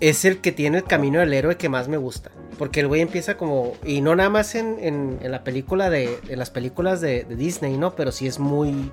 es 0.00 0.24
el 0.24 0.40
que 0.40 0.52
tiene 0.52 0.78
el 0.78 0.84
camino 0.84 1.20
del 1.20 1.32
héroe 1.32 1.56
que 1.56 1.68
más 1.68 1.88
me 1.88 1.96
gusta. 1.96 2.30
Porque 2.58 2.80
el 2.80 2.86
güey 2.88 3.00
empieza 3.02 3.36
como. 3.36 3.72
Y 3.84 4.00
no 4.00 4.16
nada 4.16 4.30
más 4.30 4.54
en, 4.54 4.76
en- 4.80 5.18
la 5.30 5.44
película 5.44 5.90
de. 5.90 6.18
En 6.28 6.38
las 6.38 6.50
películas 6.50 7.00
de, 7.00 7.24
de 7.24 7.36
Disney, 7.36 7.76
¿no? 7.76 7.94
Pero 7.94 8.12
sí 8.12 8.26
es 8.26 8.38
muy. 8.38 8.90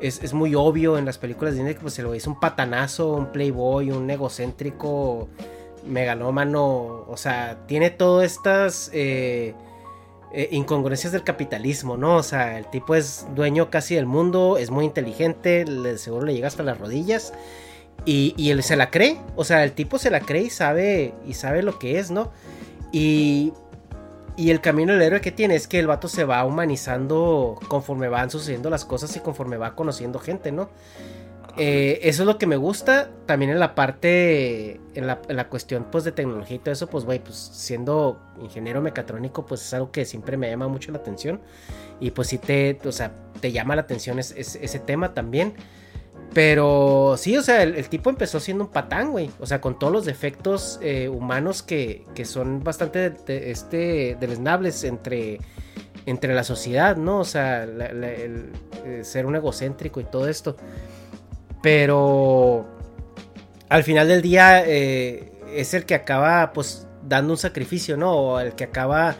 Es, 0.00 0.22
es 0.22 0.32
muy 0.34 0.54
obvio 0.54 0.98
en 0.98 1.04
las 1.04 1.18
películas 1.18 1.54
de 1.54 1.58
Disney 1.60 1.74
que 1.74 1.80
pues 1.80 1.98
el 1.98 2.06
güey 2.06 2.18
es 2.18 2.26
un 2.26 2.38
patanazo, 2.40 3.12
un 3.12 3.26
playboy, 3.32 3.90
un 3.92 4.10
egocéntrico, 4.10 5.28
megalómano. 5.86 7.04
O 7.08 7.16
sea, 7.16 7.58
tiene 7.66 7.90
todas 7.90 8.30
estas. 8.32 8.90
eh, 8.92 9.54
eh, 10.34 10.48
incongruencias 10.50 11.12
del 11.12 11.24
capitalismo, 11.24 11.98
¿no? 11.98 12.16
O 12.16 12.22
sea, 12.22 12.56
el 12.56 12.64
tipo 12.70 12.94
es 12.94 13.26
dueño 13.34 13.68
casi 13.68 13.96
del 13.96 14.06
mundo, 14.06 14.56
es 14.56 14.70
muy 14.70 14.86
inteligente, 14.86 15.66
le, 15.66 15.98
seguro 15.98 16.24
le 16.24 16.32
llega 16.32 16.48
hasta 16.48 16.62
las 16.62 16.78
rodillas. 16.78 17.34
Y, 18.04 18.34
y 18.36 18.50
él 18.50 18.62
se 18.62 18.76
la 18.76 18.90
cree, 18.90 19.18
o 19.36 19.44
sea, 19.44 19.62
el 19.62 19.72
tipo 19.72 19.98
se 19.98 20.10
la 20.10 20.20
cree 20.20 20.42
y 20.42 20.50
sabe, 20.50 21.14
y 21.26 21.34
sabe 21.34 21.62
lo 21.62 21.78
que 21.78 21.98
es, 22.00 22.10
¿no? 22.10 22.32
Y, 22.90 23.52
y 24.36 24.50
el 24.50 24.60
camino 24.60 24.92
del 24.92 25.02
héroe 25.02 25.20
que 25.20 25.30
tiene 25.30 25.54
es 25.54 25.68
que 25.68 25.78
el 25.78 25.86
vato 25.86 26.08
se 26.08 26.24
va 26.24 26.44
humanizando 26.44 27.58
conforme 27.68 28.08
van 28.08 28.30
sucediendo 28.30 28.70
las 28.70 28.84
cosas 28.84 29.14
y 29.16 29.20
conforme 29.20 29.56
va 29.56 29.74
conociendo 29.76 30.18
gente, 30.18 30.50
¿no? 30.50 30.68
Eh, 31.58 32.00
eso 32.02 32.22
es 32.22 32.26
lo 32.26 32.38
que 32.38 32.46
me 32.46 32.56
gusta. 32.56 33.10
También 33.26 33.50
en 33.50 33.60
la 33.60 33.74
parte, 33.74 34.80
en 34.94 35.06
la, 35.06 35.20
en 35.28 35.36
la 35.36 35.48
cuestión 35.48 35.86
pues 35.92 36.02
de 36.02 36.10
tecnología 36.12 36.56
y 36.56 36.58
todo 36.58 36.72
eso, 36.72 36.86
pues 36.88 37.04
güey, 37.04 37.18
pues 37.18 37.36
siendo 37.36 38.18
ingeniero 38.40 38.80
mecatrónico, 38.80 39.44
pues 39.46 39.60
es 39.60 39.74
algo 39.74 39.92
que 39.92 40.04
siempre 40.06 40.36
me 40.38 40.48
llama 40.50 40.66
mucho 40.66 40.90
la 40.92 40.98
atención. 40.98 41.40
Y 42.00 42.10
pues 42.12 42.28
sí 42.28 42.38
te, 42.38 42.78
o 42.84 42.90
sea, 42.92 43.12
te 43.40 43.52
llama 43.52 43.76
la 43.76 43.82
atención 43.82 44.18
es- 44.18 44.32
es- 44.36 44.56
ese 44.60 44.78
tema 44.78 45.12
también. 45.14 45.52
Pero 46.34 47.16
sí, 47.18 47.36
o 47.36 47.42
sea, 47.42 47.62
el, 47.62 47.88
tipo 47.88 48.08
empezó 48.08 48.40
siendo 48.40 48.64
un 48.64 48.70
patán, 48.70 49.10
güey. 49.10 49.30
O 49.38 49.46
sea, 49.46 49.60
con 49.60 49.78
todos 49.78 49.92
los 49.92 50.04
defectos 50.06 50.78
eh, 50.82 51.08
humanos 51.08 51.62
que, 51.62 52.06
que 52.14 52.24
son 52.24 52.64
bastante 52.64 53.10
de- 53.10 53.50
este, 53.50 54.16
deleznables 54.18 54.82
entre, 54.84 55.40
entre 56.06 56.34
la 56.34 56.42
sociedad, 56.42 56.96
¿no? 56.96 57.20
O 57.20 57.24
sea, 57.24 57.66
eh, 57.68 59.00
ser 59.02 59.26
un 59.26 59.36
egocéntrico 59.36 60.00
y 60.00 60.04
todo 60.04 60.26
esto. 60.26 60.56
Pero 61.62 62.66
al 63.68 63.84
final 63.84 64.08
del 64.08 64.22
día 64.22 64.64
eh, 64.66 65.32
es 65.54 65.74
el 65.74 65.84
que 65.84 65.94
acaba, 65.94 66.52
pues, 66.54 66.86
dando 67.06 67.34
un 67.34 67.38
sacrificio, 67.38 67.98
¿no? 67.98 68.10
O 68.12 68.40
el 68.40 68.54
que 68.54 68.64
acaba 68.64 69.16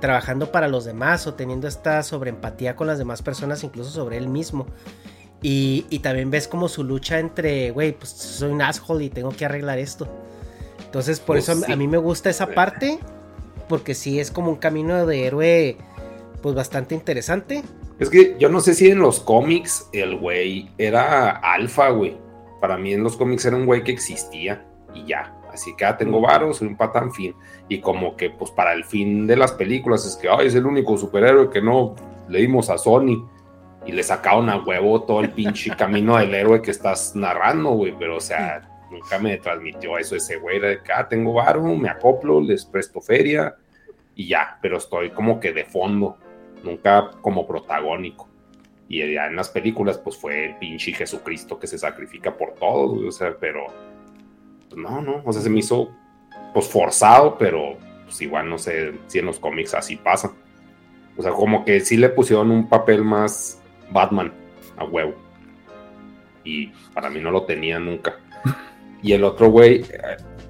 trabajando 0.00 0.52
para 0.52 0.68
los 0.68 0.84
demás 0.84 1.26
o 1.26 1.32
teniendo 1.32 1.66
esta 1.66 2.02
sobreempatía 2.02 2.76
con 2.76 2.86
las 2.88 2.98
demás 2.98 3.22
personas, 3.22 3.64
incluso 3.64 3.88
sobre 3.90 4.18
él 4.18 4.28
mismo. 4.28 4.66
Y, 5.48 5.86
y 5.90 6.00
también 6.00 6.28
ves 6.32 6.48
como 6.48 6.68
su 6.68 6.82
lucha 6.82 7.20
entre, 7.20 7.70
güey, 7.70 7.92
pues 7.92 8.10
soy 8.10 8.50
un 8.50 8.62
asshole 8.62 9.04
y 9.04 9.10
tengo 9.10 9.30
que 9.30 9.44
arreglar 9.44 9.78
esto. 9.78 10.08
Entonces, 10.84 11.20
por 11.20 11.36
Pues 11.36 11.48
eso 11.48 11.52
a- 11.62 11.66
sí. 11.66 11.72
a 11.72 11.76
mí 11.76 11.86
me 11.86 11.98
gusta 11.98 12.30
esa 12.30 12.48
parte, 12.48 12.98
porque 13.68 13.94
sí 13.94 14.18
es 14.18 14.32
como 14.32 14.50
un 14.50 14.56
camino 14.56 15.06
de 15.06 15.24
héroe, 15.24 15.76
pues 16.42 16.56
bastante 16.56 16.96
interesante. 16.96 17.62
Es 18.00 18.10
que 18.10 18.34
yo 18.40 18.48
no 18.48 18.58
sé 18.58 18.74
si 18.74 18.90
en 18.90 18.98
los 18.98 19.20
cómics 19.20 19.88
el 19.92 20.16
güey 20.16 20.68
era 20.78 21.30
alfa, 21.30 21.90
güey. 21.90 22.16
Para 22.60 22.76
mí 22.76 22.92
en 22.92 23.04
los 23.04 23.16
cómics 23.16 23.44
era 23.44 23.54
un 23.56 23.66
güey 23.66 23.84
que 23.84 23.92
existía 23.92 24.64
y 24.94 25.06
ya. 25.06 25.32
Así 25.52 25.76
que 25.76 25.84
ah, 25.84 25.96
tengo 25.96 26.20
varos, 26.20 26.56
soy 26.56 26.66
un 26.66 26.76
patán 26.76 27.12
fin. 27.12 27.34
Y 27.68 27.80
como 27.80 28.16
que 28.16 28.30
pues 28.30 28.50
para 28.50 28.72
el 28.72 28.84
fin 28.84 29.28
de 29.28 29.36
las 29.36 29.52
películas 29.52 30.04
es 30.04 30.16
que 30.16 30.28
ay, 30.28 30.48
es 30.48 30.56
el 30.56 30.66
único 30.66 30.98
superhéroe 30.98 31.50
que 31.50 31.62
no 31.62 31.94
le 32.28 32.40
dimos 32.40 32.68
a 32.68 32.78
Sony. 32.78 33.28
Y 33.86 33.92
le 33.92 34.02
sacaron 34.02 34.50
a 34.50 34.58
huevo 34.58 35.02
todo 35.02 35.20
el 35.20 35.30
pinche 35.30 35.74
camino 35.76 36.16
del 36.16 36.34
héroe 36.34 36.60
que 36.60 36.72
estás 36.72 37.14
narrando, 37.14 37.70
güey. 37.70 37.94
Pero 37.98 38.16
o 38.16 38.20
sea, 38.20 38.62
nunca 38.90 39.18
me 39.18 39.36
transmitió 39.38 39.96
eso 39.96 40.16
ese 40.16 40.36
güey. 40.36 40.58
De 40.58 40.82
que 40.82 40.92
ah, 40.92 41.08
tengo 41.08 41.32
varo, 41.32 41.62
me 41.62 41.88
acoplo, 41.88 42.40
les 42.40 42.64
presto 42.64 43.00
feria 43.00 43.54
y 44.14 44.28
ya. 44.28 44.58
Pero 44.60 44.78
estoy 44.78 45.10
como 45.10 45.38
que 45.38 45.52
de 45.52 45.64
fondo 45.64 46.18
nunca 46.64 47.10
como 47.20 47.46
protagónico. 47.46 48.28
Y 48.88 48.98
ya 49.12 49.26
en 49.26 49.36
las 49.36 49.48
películas, 49.48 49.98
pues 49.98 50.16
fue 50.16 50.46
el 50.46 50.56
pinche 50.56 50.92
Jesucristo 50.92 51.58
que 51.58 51.66
se 51.66 51.78
sacrifica 51.78 52.36
por 52.36 52.54
todos, 52.54 52.94
güey, 52.94 53.08
o 53.08 53.12
sea, 53.12 53.34
pero 53.38 53.66
pues, 54.68 54.80
no, 54.80 55.02
no, 55.02 55.22
o 55.24 55.32
sea, 55.32 55.42
se 55.42 55.50
me 55.50 55.58
hizo 55.58 55.90
pues 56.54 56.68
forzado, 56.68 57.36
pero 57.36 57.76
pues 58.04 58.20
igual 58.22 58.48
no 58.48 58.58
sé 58.58 58.94
si 59.08 59.18
en 59.18 59.26
los 59.26 59.40
cómics 59.40 59.74
así 59.74 59.96
pasa. 59.96 60.32
O 61.16 61.22
sea, 61.22 61.32
como 61.32 61.64
que 61.64 61.80
sí 61.80 61.96
le 61.96 62.10
pusieron 62.10 62.50
un 62.50 62.68
papel 62.68 63.02
más 63.02 63.60
Batman 63.90 64.32
a 64.76 64.84
huevo. 64.84 65.14
Y 66.44 66.68
para 66.94 67.10
mí 67.10 67.20
no 67.20 67.30
lo 67.30 67.42
tenía 67.42 67.78
nunca. 67.78 68.16
Y 69.02 69.12
el 69.12 69.24
otro 69.24 69.50
güey, 69.50 69.84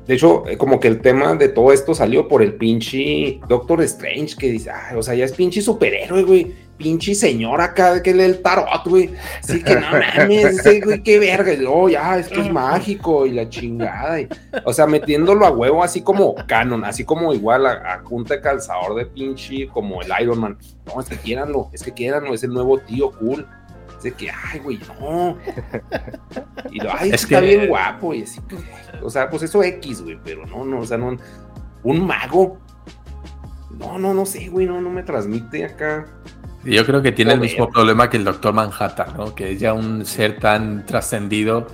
De 0.06 0.14
hecho, 0.14 0.44
como 0.58 0.78
que 0.78 0.88
el 0.88 1.00
tema 1.00 1.34
de 1.34 1.48
todo 1.48 1.72
esto 1.72 1.94
salió 1.94 2.28
por 2.28 2.42
el 2.42 2.54
pinche 2.54 3.40
Doctor 3.48 3.82
Strange, 3.82 4.36
que 4.36 4.52
dice, 4.52 4.70
ah, 4.70 4.94
o 4.96 5.02
sea, 5.02 5.14
ya 5.14 5.24
es 5.24 5.32
pinche 5.32 5.60
superhéroe, 5.60 6.22
güey. 6.22 6.54
Pinche 6.76 7.14
señor 7.14 7.60
acá 7.62 8.02
que 8.02 8.12
lee 8.12 8.24
el 8.24 8.42
tarot, 8.42 8.84
güey. 8.86 9.10
Así 9.42 9.62
que 9.62 9.74
no 9.76 9.80
mames, 9.90 10.44
ese 10.44 10.80
güey, 10.80 11.02
qué 11.02 11.18
verga. 11.18 11.52
Y, 11.54 11.64
Oh, 11.66 11.88
ya, 11.88 12.18
es 12.18 12.28
que 12.28 12.40
es 12.40 12.52
mágico 12.52 13.24
y 13.26 13.30
la 13.32 13.48
chingada. 13.48 14.20
y- 14.20 14.28
o 14.64 14.72
sea, 14.72 14.86
metiéndolo 14.86 15.46
a 15.46 15.50
huevo 15.50 15.82
así 15.82 16.02
como 16.02 16.34
canon, 16.46 16.84
así 16.84 17.04
como 17.04 17.32
igual 17.32 17.66
a, 17.66 17.94
a 17.94 18.02
punta 18.02 18.34
de 18.34 18.40
calzador 18.42 18.94
de 18.94 19.06
pinche, 19.06 19.68
como 19.68 20.02
el 20.02 20.08
Iron 20.20 20.38
Man. 20.38 20.58
No, 20.86 21.00
es 21.00 21.08
que 21.08 21.16
quieranlo, 21.16 21.70
es 21.72 21.82
que 21.82 21.92
quieranlo, 21.92 22.34
es 22.34 22.42
el 22.44 22.50
nuevo 22.52 22.78
tío 22.78 23.10
cool. 23.12 23.46
Es 23.96 24.02
de 24.02 24.12
que, 24.12 24.30
ay, 24.30 24.60
güey, 24.60 24.78
no. 25.00 25.38
Y 26.70 26.80
lo, 26.80 26.90
ay, 26.92 27.08
Es 27.08 27.22
está 27.24 27.40
que- 27.40 27.46
bien 27.46 27.68
guapo. 27.68 28.12
Y 28.12 28.22
así, 28.24 28.38
pues, 28.46 28.62
o 29.02 29.08
sea, 29.08 29.30
pues 29.30 29.42
eso 29.42 29.62
X, 29.62 30.02
güey, 30.02 30.18
pero 30.22 30.44
no, 30.44 30.64
no, 30.64 30.80
o 30.80 30.84
sea, 30.86 30.98
no. 30.98 31.16
Un 31.82 32.06
mago. 32.06 32.58
No, 33.70 33.98
no, 33.98 34.14
no 34.14 34.24
sé, 34.24 34.48
güey, 34.48 34.66
no, 34.66 34.80
no 34.80 34.88
me 34.90 35.02
transmite 35.02 35.64
acá. 35.64 36.06
Yo 36.66 36.84
creo 36.84 37.02
que 37.02 37.12
tiene 37.12 37.32
el 37.34 37.40
mismo 37.40 37.70
problema 37.70 38.10
que 38.10 38.16
el 38.16 38.24
Doctor 38.24 38.52
Manhattan, 38.52 39.16
¿no? 39.16 39.34
Que 39.34 39.52
es 39.52 39.60
ya 39.60 39.72
un 39.72 40.04
ser 40.04 40.38
tan 40.38 40.84
trascendido 40.84 41.66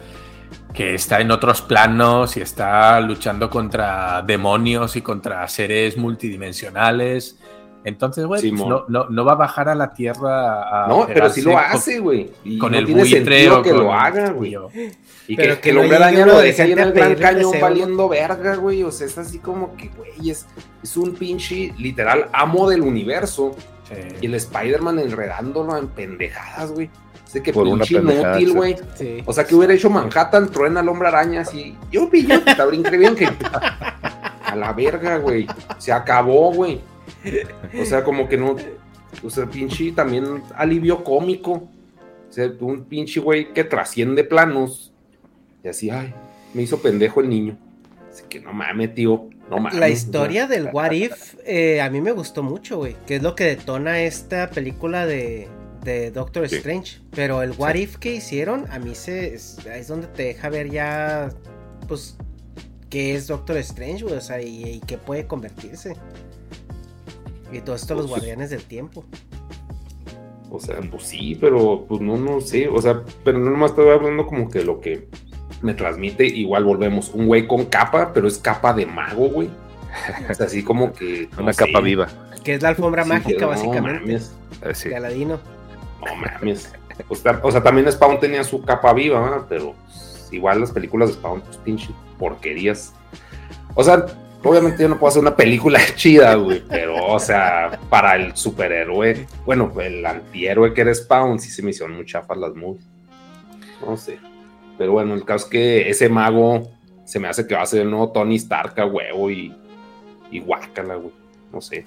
que 0.73 0.95
está 0.95 1.21
en 1.21 1.31
otros 1.31 1.61
planos 1.63 2.37
y 2.37 2.41
está 2.41 3.01
luchando 3.01 3.51
contra 3.51 4.23
demonios 4.23 4.97
y 4.97 5.03
contra 5.03 5.47
seres 5.49 5.97
multidimensionales. 5.97 7.39
Entonces, 7.85 8.25
güey, 8.27 8.49
pues 8.49 8.65
no, 8.65 8.85
no, 8.89 9.07
no 9.09 9.25
va 9.25 9.33
a 9.33 9.37
bajar 9.37 9.69
a 9.69 9.75
la 9.75 9.93
Tierra 9.93 10.85
a 10.85 10.89
No, 10.89 11.05
pero 11.07 11.29
sí 11.29 11.43
lo 11.43 11.59
hace, 11.59 11.99
güey. 11.99 12.31
Con 12.59 12.73
no 12.73 12.79
el 12.79 12.87
tiene 12.87 13.03
buitre 13.03 13.51
o 13.51 13.61
que 13.63 13.71
con- 13.71 13.81
lo 13.81 13.93
haga, 13.93 14.31
güey. 14.31 14.51
Tío. 14.51 14.69
Y 15.27 15.37
Pero 15.37 15.55
que, 15.57 15.61
que 15.61 15.71
el 15.71 15.79
hombre 15.79 15.99
uno 15.99 16.27
lo 16.27 16.39
de 16.39 16.47
deje 16.47 16.63
ahí 16.63 16.73
en 16.73 16.79
el 16.79 16.93
pedirle 16.93 17.17
cañón 17.17 17.51
deseo, 17.53 17.61
valiendo 17.61 18.09
verga, 18.09 18.55
güey. 18.55 18.83
O 18.85 18.93
sea, 18.93 19.07
es 19.09 19.19
así 19.19 19.41
como 19.41 19.77
que, 19.77 19.89
güey, 19.89 20.31
es, 20.31 20.47
es 20.83 20.97
un 20.97 21.15
pinche 21.15 21.75
literal 21.77 22.29
amo 22.33 22.71
del 22.71 22.83
universo. 22.83 23.57
Sí. 23.89 24.17
Y 24.21 24.27
el 24.27 24.35
Spider-Man 24.35 24.99
enredándolo 24.99 25.77
en 25.77 25.89
pendejadas, 25.89 26.73
güey. 26.73 26.91
De 27.33 27.43
que 27.43 27.53
Por 27.53 27.65
pinche 27.65 27.97
inútil, 27.97 28.53
güey. 28.53 28.77
Sí. 28.95 29.23
O 29.25 29.33
sea, 29.33 29.45
que 29.45 29.55
hubiera 29.55 29.73
hecho 29.73 29.89
Manhattan, 29.89 30.51
truena 30.51 30.81
al 30.81 30.89
hombre 30.89 31.09
araña 31.09 31.41
así. 31.41 31.77
Yo 31.91 32.09
vi, 32.09 32.27
yo, 32.27 32.35
está 32.47 32.67
brinque 32.67 32.97
bien 32.99 33.15
que. 33.15 33.27
A 33.27 34.55
la 34.55 34.73
verga, 34.73 35.17
güey. 35.17 35.47
Se 35.79 35.93
acabó, 35.93 36.53
güey. 36.53 36.81
O 37.81 37.85
sea, 37.87 38.05
como 38.05 38.29
que 38.29 38.37
no. 38.37 38.57
O 39.23 39.31
sea, 39.31 39.47
pinche 39.47 39.93
también 39.93 40.43
alivio 40.55 41.03
cómico. 41.03 41.53
O 41.53 42.33
sea, 42.33 42.51
un 42.61 42.85
pinche 42.85 43.19
güey 43.19 43.53
que 43.53 43.65
trasciende 43.65 44.25
planos. 44.25 44.93
Y 45.65 45.69
así, 45.69 45.91
ay, 45.91 46.13
me 46.53 46.63
hizo 46.63 46.83
pendejo 46.83 47.21
el 47.21 47.31
niño. 47.31 47.57
Que 48.33 48.41
no 48.41 48.55
mames, 48.55 48.95
tío. 48.95 49.29
No 49.51 49.59
mames. 49.59 49.79
La 49.79 49.91
historia 49.91 50.47
del 50.47 50.71
What 50.73 50.93
If 50.93 51.35
eh, 51.45 51.83
a 51.83 51.91
mí 51.91 52.01
me 52.01 52.13
gustó 52.13 52.43
mucho, 52.43 52.79
güey. 52.79 52.97
Que 53.07 53.17
es 53.17 53.23
lo 53.23 53.35
que 53.35 53.45
detona 53.45 54.01
esta 54.01 54.49
película 54.49 55.05
de, 55.05 55.49
de 55.85 56.11
Doctor 56.11 56.49
Sí. 56.49 56.57
Strange. 56.57 57.01
Pero 57.15 57.43
el 57.43 57.51
What 57.51 57.75
If 57.75 57.99
que 57.99 58.15
hicieron, 58.15 58.65
a 58.71 58.79
mí 58.79 58.95
se, 58.95 59.35
es, 59.35 59.59
es 59.67 59.89
donde 59.89 60.07
te 60.07 60.23
deja 60.23 60.49
ver 60.49 60.71
ya, 60.71 61.29
pues, 61.89 62.17
qué 62.89 63.15
es 63.15 63.27
Doctor 63.27 63.59
Strange, 63.59 64.03
güey. 64.05 64.15
O 64.17 64.21
sea, 64.23 64.41
y, 64.41 64.65
y 64.65 64.81
qué 64.81 64.97
puede 64.97 65.27
convertirse. 65.27 65.95
Y 67.53 67.61
todo 67.61 67.77
esto 67.77 67.95
los 67.95 68.05
Pues, 68.05 68.13
guardianes 68.13 68.49
del 68.49 68.65
tiempo. 68.65 69.05
O 70.49 70.59
sea, 70.59 70.81
pues 70.91 71.03
sí, 71.05 71.37
pero 71.39 71.85
pues 71.87 72.01
no, 72.01 72.17
no 72.17 72.41
sé. 72.41 72.67
O 72.69 72.81
sea, 72.81 73.03
pero 73.25 73.39
no 73.39 73.51
nomás 73.51 73.73
estoy 73.73 73.91
hablando 73.91 74.27
como 74.27 74.49
que 74.49 74.65
lo 74.65 74.81
que 74.81 75.07
me 75.63 75.75
transmite. 75.75 76.27
Igual 76.27 76.65
volvemos. 76.65 77.11
Un 77.15 77.27
güey 77.27 77.47
con 77.47 77.65
capa, 77.67 78.13
pero 78.13 78.29
es 78.29 78.39
capa 78.39 78.73
de 78.73 78.87
mago, 78.87 79.29
güey. 79.29 79.49
Sea, 80.35 80.47
así 80.47 80.63
como 80.63 80.93
que. 80.93 81.29
no 81.37 81.43
Una 81.45 81.53
sé. 81.53 81.65
capa 81.67 81.81
viva. 81.81 82.09
Que 82.45 82.55
es 82.55 82.63
la 82.63 82.71
alfombra 82.71 83.05
Sí, 83.05 83.09
mágica, 83.09 83.41
no 83.43 83.49
básicamente. 83.49 84.01
mames, 84.01 84.35
sí. 84.75 84.89
De 84.89 84.97
Aladino. 84.97 85.39
no 86.05 86.15
mames. 86.17 86.73
O 87.09 87.15
sea, 87.15 87.41
o 87.43 87.51
sea, 87.51 87.63
también 87.63 87.91
Spawn 87.91 88.21
tenía 88.21 88.45
su 88.45 88.63
capa 88.63 88.93
viva, 88.93 89.21
¿verdad? 89.21 89.47
pero 89.49 89.75
igual 90.31 90.61
las 90.61 90.73
películas 90.73 91.09
de 91.11 91.15
Spawn, 91.15 91.41
pues 91.43 91.57
pinche 91.59 91.89
porquerías. 92.19 92.93
O 93.75 93.83
sea, 93.85 94.05
obviamente 94.45 94.83
yo 94.83 94.89
no 94.89 94.99
puedo 94.99 95.11
hacer 95.11 95.23
una 95.23 95.35
película 95.37 95.79
chida, 95.95 96.35
güey, 96.35 96.63
pero, 96.69 96.97
o 97.07 97.19
sea, 97.19 97.79
para 97.89 98.17
el 98.17 98.37
superhéroe, 98.37 99.27
bueno, 99.47 99.73
el 99.81 100.05
antihéroe 100.05 100.75
que 100.75 100.83
era 100.83 100.95
Spawn, 100.95 101.39
sí 101.39 101.51
se 101.51 101.63
me 101.63 101.71
hicieron 101.71 101.97
muy 101.97 102.05
chafas 102.05 102.37
las 102.37 102.55
movies. 102.55 102.87
No 103.87 103.97
sé. 103.97 104.19
Pero 104.79 104.93
bueno, 104.93 105.15
el 105.15 105.25
caso 105.25 105.47
es 105.47 105.51
que 105.51 105.91
ese 105.91 106.09
mago 106.09 106.69
se 107.05 107.19
me 107.19 107.29
hace 107.29 107.47
que 107.47 107.55
va 107.55 107.63
a 107.63 107.67
ser 107.67 107.83
el 107.83 107.91
nuevo 107.91 108.11
Tony 108.11 108.37
Stark 108.37 108.79
a 108.81 108.87
huevo 108.87 109.31
y, 109.31 109.55
y 110.31 110.41
guácala, 110.41 110.97
güey. 110.97 111.13
No 111.53 111.61
sé. 111.61 111.87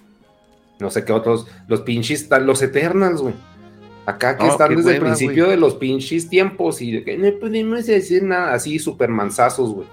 No 0.80 0.90
sé 0.92 1.04
qué 1.06 1.14
otros. 1.14 1.48
Los 1.68 1.82
pinches 1.82 2.30
los 2.42 2.62
Eternals, 2.62 3.22
güey. 3.22 3.34
Acá 4.06 4.38
que 4.38 4.46
No, 4.46 4.52
están 4.52 4.76
desde 4.76 4.96
el 4.96 5.02
principio 5.02 5.46
güey. 5.46 5.56
de 5.56 5.62
los 5.62 5.76
pinches 5.76 6.30
tiempos 6.30 6.82
y 6.82 6.92
de 6.92 7.04
que 7.04 7.18
no 7.18 7.32
podemos 7.40 7.86
decir 7.88 8.24
nada 8.24 8.54
así, 8.54 8.78
super 8.78 9.10
manzazos, 9.10 9.74
güey. 9.74 9.88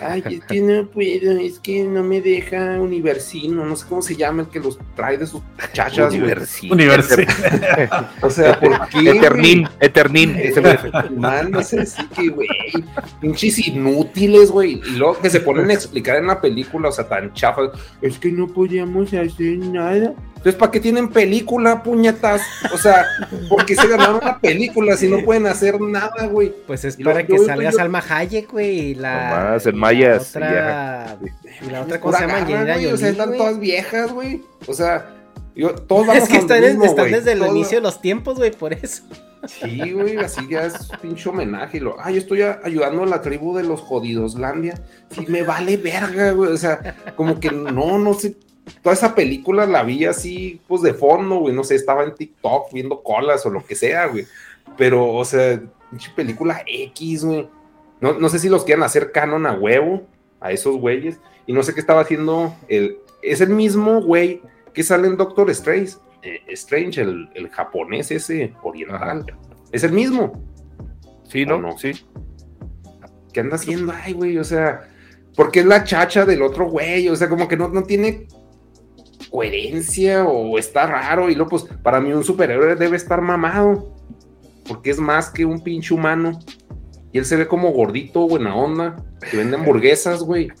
Ay, 0.00 0.22
es 0.30 0.44
que 0.44 0.60
no 0.60 0.86
puedo, 0.86 1.38
es 1.38 1.58
que 1.58 1.84
no 1.84 2.02
me 2.02 2.20
deja 2.20 2.80
Universino, 2.80 3.64
no 3.64 3.76
sé 3.76 3.86
cómo 3.88 4.02
se 4.02 4.16
llama 4.16 4.42
el 4.42 4.48
que 4.48 4.60
los 4.60 4.78
trae 4.94 5.16
de 5.16 5.26
sus 5.26 5.42
chachas, 5.72 6.14
güey. 6.14 6.30
Universi- 6.32 6.70
Universo. 6.72 7.16
O 8.22 8.30
sea, 8.30 8.58
¿por 8.60 8.88
qué? 8.88 9.00
güey? 9.02 9.18
Eternin, 9.18 9.68
Eternin. 9.80 10.36
ese 10.36 10.60
güey. 10.60 10.76
Man, 11.16 11.50
no 11.50 11.62
sé, 11.62 11.86
sí 11.86 12.02
que, 12.14 12.28
güey, 12.28 12.48
pinches 13.20 13.58
inútiles, 13.66 14.50
güey. 14.50 14.80
Y 14.86 14.96
luego 14.96 15.18
que 15.20 15.30
se 15.30 15.40
ponen 15.40 15.70
a 15.70 15.74
explicar 15.74 16.16
en 16.16 16.26
la 16.26 16.40
película, 16.40 16.88
o 16.88 16.92
sea, 16.92 17.08
tan 17.08 17.32
chafas. 17.32 17.70
Es 18.02 18.18
que 18.18 18.30
no 18.32 18.48
podíamos 18.48 19.12
hacer 19.14 19.58
nada. 19.58 20.14
Entonces, 20.46 20.60
¿para 20.60 20.70
qué 20.70 20.78
tienen 20.78 21.08
película, 21.08 21.82
puñetas? 21.82 22.40
O 22.72 22.78
sea, 22.78 23.04
¿por 23.48 23.66
qué 23.66 23.74
se 23.74 23.88
ganaron 23.88 24.20
una 24.22 24.38
película 24.38 24.96
si 24.96 25.08
no 25.08 25.24
pueden 25.24 25.44
hacer 25.48 25.80
nada, 25.80 26.28
güey? 26.28 26.54
Pues 26.68 26.84
es 26.84 26.96
para 26.98 27.26
que 27.26 27.36
yo- 27.36 27.44
salga 27.44 27.72
yo- 27.72 27.76
Salma 27.76 28.00
Hayek, 28.08 28.52
güey. 28.52 28.78
Y 28.90 28.94
la. 28.94 29.56
El 29.56 29.60
y 29.60 29.72
la 29.72 29.72
Mayas, 29.76 30.30
Otra, 30.30 31.18
y 31.66 31.70
la 31.70 31.82
otra, 31.82 31.98
¿cómo 32.00 32.12
Pura 32.12 32.18
se 32.18 32.52
llama? 32.52 32.92
O 32.92 32.96
sea, 32.96 33.08
están 33.08 33.36
todas 33.36 33.58
viejas, 33.58 34.12
güey. 34.12 34.44
O 34.68 34.72
sea, 34.72 35.10
yo, 35.56 35.74
todos 35.74 36.06
vamos 36.06 36.22
Es 36.22 36.28
que 36.28 36.36
están, 36.36 36.60
mismo, 36.60 36.84
están 36.84 37.06
güey. 37.06 37.12
desde 37.14 37.32
el 37.32 37.40
Todos- 37.40 37.50
inicio 37.50 37.78
de 37.78 37.82
los 37.82 38.00
tiempos, 38.00 38.36
güey, 38.36 38.52
por 38.52 38.72
eso. 38.72 39.02
Sí, 39.48 39.90
güey, 39.90 40.16
así 40.18 40.46
ya 40.48 40.66
es 40.66 40.90
pinche 41.02 41.28
homenaje. 41.28 41.78
y 41.78 41.80
Lo, 41.80 41.96
ah, 41.98 42.12
yo 42.12 42.18
estoy 42.18 42.42
a- 42.42 42.60
ayudando 42.62 43.02
a 43.02 43.06
la 43.06 43.20
tribu 43.20 43.56
de 43.56 43.64
los 43.64 43.80
jodidos 43.80 44.36
Landia. 44.36 44.80
Sí, 45.10 45.24
me 45.26 45.42
vale 45.42 45.76
verga, 45.76 46.30
güey. 46.30 46.52
O 46.52 46.56
sea, 46.56 46.94
como 47.16 47.40
que 47.40 47.50
no, 47.50 47.98
no 47.98 48.14
sé. 48.14 48.36
Toda 48.82 48.94
esa 48.94 49.14
película 49.14 49.66
la 49.66 49.82
vi 49.82 50.04
así, 50.04 50.60
pues 50.66 50.82
de 50.82 50.94
fondo, 50.94 51.36
güey. 51.36 51.54
No 51.54 51.64
sé, 51.64 51.74
estaba 51.76 52.04
en 52.04 52.14
TikTok 52.14 52.72
viendo 52.72 53.02
colas 53.02 53.44
o 53.46 53.50
lo 53.50 53.64
que 53.64 53.74
sea, 53.74 54.06
güey. 54.06 54.26
Pero, 54.76 55.12
o 55.12 55.24
sea, 55.24 55.60
pinche 55.90 56.10
película 56.16 56.62
X, 56.66 57.24
güey. 57.24 57.48
No, 58.00 58.14
no 58.18 58.28
sé 58.28 58.38
si 58.38 58.48
los 58.48 58.64
quieren 58.64 58.82
hacer 58.84 59.12
canon 59.12 59.46
a 59.46 59.52
huevo, 59.52 60.02
a 60.40 60.52
esos 60.52 60.76
güeyes. 60.76 61.18
Y 61.46 61.52
no 61.52 61.62
sé 61.62 61.74
qué 61.74 61.80
estaba 61.80 62.00
haciendo 62.00 62.54
el. 62.68 62.98
Es 63.22 63.40
el 63.40 63.50
mismo 63.50 64.02
güey 64.02 64.42
que 64.74 64.82
sale 64.82 65.06
en 65.08 65.16
Doctor 65.16 65.48
Strange. 65.50 65.94
eh, 66.22 66.42
Strange, 66.48 67.00
el, 67.00 67.28
el 67.34 67.48
japonés 67.50 68.10
ese 68.10 68.52
oriental. 68.62 69.24
Es 69.72 69.84
el 69.84 69.92
mismo. 69.92 70.42
Sí, 71.24 71.44
¿O 71.44 71.46
¿no? 71.46 71.58
no? 71.58 71.78
Sí. 71.78 71.92
¿Qué 73.32 73.40
anda 73.40 73.56
haciendo? 73.56 73.92
Ay, 73.94 74.12
güey, 74.12 74.38
o 74.38 74.44
sea, 74.44 74.88
porque 75.34 75.60
es 75.60 75.66
la 75.66 75.84
chacha 75.84 76.24
del 76.24 76.42
otro 76.42 76.68
güey, 76.68 77.08
o 77.08 77.16
sea, 77.16 77.28
como 77.28 77.46
que 77.48 77.56
no, 77.56 77.68
no 77.68 77.82
tiene 77.82 78.26
coherencia 79.30 80.24
o 80.24 80.58
está 80.58 80.86
raro. 80.86 81.30
Y 81.30 81.34
luego, 81.34 81.50
pues, 81.50 81.64
para 81.82 82.00
mí 82.00 82.12
un 82.12 82.24
superhéroe 82.24 82.76
debe 82.76 82.96
estar 82.96 83.20
mamado, 83.20 83.92
porque 84.68 84.90
es 84.90 84.98
más 84.98 85.30
que 85.30 85.44
un 85.44 85.62
pinche 85.62 85.94
humano. 85.94 86.38
Y 87.12 87.18
él 87.18 87.24
se 87.24 87.36
ve 87.36 87.46
como 87.46 87.70
gordito, 87.70 88.28
buena 88.28 88.54
onda, 88.54 88.96
que 89.30 89.38
vende 89.38 89.56
hamburguesas, 89.56 90.22
güey. 90.22 90.52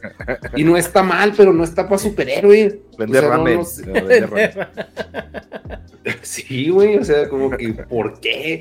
Y 0.54 0.64
no 0.64 0.76
está 0.76 1.02
mal, 1.02 1.34
pero 1.36 1.52
no 1.52 1.62
está 1.64 1.84
para 1.84 1.98
superhéroe. 1.98 2.80
Vende 2.96 3.18
O 3.18 3.20
sea, 3.20 3.30
ramen. 3.30 3.58
no 3.58 3.64
sé. 3.64 3.86
No, 3.86 3.92
vende 3.92 4.20
ramen. 4.26 4.50
Sí, 6.22 6.68
güey, 6.68 6.96
o 6.98 7.04
sea, 7.04 7.28
como 7.28 7.50
que, 7.50 7.72
¿por 7.72 8.20
qué? 8.20 8.60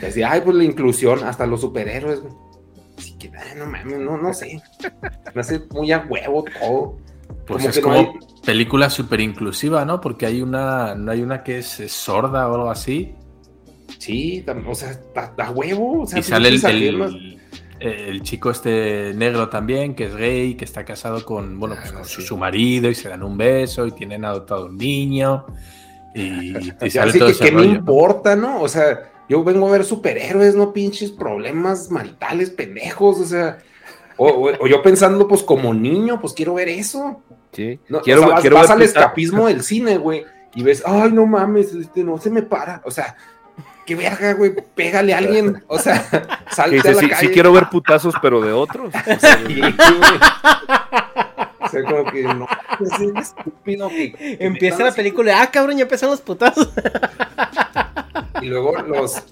Decía, 0.00 0.32
ay, 0.32 0.40
pues 0.42 0.56
la 0.56 0.64
inclusión, 0.64 1.22
hasta 1.24 1.46
los 1.46 1.60
superhéroes, 1.60 2.20
güey. 2.20 2.32
Así 2.96 3.18
que, 3.18 3.30
ay, 3.36 3.58
no 3.58 3.66
mames, 3.66 3.98
no, 3.98 4.16
no 4.16 4.32
sé. 4.32 4.62
Me 5.34 5.42
hace 5.42 5.60
muy 5.70 5.92
a 5.92 6.06
huevo 6.08 6.44
todo. 6.58 6.96
Pues 7.50 7.62
Como 7.62 7.68
es 7.68 7.74
que 7.74 7.80
no 7.82 7.88
como 7.88 7.98
hay- 7.98 8.40
película 8.44 8.90
súper 8.90 9.20
inclusiva, 9.20 9.84
¿no? 9.84 10.00
Porque 10.00 10.26
hay 10.26 10.40
una, 10.42 10.94
no 10.94 11.12
hay 11.12 11.22
una 11.22 11.42
que 11.42 11.58
es, 11.58 11.80
es 11.80 11.92
sorda 11.92 12.48
o 12.48 12.54
algo 12.54 12.70
así. 12.70 13.14
Sí, 13.98 14.44
o 14.66 14.74
sea, 14.74 14.98
da, 15.14 15.32
da 15.36 15.50
huevo. 15.50 16.02
O 16.02 16.06
sea, 16.06 16.18
y 16.20 16.22
sale 16.22 16.48
el, 16.48 17.40
el- 17.80 18.22
chico 18.22 18.50
este 18.50 19.12
negro 19.14 19.48
también, 19.48 19.94
que 19.94 20.04
es 20.06 20.14
gay, 20.16 20.54
que 20.54 20.64
está 20.64 20.84
casado 20.84 21.24
con, 21.24 21.58
bueno, 21.58 21.74
pues 21.78 21.90
Ah, 21.90 21.94
con 21.96 22.04
su, 22.04 22.20
sí. 22.20 22.26
su 22.26 22.36
marido 22.36 22.88
y 22.90 22.94
se 22.94 23.08
dan 23.08 23.22
un 23.22 23.36
beso 23.36 23.86
y 23.86 23.92
tienen 23.92 24.24
adoptado 24.24 24.66
un 24.66 24.76
niño. 24.76 25.46
Y, 26.14 26.56
y 26.56 26.90
sale 26.90 27.10
Así 27.10 27.18
todo 27.18 27.28
que, 27.28 27.32
ese 27.34 27.44
¿qué 27.44 27.52
me 27.52 27.64
importa, 27.64 28.36
no? 28.36 28.60
O 28.62 28.68
sea, 28.68 29.10
yo 29.28 29.42
vengo 29.44 29.68
a 29.68 29.72
ver 29.72 29.84
superhéroes, 29.84 30.54
no 30.56 30.72
pinches 30.72 31.10
problemas 31.10 31.90
maritales 31.90 32.50
pendejos, 32.50 33.18
o 33.20 33.24
sea. 33.26 33.58
O, 34.16 34.28
o- 34.28 34.64
o 34.64 34.66
yo 34.66 34.82
pensando, 34.82 35.26
pues 35.26 35.42
como 35.42 35.72
niño, 35.72 36.20
pues 36.20 36.34
quiero 36.34 36.54
ver 36.54 36.68
eso. 36.68 37.22
Sí. 37.52 37.78
No, 37.88 38.00
quiero 38.00 38.20
o 38.20 38.24
sea, 38.24 38.32
vas, 38.34 38.40
quiero 38.42 38.56
vas 38.56 38.68
ver 38.68 38.76
al 38.76 38.82
escapismo 38.82 39.46
del 39.48 39.62
cine, 39.62 39.96
güey, 39.98 40.24
y 40.54 40.62
ves, 40.62 40.82
ay, 40.86 41.12
no 41.12 41.26
mames, 41.26 41.72
este, 41.74 42.02
no 42.04 42.18
se 42.18 42.30
me 42.30 42.42
para. 42.42 42.80
O 42.84 42.90
sea, 42.90 43.16
qué 43.86 43.94
verga, 43.96 44.34
güey, 44.34 44.54
pégale 44.74 45.14
a 45.14 45.18
alguien. 45.18 45.62
O 45.66 45.78
sea, 45.78 46.04
salte 46.50 46.76
dice, 46.76 46.88
a 46.90 46.92
la 46.94 47.00
sí, 47.00 47.08
calle. 47.08 47.26
sí 47.26 47.32
quiero 47.32 47.52
ver 47.52 47.68
putazos, 47.68 48.14
pero 48.22 48.40
de 48.40 48.52
otros. 48.52 48.94
O 48.94 48.98
sea, 49.20 49.38
Sí, 49.46 49.60
güey. 49.60 49.70
O 51.62 51.68
sea, 51.68 51.84
como 51.84 52.04
que 52.10 52.22
no, 52.24 52.46
es 52.80 53.00
estúpido 53.28 53.88
que- 53.88 54.12
que 54.12 54.36
Empieza 54.40 54.82
la 54.82 54.92
película 54.92 55.30
y, 55.32 55.34
ah, 55.40 55.50
cabrón, 55.52 55.76
ya 55.76 55.82
empezaron 55.84 56.12
los 56.12 56.20
putazos. 56.20 56.68
Y 58.42 58.46
luego 58.46 58.72
los, 58.82 59.22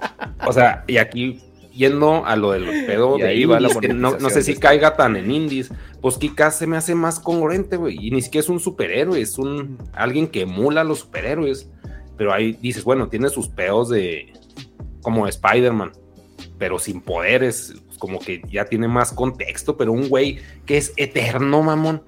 o 0.47 0.53
sea, 0.53 0.85
y 0.87 0.99
aquí 0.99 1.43
yendo 1.79 2.27
a 2.27 2.35
lo 2.35 2.51
de 2.51 2.61
los 2.61 2.75
pedos 2.87 3.19
de 3.19 3.29
ahí 3.29 3.45
va 3.45 3.61
la 3.61 3.69
indies, 3.69 3.81
que 3.81 3.95
no, 3.95 4.19
no 4.19 4.31
sé 4.31 4.43
si 4.43 4.57
caiga 4.57 4.97
tan 4.97 5.17
en 5.17 5.31
indies, 5.31 5.71
pues 6.03 6.19
Kikas 6.19 6.59
se 6.59 6.67
me 6.67 6.77
hace 6.77 6.95
más 6.95 7.21
congruente, 7.21 7.77
güey, 7.77 7.97
y 8.01 8.11
ni 8.11 8.21
siquiera 8.21 8.43
es 8.43 8.49
un 8.49 8.61
superhéroe, 8.61 9.21
es 9.21 9.39
un 9.39 9.79
alguien 9.93 10.27
que 10.27 10.43
emula 10.43 10.81
a 10.81 10.85
los 10.85 10.99
superhéroes, 11.01 11.71
pero 12.17 12.33
ahí 12.33 12.59
dices, 12.61 12.83
bueno, 12.83 13.09
tiene 13.09 13.31
sus 13.31 13.49
pedos 13.49 13.89
de 13.91 14.33
como 15.01 15.29
Spider-Man, 15.29 15.93
pero 16.59 16.81
sin 16.81 17.01
poderes, 17.01 17.75
pues, 17.87 17.97
como 17.97 18.19
que 18.19 18.43
ya 18.51 18.65
tiene 18.65 18.89
más 18.89 19.13
contexto, 19.13 19.77
pero 19.77 19.93
un 19.93 20.09
güey 20.09 20.41
que 20.67 20.77
es 20.77 20.93
eterno, 20.97 21.63
mamón, 21.63 22.03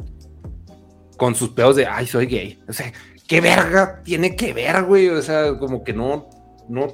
con 1.17 1.37
sus 1.37 1.51
pedos 1.51 1.77
de, 1.77 1.87
ay, 1.87 2.09
soy 2.09 2.27
gay, 2.27 2.61
o 2.69 2.73
sea, 2.73 2.93
¿qué 3.29 3.41
verga 3.41 4.03
tiene 4.03 4.35
que 4.35 4.53
ver, 4.53 4.83
güey? 4.83 5.09
O 5.09 5.23
sea, 5.23 5.57
como 5.59 5.85
que 5.85 5.93
no, 5.93 6.29
no, 6.69 6.93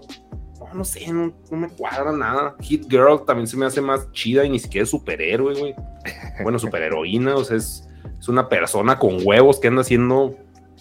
no, 0.77 0.85
sé, 0.85 1.11
no, 1.13 1.33
no 1.51 1.57
me 1.57 1.69
cuadra 1.69 2.13
nada. 2.13 2.55
Hit 2.61 2.89
Girl 2.91 3.25
también 3.27 3.47
se 3.47 3.57
me 3.57 3.67
hace 3.67 3.81
más 3.81 4.11
chida 4.13 4.45
y 4.45 4.51
ni 4.51 4.59
siquiera 4.59 4.85
es 4.85 4.91
superhéroe, 4.91 5.55
güey. 5.59 5.75
Bueno, 6.43 6.59
superheroína, 6.59 7.35
o 7.35 7.45
sea, 7.45 7.57
es, 7.57 7.89
es 8.19 8.29
una 8.29 8.49
persona 8.49 8.99
con 8.99 9.19
huevos 9.25 9.59
que 9.59 9.69
anda 9.69 9.81
haciendo, 9.83 10.37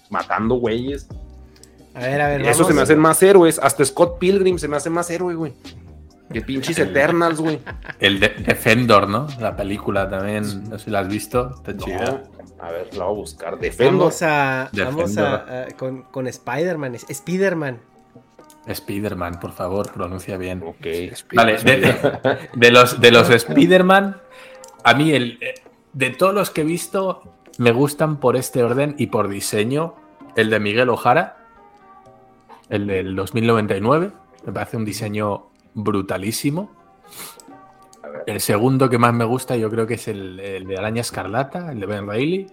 matando 0.10 0.56
güeyes. 0.56 1.08
A 1.94 2.00
ver, 2.00 2.22
a 2.22 2.28
ver, 2.28 2.42
Eso 2.42 2.50
vamos. 2.60 2.68
se 2.68 2.74
me 2.74 2.82
hacen 2.82 3.00
más 3.00 3.24
héroes. 3.24 3.58
Hasta 3.64 3.86
Scott 3.86 4.20
Pilgrim 4.20 4.58
se 4.60 4.68
me 4.68 4.76
hace 4.78 4.90
más 4.90 5.10
héroe, 5.10 5.34
güey. 5.36 5.54
Que 6.32 6.42
pinches 6.44 6.78
Eternals, 6.78 7.40
güey. 7.40 7.60
El 8.00 8.20
de 8.20 8.30
Defendor, 8.30 9.08
¿no? 9.08 9.28
La 9.40 9.56
película 9.56 10.10
también, 10.10 10.70
no 10.70 10.78
sé 10.78 10.86
si 10.86 10.92
la 10.92 11.00
has 11.00 11.08
visto, 11.08 11.52
está 11.56 11.76
chida. 11.78 12.24
No, 12.58 12.64
a 12.66 12.72
ver, 12.72 12.94
la 12.96 13.06
voy 13.06 13.14
a 13.14 13.18
buscar. 13.18 13.60
Defendo. 13.60 14.00
Vamos 14.00 14.22
a, 14.24 14.70
Defender. 14.74 14.94
vamos 14.94 15.18
a, 15.18 15.64
a- 15.64 15.68
con, 15.78 16.04
con 16.04 16.28
Spider-Man, 16.28 16.96
es- 16.96 17.06
Spider-Man. 17.10 17.80
Spider-Man, 18.68 19.40
por 19.40 19.52
favor, 19.52 19.92
pronuncia 19.92 20.38
bien. 20.38 20.64
Ok. 20.66 20.86
Vale, 21.34 21.58
de, 21.58 21.78
de- 21.78 22.50
de 22.54 22.72
los, 22.72 23.00
de 23.00 23.12
los 23.12 23.30
Spider-Man, 23.30 24.18
a 24.84 24.94
mí 24.94 25.12
el, 25.12 25.38
eh, 25.42 25.54
de 25.94 26.10
todos 26.10 26.34
los 26.34 26.50
que 26.50 26.62
he 26.62 26.66
visto, 26.66 27.22
me 27.58 27.72
gustan 27.72 28.18
por 28.20 28.36
este 28.36 28.64
orden 28.64 28.96
y 28.98 29.08
por 29.08 29.28
diseño. 29.30 29.96
El 30.36 30.50
de 30.50 30.60
Miguel 30.60 30.90
Ojara, 30.90 31.38
el 32.70 32.88
del 32.88 33.16
2099, 33.16 34.12
me 34.46 34.52
parece 34.54 34.78
un 34.78 34.84
diseño 34.86 35.48
brutalísimo. 35.74 36.72
El 38.26 38.42
segundo 38.42 38.90
que 38.90 38.98
más 38.98 39.14
me 39.14 39.24
gusta 39.26 39.56
yo 39.56 39.70
creo 39.70 39.86
que 39.88 39.94
es 39.96 40.08
el, 40.08 40.40
el 40.40 40.66
de 40.68 40.78
Araña 40.78 41.02
Escarlata, 41.02 41.72
el 41.72 41.80
de 41.80 41.86
Ben 41.86 42.08
Reilly. 42.08 42.48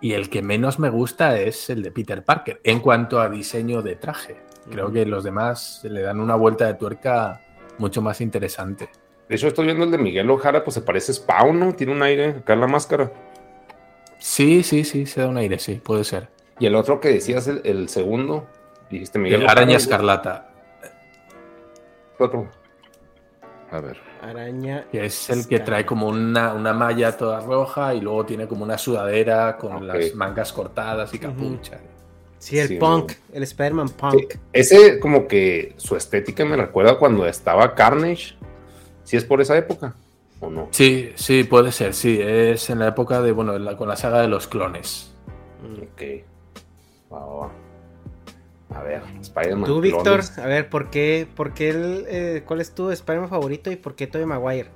Y 0.00 0.12
el 0.14 0.28
que 0.28 0.42
menos 0.42 0.78
me 0.80 0.90
gusta 0.90 1.38
es 1.40 1.70
el 1.70 1.82
de 1.82 1.92
Peter 1.92 2.24
Parker, 2.24 2.60
en 2.64 2.80
cuanto 2.80 3.20
a 3.20 3.28
diseño 3.28 3.82
de 3.82 3.94
traje. 3.96 4.36
Creo 4.70 4.92
que 4.92 5.04
los 5.06 5.24
demás 5.24 5.80
le 5.84 6.02
dan 6.02 6.20
una 6.20 6.36
vuelta 6.36 6.66
de 6.66 6.74
tuerca 6.74 7.40
mucho 7.78 8.00
más 8.00 8.20
interesante. 8.20 8.88
De 9.28 9.36
hecho, 9.36 9.48
estoy 9.48 9.66
viendo 9.66 9.84
el 9.84 9.90
de 9.90 9.98
Miguel 9.98 10.30
Ojara, 10.30 10.62
pues 10.62 10.74
se 10.74 10.82
parece 10.82 11.12
a 11.12 11.14
Spawn, 11.14 11.58
¿no? 11.58 11.74
Tiene 11.74 11.92
un 11.92 12.02
aire 12.02 12.28
acá 12.30 12.52
en 12.52 12.60
la 12.60 12.66
máscara. 12.66 13.12
Sí, 14.18 14.62
sí, 14.62 14.84
sí, 14.84 15.06
se 15.06 15.22
da 15.22 15.28
un 15.28 15.36
aire, 15.36 15.58
sí, 15.58 15.80
puede 15.82 16.04
ser. 16.04 16.28
Y 16.58 16.66
el 16.66 16.76
otro 16.76 17.00
que 17.00 17.08
decías, 17.08 17.48
el, 17.48 17.60
el 17.64 17.88
segundo, 17.88 18.46
dijiste 18.90 19.18
Miguel 19.18 19.42
El 19.42 19.48
Araña 19.48 19.62
Ojara, 19.64 19.76
Escarlata. 19.78 20.50
Otro. 22.18 22.48
A 23.70 23.80
ver. 23.80 23.96
Araña. 24.20 24.86
que 24.92 25.06
es 25.06 25.30
el 25.30 25.48
que 25.48 25.58
trae 25.58 25.84
como 25.84 26.06
una, 26.06 26.52
una 26.52 26.72
malla 26.72 27.16
toda 27.16 27.40
roja 27.40 27.94
y 27.94 28.00
luego 28.00 28.24
tiene 28.24 28.46
como 28.46 28.62
una 28.62 28.78
sudadera 28.78 29.56
con 29.56 29.88
las 29.88 30.14
mangas 30.14 30.52
cortadas 30.52 31.12
y 31.14 31.18
capucha. 31.18 31.80
Sí, 32.42 32.58
el 32.58 32.66
Sí, 32.66 32.74
punk, 32.76 33.12
el 33.32 33.44
Spider-Man 33.44 33.90
punk. 33.90 34.14
Sí, 34.32 34.38
ese 34.52 34.98
como 34.98 35.28
que 35.28 35.74
su 35.76 35.94
estética 35.94 36.44
me 36.44 36.56
recuerda 36.56 36.98
cuando 36.98 37.24
estaba 37.24 37.76
Carnage. 37.76 38.34
Si 39.04 39.16
es 39.16 39.24
por 39.24 39.40
esa 39.40 39.56
época 39.56 39.94
o 40.40 40.50
no. 40.50 40.66
Sí, 40.72 41.12
sí, 41.14 41.44
puede 41.44 41.70
ser, 41.70 41.94
sí. 41.94 42.18
Es 42.20 42.68
en 42.68 42.80
la 42.80 42.88
época 42.88 43.22
de, 43.22 43.30
bueno, 43.30 43.56
la- 43.60 43.76
con 43.76 43.86
la 43.88 43.94
saga 43.94 44.20
de 44.22 44.26
los 44.26 44.48
clones. 44.48 45.14
Ok. 45.80 46.02
Va, 47.12 47.24
va, 47.24 47.34
va. 47.46 47.52
A 48.74 48.82
ver, 48.82 49.02
Spider-Man. 49.20 49.64
Tú, 49.66 49.80
Víctor, 49.80 50.22
a 50.38 50.46
ver, 50.46 50.68
¿por 50.68 50.90
qué, 50.90 51.28
por 51.36 51.54
qué 51.54 51.68
el, 51.68 52.06
eh, 52.08 52.42
cuál 52.44 52.60
es 52.60 52.74
tu 52.74 52.90
Spider-Man 52.90 53.28
favorito 53.30 53.70
y 53.70 53.76
por 53.76 53.94
qué 53.94 54.08
Tobey 54.08 54.26
Maguire? 54.26 54.68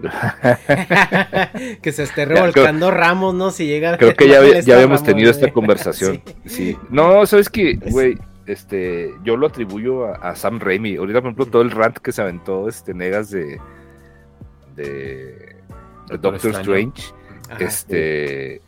que 1.82 1.92
se 1.92 2.02
esté 2.02 2.24
revolcando 2.24 2.90
Ramos, 2.90 3.34
¿no? 3.34 3.50
Si 3.50 3.66
llega 3.66 3.96
Creo 3.98 4.14
que 4.14 4.28
ya, 4.28 4.40
ya 4.60 4.74
habíamos 4.74 5.00
Ramos, 5.00 5.04
tenido 5.04 5.30
esta 5.30 5.52
conversación. 5.52 6.22
Sí. 6.44 6.50
Sí. 6.50 6.78
No, 6.90 7.26
¿sabes 7.26 7.48
qué, 7.48 7.74
güey? 7.90 8.18
Este, 8.46 9.12
yo 9.22 9.36
lo 9.36 9.46
atribuyo 9.46 10.06
a, 10.06 10.16
a 10.16 10.36
Sam 10.36 10.58
Raimi. 10.58 10.96
Ahorita, 10.96 11.20
por 11.20 11.28
ejemplo, 11.28 11.46
todo 11.46 11.62
el 11.62 11.70
rant 11.70 11.98
que 11.98 12.12
se 12.12 12.22
aventó 12.22 12.68
este 12.68 12.94
Negas 12.94 13.30
de, 13.30 13.60
de, 14.74 15.56
de 16.08 16.18
Doctor. 16.18 16.52
Strange. 16.52 17.12
Ajá. 17.48 17.64
este, 17.64 18.60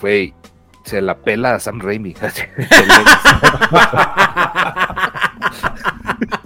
güey, 0.00 0.34
se 0.84 1.00
la 1.00 1.16
pela 1.18 1.54
a 1.54 1.60
Sam 1.60 1.80
Raimi. 1.80 2.14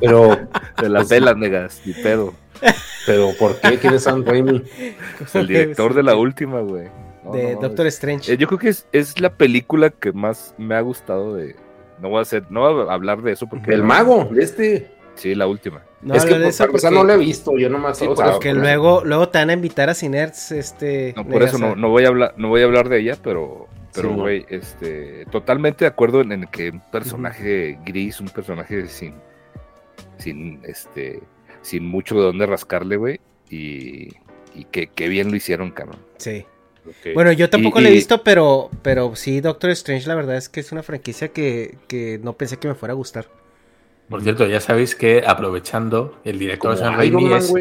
Pero, 0.00 0.38
se 0.78 0.88
la 0.88 1.04
pela, 1.04 1.34
Negas, 1.34 1.80
ni 1.84 1.92
pedo. 1.92 2.34
pero 3.06 3.30
¿por 3.38 3.58
qué? 3.60 3.78
¿Quién 3.78 3.94
es 3.94 4.02
Sam 4.04 4.24
Raimi? 4.24 4.62
El 5.34 5.46
director 5.46 5.94
de 5.94 6.02
la 6.02 6.14
última, 6.16 6.60
güey. 6.60 6.88
No, 7.24 7.32
de 7.32 7.54
no, 7.54 7.60
Doctor 7.60 7.86
es- 7.86 7.94
Strange. 7.94 8.32
Eh, 8.32 8.36
yo 8.36 8.46
creo 8.46 8.58
que 8.58 8.68
es, 8.68 8.86
es 8.92 9.20
la 9.20 9.30
película 9.34 9.90
que 9.90 10.12
más 10.12 10.54
me 10.58 10.74
ha 10.74 10.80
gustado 10.80 11.34
de. 11.34 11.56
No 12.00 12.08
voy 12.08 12.18
a 12.18 12.22
hacer, 12.22 12.44
no 12.50 12.60
voy 12.60 12.88
a 12.88 12.92
hablar 12.92 13.22
de 13.22 13.32
eso 13.32 13.46
porque. 13.46 13.72
El 13.72 13.82
mago, 13.82 14.28
de 14.30 14.42
este. 14.42 14.90
Sí, 15.16 15.34
la 15.34 15.46
última. 15.46 15.82
no 16.00 16.14
es 16.14 16.24
que 16.24 16.38
de 16.38 16.48
eso 16.48 16.66
porque, 16.70 16.90
no 16.90 17.04
la 17.04 17.14
he 17.14 17.18
visto, 17.18 17.58
yo 17.58 17.68
nomás. 17.68 17.98
Sí, 17.98 18.04
o 18.06 18.14
por 18.14 18.16
sea, 18.16 18.32
porque 18.32 18.50
por- 18.52 18.58
luego, 18.62 19.02
luego 19.04 19.28
te 19.28 19.38
van 19.38 19.50
a 19.50 19.52
invitar 19.52 19.90
a 19.90 19.94
Cinerts, 19.94 20.50
este... 20.52 21.12
No, 21.14 21.26
por 21.26 21.42
eso 21.42 21.58
no, 21.58 21.66
Negasa. 21.66 21.80
no 21.80 21.88
voy 21.90 22.04
a 22.04 22.08
hablar, 22.08 22.34
no 22.38 22.48
voy 22.48 22.62
a 22.62 22.64
hablar 22.64 22.88
de 22.88 23.00
ella, 23.00 23.16
pero, 23.22 23.66
pero 23.92 24.08
Sí, 24.08 24.14
no. 24.14 24.22
güey, 24.22 24.46
este, 24.48 25.26
totalmente 25.30 25.84
de 25.84 25.88
acuerdo 25.90 26.22
en, 26.22 26.32
en 26.32 26.46
que 26.46 26.70
un 26.70 26.80
personaje 26.90 27.78
gris, 27.84 28.18
un 28.20 28.28
personaje 28.30 28.86
sin, 28.86 29.14
sin, 30.20 30.60
este, 30.64 31.20
sin 31.62 31.86
mucho 31.86 32.14
de 32.16 32.22
dónde 32.22 32.46
rascarle, 32.46 32.96
güey, 32.96 33.20
y, 33.50 34.08
y 34.54 34.64
que, 34.70 34.88
que 34.88 35.08
bien 35.08 35.30
lo 35.30 35.36
hicieron, 35.36 35.70
cabrón. 35.70 35.98
Sí. 36.18 36.44
Bueno, 37.14 37.30
yo 37.32 37.50
tampoco 37.50 37.78
Y- 37.78 37.82
la 37.82 37.88
he 37.90 37.92
y- 37.92 37.96
visto, 37.96 38.22
pero, 38.24 38.70
pero 38.82 39.14
sí, 39.14 39.40
Doctor 39.40 39.70
Strange, 39.70 40.08
la 40.08 40.14
verdad 40.14 40.36
es 40.36 40.48
que 40.48 40.60
es 40.60 40.72
una 40.72 40.82
franquicia 40.82 41.28
que, 41.28 41.76
que 41.88 42.18
no 42.22 42.32
pensé 42.34 42.56
que 42.58 42.68
me 42.68 42.74
fuera 42.74 42.92
a 42.92 42.96
gustar. 42.96 43.26
Por 44.08 44.22
cierto, 44.22 44.46
ya 44.46 44.60
sabéis 44.60 44.96
que 44.96 45.22
aprovechando, 45.26 46.18
el 46.24 46.38
director 46.38 46.72
Como 46.76 46.82
Sam 46.82 47.00
Iron 47.04 47.30
Raimi 47.30 47.34
es, 47.36 47.54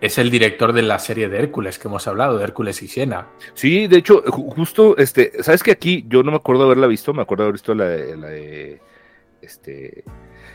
es 0.00 0.18
el 0.18 0.30
director 0.30 0.72
de 0.72 0.82
la 0.82 0.98
serie 1.00 1.28
de 1.28 1.38
Hércules 1.38 1.78
que 1.80 1.88
hemos 1.88 2.06
hablado, 2.06 2.38
de 2.38 2.44
Hércules 2.44 2.80
y 2.82 2.86
Siena. 2.88 3.26
Sí, 3.54 3.88
de 3.88 3.96
hecho, 3.96 4.22
ju- 4.24 4.54
justo, 4.54 4.96
este, 4.98 5.42
sabes 5.42 5.62
que 5.64 5.72
aquí 5.72 6.04
yo 6.08 6.22
no 6.22 6.30
me 6.30 6.36
acuerdo 6.36 6.62
de 6.62 6.66
haberla 6.66 6.86
visto, 6.86 7.12
me 7.12 7.22
acuerdo 7.22 7.42
de 7.44 7.46
haber 7.48 7.54
visto 7.54 7.74
la 7.74 7.84
de, 7.86 8.16
la 8.16 8.26
de, 8.28 8.78
este, 9.42 10.04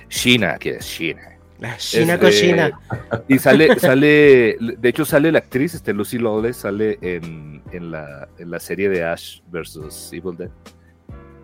Sheena, 0.09 0.57
que 0.57 0.69
es 0.77 0.85
Sheena. 0.85 1.34
La 1.67 1.77
China 1.77 2.13
Este, 2.13 2.19
con 2.25 2.31
China. 2.31 2.79
Y 3.27 3.39
sale, 3.39 3.79
sale, 3.79 4.57
de 4.59 4.89
hecho 4.89 5.05
sale 5.05 5.31
la 5.31 5.39
actriz, 5.39 5.73
este 5.75 5.93
Lucy 5.93 6.17
Lawless, 6.19 6.57
sale 6.57 6.97
en, 7.01 7.61
en, 7.71 7.91
la, 7.91 8.27
en 8.37 8.51
la 8.51 8.59
serie 8.59 8.89
de 8.89 9.03
Ash 9.03 9.39
vs. 9.51 10.09
Evil 10.13 10.37
Dead, 10.37 10.49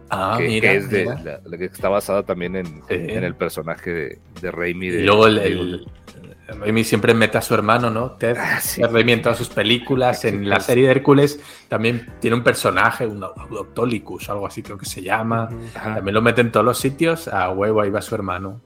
Ah, 0.09 0.35
que, 0.37 0.47
mira. 0.47 0.71
que 0.71 0.75
es 0.77 0.89
de, 0.89 0.99
mira. 1.05 1.21
la, 1.23 1.39
la 1.45 1.57
que 1.57 1.65
está 1.65 1.87
basada 1.87 2.23
también 2.23 2.55
en, 2.57 2.65
Sí. 2.65 2.81
en 2.89 3.23
el 3.23 3.35
personaje 3.35 3.89
de, 3.91 4.19
de 4.41 4.51
Raimi. 4.51 4.87
Y 4.87 4.89
de- 4.89 5.03
luego 5.03 5.27
el, 5.27 5.37
el- 5.37 5.85
Raimi 6.59 6.83
siempre 6.83 7.13
mete 7.13 7.37
a 7.37 7.41
su 7.41 7.53
hermano, 7.53 7.89
¿no? 7.89 8.11
Ted, 8.11 8.35
Ah, 8.37 8.59
sí. 8.59 8.81
Ted 8.81 8.89
Raimi 8.91 9.13
en 9.13 9.21
todas 9.21 9.37
sus 9.37 9.47
películas. 9.47 10.25
En 10.25 10.49
la 10.49 10.59
serie 10.59 10.83
de 10.85 10.91
Hércules 10.91 11.39
también 11.69 12.09
tiene 12.19 12.35
un 12.35 12.43
personaje, 12.43 13.07
un 13.07 13.21
Doctolicus, 13.21 14.29
algo 14.29 14.45
así 14.47 14.61
creo 14.61 14.77
que 14.77 14.85
se 14.85 15.01
llama. 15.01 15.47
Ajá. 15.73 15.95
También 15.95 16.13
lo 16.13 16.21
mete 16.21 16.41
en 16.41 16.51
todos 16.51 16.65
los 16.65 16.77
sitios. 16.77 17.29
A 17.29 17.49
huevo, 17.51 17.79
ahí 17.79 17.89
va 17.89 18.01
su 18.01 18.13
hermano. 18.13 18.59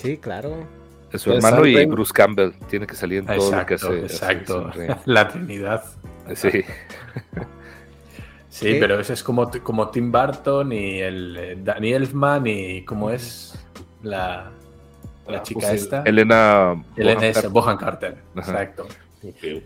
Sí, 0.00 0.16
claro. 0.18 0.66
De 1.12 1.18
su 1.18 1.30
Pues 1.30 1.44
hermano 1.44 1.66
y. 1.66 1.86
Bruce 1.86 2.12
Campbell 2.12 2.50
tiene 2.68 2.86
que 2.86 2.94
salir 2.94 3.20
en 3.20 3.26
todo 3.26 3.50
lo 3.52 3.64
que 3.66 3.74
Exacto, 3.74 3.94
hace. 3.94 4.00
exacto. 4.06 4.70
La 5.06 5.28
Trinidad. 5.28 5.84
Sí. 6.34 6.50
Sí, 8.48 8.76
pero 8.80 8.98
ese 8.98 9.12
es 9.12 9.22
como, 9.22 9.50
como 9.62 9.90
Tim 9.90 10.10
Burton 10.10 10.72
y 10.72 11.00
el 11.00 11.36
eh, 11.36 11.58
Danny 11.62 11.92
Elfman 11.92 12.46
y 12.46 12.84
cómo 12.84 13.10
es 13.10 13.54
la, 14.02 14.50
la 15.28 15.38
Ah, 15.38 15.42
chica 15.42 15.60
pues 15.60 15.70
el- 15.72 15.76
esta. 15.78 16.02
Elena. 16.04 16.82
Elena 16.96 17.26
es. 17.26 17.50
Bohan 17.50 17.76
Carter. 17.76 18.16
Ajá. 18.34 18.52
Exacto. 18.52 18.84
Ok, 19.22 19.34
ok. 19.56 19.62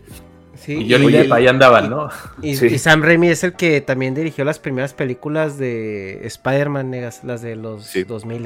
Sí, 0.55 0.73
Y 0.83 0.91
Johnny 0.91 1.11
Depp 1.11 1.31
ahí 1.31 1.47
andaban, 1.47 1.89
¿no? 1.89 2.09
Y, 2.41 2.55
Sí. 2.55 2.67
y 2.67 2.77
Sam 2.77 3.01
Raimi 3.01 3.29
es 3.29 3.43
el 3.45 3.53
que 3.53 3.79
también 3.81 4.13
dirigió 4.13 4.43
las 4.43 4.59
primeras 4.59 4.93
películas 4.93 5.57
de 5.57 6.19
Spider-Man, 6.27 6.91
negas, 6.91 7.23
las 7.23 7.41
de 7.41 7.55
los 7.55 7.85
Sí. 7.85 8.03
2000 8.03 8.45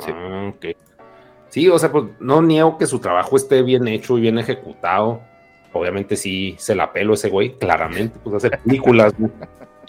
Sí. 0.00 0.12
Ah. 0.14 0.52
Sí, 1.48 1.68
o 1.68 1.78
sea, 1.78 1.90
pues 1.90 2.04
no 2.20 2.42
niego 2.42 2.78
que 2.78 2.86
su 2.86 3.00
trabajo 3.00 3.36
esté 3.36 3.62
bien 3.62 3.88
hecho 3.88 4.16
y 4.16 4.20
bien 4.20 4.38
ejecutado. 4.38 5.20
Obviamente 5.72 6.16
sí 6.16 6.54
se 6.58 6.74
la 6.74 6.92
pelo 6.92 7.14
ese 7.14 7.28
güey, 7.28 7.54
claramente, 7.58 8.18
pues 8.22 8.36
hace 8.36 8.50
películas. 8.56 9.12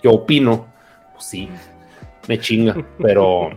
Yo 0.01 0.11
opino, 0.11 0.67
pues 1.13 1.25
sí, 1.25 1.49
me 2.27 2.39
chinga, 2.39 2.75
pero, 3.01 3.49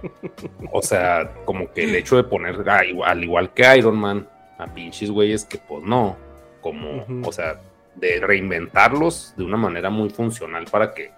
o 0.71 0.83
sea, 0.83 1.31
como 1.45 1.71
que 1.73 1.85
el 1.85 1.95
hecho 1.95 2.17
de 2.17 2.25
poner, 2.25 2.63
ah, 2.69 2.85
igual- 2.85 3.11
al 3.11 3.25
igual 3.25 3.53
que 3.55 3.77
Iron 3.77 3.97
Man, 3.97 4.29
a 4.59 4.67
pinches 4.67 5.11
güeyes 5.11 5.45
que 5.45 5.59
pues 5.59 5.83
no, 5.85 6.17
como, 6.61 7.05
o 7.27 7.33
sea, 7.33 7.59
de 7.95 8.21
reinventarlos 8.21 9.35
de 9.37 9.45
una 9.45 9.57
manera 9.57 9.89
muy 9.91 10.11
funcional 10.11 10.65
para 10.71 10.93
que 10.93 11.11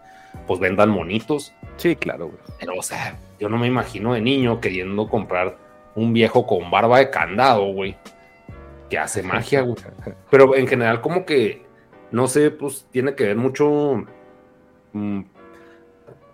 pues 0.47 0.61
vendan 0.61 0.91
monitos. 0.91 1.53
Sí, 1.77 1.97
claro, 1.97 2.27
güey. 2.27 2.39
Pero, 2.59 2.75
o 2.77 2.83
sea, 2.83 3.19
yo 3.39 3.49
no 3.49 3.59
me 3.59 3.67
imagino 3.67 4.15
de 4.15 4.21
niño 4.21 4.61
queriendo 4.61 5.09
comprar 5.09 5.59
un 5.95 6.13
viejo 6.13 6.47
con 6.47 6.71
barba 6.71 6.99
de 6.99 7.11
candado, 7.11 7.73
güey, 7.73 7.97
que 8.91 8.99
hace 8.99 9.23
magia, 9.23 9.63
güey. 9.63 9.77
Pero 10.31 10.55
en 10.55 10.67
general, 10.67 11.01
como 11.01 11.25
que, 11.25 11.65
no 12.11 12.27
sé, 12.27 12.51
pues 12.51 12.87
tiene 12.91 13.15
que 13.15 13.25
ver 13.25 13.37
mucho. 13.37 14.05
mm, 14.93 15.21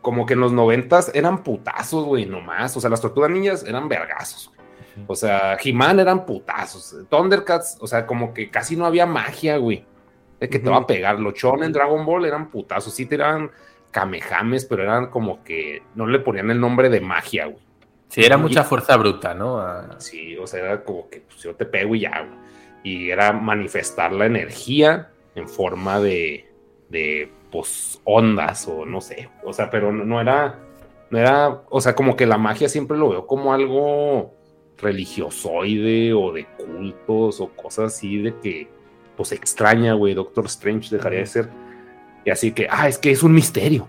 como 0.00 0.26
que 0.26 0.34
en 0.34 0.40
los 0.40 0.52
noventas 0.52 1.12
eran 1.14 1.44
putazos, 1.44 2.04
güey, 2.04 2.26
nomás. 2.26 2.76
O 2.76 2.80
sea, 2.80 2.90
las 2.90 3.00
tortugas 3.00 3.30
niñas 3.30 3.64
eran 3.64 3.88
vergazos, 3.88 4.48
güey. 4.48 4.62
O 5.06 5.14
sea, 5.14 5.56
He-Man 5.62 6.00
eran 6.00 6.26
putazos. 6.26 6.96
Thundercats, 7.08 7.78
o 7.80 7.86
sea, 7.86 8.06
como 8.06 8.34
que 8.34 8.50
casi 8.50 8.76
no 8.76 8.84
había 8.84 9.06
magia, 9.06 9.56
güey. 9.56 9.84
De 10.40 10.48
que 10.48 10.58
te 10.58 10.68
va 10.68 10.78
a 10.78 10.86
pegar. 10.86 11.18
Los 11.20 11.34
en 11.44 11.72
Dragon 11.72 12.04
Ball 12.04 12.24
eran 12.24 12.50
putazos. 12.50 12.92
Sí 12.94 13.06
tiraban 13.06 13.50
kamehames, 13.92 14.64
pero 14.64 14.82
eran 14.82 15.10
como 15.10 15.44
que 15.44 15.82
no 15.94 16.06
le 16.06 16.18
ponían 16.18 16.50
el 16.50 16.58
nombre 16.58 16.88
de 16.88 17.00
magia, 17.00 17.46
güey. 17.46 17.62
Sí, 18.08 18.22
era 18.22 18.36
mucha 18.36 18.64
fuerza 18.64 18.96
bruta, 18.96 19.32
¿no? 19.32 19.64
Sí, 19.98 20.36
o 20.36 20.46
sea, 20.46 20.60
era 20.60 20.84
como 20.84 21.08
que 21.08 21.20
pues, 21.20 21.42
yo 21.42 21.54
te 21.54 21.64
pego 21.64 21.94
y 21.94 22.00
ya, 22.00 22.26
güey. 22.26 22.42
Y 22.82 23.10
era 23.10 23.32
manifestar 23.32 24.12
la 24.12 24.26
energía 24.26 25.10
en 25.34 25.48
forma 25.48 26.00
de, 26.00 26.50
de 26.90 27.32
pues, 27.50 28.00
ondas 28.04 28.66
o 28.68 28.84
no 28.84 29.00
sé. 29.00 29.30
O 29.44 29.52
sea, 29.52 29.70
pero 29.70 29.92
no, 29.92 30.04
no 30.04 30.20
era, 30.20 30.58
no 31.10 31.18
era, 31.18 31.62
o 31.70 31.80
sea, 31.80 31.94
como 31.94 32.16
que 32.16 32.26
la 32.26 32.38
magia 32.38 32.68
siempre 32.68 32.98
lo 32.98 33.10
veo 33.10 33.26
como 33.26 33.54
algo 33.54 34.34
religiosoide 34.78 36.12
o 36.12 36.32
de 36.32 36.44
cultos 36.44 37.40
o 37.40 37.48
cosas 37.50 37.94
así 37.94 38.18
de 38.18 38.38
que, 38.40 38.68
pues, 39.16 39.32
extraña, 39.32 39.94
güey. 39.94 40.12
Doctor 40.12 40.46
Strange 40.46 40.94
dejaría 40.94 41.20
de 41.20 41.26
ser. 41.26 41.48
Y 42.24 42.30
así 42.30 42.52
que, 42.52 42.66
ah, 42.70 42.88
es 42.88 42.98
que 42.98 43.10
es 43.10 43.22
un 43.22 43.32
misterio. 43.34 43.88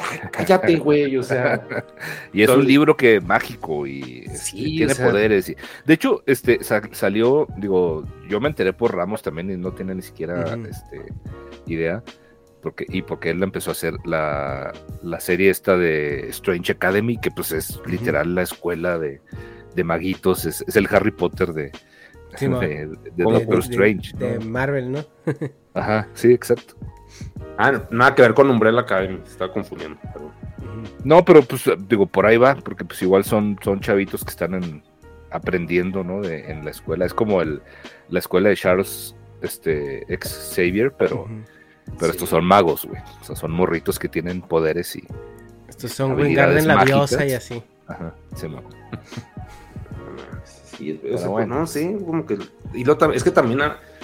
"Ay, 0.00 0.20
Cállate, 0.30 0.76
güey, 0.76 1.16
o 1.16 1.22
sea. 1.22 1.66
Y 2.32 2.42
es 2.42 2.48
un 2.50 2.64
libro 2.66 2.96
que 2.96 3.20
mágico 3.20 3.86
y 3.86 4.24
este, 4.26 4.36
Sí, 4.38 4.76
tiene 4.76 4.92
o 4.92 4.94
sea- 4.94 5.06
poderes. 5.10 5.48
y- 5.48 5.56
de 5.84 5.94
hecho, 5.94 6.22
este 6.26 6.62
sa- 6.62 6.88
salió, 6.92 7.46
digo, 7.58 8.04
yo 8.28 8.40
me 8.40 8.48
enteré 8.48 8.72
por 8.72 8.94
Ramos 8.94 9.22
también 9.22 9.50
y 9.50 9.56
no 9.56 9.72
tenía 9.72 9.94
ni 9.94 10.02
siquiera 10.02 10.56
este, 10.68 11.12
idea. 11.66 12.02
Porque, 12.62 12.86
y 12.88 13.02
porque 13.02 13.30
él 13.30 13.42
empezó 13.42 13.70
a 13.70 13.72
hacer 13.72 13.94
la, 14.04 14.72
la 15.02 15.18
serie 15.18 15.50
esta 15.50 15.76
de 15.76 16.28
Strange 16.28 16.70
Academy, 16.72 17.16
que 17.18 17.32
pues 17.32 17.50
es 17.50 17.80
literal 17.86 18.36
la 18.36 18.42
escuela 18.42 19.00
de, 19.00 19.20
de 19.74 19.82
maguitos, 19.84 20.44
es, 20.46 20.62
es 20.68 20.76
el 20.76 20.86
Harry 20.92 21.10
Potter 21.10 21.52
de, 21.54 21.72
Sí, 22.36 22.46
mo. 22.46 22.60
de, 22.60 22.86
de 23.16 23.24
Como 23.24 23.40
Doctor 23.40 23.58
Strange. 23.58 24.16
de. 24.16 24.38
Marvel, 24.38 24.92
¿no? 24.92 25.04
Ajá, 25.74 26.06
sí, 26.14 26.32
exacto. 26.32 26.76
Ah, 27.58 27.70
no, 27.72 27.82
nada 27.90 28.14
que 28.14 28.22
ver 28.22 28.34
con 28.34 28.50
Umbrella 28.50 28.80
Academy, 28.80 29.20
se 29.24 29.32
está 29.32 29.48
confundiendo. 29.48 29.98
Pero... 30.12 30.32
No, 31.04 31.24
pero 31.24 31.42
pues 31.42 31.64
digo, 31.88 32.06
por 32.06 32.26
ahí 32.26 32.36
va, 32.36 32.54
porque 32.56 32.84
pues 32.84 33.00
igual 33.02 33.24
son, 33.24 33.58
son 33.62 33.80
chavitos 33.80 34.24
que 34.24 34.30
están 34.30 34.54
en- 34.54 34.82
aprendiendo, 35.30 36.02
¿no? 36.04 36.20
De, 36.20 36.50
en 36.50 36.64
la 36.64 36.70
escuela. 36.70 37.04
Es 37.06 37.14
como 37.14 37.40
el, 37.42 37.62
la 38.08 38.18
escuela 38.18 38.48
de 38.48 38.56
Charles 38.56 39.14
este, 39.40 40.12
ex 40.12 40.52
Xavier, 40.54 40.92
pero, 40.92 41.26
pero 41.98 42.12
Sí. 42.12 42.16
estos 42.16 42.28
son 42.28 42.44
magos, 42.44 42.84
güey. 42.86 43.00
O 43.20 43.24
sea, 43.24 43.36
son 43.36 43.50
morritos 43.52 43.98
que 43.98 44.08
tienen 44.08 44.40
poderes 44.42 44.94
y. 44.96 45.04
Estos 45.68 45.92
son 45.92 46.12
Wingardium 46.14 46.66
la 46.66 46.84
diosa 46.84 47.26
y 47.26 47.32
así. 47.32 47.62
Ajá, 47.86 48.14
sí, 48.36 48.46
mo. 48.48 48.62
Sí, 50.44 50.98
Pero 51.02 51.14
o 51.14 51.18
sea, 51.18 51.28
bueno. 51.28 51.60
no 51.60 51.66
sé, 51.66 51.96
como 52.04 52.26
que. 52.26 52.38
Y 52.74 52.84
lo, 52.84 52.96
es 53.12 53.22
que 53.22 53.30
también, 53.30 53.60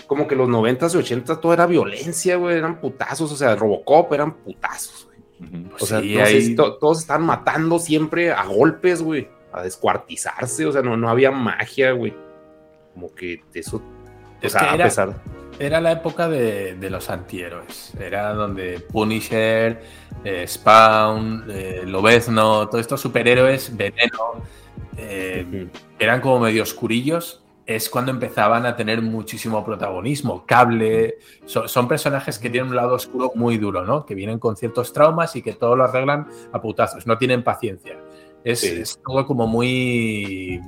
como 0.08 0.26
que 0.26 0.34
los 0.34 0.48
90s 0.48 0.94
y 0.94 0.98
80s 0.98 1.40
todo 1.40 1.52
era 1.52 1.66
violencia, 1.66 2.34
güey, 2.36 2.56
eran 2.56 2.80
putazos, 2.80 3.30
o 3.30 3.36
sea, 3.36 3.54
Robocop 3.54 4.12
eran 4.12 4.34
putazos, 4.34 5.06
güey. 5.06 5.64
O 5.78 5.86
sea, 5.86 6.00
Sí, 6.00 6.16
no 6.16 6.26
sé 6.26 6.32
ahí- 6.32 6.54
to- 6.56 6.74
todos 6.78 6.98
estaban 6.98 7.24
matando 7.24 7.78
siempre 7.78 8.32
a 8.32 8.44
golpes, 8.46 9.00
güey, 9.02 9.28
a 9.52 9.62
descuartizarse, 9.62 10.66
o 10.66 10.72
sea, 10.72 10.82
no, 10.82 10.96
no 10.96 11.08
había 11.08 11.30
magia, 11.30 11.92
güey. 11.92 12.12
Como 12.94 13.14
que 13.14 13.42
eso. 13.54 13.76
O 13.76 13.82
Es 14.40 14.50
sea, 14.52 14.62
que 14.62 14.66
a 14.66 14.74
era- 14.74 14.84
pesar. 14.86 15.14
Era 15.60 15.80
la 15.80 15.90
época 15.92 16.28
de, 16.28 16.74
de 16.76 16.88
los 16.90 17.10
antihéroes. 17.10 17.92
Era 18.00 18.32
donde 18.32 18.78
Punisher, 18.80 19.82
eh, 20.24 20.44
Spawn, 20.46 21.46
eh, 21.50 21.82
Lobezno, 21.84 22.68
todos 22.68 22.80
estos 22.80 23.00
superhéroes, 23.00 23.76
Veneno, 23.76 24.42
eh, 24.96 25.66
eran 25.98 26.20
como 26.20 26.40
medio 26.40 26.62
oscurillos. 26.62 27.42
Es 27.68 27.90
cuando 27.90 28.10
empezaban 28.10 28.64
a 28.64 28.74
tener 28.76 29.02
muchísimo 29.02 29.62
protagonismo. 29.64 30.44
Cable, 30.46 31.18
son, 31.44 31.68
son 31.68 31.86
personajes 31.86 32.38
que 32.38 32.48
tienen 32.48 32.70
un 32.70 32.76
lado 32.76 32.94
oscuro 32.94 33.30
muy 33.34 33.58
duro, 33.58 33.84
¿no? 33.84 34.06
Que 34.06 34.14
vienen 34.14 34.38
con 34.38 34.56
ciertos 34.56 34.92
traumas 34.94 35.36
y 35.36 35.42
que 35.42 35.52
todo 35.52 35.76
lo 35.76 35.84
arreglan 35.84 36.26
a 36.50 36.62
putazos, 36.62 37.06
no 37.06 37.18
tienen 37.18 37.44
paciencia. 37.44 37.98
Es, 38.42 38.60
Sí. 38.60 38.68
es 38.80 38.98
todo 39.06 39.26
como 39.26 39.46
muy 39.46 40.60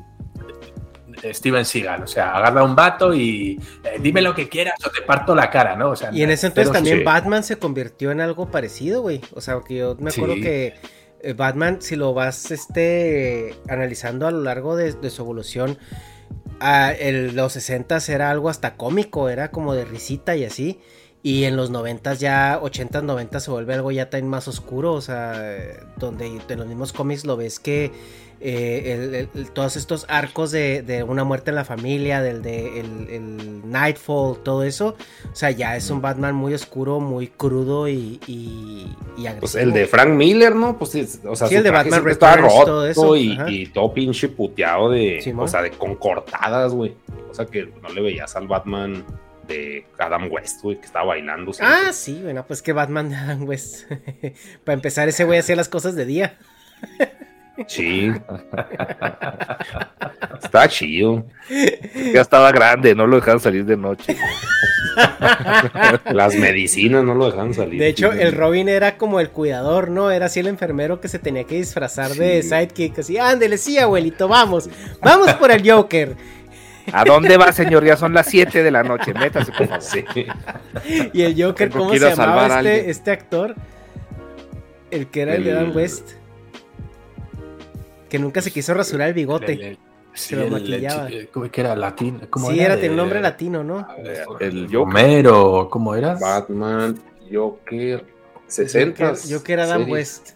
Steven 1.33 1.65
Seagal, 1.65 2.03
o 2.03 2.07
sea, 2.07 2.35
agarra 2.37 2.63
un 2.65 2.75
vato 2.77 3.15
y 3.15 3.59
eh, 3.85 3.99
dime 4.01 4.21
lo 4.23 4.35
que 4.35 4.49
quieras 4.49 4.75
o 4.87 4.91
te 4.91 5.03
parto 5.03 5.35
la 5.35 5.51
cara, 5.51 5.77
¿no? 5.77 5.91
O 5.91 5.97
sea, 5.97 6.11
Y 6.13 6.23
en 6.23 6.31
ese 6.31 6.49
entonces 6.49 6.73
también 6.73 6.99
sí. 6.99 7.05
Batman 7.05 7.43
se 7.43 7.57
convirtió 7.57 8.11
en 8.11 8.21
algo 8.21 8.51
parecido, 8.51 9.03
güey. 9.03 9.21
O 9.35 9.41
sea, 9.41 9.59
que 9.67 9.77
yo 9.77 9.97
me 9.99 10.11
acuerdo 10.11 10.35
Sí. 10.35 10.43
que 10.43 10.75
eh, 11.23 11.33
Batman, 11.35 11.81
si 11.81 11.97
lo 11.97 12.15
vas 12.15 12.51
este, 12.51 13.55
analizando 13.69 14.27
a 14.27 14.31
lo 14.31 14.41
largo 14.43 14.77
de, 14.77 14.93
de 14.93 15.11
su 15.11 15.23
evolución, 15.23 15.79
ah, 16.61 16.93
en 16.97 17.35
los 17.37 17.53
60 17.55 17.99
era 18.09 18.31
algo 18.31 18.49
hasta 18.49 18.77
cómico, 18.77 19.29
era 19.29 19.51
como 19.51 19.75
de 19.75 19.85
risita 19.85 20.37
y 20.37 20.45
así. 20.45 20.81
Y 21.23 21.45
en 21.45 21.57
los 21.57 21.71
90 21.71 22.15
ya, 22.15 22.59
80s, 22.61 23.03
90 23.03 23.41
se 23.41 23.51
vuelve 23.51 23.75
algo 23.75 23.91
ya 23.91 24.09
también 24.09 24.31
más 24.31 24.49
oscuro, 24.49 24.95
o 24.95 25.03
sea, 25.03 25.43
donde 25.99 26.27
en 26.27 26.59
los 26.59 26.67
mismos 26.67 26.95
cómics 26.95 27.27
lo 27.27 27.37
ves 27.37 27.61
que 27.61 27.93
eh, 28.41 28.93
el- 28.95 29.15
el- 29.15 29.29
el- 29.35 29.51
todos 29.51 29.77
estos 29.77 30.07
arcos 30.09 30.51
de, 30.51 30.83
de 30.83 31.03
una 31.03 31.25
muerte 31.25 31.51
en 31.51 31.57
la 31.57 31.65
familia, 31.65 32.23
del 32.23 32.41
de 32.43 32.81
el, 32.81 33.71
Nightfall, 33.71 34.39
todo 34.43 34.65
eso, 34.65 34.97
o 35.31 35.35
sea, 35.37 35.51
ya 35.51 35.77
es 35.77 35.91
un 35.91 36.01
Batman 36.03 36.35
muy 36.35 36.55
oscuro, 36.55 36.99
muy 37.01 37.29
crudo 37.29 37.87
y, 37.89 38.19
y, 38.27 38.97
y 39.17 39.27
agresivo. 39.27 39.41
Pues 39.41 39.55
el 39.57 39.73
de 39.73 39.87
Frank 39.87 40.09
Miller, 40.11 40.57
¿no? 40.57 40.77
Pues 40.79 40.91
sí, 40.91 41.07
o 41.25 41.37
sea, 41.37 41.47
Sí, 41.47 41.55
el 41.55 41.63
de 41.63 41.71
Batman 41.71 42.03
Returns, 42.05 42.41
roto 42.43 42.65
todo 42.65 42.87
eso, 42.87 43.17
y, 43.17 43.39
y 43.49 43.67
todo 43.67 43.93
pinche 43.95 44.29
puteado 44.29 44.91
de, 44.91 45.21
Simón. 45.23 45.45
o 45.45 45.49
sea, 45.49 45.63
de 45.63 45.71
con 45.71 45.95
cortadas, 45.97 46.73
güey. 46.73 46.95
O 47.31 47.35
sea, 47.35 47.47
que 47.47 47.73
no 47.83 47.89
le 47.91 48.01
veías 48.03 48.35
al 48.35 48.49
Batman 48.49 49.05
de 49.47 49.87
Adam 49.99 50.29
West, 50.31 50.63
güey, 50.63 50.79
que 50.81 50.87
estaba 50.87 51.07
bailando. 51.07 51.53
siempre. 51.53 51.77
Ah, 51.89 51.93
sí, 51.93 52.21
bueno, 52.23 52.45
pues 52.47 52.63
que 52.63 52.73
Batman 52.73 53.09
de 53.11 53.17
Adam 53.17 53.47
West. 53.49 53.85
Para 54.65 54.75
empezar, 54.75 55.09
ese 55.09 55.25
güey 55.25 55.39
hacía 55.39 55.55
las 55.57 55.69
cosas 55.69 55.95
de 55.95 56.07
día. 56.07 56.39
Sí. 57.67 58.13
Está 60.43 60.69
chido. 60.69 61.25
Ya 62.13 62.23
estaba 62.23 62.51
grande, 62.53 62.95
no 62.95 63.07
lo 63.07 63.17
dejaban 63.17 63.41
salir 63.41 63.65
de 63.65 63.77
noche. 63.77 64.17
Las 66.13 66.35
medicinas 66.35 67.05
no 67.05 67.15
lo 67.15 67.31
dejan 67.31 67.55
salir. 67.55 67.79
De 67.79 67.89
hecho, 67.89 68.13
el 68.13 68.33
Robin 68.33 68.69
era 68.69 68.97
como 68.97 69.21
el 69.21 69.31
cuidador, 69.31 69.91
¿no? 69.91 70.11
Era 70.11 70.27
así 70.27 70.41
el 70.41 70.49
enfermero 70.49 71.01
que 71.01 71.09
se 71.09 71.19
tenía 71.19 71.45
que 71.45 71.57
disfrazar 71.57 72.13
de 72.13 72.43
sidekick. 72.43 72.99
Así, 72.99 73.19
ándele, 73.19 73.59
sí, 73.59 73.79
abuelito, 73.79 74.29
vamos. 74.29 74.69
Vamos 75.03 75.33
por 75.35 75.51
el 75.51 75.69
Joker. 75.69 76.17
¿A 76.93 77.05
dónde 77.05 77.37
va, 77.37 77.53
señor? 77.53 77.85
Ya 77.85 77.97
son 77.97 78.15
las 78.15 78.27
7 78.27 78.63
de 78.63 78.71
la 78.71 78.83
noche. 78.83 79.15
Métase, 79.15 79.53
por 79.53 79.67
favor. 79.67 79.83
Sí. 79.83 80.05
Y 81.13 81.23
el 81.23 81.41
Joker, 81.41 81.71
¿cómo 81.71 81.93
se 81.93 81.99
llamaba 81.99 82.59
este, 82.59 82.91
este 82.91 83.11
actor? 83.11 83.55
El 84.91 85.07
que 85.07 85.23
era 85.23 85.37
el, 85.37 85.45
de 85.45 85.53
Adam 85.53 85.77
West. 85.77 86.20
Que 88.11 88.19
nunca 88.19 88.43
se 88.43 88.51
quiso 88.51 88.75
rasurar 88.75 89.09
el 89.09 89.15
bigote. 89.15 89.53
el- 89.53 89.63
el- 89.63 89.79
sí, 90.13 90.35
lo 90.35 90.43
el- 90.43 90.51
maquillaba. 90.51 91.07
el- 91.09 91.29
¿Cómo 91.29 91.51
que 91.51 91.61
era? 91.61 91.75
Latino. 91.77 92.21
¿Cómo 92.29 92.51
Sí, 92.51 92.61
era, 92.61 92.75
De- 92.75 92.81
tenía 92.83 92.91
un 92.93 92.97
nombre 92.99 93.21
latino, 93.23 93.65
¿no? 93.65 93.87
El 93.97 94.25
Joker. 94.27 94.73
Romero, 94.73 95.69
¿cómo 95.71 95.95
era? 95.95 96.15
Batman, 96.21 96.99
Joker, 97.33 98.05
60. 98.47 99.11
Joker, 99.15 99.33
Joker 99.33 99.61
Adam 99.61 99.79
series. 99.85 99.93
West. 99.93 100.31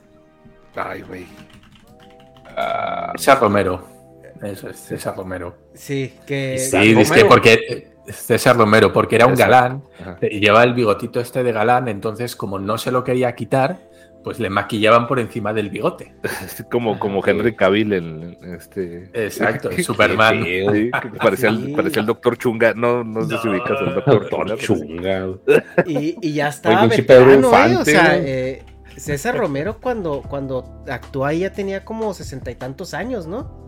Ay, 0.76 1.02
güey. 1.02 1.26
César 3.16 3.40
Romero. 3.40 3.84
Eso 4.42 4.68
es, 4.68 4.76
César 4.78 5.16
Romero. 5.16 5.56
Sí, 5.74 6.14
que... 6.26 6.58
Sí, 6.58 6.94
es 6.98 7.10
que 7.10 7.24
porque 7.24 7.94
César 8.08 8.56
Romero, 8.56 8.92
porque 8.92 9.16
era 9.16 9.26
un 9.26 9.36
César. 9.36 9.50
galán 9.50 9.82
Ajá. 10.00 10.18
y 10.22 10.40
llevaba 10.40 10.64
el 10.64 10.74
bigotito 10.74 11.20
este 11.20 11.42
de 11.42 11.52
galán, 11.52 11.88
entonces 11.88 12.36
como 12.36 12.58
no 12.58 12.76
se 12.76 12.90
lo 12.90 13.02
quería 13.04 13.34
quitar, 13.34 13.78
pues 14.24 14.40
le 14.40 14.50
maquillaban 14.50 15.06
por 15.06 15.20
encima 15.20 15.52
del 15.52 15.70
bigote. 15.70 16.14
como, 16.70 16.98
como 16.98 17.24
Henry 17.24 17.54
Cavill 17.54 17.92
en 17.92 18.36
en 18.42 18.54
este. 18.54 19.10
Exacto, 19.12 19.70
en 19.76 19.84
Superman. 19.84 20.42
Sí, 20.44 20.90
parecía, 21.20 21.50
Sí. 21.50 21.56
el, 21.66 21.72
parecía 21.76 22.00
el 22.00 22.06
doctor 22.06 22.36
Chunga. 22.38 22.74
No, 22.74 23.04
no 23.04 23.24
sé 23.28 23.36
si 23.38 23.48
ubicas 23.48 23.78
al 23.78 23.94
doctor 23.94 24.28
Chunga. 24.28 24.56
Chunga. 24.56 25.28
Y, 25.86 26.16
y 26.20 26.32
ya 26.32 26.48
estaba 26.48 26.80
pinche 26.82 27.02
Pedro 27.04 27.26
veterano, 27.26 27.48
¿eh? 27.48 27.76
O 27.76 27.80
Infante, 27.80 27.90
sea, 27.92 28.08
güey. 28.16 28.22
eh, 28.30 28.62
César 28.96 29.36
Romero 29.36 29.78
cuando, 29.80 30.22
cuando 30.22 30.82
actuó 30.88 31.24
ahí 31.26 31.40
ya 31.40 31.52
tenía 31.52 31.84
como 31.84 32.14
sesenta 32.14 32.50
y 32.50 32.54
tantos 32.54 32.94
años, 32.94 33.26
¿no? 33.26 33.63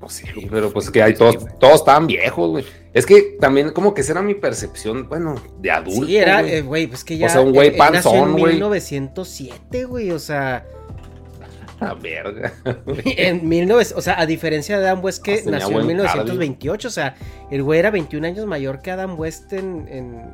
Pues 0.00 0.14
sí, 0.14 0.24
pero 0.50 0.72
pues 0.72 0.90
que 0.90 1.02
hay 1.02 1.14
todos, 1.14 1.36
todos 1.58 1.74
estaban 1.76 2.06
viejos, 2.06 2.48
güey. 2.50 2.64
Es 2.94 3.04
que 3.04 3.36
también 3.38 3.70
como 3.70 3.92
que 3.92 4.00
esa 4.00 4.12
era 4.12 4.22
mi 4.22 4.34
percepción, 4.34 5.08
bueno, 5.08 5.34
de 5.60 5.70
adulto. 5.70 6.06
sí, 6.06 6.16
era, 6.16 6.40
güey. 6.40 6.54
eh, 6.54 6.62
güey, 6.62 6.86
pues 6.86 7.04
que 7.04 7.18
ya. 7.18 7.26
O 7.26 7.28
sea, 7.28 7.40
un 7.42 7.52
güey 7.52 7.68
nació 7.70 7.78
panzón, 8.12 8.28
en 8.30 8.38
güey. 8.38 8.52
1907, 8.54 9.84
güey, 9.84 10.10
o 10.10 10.18
sea. 10.18 10.66
La 11.80 11.94
verga. 11.94 12.52
En 13.04 13.48
19, 13.48 13.86
o 13.94 14.00
sea, 14.00 14.18
a 14.20 14.26
diferencia 14.26 14.78
de 14.80 14.86
Adam 14.88 15.04
West 15.04 15.22
que 15.22 15.42
nació 15.44 15.68
en 15.68 15.74
buen 15.74 15.86
1928, 15.88 16.88
o 16.88 16.90
sea, 16.90 17.14
el 17.50 17.62
güey 17.62 17.78
era 17.78 17.90
21 17.90 18.26
años 18.26 18.46
mayor 18.46 18.80
que 18.80 18.90
Adam 18.90 19.18
West 19.18 19.52
en, 19.52 19.86
en- 19.88 20.30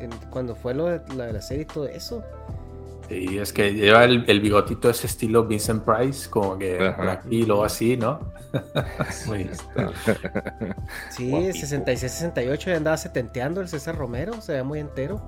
en- 0.00 0.10
cuando 0.30 0.54
fue 0.56 0.74
lo 0.74 0.86
de 0.86 1.00
la, 1.14 1.32
la 1.32 1.42
serie 1.42 1.62
y 1.62 1.66
todo 1.66 1.86
eso. 1.86 2.22
Y 3.08 3.38
es 3.38 3.52
que 3.52 3.72
lleva 3.72 4.04
el, 4.04 4.24
el 4.28 4.40
bigotito 4.40 4.90
ese 4.90 5.06
estilo 5.06 5.44
Vincent 5.44 5.84
Price, 5.84 6.28
como 6.28 6.58
que 6.58 6.76
por 6.96 7.08
aquí 7.08 7.36
y 7.42 7.46
luego 7.46 7.64
así, 7.64 7.96
¿no? 7.96 8.32
Sí, 11.10 11.30
Guapito. 11.30 11.52
66, 11.58 12.12
68 12.12 12.70
ya 12.70 12.76
andaba 12.76 12.96
setenteando 12.96 13.60
el 13.60 13.68
César 13.68 13.96
Romero, 13.96 14.40
se 14.40 14.52
veía 14.52 14.64
muy 14.64 14.80
entero. 14.80 15.20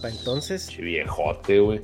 Para 0.00 0.12
entonces, 0.14 0.68
Che, 0.68 0.82
viejote, 0.82 1.58
güey. 1.60 1.80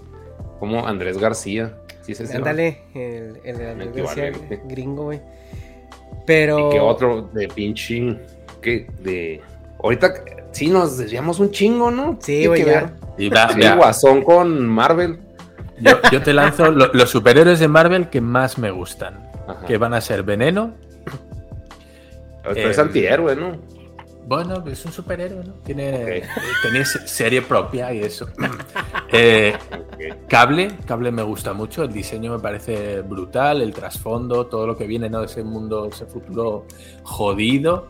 Como 0.60 0.86
Andrés 0.86 1.18
García. 1.18 1.76
Sí, 2.02 2.12
ese 2.12 2.24
es 2.24 2.30
el- 2.30 2.36
ándale, 2.38 2.82
el, 2.94 3.40
el, 3.44 3.60
el 3.60 3.68
Andrés 3.70 3.92
García 3.94 4.32
gringo, 4.66 5.04
güey. 5.04 5.20
Pero. 6.26 6.68
Y 6.68 6.72
que 6.72 6.80
otro 6.80 7.22
de 7.32 7.48
pinche. 7.48 8.18
Que 8.60 8.86
de. 9.00 9.40
Ahorita 9.82 10.12
sí 10.58 10.68
nos 10.68 10.98
desviamos 10.98 11.38
un 11.40 11.50
chingo, 11.50 11.90
¿no? 11.90 12.18
Sí, 12.20 12.46
güey, 12.46 12.64
ya. 12.64 12.66
ver. 12.66 12.90
Y 13.16 13.28
va- 13.28 13.48
Sí, 13.48 13.54
mira, 13.56 13.76
Guasón 13.76 14.22
con 14.22 14.66
Marvel. 14.66 15.20
yo, 15.80 15.92
yo 16.10 16.22
te 16.22 16.32
lanzo 16.32 16.70
lo- 16.70 16.92
los 16.92 17.08
superhéroes 17.10 17.60
de 17.60 17.68
Marvel 17.68 18.08
que 18.10 18.20
más 18.20 18.58
me 18.58 18.70
gustan, 18.70 19.30
Ajá. 19.46 19.64
que 19.66 19.78
van 19.78 19.94
a 19.94 20.00
ser 20.00 20.22
Veneno. 20.24 20.74
Pero 22.42 22.70
es 22.70 22.78
antihéroe, 22.78 23.36
¿no? 23.36 23.56
Bueno, 24.26 24.62
es 24.66 24.84
un 24.84 24.92
superhéroe, 24.92 25.42
¿no? 25.44 25.54
Tiene, 25.64 26.22
tiene 26.62 26.84
se- 26.84 27.06
serie 27.06 27.42
propia 27.42 27.92
y 27.94 28.00
eso. 28.00 28.28
Eh, 29.10 29.54
Cable, 30.28 30.68
Cable 30.86 31.10
me 31.10 31.22
gusta 31.22 31.54
mucho, 31.54 31.82
el 31.84 31.90
diseño 31.94 32.30
me 32.32 32.38
parece 32.40 33.00
brutal, 33.00 33.62
el 33.62 33.72
trasfondo, 33.72 34.44
todo 34.48 34.66
lo 34.66 34.76
que 34.76 34.86
viene 34.86 35.08
¿no? 35.08 35.20
de 35.20 35.26
ese 35.26 35.42
mundo, 35.42 35.88
ese 35.90 36.04
futuro 36.04 36.66
jodido. 37.04 37.88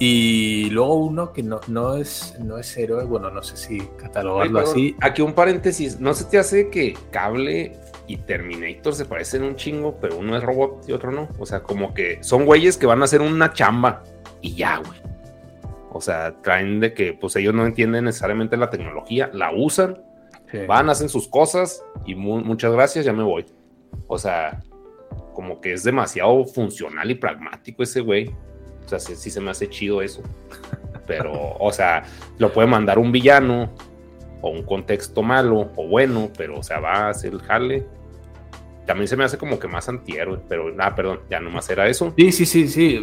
Y 0.00 0.70
luego 0.70 0.94
uno 0.94 1.32
que 1.32 1.42
no, 1.42 1.60
no, 1.68 1.94
es, 1.96 2.36
no 2.40 2.58
es 2.58 2.76
héroe, 2.76 3.04
bueno, 3.04 3.30
no 3.30 3.42
sé 3.42 3.56
si 3.56 3.78
catalogarlo 3.96 4.60
así. 4.60 4.96
Aquí 5.00 5.22
un 5.22 5.32
paréntesis. 5.34 6.00
¿No 6.00 6.14
se 6.14 6.24
te 6.24 6.38
hace 6.38 6.68
que 6.68 6.96
Cable 7.10 7.72
y 8.08 8.16
Terminator 8.18 8.94
se 8.94 9.04
parecen 9.04 9.44
un 9.44 9.54
chingo, 9.56 9.96
pero 10.00 10.18
uno 10.18 10.36
es 10.36 10.42
robot 10.42 10.84
y 10.88 10.92
otro 10.92 11.12
no? 11.12 11.28
O 11.38 11.46
sea, 11.46 11.62
como 11.62 11.94
que 11.94 12.18
son 12.22 12.44
güeyes 12.44 12.76
que 12.76 12.86
van 12.86 13.02
a 13.02 13.04
hacer 13.04 13.20
una 13.20 13.52
chamba 13.52 14.02
y 14.40 14.54
ya, 14.56 14.78
güey. 14.78 15.00
O 15.92 16.00
sea, 16.00 16.34
traen 16.42 16.80
de 16.80 16.92
que 16.92 17.12
pues 17.12 17.36
ellos 17.36 17.54
no 17.54 17.64
entienden 17.64 18.04
necesariamente 18.04 18.56
la 18.56 18.70
tecnología, 18.70 19.30
la 19.32 19.52
usan, 19.52 20.02
Sí. 20.50 20.58
van, 20.66 20.90
hacen 20.90 21.08
sus 21.08 21.26
cosas 21.28 21.84
y 22.04 22.14
mu- 22.14 22.40
muchas 22.40 22.72
gracias, 22.72 23.04
ya 23.04 23.12
me 23.12 23.22
voy. 23.22 23.44
O 24.08 24.18
sea, 24.18 24.60
como 25.34 25.60
que 25.60 25.72
es 25.72 25.82
demasiado 25.84 26.44
funcional 26.46 27.10
y 27.10 27.14
pragmático 27.14 27.82
ese 27.84 28.00
güey. 28.00 28.30
O 28.84 28.88
sea, 28.88 28.98
sí, 28.98 29.16
sí 29.16 29.30
se 29.30 29.40
me 29.40 29.50
hace 29.50 29.68
chido 29.68 30.02
eso. 30.02 30.22
Pero, 31.06 31.56
o 31.58 31.72
sea, 31.72 32.04
lo 32.38 32.52
puede 32.52 32.68
mandar 32.68 32.98
un 32.98 33.12
villano 33.12 33.70
o 34.40 34.50
un 34.50 34.62
contexto 34.62 35.22
malo 35.22 35.70
o 35.76 35.86
bueno, 35.86 36.30
pero, 36.36 36.58
o 36.58 36.62
sea, 36.62 36.80
va 36.80 36.92
a 36.92 37.08
hacer 37.10 37.32
el 37.32 37.40
jale. 37.42 37.86
También 38.86 39.08
se 39.08 39.16
me 39.16 39.24
hace 39.24 39.38
como 39.38 39.58
que 39.58 39.66
más 39.66 39.88
antihéroe, 39.88 40.40
pero, 40.48 40.74
ah, 40.78 40.94
perdón, 40.94 41.20
ya 41.30 41.40
nomás 41.40 41.68
era 41.70 41.88
eso. 41.88 42.12
Sí, 42.16 42.32
sí, 42.32 42.44
sí, 42.44 42.68
sí. 42.68 43.02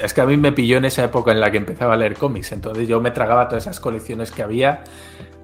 Es 0.00 0.12
que 0.12 0.20
a 0.20 0.26
mí 0.26 0.36
me 0.36 0.52
pilló 0.52 0.76
en 0.76 0.84
esa 0.84 1.04
época 1.04 1.32
en 1.32 1.40
la 1.40 1.50
que 1.50 1.56
empezaba 1.56 1.94
a 1.94 1.96
leer 1.96 2.14
cómics. 2.14 2.52
Entonces 2.52 2.86
yo 2.86 3.00
me 3.00 3.10
tragaba 3.10 3.48
todas 3.48 3.64
esas 3.64 3.80
colecciones 3.80 4.30
que 4.30 4.42
había. 4.42 4.84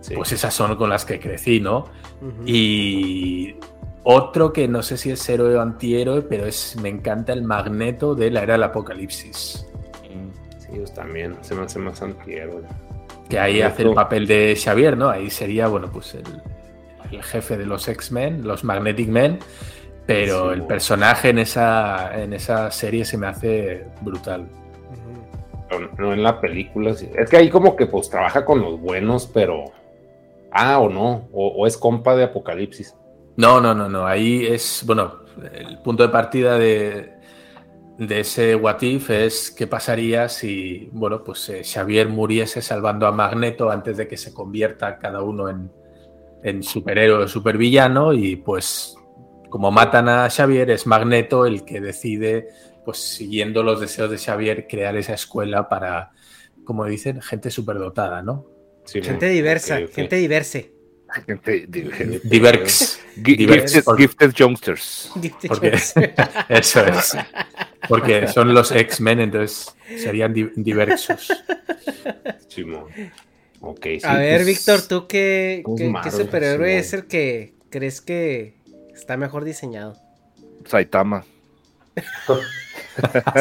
Sí. 0.00 0.14
Pues 0.14 0.32
esas 0.32 0.52
son 0.52 0.76
con 0.76 0.90
las 0.90 1.04
que 1.04 1.18
crecí, 1.20 1.60
¿no? 1.60 1.86
Ujú. 2.20 2.42
Y 2.44 3.54
otro 4.04 4.52
que 4.52 4.66
no 4.68 4.82
sé 4.82 4.96
si 4.96 5.10
es 5.10 5.28
héroe 5.28 5.56
o 5.56 5.60
antihéroe, 5.60 6.22
pero 6.22 6.46
es 6.46 6.76
me 6.80 6.88
encanta 6.88 7.32
el 7.32 7.42
magneto 7.42 8.14
de 8.14 8.30
la 8.30 8.42
era 8.42 8.54
del 8.54 8.64
apocalipsis. 8.64 9.66
Sí, 10.58 10.68
ellos 10.74 10.92
también 10.92 11.36
se 11.42 11.54
me 11.54 11.62
hace 11.62 11.78
más 11.78 12.02
antihéroe. 12.02 12.62
Que 13.28 13.38
ahí 13.38 13.62
hace 13.62 13.82
el 13.82 13.94
papel 13.94 14.26
de 14.26 14.58
Xavier, 14.62 14.96
¿no? 14.96 15.08
Ahí 15.08 15.30
sería, 15.30 15.68
bueno, 15.68 15.90
pues 15.90 16.14
el, 16.14 16.24
el 17.10 17.22
jefe 17.22 17.56
de 17.56 17.66
los 17.66 17.88
X-Men, 17.88 18.46
los 18.46 18.64
Magnetic 18.64 19.08
Men. 19.08 19.38
Pero 20.04 20.48
Sí, 20.48 20.54
el 20.54 20.62
personaje 20.64 21.28
en 21.30 21.38
esa, 21.38 22.20
en 22.20 22.32
esa 22.32 22.70
serie 22.72 23.04
se 23.04 23.16
me 23.16 23.28
hace 23.28 23.86
brutal. 24.00 24.48
No 25.96 26.12
en 26.12 26.22
la 26.22 26.40
película. 26.40 26.92
sí. 26.92 27.08
Es 27.14 27.30
que 27.30 27.36
ahí 27.36 27.48
como 27.48 27.76
que 27.76 27.86
pues 27.86 28.10
trabaja 28.10 28.44
con 28.44 28.60
los 28.60 28.80
buenos, 28.80 29.26
pero... 29.32 29.72
Ah, 30.50 30.80
o 30.80 30.90
no, 30.90 31.28
o, 31.32 31.48
o 31.48 31.66
es 31.66 31.78
compa 31.78 32.14
de 32.14 32.24
Apocalipsis. 32.24 32.94
No, 33.36 33.60
no, 33.60 33.74
no, 33.74 33.88
no. 33.88 34.06
Ahí 34.06 34.46
es, 34.46 34.82
bueno, 34.86 35.20
el 35.52 35.78
punto 35.78 36.02
de 36.02 36.08
partida 36.10 36.58
de, 36.58 37.14
de 37.98 38.20
ese 38.20 38.54
What 38.54 38.82
If 38.82 39.10
es 39.10 39.50
qué 39.50 39.66
pasaría 39.66 40.28
si, 40.28 40.88
bueno, 40.92 41.24
pues 41.24 41.48
eh, 41.48 41.62
Xavier 41.64 42.08
muriese 42.08 42.60
salvando 42.62 43.06
a 43.06 43.12
Magneto 43.12 43.70
antes 43.70 43.96
de 43.96 44.06
que 44.08 44.16
se 44.16 44.34
convierta 44.34 44.98
cada 44.98 45.22
uno 45.22 45.48
en, 45.48 45.70
en 46.42 46.62
superhéroe 46.62 47.24
o 47.24 47.28
supervillano 47.28 48.12
y 48.12 48.36
pues 48.36 48.96
como 49.48 49.70
matan 49.70 50.08
a 50.08 50.28
Xavier 50.30 50.70
es 50.70 50.86
Magneto 50.86 51.46
el 51.46 51.64
que 51.64 51.80
decide, 51.80 52.48
pues 52.84 52.98
siguiendo 52.98 53.62
los 53.62 53.80
deseos 53.80 54.10
de 54.10 54.18
Xavier, 54.18 54.66
crear 54.66 54.96
esa 54.96 55.14
escuela 55.14 55.68
para, 55.68 56.12
como 56.64 56.84
dicen, 56.86 57.20
gente 57.20 57.50
superdotada, 57.50 58.22
¿no? 58.22 58.46
Sí, 58.84 59.00
Gente 59.02 59.26
diversa, 59.28 59.76
gente 59.76 60.16
diverse. 60.16 60.60
Gente, 60.60 60.76
di- 60.76 60.81
Diverx. 62.24 63.00
Diverx, 63.16 63.84
gifted, 63.96 64.32
youngsters. 64.34 65.10
Porque, 65.48 65.68
eso 66.48 66.86
es. 66.86 67.16
Porque 67.88 68.28
son 68.28 68.54
los 68.54 68.70
X-Men, 68.72 69.20
entonces 69.20 69.74
serían 69.98 70.32
di- 70.32 70.50
diversos. 70.56 71.32
Simón. 72.48 72.86
Ok, 73.60 73.84
sí, 73.84 74.00
A 74.04 74.14
ver, 74.16 74.42
pues, 74.42 74.46
Víctor, 74.46 74.82
¿tú 74.82 75.06
qué, 75.06 75.62
pues, 75.64 75.82
qué- 76.04 76.10
superhéroe 76.10 76.68
Simón. 76.68 76.80
es 76.80 76.92
el 76.94 77.06
que 77.06 77.54
crees 77.70 78.00
que 78.00 78.54
está 78.94 79.16
mejor 79.16 79.44
diseñado? 79.44 79.96
Saitama. 80.66 81.24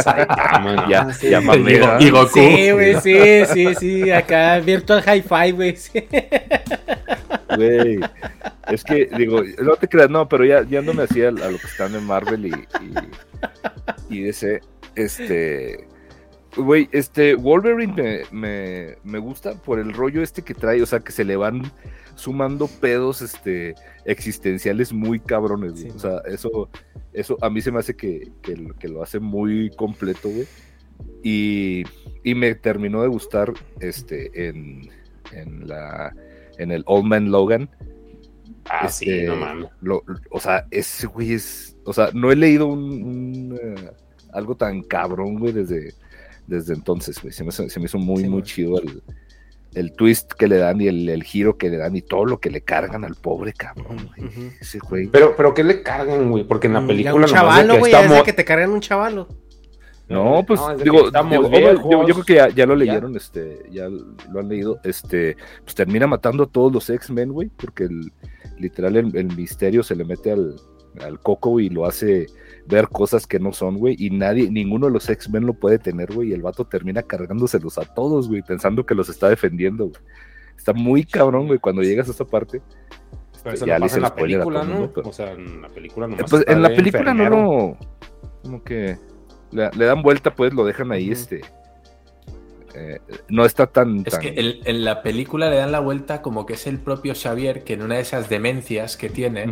Saitama. 0.04 0.88
Ya, 0.90 1.12
Sí. 1.14 1.30
ya 1.30 1.42
mamé, 1.42 1.80
Y 2.00 2.10
Goku. 2.10 2.30
Sí, 2.40 2.72
güey, 2.72 3.00
sí, 3.02 3.46
sí, 3.54 3.76
sí, 3.76 4.12
acá 4.12 4.60
Virtual 4.60 5.04
Hi-Fi, 5.06 5.52
güey. 5.52 5.76
sí. 5.76 6.08
Güey. 7.56 8.00
Es 8.70 8.84
que, 8.84 9.10
digo, 9.18 9.42
no 9.62 9.76
te 9.76 9.88
creas, 9.88 10.10
no, 10.10 10.28
pero 10.30 10.46
ya, 10.46 10.64
ya 10.64 10.82
no 10.82 10.94
me 10.94 11.04
hacía 11.04 11.28
a 11.30 11.32
lo 11.32 11.58
que 11.58 11.68
están 11.68 11.94
en 11.96 12.06
Marvel 12.06 12.46
y, 12.46 12.50
y, 14.10 14.16
y 14.22 14.30
ese, 14.30 14.62
este, 14.96 15.88
güey, 16.56 16.88
este, 16.94 17.36
Wolverine 17.36 17.94
me, 17.94 18.22
me, 18.32 18.96
me 19.04 19.20
gusta 19.20 19.56
por 19.56 19.80
el 19.80 19.92
rollo 19.94 20.22
este 20.22 20.42
que 20.44 20.54
trae, 20.54 20.82
o 20.82 20.86
sea, 20.86 21.00
que 21.00 21.12
se 21.12 21.26
le 21.26 21.36
van 21.36 21.64
sumando 22.16 22.68
pedos, 22.68 23.22
este, 23.22 23.76
existenciales 24.06 24.94
muy 24.94 25.20
cabrones, 25.20 25.74
güey. 25.74 25.84
Sí. 25.90 25.90
O 25.96 26.00
sea, 26.00 26.22
eso, 26.28 26.70
eso 27.14 27.38
a 27.42 27.50
mí 27.50 27.62
se 27.62 27.72
me 27.72 27.80
hace 27.80 27.96
que, 27.96 28.32
que, 28.42 28.56
lo- 28.56 28.76
que 28.76 28.88
lo 28.88 29.04
hace 29.04 29.20
muy 29.20 29.70
completo, 29.78 30.30
güey. 30.30 30.48
Y, 31.24 31.84
y 32.24 32.36
me 32.36 32.54
terminó 32.56 33.02
de 33.02 33.08
gustar, 33.08 33.54
este, 33.80 34.48
en, 34.50 34.90
en 35.32 35.68
la, 35.68 36.16
en 36.58 36.72
el 36.72 36.84
Old 36.86 37.06
Man 37.06 37.32
Logan. 37.32 37.70
Ah, 38.70 38.88
sí, 38.90 39.10
Este, 39.10 39.26
no 39.28 39.36
mames. 39.38 39.70
lo- 39.82 40.04
o 40.30 40.40
sea, 40.40 40.68
ese 40.72 41.08
güey 41.08 41.34
es. 41.34 41.76
O 41.86 41.94
sea, 41.94 42.12
no 42.14 42.32
he 42.32 42.36
leído 42.36 42.68
un, 42.68 42.80
un, 43.04 43.60
eh, 43.62 43.92
algo 44.34 44.56
tan 44.56 44.84
cabrón, 44.84 45.40
güey, 45.40 45.52
desde, 45.52 45.96
desde 46.46 46.76
entonces, 46.76 47.20
güey. 47.20 47.34
Se 47.34 47.44
me, 47.44 47.50
hizo- 47.50 47.68
se 47.68 47.80
me 47.80 47.86
hizo 47.86 47.98
muy, 47.98 48.18
Sí, 48.24 48.30
muy 48.30 48.42
man. 48.42 48.44
chido 48.44 48.80
el, 48.80 49.02
el 49.74 49.94
twist 49.94 50.34
que 50.34 50.48
le 50.48 50.58
dan 50.58 50.82
y 50.82 50.88
el, 50.88 51.08
el 51.10 51.24
giro 51.24 51.58
que 51.58 51.70
le 51.70 51.78
dan 51.78 51.96
y 51.96 52.02
todo 52.02 52.26
lo 52.26 52.40
que 52.40 52.50
le 52.50 52.62
cargan 52.62 53.04
al 53.06 53.16
pobre 53.16 53.54
cabrón, 53.54 54.10
güey. 54.16 54.30
Ese 54.60 54.80
güey. 54.80 55.08
Pero, 55.08 55.36
pero 55.36 55.54
¿qué 55.54 55.64
le 55.64 55.82
cargan, 55.82 56.30
güey? 56.30 56.44
Porque 56.44 56.68
en 56.68 56.74
la 56.74 56.82
Mm, 56.82 56.88
película 56.88 57.14
un 57.16 57.22
nomás 57.22 57.32
de 57.32 57.38
chavalo, 57.38 57.74
que 57.74 57.80
güey, 57.80 57.92
está 57.94 58.06
es 58.06 58.12
de 58.12 58.24
que 58.24 58.34
te 58.34 58.46
cargan 58.46 58.72
un 58.72 58.82
chavalo. 58.82 59.28
No, 60.10 60.44
pues 60.46 60.60
No, 60.60 60.76
digo, 60.76 61.10
digo, 61.10 61.50
viejos, 61.50 61.86
yo, 61.90 62.06
yo 62.06 62.14
creo 62.16 62.26
que 62.26 62.34
ya, 62.36 62.50
ya 62.50 62.66
lo 62.66 62.74
ya. 62.74 62.80
leyeron, 62.80 63.16
este, 63.16 63.60
ya 63.72 63.88
lo 63.88 64.40
han 64.42 64.50
leído, 64.50 64.78
este, 64.84 65.38
pues 65.64 65.74
termina 65.74 66.06
matando 66.06 66.44
a 66.44 66.48
todos 66.48 66.74
los 66.74 66.90
X-Men, 66.90 67.32
güey, 67.32 67.48
porque 67.56 67.86
el, 67.86 68.12
literal 68.60 68.98
el, 68.98 69.16
el 69.16 69.34
misterio 69.38 69.84
se 69.84 69.96
le 69.96 70.04
mete 70.04 70.32
al, 70.34 70.56
al 71.02 71.18
coco 71.22 71.62
y 71.62 71.70
lo 71.70 71.86
hace 71.86 72.28
ver 72.68 72.88
cosas 72.88 73.28
que 73.28 73.40
no 73.40 73.54
son, 73.54 73.78
güey, 73.78 73.96
y 74.00 74.10
nadie, 74.12 74.50
ninguno 74.50 74.88
de 74.88 74.94
los 74.94 75.10
X-Men 75.10 75.46
lo 75.46 75.54
puede 75.54 75.80
tener, 75.80 76.14
güey, 76.14 76.30
y 76.30 76.34
el 76.34 76.42
vato 76.42 76.66
termina 76.66 77.02
cargándoselos 77.04 77.78
a 77.78 77.86
todos, 77.86 78.28
güey, 78.30 78.42
pensando 78.42 78.86
que 78.86 78.96
los 78.96 79.10
está 79.10 79.30
defendiendo, 79.30 79.86
güey. 79.90 80.02
Está 80.58 80.74
muy 80.74 81.04
cabrón, 81.06 81.48
güey, 81.48 81.60
cuando 81.60 81.82
llegas 81.82 82.08
a 82.08 82.12
esta 82.12 82.26
parte. 82.26 82.62
Pero 83.44 83.56
eso 83.56 83.66
no 83.66 83.80
le 83.80 83.86
en 83.96 84.02
la 84.04 84.14
película, 84.16 84.62
el 84.62 84.68
¿no? 84.68 84.74
mundo, 84.76 84.92
pero- 84.94 85.10
O 85.10 85.14
sea, 85.14 85.32
en 85.32 85.62
la 85.62 85.68
película 85.70 86.06
Eh, 86.06 86.10
nomás 86.10 86.30
pues 86.30 86.44
en 86.48 86.62
la 86.62 86.70
película 86.70 87.14
no 87.16 87.24
enfermero. 87.24 87.42
lo. 87.42 87.78
Como 88.44 88.64
que 88.64 88.98
le, 89.52 89.70
le 89.76 89.86
dan 89.86 90.04
vuelta, 90.04 90.36
pues 90.36 90.54
lo 90.54 90.64
dejan 90.64 90.92
ahí, 90.92 91.10
este. 91.12 91.42
eh, 92.76 93.00
no 93.30 93.44
está 93.46 93.66
tan. 93.68 94.04
Es 94.06 94.14
tan- 94.14 94.22
que 94.22 94.30
el- 94.30 94.62
en 94.66 94.86
la 94.86 95.02
película 95.02 95.50
le 95.50 95.58
dan 95.58 95.72
la 95.72 95.80
vuelta 95.80 96.22
como 96.22 96.46
que 96.46 96.54
es 96.54 96.68
el 96.68 96.80
propio 96.80 97.14
Xavier 97.16 97.64
que 97.64 97.74
en 97.74 97.82
una 97.82 97.96
de 97.96 98.02
esas 98.02 98.30
demencias 98.30 98.96
que 98.98 99.10
tiene. 99.10 99.48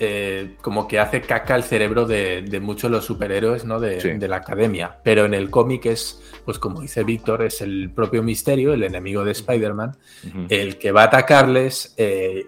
Eh, 0.00 0.56
como 0.62 0.88
que 0.88 0.98
hace 0.98 1.20
caca 1.20 1.54
al 1.54 1.62
cerebro 1.62 2.06
de, 2.06 2.42
de 2.42 2.58
muchos 2.58 2.90
de 2.90 2.96
los 2.96 3.04
superhéroes 3.04 3.64
¿no? 3.64 3.78
de, 3.78 4.00
Sí. 4.00 4.08
de 4.10 4.28
la 4.28 4.36
academia. 4.36 4.96
Pero 5.04 5.26
en 5.26 5.34
el 5.34 5.50
cómic 5.50 5.86
es, 5.86 6.20
pues 6.44 6.58
como 6.58 6.80
dice 6.80 7.04
Víctor, 7.04 7.42
es 7.42 7.60
el 7.60 7.90
propio 7.94 8.22
misterio, 8.22 8.72
el 8.72 8.82
enemigo 8.82 9.24
de 9.24 9.32
Spider-Man, 9.32 9.96
el 10.48 10.78
que 10.78 10.90
va 10.90 11.02
a 11.02 11.06
atacarles 11.06 11.94
eh, 11.98 12.46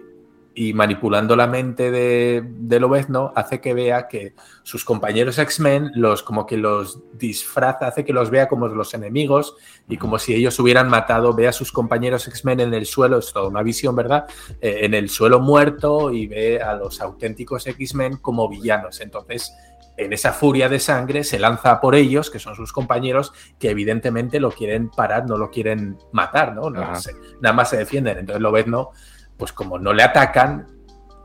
y 0.55 0.73
manipulando 0.73 1.35
la 1.35 1.47
mente 1.47 1.89
de, 1.89 2.43
de 2.45 2.79
Lobezno 2.79 3.33
hace 3.35 3.59
que 3.59 3.73
vea 3.73 4.07
que 4.07 4.35
sus 4.61 4.85
compañeros 4.85 5.39
X-Men 5.39 5.91
los 5.95 6.21
como 6.21 6.45
que 6.45 6.57
los 6.57 6.99
disfraza, 7.13 7.87
hace 7.87 8.05
que 8.05 8.13
los 8.13 8.29
vea 8.29 8.47
como 8.47 8.67
los 8.67 8.93
enemigos 8.93 9.55
y 9.89 9.97
como 9.97 10.19
si 10.19 10.35
ellos 10.35 10.59
hubieran 10.59 10.89
matado, 10.89 11.33
ve 11.33 11.47
a 11.47 11.51
sus 11.53 11.71
compañeros 11.71 12.27
X-Men 12.27 12.59
en 12.59 12.73
el 12.75 12.85
suelo, 12.85 13.17
es 13.17 13.33
toda 13.33 13.47
una 13.47 13.63
visión, 13.63 13.95
¿verdad? 13.95 14.25
Eh, 14.61 14.81
en 14.83 14.93
el 14.93 15.09
suelo 15.09 15.39
muerto 15.39 16.11
y 16.11 16.27
ve 16.27 16.61
a 16.61 16.75
los 16.75 17.01
auténticos 17.01 17.65
X-Men 17.65 18.17
como 18.17 18.47
villanos. 18.47 19.01
Entonces, 19.01 19.51
en 19.97 20.11
esa 20.13 20.33
furia 20.33 20.69
de 20.69 20.79
sangre 20.79 21.23
se 21.23 21.37
lanza 21.39 21.79
por 21.79 21.93
ellos, 21.95 22.29
que 22.31 22.39
son 22.39 22.55
sus 22.55 22.71
compañeros, 22.73 23.31
que 23.59 23.69
evidentemente 23.71 24.39
lo 24.39 24.51
quieren 24.51 24.89
parar, 24.89 25.27
no 25.27 25.37
lo 25.37 25.49
quieren 25.51 25.97
matar, 26.11 26.55
¿no? 26.55 26.69
No 26.69 26.81
Ajá. 26.81 26.95
se- 26.95 27.13
nada 27.41 27.53
más 27.53 27.69
se 27.69 27.77
defienden. 27.77 28.17
Entonces 28.19 28.41
Lobezno, 28.41 28.89
pues 29.37 29.51
como 29.53 29.77
no 29.79 29.93
le 29.93 30.03
atacan, 30.03 30.67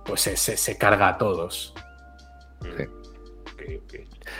pues 0.04 0.20
se, 0.22 0.36
se- 0.36 0.56
se 0.56 0.76
carga 0.78 1.08
a 1.08 1.18
todos. 1.18 1.74
Sí. 2.62 2.68
Ok, 2.82 3.62
ok. 3.84 3.94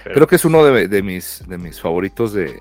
Pero- 0.04 0.14
Creo 0.14 0.26
que 0.26 0.36
es 0.36 0.44
uno 0.44 0.64
de, 0.64 0.88
de 0.88 1.02
mis, 1.02 1.42
de 1.48 1.58
mis 1.58 1.80
favoritos 1.80 2.32
de, 2.32 2.60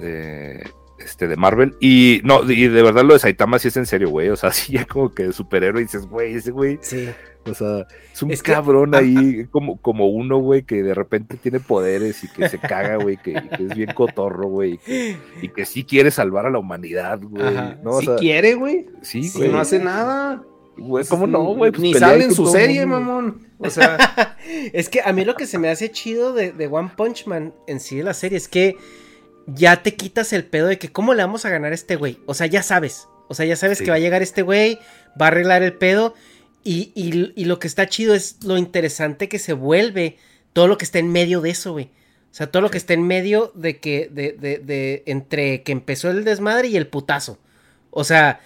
de, 0.00 0.68
este, 0.98 1.28
de 1.28 1.36
Marvel. 1.36 1.76
Y 1.80 2.20
no, 2.24 2.42
y 2.50 2.68
de 2.68 2.82
verdad 2.82 3.04
lo 3.04 3.14
de 3.14 3.20
Saitama 3.20 3.58
sí 3.58 3.68
es 3.68 3.76
en 3.76 3.86
serio, 3.86 4.10
güey. 4.10 4.28
O 4.28 4.36
sea, 4.36 4.50
sí, 4.52 4.72
ya 4.72 4.84
como 4.86 5.14
que 5.14 5.24
de 5.24 5.32
superhéroe 5.32 5.80
y 5.80 5.84
dices, 5.84 6.06
güey, 6.06 6.34
ese 6.34 6.50
güey. 6.50 6.78
Sí. 6.82 7.10
O 7.48 7.54
sea, 7.54 7.86
es 8.12 8.22
un 8.22 8.30
Es 8.30 8.42
que- 8.42 8.52
cabrón 8.52 8.94
ahí, 8.94 9.46
como, 9.50 9.80
como 9.80 10.08
uno, 10.08 10.38
güey, 10.38 10.62
que 10.62 10.82
de 10.82 10.94
repente 10.94 11.36
tiene 11.36 11.60
poderes 11.60 12.22
y 12.24 12.28
que 12.28 12.48
se 12.48 12.58
caga, 12.58 12.96
güey, 12.96 13.16
que, 13.16 13.34
es 13.58 13.74
bien 13.74 13.92
cotorro, 13.94 14.48
güey, 14.48 14.74
y 14.74 14.78
que, 14.78 15.16
y 15.42 15.48
que 15.48 15.64
sí 15.64 15.84
quiere 15.84 16.10
salvar 16.10 16.46
a 16.46 16.50
la 16.50 16.58
humanidad, 16.58 17.20
güey. 17.22 17.44
¿no? 17.82 17.90
O 17.90 18.00
sí 18.00 18.06
sea, 18.06 18.16
quiere, 18.16 18.54
güey. 18.54 18.86
sí, 19.02 19.30
güey. 19.34 19.48
no 19.50 19.58
hace 19.60 19.78
nada. 19.78 20.42
Güey, 20.78 21.06
¿Cómo 21.06 21.26
no, 21.26 21.42
güey? 21.54 21.70
Pues 21.70 21.80
Ni 21.80 21.94
sale 21.94 22.24
en 22.24 22.34
su 22.34 22.46
serie, 22.48 22.84
mundo. 22.84 23.00
mamón. 23.00 23.46
O 23.58 23.70
sea, 23.70 24.36
Es 24.74 24.88
que 24.90 25.00
a 25.02 25.12
mí 25.14 25.24
lo 25.24 25.34
que 25.34 25.46
se 25.46 25.58
me 25.58 25.68
hace 25.70 25.90
chido 25.90 26.34
de, 26.34 26.52
de 26.52 26.66
One 26.66 26.90
Punch 26.96 27.26
Man 27.26 27.54
en 27.66 27.80
sí 27.80 27.96
de 27.96 28.02
la 28.02 28.12
serie 28.12 28.36
es 28.36 28.46
que 28.46 28.76
ya 29.46 29.82
te 29.82 29.94
quitas 29.94 30.32
el 30.34 30.44
pedo 30.44 30.66
de 30.66 30.78
que 30.78 30.92
cómo 30.92 31.14
le 31.14 31.22
vamos 31.22 31.46
a 31.46 31.48
ganar 31.50 31.72
a 31.72 31.74
este 31.74 31.96
güey. 31.96 32.18
O 32.26 32.34
sea, 32.34 32.46
ya 32.46 32.62
sabes. 32.62 33.08
O 33.28 33.34
sea, 33.34 33.46
ya 33.46 33.56
sabes 33.56 33.78
Sí. 33.78 33.84
que 33.84 33.90
va 33.90 33.96
a 33.96 34.00
llegar 34.00 34.20
este 34.22 34.42
güey, 34.42 34.78
va 35.20 35.26
a 35.26 35.28
arreglar 35.28 35.62
el 35.62 35.72
pedo. 35.72 36.14
Y, 36.68 36.90
y- 36.96 37.32
y 37.40 37.44
lo 37.44 37.60
que 37.60 37.68
está 37.68 37.86
chido 37.88 38.12
es 38.14 38.42
lo 38.44 38.58
interesante 38.58 39.28
que 39.28 39.38
se 39.38 39.52
vuelve 39.52 40.16
todo 40.52 40.66
lo 40.66 40.76
que 40.78 40.84
está 40.84 40.98
en 40.98 41.12
medio 41.12 41.40
de 41.40 41.50
eso, 41.50 41.70
güey. 41.72 41.84
O 41.84 42.34
sea, 42.36 42.50
todo 42.50 42.60
lo 42.60 42.70
que 42.70 42.78
está 42.78 42.92
en 42.92 43.06
medio 43.06 43.52
de 43.54 43.78
que, 43.78 44.10
de, 44.12 44.32
de, 44.32 44.58
de, 44.58 45.02
entre 45.06 45.62
que 45.62 45.70
empezó 45.70 46.10
el 46.10 46.24
desmadre 46.24 46.66
y 46.68 46.76
el 46.76 46.88
putazo. 46.88 47.38
O 47.90 48.02
sea, 48.02 48.40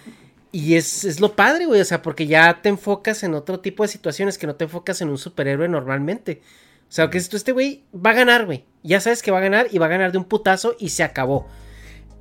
y 0.52 0.74
es, 0.74 1.04
es 1.04 1.18
lo 1.20 1.34
padre, 1.34 1.64
güey. 1.64 1.80
O 1.80 1.84
sea, 1.84 2.02
porque 2.02 2.26
ya 2.26 2.60
te 2.62 2.68
enfocas 2.68 3.22
en 3.22 3.32
otro 3.34 3.60
tipo 3.60 3.84
de 3.84 3.88
situaciones 3.88 4.36
que 4.36 4.46
no 4.46 4.54
te 4.54 4.64
enfocas 4.64 5.00
en 5.00 5.08
un 5.08 5.16
superhéroe 5.18 5.66
normalmente. 5.68 6.42
O 6.88 6.92
sea, 6.92 7.08
que 7.08 7.16
esto, 7.18 7.36
este 7.38 7.52
güey 7.52 7.84
va 7.94 8.10
a 8.10 8.14
ganar, 8.14 8.44
güey. 8.44 8.64
Ya 8.82 9.00
sabes 9.00 9.22
que 9.22 9.30
va 9.30 9.38
a 9.38 9.42
ganar 9.48 9.68
y 9.70 9.78
va 9.78 9.86
a 9.86 9.90
ganar 9.96 10.12
de 10.12 10.18
un 10.18 10.24
putazo 10.24 10.76
y 10.78 10.90
se 10.90 11.02
acabó. 11.04 11.48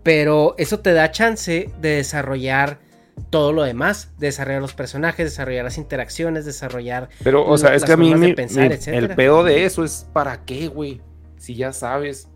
Pero 0.01 0.55
eso 0.57 0.79
te 0.79 0.93
da 0.93 1.11
chance 1.11 1.69
de 1.81 1.89
desarrollar 1.89 2.79
todo 3.29 3.51
lo 3.53 3.63
demás. 3.63 4.13
De 4.17 4.27
desarrollar 4.27 4.61
los 4.61 4.73
personajes, 4.73 5.25
desarrollar 5.25 5.63
las 5.65 5.77
interacciones, 5.77 6.45
desarrollar. 6.45 7.09
pero, 7.23 7.45
o 7.47 7.57
sea, 7.57 7.71
las 7.71 7.81
es 7.83 7.85
que 7.85 7.93
a 7.93 7.97
mí 7.97 8.13
mi- 8.15 8.33
pensar, 8.33 8.69
mi- 8.69 8.93
el 8.95 9.09
pedo 9.15 9.43
de 9.43 9.65
eso 9.65 9.83
es 9.83 10.07
¿para 10.13 10.45
qué, 10.45 10.67
güey? 10.67 11.01
Si 11.37 11.55
ya 11.55 11.73
sabes. 11.73 12.29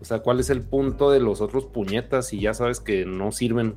O 0.00 0.04
sea, 0.04 0.18
¿cuál 0.20 0.40
es 0.40 0.50
el 0.50 0.62
punto 0.62 1.10
de 1.10 1.20
los 1.20 1.40
otros 1.40 1.64
puñetas 1.66 2.28
si 2.28 2.40
ya 2.40 2.54
sabes 2.54 2.80
que 2.80 3.04
no 3.06 3.32
sirven? 3.32 3.76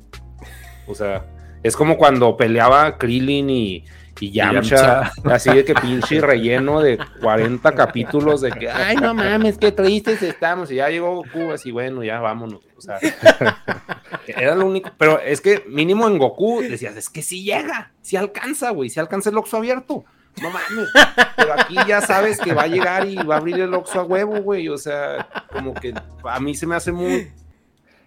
O 0.86 0.94
sea, 0.94 1.26
es 1.62 1.76
como 1.76 1.96
cuando 1.96 2.36
peleaba 2.36 2.98
Krillin 2.98 3.48
y, 3.50 3.84
y 4.20 4.30
Yamcha, 4.30 5.12
así 5.24 5.50
de 5.50 5.64
que 5.64 5.74
pinche 5.74 6.20
relleno 6.20 6.80
de 6.80 6.98
40 7.20 7.72
capítulos 7.72 8.40
de 8.40 8.52
que, 8.52 8.70
ay, 8.70 8.96
no 8.96 9.14
mames, 9.14 9.58
qué 9.58 9.72
tristes 9.72 10.22
estamos. 10.22 10.70
Y 10.70 10.76
ya 10.76 10.88
llegó 10.88 11.16
Goku, 11.16 11.52
así, 11.52 11.70
bueno, 11.70 12.04
ya 12.04 12.20
vámonos. 12.20 12.60
O 12.76 12.80
sea, 12.80 12.98
era 14.26 14.54
lo 14.54 14.66
único. 14.66 14.90
Pero 14.98 15.20
es 15.20 15.40
que 15.40 15.64
mínimo 15.68 16.06
en 16.06 16.18
Goku 16.18 16.60
decías, 16.60 16.96
es 16.96 17.10
que 17.10 17.22
sí 17.22 17.42
llega, 17.42 17.92
sí 18.02 18.16
alcanza, 18.16 18.70
güey, 18.70 18.90
sí 18.90 19.00
alcanza 19.00 19.30
el 19.30 19.38
Oxxo 19.38 19.56
abierto. 19.56 20.04
No 20.42 20.50
mames. 20.50 20.88
Pero 21.36 21.52
aquí 21.52 21.76
ya 21.86 22.00
sabes 22.00 22.40
que 22.40 22.52
va 22.54 22.62
a 22.62 22.66
llegar 22.66 23.06
y 23.06 23.16
va 23.16 23.36
a 23.36 23.38
abrir 23.38 23.60
el 23.60 23.72
Oxxo 23.72 24.00
a 24.00 24.04
huevo, 24.04 24.40
güey. 24.42 24.68
O 24.68 24.78
sea, 24.78 25.28
como 25.52 25.74
que 25.74 25.94
a 26.24 26.40
mí 26.40 26.54
se 26.54 26.66
me 26.66 26.74
hace 26.74 26.90
muy, 26.90 27.30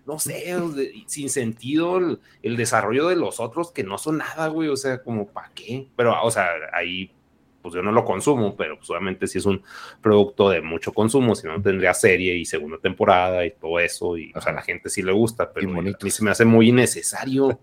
no 0.07 0.19
sé, 0.19 0.55
sin 1.05 1.29
sentido 1.29 1.97
el, 1.97 2.19
el 2.41 2.55
desarrollo 2.55 3.09
de 3.09 3.17
los 3.17 3.41
otros 3.41 3.73
que 3.73 3.83
no 3.83 3.97
son 3.97 4.19
nada, 4.19 4.47
güey. 4.47 4.69
O 4.69 4.77
sea, 4.77 5.03
como, 5.03 5.27
¿para 5.27 5.51
qué? 5.53 5.89
Pero, 5.97 6.15
o 6.23 6.31
sea, 6.31 6.47
ahí, 6.71 7.11
pues 7.67 7.75
yo 7.75 7.83
no 7.83 7.91
lo 7.91 8.03
consumo, 8.05 8.55
pero 8.55 8.77
pues 8.77 8.89
obviamente 8.89 9.27
si 9.27 9.37
es 9.37 9.45
un 9.45 9.61
producto 10.01 10.49
de 10.49 10.61
mucho 10.61 10.93
consumo, 10.93 11.35
si 11.35 11.47
no 11.47 11.61
tendría 11.61 11.93
serie 11.93 12.35
y 12.35 12.45
segunda 12.45 12.77
temporada 12.77 13.45
y 13.45 13.51
todo 13.51 13.79
eso. 13.79 14.17
Y, 14.17 14.31
o 14.35 14.41
sea, 14.41 14.51
a 14.53 14.55
la 14.55 14.61
gente 14.61 14.89
sí 14.89 15.01
le 15.01 15.11
gusta, 15.11 15.51
pero 15.51 15.69
a 15.69 15.81
mí 15.81 15.93
se 16.09 16.23
me 16.23 16.31
hace 16.31 16.45
muy 16.45 16.69
innecesario. 16.69 17.59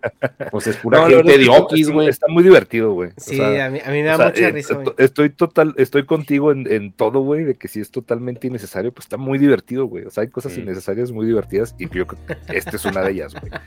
Pues 0.51 0.67
es 0.67 0.77
pura 0.77 1.01
No, 1.09 1.17
gente 1.17 1.39
de 1.39 1.49
okis, 1.49 1.91
güey. 1.91 2.09
Está 2.09 2.27
muy 2.29 2.43
divertido, 2.43 2.93
güey. 2.93 3.11
O 3.11 3.13
Sí, 3.21 3.37
sea, 3.37 3.67
a, 3.67 3.71
mí, 3.71 3.79
a 3.85 3.91
mí 3.91 4.03
me 4.03 4.05
da 4.05 4.15
O 4.15 4.17
sea, 4.19 4.27
mucha 4.29 4.49
eh, 4.49 4.53
risa, 4.53 4.75
güey. 4.75 4.85
to- 4.87 4.95
Estoy 4.99 5.31
total, 5.31 5.75
estoy 5.79 6.05
contigo 6.07 6.53
en, 6.53 6.71
en 6.71 6.93
todo, 6.93 7.21
güey, 7.21 7.45
de 7.45 7.55
que 7.55 7.69
si 7.69 7.81
es 7.81 7.91
totalmente 7.91 8.47
innecesario, 8.47 8.93
pues 8.93 9.07
está 9.07 9.17
muy 9.17 9.39
divertido, 9.39 9.87
güey. 9.87 10.05
O 10.05 10.11
sea, 10.11 10.23
hay 10.23 10.29
cosas 10.29 10.53
Sí. 10.53 10.61
innecesarias 10.61 11.11
muy 11.13 11.27
divertidas 11.27 11.75
y 11.79 11.85
yo 11.89 12.07
creo 12.07 12.19
que 12.27 12.37
esta 12.57 12.77
es 12.77 12.85
una 12.85 13.03
de 13.03 13.13
ellas, 13.13 13.35
güey. 13.35 13.51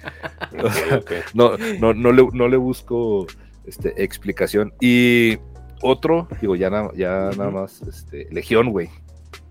No, 1.33 1.57
no, 1.79 1.93
no 1.93 2.11
le, 2.11 2.27
no 2.33 2.47
le 2.47 2.57
busco 2.57 3.27
este, 3.65 4.01
explicación. 4.03 4.73
Y 4.81 5.37
otro, 5.81 6.27
digo, 6.41 6.55
ya, 6.55 6.69
na- 6.69 6.91
ya 6.95 7.29
nada 7.37 7.49
más, 7.51 7.81
este, 7.83 8.27
Legión, 8.31 8.71
güey. 8.71 8.89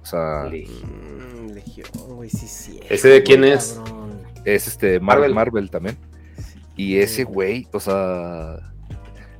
O 0.03 0.07
sea, 0.07 0.45
Mm, 0.51 1.53
Legión, 1.53 1.89
güey, 2.09 2.31
sí, 2.31 2.47
sí. 2.47 2.81
¿Ese 2.89 3.09
de 3.09 3.23
quién 3.23 3.45
es? 3.45 3.81
es 4.45 4.69
este 4.69 5.01
Mar- 5.01 5.19
Marvel. 5.19 5.35
Marvel. 5.35 5.71
también. 5.71 5.97
Y 6.77 6.99
ese 6.99 7.25
güey, 7.25 7.67
o 7.73 7.81
sea, 7.81 8.59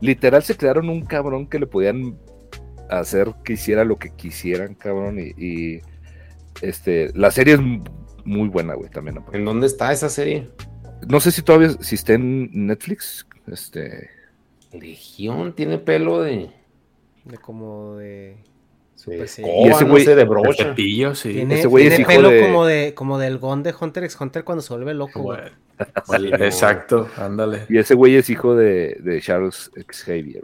literal 0.01 0.43
se 0.43 0.57
crearon 0.57 0.89
un 0.89 1.03
cabrón 1.05 1.47
que 1.47 1.59
le 1.59 1.67
podían 1.67 2.19
hacer 2.91 3.33
que 3.45 3.53
hiciera 3.55 3.85
lo 3.85 3.99
que 3.99 4.11
quisieran, 4.11 4.75
cabrón. 4.75 5.19
Y, 5.21 5.33
y, 5.43 5.81
este, 6.63 7.13
la 7.15 7.31
serie 7.31 7.55
es 7.55 7.61
muy 8.25 8.49
buena, 8.49 8.75
güey, 8.75 8.91
también. 8.91 9.21
¿En 9.33 9.45
dónde 9.45 9.67
está 9.67 9.93
esa 9.93 10.09
serie? 10.09 10.49
No 11.09 11.21
sé 11.21 11.31
si 11.31 11.43
todavía, 11.43 11.71
si 11.81 11.95
está 11.95 12.15
en 12.15 12.67
Netflix, 12.67 13.27
este, 13.47 14.09
Legión 14.73 15.55
tiene 15.55 15.79
pelo 15.79 16.23
de. 16.23 16.51
De 17.27 17.39
como 17.39 17.97
de. 17.97 18.37
de 19.07 19.23
escoba, 19.23 19.27
serie. 19.27 19.53
Y 19.65 19.69
ese 19.69 19.85
no 19.85 19.95
güey- 19.95 20.05
sé, 20.05 20.15
de 20.15 20.25
brocha. 20.25 20.65
cepillo, 20.65 21.15
sí. 21.15 21.33
Tiene, 21.35 21.59
Ese 21.59 21.67
güey 21.69 21.87
es 21.87 21.97
tiene 21.97 22.03
hijo 22.13 22.21
pelo 22.23 22.31
de- 22.31 22.41
como 22.41 22.67
de 22.67 22.95
como 22.95 23.19
del 23.19 23.39
Gon 23.39 23.63
de 23.63 23.75
Hunter 23.79 24.05
x 24.05 24.17
Hunter 24.21 24.43
cuando 24.45 24.63
se 24.63 24.73
vuelve 24.75 24.95
loco, 24.95 25.21
güey. 25.23 25.39
Bueno, 26.07 26.25
Sí, 26.25 26.31
no. 26.31 26.45
exacto, 26.45 27.09
ándale. 27.19 27.67
y 27.69 27.77
ese 27.79 27.95
güey 27.95 28.15
es 28.17 28.31
hijo 28.31 28.55
de, 28.57 28.97
de 29.01 29.21
Charles 29.21 29.71
Xavier. 29.89 30.43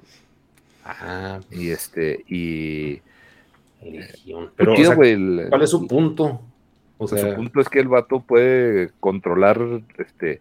Ah, 0.85 1.41
Y 1.51 1.71
este, 1.71 2.23
y. 2.29 3.01
Legión. 3.83 4.51
Pero, 4.57 4.73
Pero, 4.75 4.83
o 4.83 4.85
sea, 4.87 4.95
güey, 4.95 5.13
el- 5.13 5.47
¿cuál 5.49 5.63
es 5.63 5.71
su 5.71 5.87
punto? 5.87 6.43
O 6.99 7.09
sea, 7.09 7.19
su 7.31 7.35
punto 7.35 7.61
es 7.61 7.69
que 7.69 7.81
el 7.81 7.89
vato 7.89 8.21
puede 8.21 8.91
controlar, 9.01 9.61
este, 9.99 10.41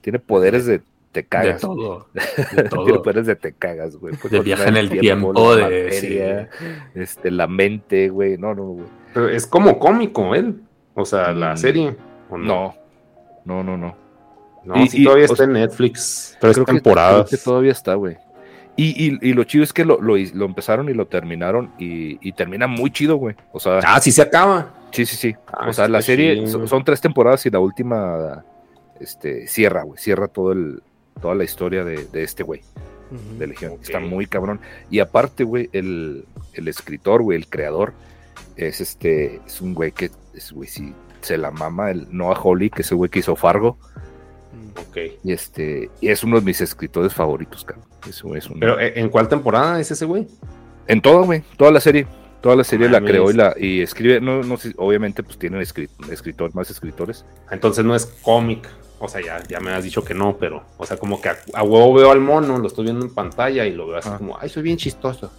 tiene 0.00 0.18
poderes 0.18 0.66
de 0.66 0.80
te 1.12 1.22
De 1.22 1.26
cagas. 1.26 1.60
todo. 1.60 2.08
De 2.54 2.62
todo. 2.64 3.02
de 3.12 3.36
te 3.36 3.52
cagas, 3.52 3.96
güey. 3.96 4.14
Puede 4.16 4.38
De 4.38 4.42
viaje 4.44 4.68
en 4.68 4.76
el 4.76 4.90
tiempo, 4.90 5.56
de- 5.56 6.48
este, 6.94 7.30
la 7.30 7.46
mente, 7.46 8.08
güey. 8.08 8.36
No, 8.38 8.54
no, 8.54 8.62
güey. 8.64 8.86
pero 9.12 9.28
es 9.28 9.46
como 9.46 9.78
cómico 9.78 10.34
él. 10.34 10.60
O 10.94 11.04
sea, 11.04 11.32
la 11.32 11.54
Mm, 11.54 11.56
serie. 11.56 11.96
¿o 12.28 12.36
No, 12.38 12.74
no, 13.44 13.62
no, 13.64 13.76
no. 13.76 13.96
No, 14.64 14.76
Y- 14.76 14.88
sí 14.88 15.00
y, 15.00 15.04
todavía 15.04 15.22
o 15.24 15.26
está 15.26 15.36
sea, 15.36 15.46
en 15.46 15.52
Netflix. 15.54 16.36
Tres 16.40 16.54
Creo 16.54 16.66
que- 16.66 16.72
temporadas. 16.74 17.28
creo 17.28 17.38
que 17.38 17.44
todavía 17.44 17.72
está, 17.72 17.94
güey. 17.94 18.16
Y, 18.76 19.06
y, 19.06 19.18
y 19.30 19.32
lo 19.34 19.44
chido 19.44 19.64
es 19.64 19.72
que 19.72 19.84
lo, 19.84 20.00
lo, 20.00 20.14
lo 20.16 20.44
empezaron 20.44 20.88
y 20.88 20.94
lo 20.94 21.06
terminaron 21.06 21.72
y, 21.78 22.18
y 22.26 22.32
termina 22.32 22.66
muy 22.66 22.90
chido, 22.90 23.16
güey. 23.16 23.34
O 23.52 23.58
sea, 23.60 23.80
Ah, 23.84 24.00
sí 24.00 24.10
se 24.12 24.22
acaba. 24.22 24.74
sí, 24.92 25.04
sí, 25.06 25.16
sí. 25.16 25.36
Ah, 25.52 25.66
o 25.68 25.72
sea, 25.72 25.88
la 25.88 26.00
serie 26.02 26.46
son, 26.46 26.66
son 26.68 26.84
tres 26.84 27.00
temporadas 27.00 27.44
y 27.46 27.50
la 27.50 27.58
última 27.58 28.44
este, 29.00 29.46
cierra, 29.48 29.82
güey. 29.82 29.98
Cierra 29.98 30.28
todo 30.28 30.52
el, 30.52 30.82
toda 31.20 31.34
la 31.34 31.44
historia 31.44 31.84
de, 31.84 32.04
de 32.06 32.22
este 32.22 32.42
güey, 32.42 32.62
de 33.38 33.46
Legión. 33.46 33.74
Está 33.82 34.00
muy 34.00 34.26
cabrón. 34.26 34.60
Y 34.90 35.00
aparte, 35.00 35.44
güey, 35.44 35.68
el, 35.72 36.24
el 36.54 36.68
escritor, 36.68 37.22
güey, 37.22 37.38
el 37.38 37.46
creador, 37.48 37.92
es 38.56 38.80
este, 38.80 39.40
es 39.46 39.60
un 39.60 39.74
güey 39.74 39.92
que, 39.92 40.10
es, 40.34 40.52
güey, 40.52 40.68
sí, 40.68 40.92
se 41.20 41.36
la 41.38 41.50
mama, 41.50 41.90
el 41.90 42.06
Noah 42.10 42.36
Hawley, 42.42 42.70
que 42.70 42.82
es 42.82 42.90
el 42.90 42.96
güey 42.98 43.10
que 43.10 43.18
hizo 43.20 43.36
Fargo. 43.36 43.76
Ok. 44.76 44.96
Y 45.24 45.32
este, 45.32 45.90
y 46.00 46.08
es 46.08 46.22
uno 46.24 46.38
de 46.40 46.42
mis 46.46 46.60
escritores 46.60 47.12
favoritos, 47.14 47.64
cabrón. 47.64 47.84
Ese 48.08 48.22
güey 48.22 48.38
es 48.38 48.48
un- 48.48 48.58
Pero 48.60 48.78
¿eh, 48.80 48.94
¿en 48.96 49.08
cuál 49.08 49.28
temporada 49.28 49.78
es 49.80 49.90
ese 49.90 50.04
güey? 50.04 50.26
En 50.86 51.00
todo, 51.00 51.24
güey, 51.24 51.42
toda 51.56 51.70
la 51.70 51.80
serie. 51.80 52.06
Toda 52.40 52.56
la 52.56 52.64
serie 52.64 52.88
la 52.88 53.00
Mames. 53.00 53.10
creó 53.10 53.30
y 53.30 53.34
la 53.34 53.54
y 53.58 53.82
escribe, 53.82 54.18
no, 54.18 54.42
no 54.42 54.56
sé, 54.56 54.72
obviamente 54.78 55.22
pues 55.22 55.36
tienen 55.38 55.60
escrit- 55.60 55.90
escritor, 56.10 56.54
más 56.54 56.70
escritores. 56.70 57.26
Entonces 57.50 57.84
no 57.84 57.94
es 57.94 58.06
cómic. 58.06 58.66
O 59.02 59.08
sea, 59.08 59.20
ya, 59.22 59.42
ya 59.48 59.60
me 59.60 59.72
has 59.72 59.82
dicho 59.82 60.04
que 60.04 60.12
no, 60.14 60.36
pero, 60.36 60.62
o 60.76 60.84
sea, 60.84 60.98
como 60.98 61.20
que 61.20 61.30
a, 61.30 61.38
a 61.54 61.62
huevo 61.62 61.94
veo 61.94 62.10
al 62.12 62.20
mono, 62.20 62.58
lo 62.58 62.66
estoy 62.68 62.84
viendo 62.84 63.04
en 63.04 63.12
pantalla 63.14 63.64
y 63.66 63.72
lo 63.72 63.86
veo 63.86 63.96
así 63.96 64.10
Ah. 64.12 64.18
como, 64.18 64.38
ay, 64.38 64.48
soy 64.50 64.62
bien 64.62 64.76
chistoso. 64.76 65.32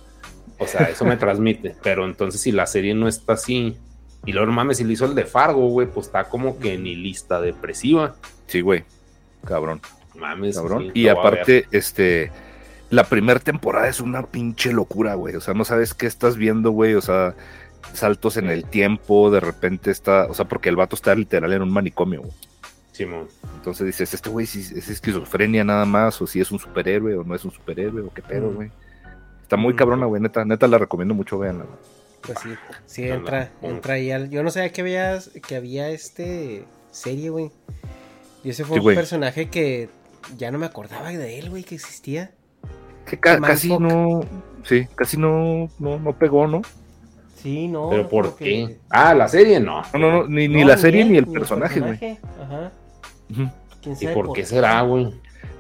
O 0.58 0.66
sea, 0.68 0.90
eso 0.90 1.06
me 1.06 1.16
transmite. 1.16 1.76
Pero 1.84 2.06
entonces, 2.06 2.42
si 2.42 2.52
la 2.52 2.66
serie 2.66 2.94
no 2.96 3.08
está 3.08 3.34
así, 3.34 3.78
y 4.26 4.32
luego 4.32 4.48
no 4.48 4.54
mames, 4.54 4.78
si 4.78 4.84
le 4.84 4.94
hizo 4.94 5.06
el 5.06 5.14
de 5.16 5.26
Fargo, 5.26 5.68
güey, 5.70 5.88
pues 5.88 6.08
está 6.08 6.24
como 6.26 6.58
que 6.60 6.78
ni 6.78 6.96
lista 6.96 7.40
depresiva. 7.40 8.16
Sí, 8.48 8.62
güey. 8.62 8.84
Cabrón, 9.46 9.80
Mames, 10.16 10.56
cabrón. 10.58 10.92
sí, 10.94 11.02
y 11.02 11.08
aparte, 11.08 11.66
este 11.72 12.32
la 12.92 13.06
primera 13.06 13.40
temporada 13.40 13.88
es 13.88 14.02
una 14.02 14.24
pinche 14.24 14.74
locura, 14.74 15.14
güey. 15.16 15.36
O 15.36 15.42
sea, 15.42 15.54
no 15.54 15.64
sabes 15.66 15.94
qué 15.94 16.06
estás 16.08 16.36
viendo, 16.36 16.72
güey. 16.72 16.94
O 16.96 17.02
sea, 17.02 17.36
saltos 17.94 18.36
en 18.38 18.50
el 18.50 18.66
tiempo, 18.66 19.32
de 19.32 19.40
repente 19.40 19.90
está, 19.92 20.26
o 20.26 20.34
sea, 20.34 20.46
porque 20.46 20.68
el 20.70 20.76
vato 20.76 20.96
está 20.96 21.16
literal 21.16 21.54
en 21.54 21.62
un 21.62 21.72
manicomio, 21.72 22.22
güey. 22.22 22.34
Simón. 22.92 23.28
Entonces 23.56 23.86
dices, 23.86 24.14
este 24.14 24.30
güey 24.30 24.46
si 24.46 24.60
es 24.60 24.90
esquizofrenia 24.90 25.64
nada 25.64 25.86
más, 25.86 26.22
o 26.22 26.28
si 26.28 26.42
es 26.42 26.52
un 26.52 26.60
superhéroe 26.60 27.16
o 27.18 27.24
no 27.24 27.36
es 27.36 27.46
un 27.46 27.52
superhéroe, 27.52 28.02
o 28.02 28.14
qué 28.14 28.22
pedo, 28.22 28.52
Mm. 28.52 28.56
güey. 28.56 28.72
Está 29.44 29.58
muy 29.58 29.74
Mm. 29.74 29.78
cabrona, 29.78 30.06
güey, 30.06 30.22
neta, 30.22 30.44
neta 30.46 30.68
la 30.68 30.78
recomiendo 30.78 31.14
mucho, 31.14 31.40
véanla. 31.40 31.66
güey. 31.66 31.78
Pues 32.22 32.38
sí, 32.44 32.50
sí 32.86 33.04
entra, 33.10 33.50
entra 33.64 33.96
ahí 33.96 34.12
al... 34.12 34.30
Yo 34.30 34.44
no 34.44 34.52
sabía 34.52 34.72
que 34.72 34.82
había, 34.82 35.20
que 35.48 35.56
había 35.56 35.90
este 35.90 36.66
serie, 36.92 37.30
güey. 37.32 37.52
Y 38.44 38.50
ese 38.52 38.64
fue 38.64 38.80
Sí, 38.80 38.88
un 38.88 38.94
personaje 38.96 39.50
que 39.50 39.90
ya 40.38 40.52
no 40.52 40.60
me 40.60 40.68
acordaba 40.68 41.10
de 41.10 41.40
él, 41.40 41.50
güey, 41.50 41.64
que 41.64 41.76
existía. 41.76 42.32
Que 43.08 43.20
ca- 43.20 43.40
Man 43.40 43.50
casi 43.50 43.70
no, 43.78 44.22
sí, 44.64 44.88
casi 44.96 45.18
no, 45.18 45.68
no, 45.80 45.98
no 45.98 46.14
pegó, 46.14 46.46
¿no? 46.48 46.62
Sí, 47.38 47.68
no. 47.68 47.90
¿Pero 47.90 48.08
por 48.08 48.36
qué? 48.36 48.46
que- 48.46 48.78
Ah, 48.92 49.16
la 49.16 49.28
serie 49.28 49.60
no. 49.60 49.82
No, 49.94 50.00
no, 50.00 50.12
no, 50.12 50.28
ni, 50.28 50.48
ni 50.48 50.62
No, 50.62 50.68
la 50.68 50.78
serie 50.78 51.04
ni 51.04 51.18
él, 51.18 51.26
el 51.28 51.32
personaje, 51.32 51.80
güey. 51.80 52.20
Ajá. 52.40 52.72
Ujú. 53.32 53.50
¿Quién 53.82 53.98
¿Y 54.00 54.08
por 54.14 54.34
qué 54.34 54.46
será, 54.46 54.82
güey? 54.82 55.14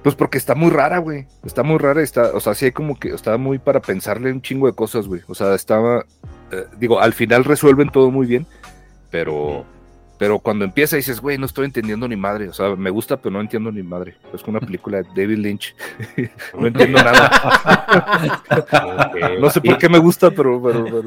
Pues 0.03 0.15
porque 0.15 0.37
está 0.37 0.55
muy 0.55 0.71
rara, 0.71 0.97
güey. 0.97 1.27
Está 1.45 1.63
muy 1.63 1.77
rara, 1.77 2.01
está, 2.01 2.31
o 2.33 2.39
sea, 2.39 2.55
sí 2.55 2.65
hay 2.65 2.71
como 2.71 2.99
que 2.99 3.09
está 3.09 3.37
muy 3.37 3.59
para 3.59 3.81
pensarle 3.81 4.31
un 4.31 4.41
chingo 4.41 4.67
de 4.67 4.73
cosas, 4.73 5.07
güey. 5.07 5.21
O 5.27 5.35
sea, 5.35 5.53
estaba, 5.53 6.05
eh, 6.51 6.65
digo, 6.77 6.99
al 6.99 7.13
final 7.13 7.43
resuelven 7.43 7.89
todo 7.89 8.09
muy 8.09 8.25
bien, 8.25 8.47
pero, 9.11 9.63
pero 10.21 10.37
cuando 10.37 10.65
empieza 10.65 10.97
dices, 10.97 11.19
güey, 11.19 11.39
no 11.39 11.47
estoy 11.47 11.65
entendiendo 11.65 12.07
ni 12.07 12.15
madre. 12.15 12.47
O 12.47 12.53
sea, 12.53 12.75
me 12.75 12.91
gusta, 12.91 13.17
pero 13.17 13.33
no 13.33 13.41
entiendo 13.41 13.71
ni 13.71 13.81
madre. 13.81 14.17
Es 14.31 14.43
una 14.43 14.59
película 14.59 15.01
de 15.01 15.07
David 15.15 15.39
Lynch. 15.39 15.75
no 16.59 16.67
entiendo 16.67 16.99
nada. 17.03 18.43
No 19.39 19.49
sé 19.49 19.61
por 19.61 19.79
qué 19.79 19.89
me 19.89 19.97
gusta, 19.97 20.29
pero, 20.29 20.61
pero, 20.61 20.85
pero, 20.85 21.01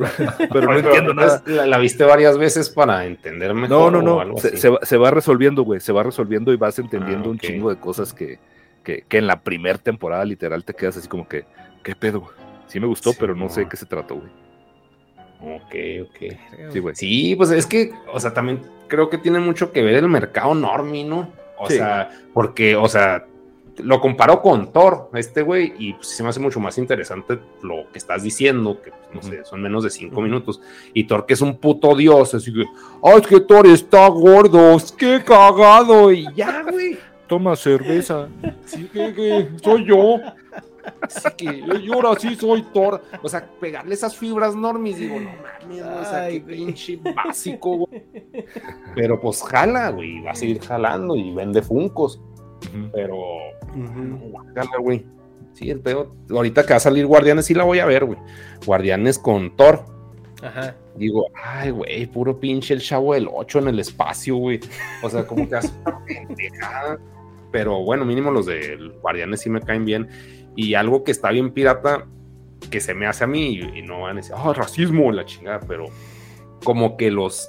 pero 0.52 0.66
no 0.66 0.78
entiendo 0.78 1.12
entonces, 1.12 1.42
nada. 1.46 1.60
La, 1.62 1.66
la 1.66 1.78
viste 1.78 2.02
varias 2.02 2.36
veces 2.36 2.68
para 2.70 3.06
entender 3.06 3.54
mejor. 3.54 3.92
No, 3.92 4.02
no, 4.02 4.24
no. 4.24 4.36
Se, 4.36 4.68
va, 4.68 4.80
se 4.82 4.96
va 4.96 5.12
resolviendo, 5.12 5.62
güey. 5.62 5.78
Se 5.78 5.92
va 5.92 6.02
resolviendo 6.02 6.52
y 6.52 6.56
vas 6.56 6.76
entendiendo 6.80 7.28
Ah, 7.28 7.30
un 7.30 7.38
chingo 7.38 7.70
de 7.70 7.76
cosas 7.76 8.12
que, 8.12 8.40
que, 8.82 9.04
que 9.06 9.18
en 9.18 9.28
la 9.28 9.42
primera 9.42 9.78
temporada 9.78 10.24
literal 10.24 10.64
te 10.64 10.74
quedas 10.74 10.96
así 10.96 11.06
como 11.06 11.28
que, 11.28 11.44
¿qué 11.84 11.94
pedo? 11.94 12.32
Sí 12.66 12.80
me 12.80 12.88
gustó, 12.88 13.12
Sí, 13.12 13.18
pero 13.20 13.36
no 13.36 13.48
sé 13.48 13.60
de 13.60 13.68
qué 13.68 13.76
se 13.76 13.86
trató, 13.86 14.16
güey. 14.16 14.43
Ok, 15.44 15.74
ok. 16.02 16.70
Sí, 16.72 16.78
güey. 16.78 16.94
Sí, 16.94 17.34
pues 17.36 17.50
es 17.50 17.66
que, 17.66 17.92
o 18.12 18.18
sea, 18.18 18.32
también 18.32 18.60
creo 18.88 19.10
que 19.10 19.18
tiene 19.18 19.40
mucho 19.40 19.72
que 19.72 19.82
ver 19.82 19.94
el 19.96 20.08
mercado 20.08 20.54
normie, 20.54 21.04
¿no? 21.04 21.28
O 21.58 21.68
Sí. 21.68 21.76
sea, 21.76 22.10
porque, 22.32 22.76
o 22.76 22.88
sea, 22.88 23.26
lo 23.78 24.00
comparo 24.00 24.40
con 24.40 24.72
Thor, 24.72 25.10
este 25.14 25.42
güey, 25.42 25.72
y 25.78 25.94
pues, 25.94 26.08
se 26.08 26.22
me 26.22 26.28
hace 26.28 26.38
mucho 26.40 26.60
más 26.60 26.78
interesante 26.78 27.38
lo 27.62 27.90
que 27.92 27.98
estás 27.98 28.22
diciendo, 28.22 28.80
que, 28.80 28.90
pues, 28.90 29.14
no 29.14 29.22
sé, 29.22 29.44
son 29.44 29.60
menos 29.62 29.82
de 29.84 29.90
cinco 29.90 30.20
minutos. 30.20 30.60
Y 30.92 31.04
Thor, 31.04 31.26
que 31.26 31.34
es 31.34 31.40
un 31.40 31.56
puto 31.58 31.94
dios, 31.96 32.34
así 32.34 32.52
que, 32.52 32.64
¡ay, 33.02 33.20
es 33.20 33.26
que 33.26 33.40
Thor 33.40 33.66
está 33.66 34.06
gordo! 34.08 34.76
¡Es 34.76 34.92
que 34.92 35.22
cagado! 35.24 36.12
Y 36.12 36.26
ya, 36.34 36.62
güey. 36.62 36.96
Toma 37.26 37.56
cerveza. 37.56 38.28
Sí, 38.66 38.88
que, 38.92 39.12
que 39.14 39.48
soy 39.62 39.86
yo. 39.86 40.18
Así 41.04 41.28
que 41.36 41.60
yo, 41.60 41.74
yo 41.76 41.94
ahora 41.94 42.18
sí 42.18 42.34
soy 42.34 42.62
Thor. 42.72 43.02
O 43.22 43.28
sea, 43.28 43.48
pegarle 43.60 43.94
esas 43.94 44.16
fibras 44.16 44.54
normis, 44.56 44.98
digo, 44.98 45.20
no 45.20 45.30
mames, 45.30 45.82
güey, 45.82 46.00
o 46.00 46.04
sea, 46.04 46.28
qué 46.28 46.40
pinche 46.40 46.98
básico, 47.14 47.78
güey. 47.78 48.04
Pero 48.94 49.20
pues 49.20 49.42
jala, 49.42 49.90
güey, 49.90 50.22
va 50.22 50.32
a 50.32 50.34
seguir 50.34 50.60
jalando 50.60 51.16
y 51.16 51.32
vende 51.34 51.62
funcos. 51.62 52.20
Pero, 52.92 53.16
guácala, 54.30 54.78
güey. 54.80 55.06
Sí, 55.52 55.70
el 55.70 55.80
pedo. 55.80 56.10
Ahorita 56.30 56.64
que 56.64 56.72
va 56.72 56.78
a 56.78 56.80
salir 56.80 57.06
Guardianes, 57.06 57.46
sí 57.46 57.54
la 57.54 57.64
voy 57.64 57.78
a 57.78 57.86
ver, 57.86 58.04
güey. 58.04 58.18
Guardianes 58.66 59.18
con 59.18 59.54
Thor. 59.56 59.84
Ajá. 60.42 60.74
Digo, 60.96 61.26
ay, 61.34 61.70
güey, 61.70 62.06
puro 62.06 62.38
pinche 62.38 62.74
el 62.74 62.80
chavo 62.80 63.14
del 63.14 63.28
8 63.32 63.60
en 63.60 63.68
el 63.68 63.78
espacio, 63.78 64.36
güey. 64.36 64.60
O 65.02 65.10
sea, 65.10 65.26
como 65.26 65.48
que 65.48 65.56
hace 65.56 65.70
una 65.84 66.04
pendejada. 66.04 66.98
Pero 67.52 67.84
bueno, 67.84 68.04
mínimo 68.04 68.32
los 68.32 68.46
de 68.46 68.76
Guardianes 69.00 69.40
sí 69.40 69.50
me 69.50 69.60
caen 69.60 69.84
bien. 69.84 70.08
Y 70.56 70.74
algo 70.74 71.04
que 71.04 71.10
está 71.12 71.30
bien 71.30 71.50
pirata, 71.52 72.06
que 72.70 72.80
se 72.80 72.94
me 72.94 73.06
hace 73.06 73.24
a 73.24 73.26
mí, 73.26 73.54
y, 73.56 73.78
y 73.78 73.82
no 73.82 74.02
van 74.02 74.12
a 74.12 74.20
decir, 74.20 74.34
ah, 74.36 74.52
racismo, 74.54 75.10
la 75.12 75.24
chingada, 75.24 75.60
pero 75.60 75.86
como 76.64 76.96
que 76.96 77.10
los. 77.10 77.48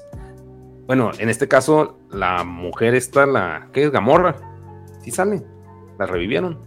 Bueno, 0.87 1.11
en 1.17 1.29
este 1.29 1.47
caso, 1.47 1.97
la 2.11 2.43
mujer 2.43 2.95
está, 2.95 3.25
la. 3.25 3.69
¿Qué 3.73 3.83
es? 3.85 3.91
Gamorra. 3.91 4.35
Sí 5.03 5.11
sale. 5.11 5.41
La 5.97 6.05
revivieron. 6.05 6.59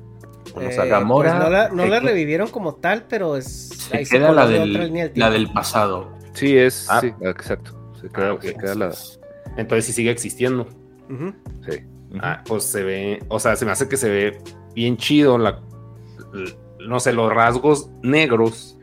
O 0.54 0.60
no 0.60 0.68
Eh, 0.68 0.72
sale. 0.72 0.88
Gamora, 0.90 1.30
pues 1.32 1.44
no 1.44 1.50
la, 1.50 1.68
no 1.68 1.82
se 1.84 1.88
la 1.90 2.00
que- 2.00 2.06
revivieron 2.08 2.48
como 2.48 2.74
tal, 2.76 3.04
pero 3.08 3.36
es. 3.36 3.68
Se 3.68 3.96
ahí 3.98 4.04
queda 4.06 4.32
la 4.32 4.46
del, 4.46 5.12
la 5.14 5.30
del 5.30 5.52
pasado. 5.52 6.10
Sí, 6.32 6.56
es, 6.56 6.86
Ah. 6.88 7.00
sí, 7.00 7.12
exacto. 7.20 7.72
Se 8.00 8.08
queda, 8.08 8.28
Ah, 8.28 8.32
ok. 8.34 8.42
se 8.42 8.54
queda 8.54 8.74
la. 8.74 8.92
Entonces 9.56 9.84
sí 9.86 9.92
sigue 9.92 10.10
existiendo. 10.10 10.66
Sí. 11.68 11.78
Ah, 12.20 12.42
pues 12.46 12.64
se 12.64 12.82
ve, 12.84 13.22
o 13.28 13.38
sea, 13.38 13.56
se 13.56 13.64
me 13.66 13.72
hace 13.72 13.88
que 13.88 13.96
se 13.96 14.08
ve 14.08 14.38
bien 14.74 14.96
chido 14.96 15.36
la, 15.36 15.60
no 16.80 17.00
sé, 17.00 17.12
los 17.12 17.32
rasgos 17.32 17.90
negros 18.02 18.78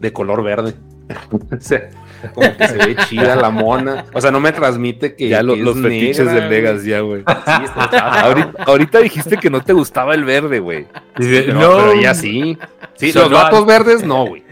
de 0.00 0.12
color 0.12 0.42
verde. 0.42 0.74
o 1.30 1.60
sea, 1.60 1.88
como 2.34 2.54
que 2.56 2.68
se 2.68 2.76
ve 2.78 2.96
chida 3.08 3.34
la 3.36 3.50
mona. 3.50 4.04
O 4.12 4.20
sea, 4.20 4.30
no 4.30 4.40
me 4.40 4.52
transmite 4.52 5.14
que, 5.14 5.28
ya 5.28 5.42
lo- 5.42 5.54
que 5.54 5.60
es 5.60 5.64
los 5.64 5.80
fetiches 5.80 6.18
negra, 6.26 6.32
del 6.40 6.48
Vegas, 6.50 6.74
güey. 6.76 6.88
ya, 6.90 7.00
güey. 7.00 7.20
Sí, 7.20 7.64
está- 7.64 7.84
está- 7.84 8.20
ahorita, 8.22 8.62
ahorita 8.64 8.98
dijiste 9.00 9.36
que 9.38 9.48
no 9.50 9.62
te 9.62 9.72
gustaba 9.72 10.14
el 10.14 10.24
verde, 10.24 10.58
güey. 10.60 10.86
Pero, 11.14 11.54
no, 11.54 11.60
pero 11.60 11.92
ella 11.92 12.14
sí. 12.14 12.58
Sí, 12.96 13.12
Sonó 13.12 13.28
los 13.30 13.40
a- 13.40 13.42
vatos 13.44 13.66
verdes 13.66 14.04
no, 14.04 14.26
güey. 14.26 14.42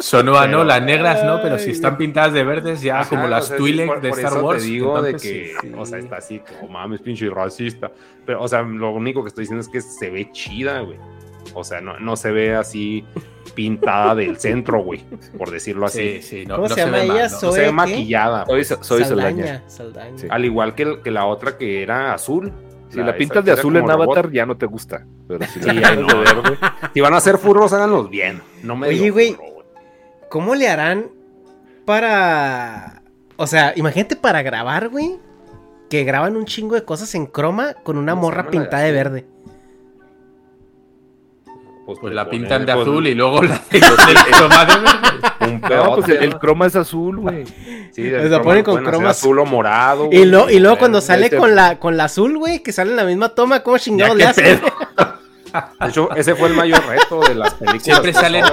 Sonó 0.00 0.38
a 0.38 0.46
no, 0.46 0.62
las 0.62 0.80
negras 0.82 1.24
no, 1.24 1.40
pero 1.42 1.58
si 1.58 1.70
están 1.72 1.96
pintadas 1.96 2.32
de 2.32 2.44
verdes, 2.44 2.82
ya 2.82 3.00
Ajá, 3.00 3.08
como 3.08 3.24
o 3.24 3.28
las 3.28 3.46
sea, 3.48 3.56
sí, 3.56 3.62
Twi'lek 3.62 3.86
por- 3.88 4.00
de 4.00 4.08
por 4.10 4.18
Star 4.18 4.32
eso 4.32 4.44
Wars. 4.46 4.62
Te 4.62 4.68
digo 4.68 5.02
de 5.02 5.12
que, 5.14 5.18
sí. 5.60 5.72
o 5.76 5.84
sea, 5.86 5.98
está 5.98 6.16
así, 6.18 6.40
como 6.60 6.72
mames, 6.72 7.00
pinche 7.00 7.28
racista. 7.30 7.90
Pero, 8.24 8.40
o 8.42 8.46
sea, 8.46 8.62
lo 8.62 8.92
único 8.92 9.24
que 9.24 9.28
estoy 9.28 9.42
diciendo 9.42 9.60
es 9.62 9.68
que 9.68 9.80
se 9.80 10.08
ve 10.10 10.30
chida, 10.30 10.80
güey. 10.82 10.98
O 11.54 11.64
sea, 11.64 11.80
no, 11.80 11.98
no 11.98 12.16
se 12.16 12.30
ve 12.30 12.54
así 12.54 13.04
pintada 13.54 14.14
del 14.14 14.36
centro, 14.40 14.82
güey, 14.82 15.04
por 15.36 15.50
decirlo 15.50 15.86
así. 15.86 16.20
Sí, 16.20 16.22
sí, 16.22 16.46
no, 16.46 16.56
¿Cómo 16.56 16.68
no 16.68 16.74
se 16.74 16.80
llama 16.82 16.98
ve 16.98 17.06
mal, 17.06 17.16
ella? 17.16 17.26
¿no? 17.28 17.32
No 17.32 17.38
Zoe, 17.38 17.52
se 17.52 17.60
ve 17.60 17.66
¿qué? 17.66 17.72
maquillada. 17.72 18.46
Soy, 18.46 18.64
pues. 18.64 18.78
soy 18.82 19.04
Saldaña. 19.04 19.62
Saldaña. 19.66 20.18
Sí. 20.18 20.26
Al 20.30 20.44
igual 20.44 20.74
que, 20.74 20.82
el- 20.84 21.02
que 21.02 21.10
la 21.10 21.26
otra 21.26 21.56
que 21.56 21.82
era 21.82 22.14
azul. 22.14 22.52
Si 22.90 22.96
la 23.02 23.14
pintas 23.14 23.44
de 23.44 23.52
azul 23.52 23.76
en 23.76 23.86
robot. 23.86 24.06
Avatar, 24.16 24.30
ya 24.32 24.46
no 24.46 24.56
te 24.56 24.64
gusta. 24.64 25.04
Pero 25.26 25.44
si 25.46 25.60
Sí, 25.60 25.72
la 25.72 25.94
no, 25.94 26.06
de 26.06 26.14
verde. 26.14 26.58
Si 26.94 27.00
van 27.02 27.12
a 27.12 27.18
hacer 27.18 27.36
furros, 27.36 27.70
háganlos 27.74 28.08
bien. 28.08 28.40
No 28.62 28.76
me 28.76 28.88
Oye, 28.88 29.10
güey. 29.10 29.36
¿Cómo 30.30 30.54
le 30.54 30.68
harán 30.70 31.10
para. 31.84 33.02
O 33.36 33.46
sea, 33.46 33.72
imagínate 33.76 34.16
para 34.16 34.42
grabar, 34.42 34.88
güey. 34.88 35.16
Que 35.90 36.04
graban 36.04 36.36
un 36.36 36.44
chingo 36.44 36.74
de 36.74 36.84
cosas 36.84 37.14
en 37.14 37.26
croma 37.26 37.74
con 37.82 37.96
una 37.98 38.12
¿Cómo 38.12 38.28
se 38.30 38.36
morra 38.36 38.50
pintada 38.50 38.82
de 38.84 38.92
verde. 38.92 39.26
Pues 41.88 42.02
le 42.02 42.14
la 42.14 42.28
pintan 42.28 42.66
de 42.66 42.74
pues, 42.74 42.86
azul 42.86 43.06
y 43.06 43.14
luego 43.14 43.42
la 43.42 43.62
el 43.70 43.80
croma 43.80 44.66
pues 45.94 46.08
el, 46.10 46.38
croma 46.38 46.66
es 46.66 46.76
azul, 46.76 47.16
güey. 47.16 47.46
Sí, 47.92 48.10
Lo 48.10 48.42
ponen 48.42 48.62
con 48.62 48.84
cromas. 48.84 49.16
azul 49.16 49.38
o 49.38 49.46
morado. 49.46 50.10
Y, 50.12 50.26
lo, 50.26 50.50
y 50.50 50.58
luego 50.58 50.76
cuando 50.76 51.00
sale 51.00 51.24
este- 51.24 51.38
con 51.38 51.54
la, 51.54 51.78
con 51.78 51.96
la 51.96 52.04
azul, 52.04 52.36
güey, 52.36 52.62
que 52.62 52.72
sale 52.72 52.90
en 52.90 52.96
la 52.96 53.04
misma 53.04 53.30
toma, 53.30 53.62
¿cómo 53.62 53.78
chingados 53.78 54.18
Ya, 54.18 54.18
le 54.18 54.26
hace? 54.26 54.60
De 55.80 55.88
hecho, 55.88 56.08
ese 56.14 56.34
fue 56.34 56.48
el 56.48 56.54
mayor 56.54 56.84
reto 56.86 57.20
de 57.20 57.34
las 57.34 57.54
películas. 57.54 57.82
Siempre 57.82 58.12
salen, 58.12 58.44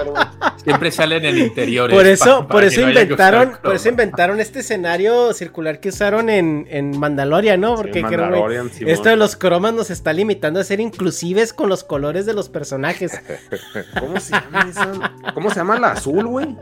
siempre 0.63 0.91
salen 0.91 1.25
en 1.25 1.37
interiores. 1.37 1.95
Por 1.95 2.05
eso, 2.07 2.25
pa- 2.41 2.47
por 2.47 2.47
para 2.47 2.67
eso 2.67 2.81
no 2.81 2.87
inventaron, 2.89 3.57
por 3.61 3.75
eso 3.75 3.89
inventaron 3.89 4.39
este 4.39 4.59
escenario 4.59 5.33
circular 5.33 5.79
que 5.79 5.89
usaron 5.89 6.29
en, 6.29 6.67
en 6.69 6.97
Mandalorian, 6.97 7.59
¿no? 7.59 7.75
Porque 7.75 7.93
Sí, 7.99 8.01
Mandalorian, 8.03 8.69
Simón. 8.71 8.93
esto 8.93 9.09
de 9.09 9.17
los 9.17 9.35
cromas 9.35 9.73
nos 9.73 9.89
está 9.89 10.13
limitando 10.13 10.59
a 10.59 10.63
ser 10.63 10.79
inclusives 10.79 11.53
con 11.53 11.69
los 11.69 11.83
colores 11.83 12.25
de 12.25 12.33
los 12.33 12.49
personajes. 12.49 13.19
¿Cómo 13.99 14.19
se 14.19 14.31
llama 14.33 14.67
esa? 14.69 15.11
¿Cómo 15.33 15.49
se 15.49 15.55
llama 15.57 15.79
la 15.79 15.91
azul, 15.91 16.25
güey? 16.27 16.55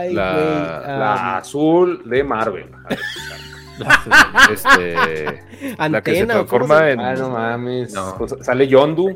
Ay, 0.00 0.12
La- 0.14 0.32
güey. 0.32 0.44
La 0.98 1.14
ah, 1.14 1.36
azul 1.38 2.02
de 2.04 2.24
Marvel. 2.24 2.70
A 2.84 2.88
ver, 2.88 2.98
Este, 4.52 4.94
la 5.76 6.00
que 6.02 6.14
se 6.14 6.20
antena, 6.22 6.40
¿o 6.40 6.46
cómo 6.46 6.66
transforma 6.66 6.78
se- 6.80 6.90
en. 6.92 7.00
Ah, 7.00 7.14
no 7.14 7.30
mames. 7.30 7.92
No. 7.92 8.14
Pues 8.18 8.34
sale 8.42 8.66
Yondu 8.68 9.12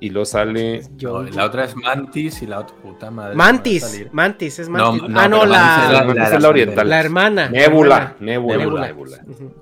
y 0.00 0.10
luego 0.10 0.24
sale. 0.24 0.82
No, 1.02 1.22
la 1.22 1.44
otra 1.44 1.64
es 1.64 1.76
Mantis 1.76 2.42
y 2.42 2.46
la 2.46 2.60
otra 2.60 2.76
puta 2.76 3.10
madre. 3.10 3.34
Mantis. 3.34 4.06
Mantis, 4.12 4.58
es 4.58 4.68
Mantis. 4.68 5.02
no, 5.08 5.20
ah, 5.20 5.28
no, 5.28 5.44
la, 5.46 5.84
es 5.86 5.92
la- 5.92 6.04
Mantis 6.04 6.32
es 6.32 6.42
la 6.42 6.48
oriental. 6.48 6.88
la 6.88 7.00
hermana. 7.00 7.48
Nebula. 7.48 7.88
la 7.88 7.96
hermana. 7.96 8.16
Nebula. 8.20 8.56
Nebula. 8.66 8.86
Nebula. 8.86 9.18
Ujú. 9.28 9.54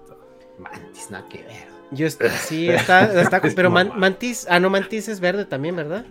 Mantis, 0.59 1.11
nada 1.11 1.29
que 1.29 1.39
ver. 1.43 1.73
Yo 1.91 2.09
sí, 2.09 2.71
está, 2.71 3.21
está 3.21 3.41
pero 3.57 3.71
Man-. 3.71 3.93
Mantis, 3.97 4.47
ah, 4.49 4.59
no, 4.59 4.71
Mantis 4.71 5.09
es 5.09 5.21
verde 5.21 5.45
también, 5.45 5.77
¿verdad? 5.77 6.05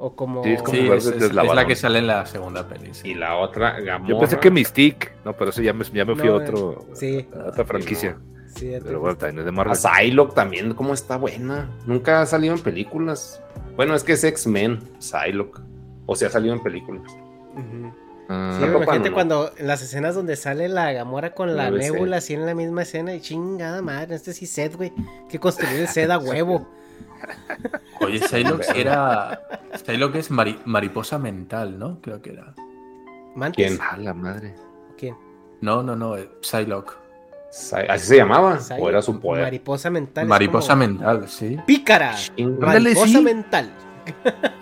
O 0.00 0.14
como... 0.14 0.44
Sí, 0.44 0.52
es 0.52 0.62
como 0.62 0.76
Sí, 0.76 0.82
verde 0.84 0.96
es, 0.98 1.06
es- 1.06 1.12
es 1.14 1.20
deslavado. 1.20 1.54
la 1.54 1.66
que 1.66 1.74
sale 1.76 1.98
en 1.98 2.06
la 2.06 2.24
segunda 2.24 2.66
peli. 2.68 2.90
sí. 2.94 3.08
Y 3.10 3.14
la 3.14 3.36
otra, 3.36 3.80
Gamora. 3.80 4.08
Yo 4.08 4.18
pensé 4.20 4.38
que 4.38 4.50
Mystique. 4.50 5.08
No, 5.24 5.32
pero 5.34 5.50
eso 5.50 5.60
ya 5.60 5.72
me, 5.72 5.84
ya 5.84 6.04
me 6.04 6.14
fui 6.14 6.26
No, 6.28 6.34
a 6.34 6.36
otro. 6.36 6.86
sí. 6.94 7.26
a 7.36 7.48
otra 7.48 7.64
franquicia. 7.64 8.16
Sí, 8.54 8.72
Pero 8.82 9.00
bueno, 9.00 9.16
también 9.16 9.40
es 9.40 9.44
de 9.44 9.50
A 9.50 9.52
Marvel. 9.52 9.76
Psylocke 9.76 10.34
también, 10.34 10.72
¿cómo 10.74 10.94
está 10.94 11.16
buena? 11.16 11.68
Nunca 11.86 12.22
ha 12.22 12.26
salido 12.26 12.54
en 12.54 12.60
películas. 12.60 13.42
Bueno, 13.76 13.94
es 13.94 14.02
que 14.04 14.12
es 14.12 14.24
X-Men, 14.24 14.80
Psylocke. 14.98 15.60
O 16.06 16.16
sea, 16.16 16.28
ha 16.28 16.30
salido 16.30 16.54
en 16.54 16.62
películas. 16.62 17.02
Ujú. 17.52 17.92
Ah, 18.30 18.56
Sí, 18.58 18.64
imagínate 18.66 19.08
no. 19.10 19.14
cuando 19.14 19.50
en 19.56 19.66
las 19.66 19.82
escenas 19.82 20.14
donde 20.14 20.36
sale 20.36 20.68
la 20.68 20.92
Gamora 20.92 21.34
con 21.34 21.56
la 21.56 21.64
ser. 21.70 21.74
nébula 21.92 22.18
así 22.18 22.34
en 22.34 22.46
la 22.46 22.54
misma 22.54 22.82
escena 22.82 23.14
y 23.14 23.20
chingada 23.20 23.80
madre, 23.82 24.14
este 24.16 24.32
sí 24.32 24.46
set, 24.46 24.76
güey. 24.76 24.92
Que 25.28 25.38
construir 25.38 25.80
el 25.80 25.88
set 25.88 26.10
a 26.10 26.18
huevo. 26.18 26.68
Oye, 28.00 28.20
Psylocke 28.20 28.66
era. 28.74 29.40
Psylocke 29.74 30.18
es 30.18 30.30
mari- 30.30 30.60
mariposa 30.64 31.18
mental, 31.18 31.78
¿no? 31.78 32.00
Creo 32.00 32.20
que 32.22 32.30
era. 32.32 32.54
Mantis. 33.34 33.66
¿Quién? 33.66 33.80
a 33.80 33.96
la 33.96 34.14
madre. 34.14 34.54
¿Quién? 34.96 35.16
No, 35.60 35.82
no, 35.82 35.96
no. 35.96 36.16
eh, 36.16 36.30
Psylocke. 36.40 36.92
Psy- 37.50 37.86
¿Así 37.88 38.06
se 38.08 38.16
llamaba? 38.16 38.58
¿O 38.78 38.88
era 38.88 39.00
su 39.02 39.18
poder? 39.20 39.44
Mariposa 39.44 39.90
mental. 39.90 40.26
Mariposa 40.26 40.74
como- 40.74 40.86
mental, 40.86 41.28
sí. 41.28 41.56
Pícara. 41.66 42.14
Mariposa 42.60 43.06
sí. 43.06 43.22
mental. 43.22 43.70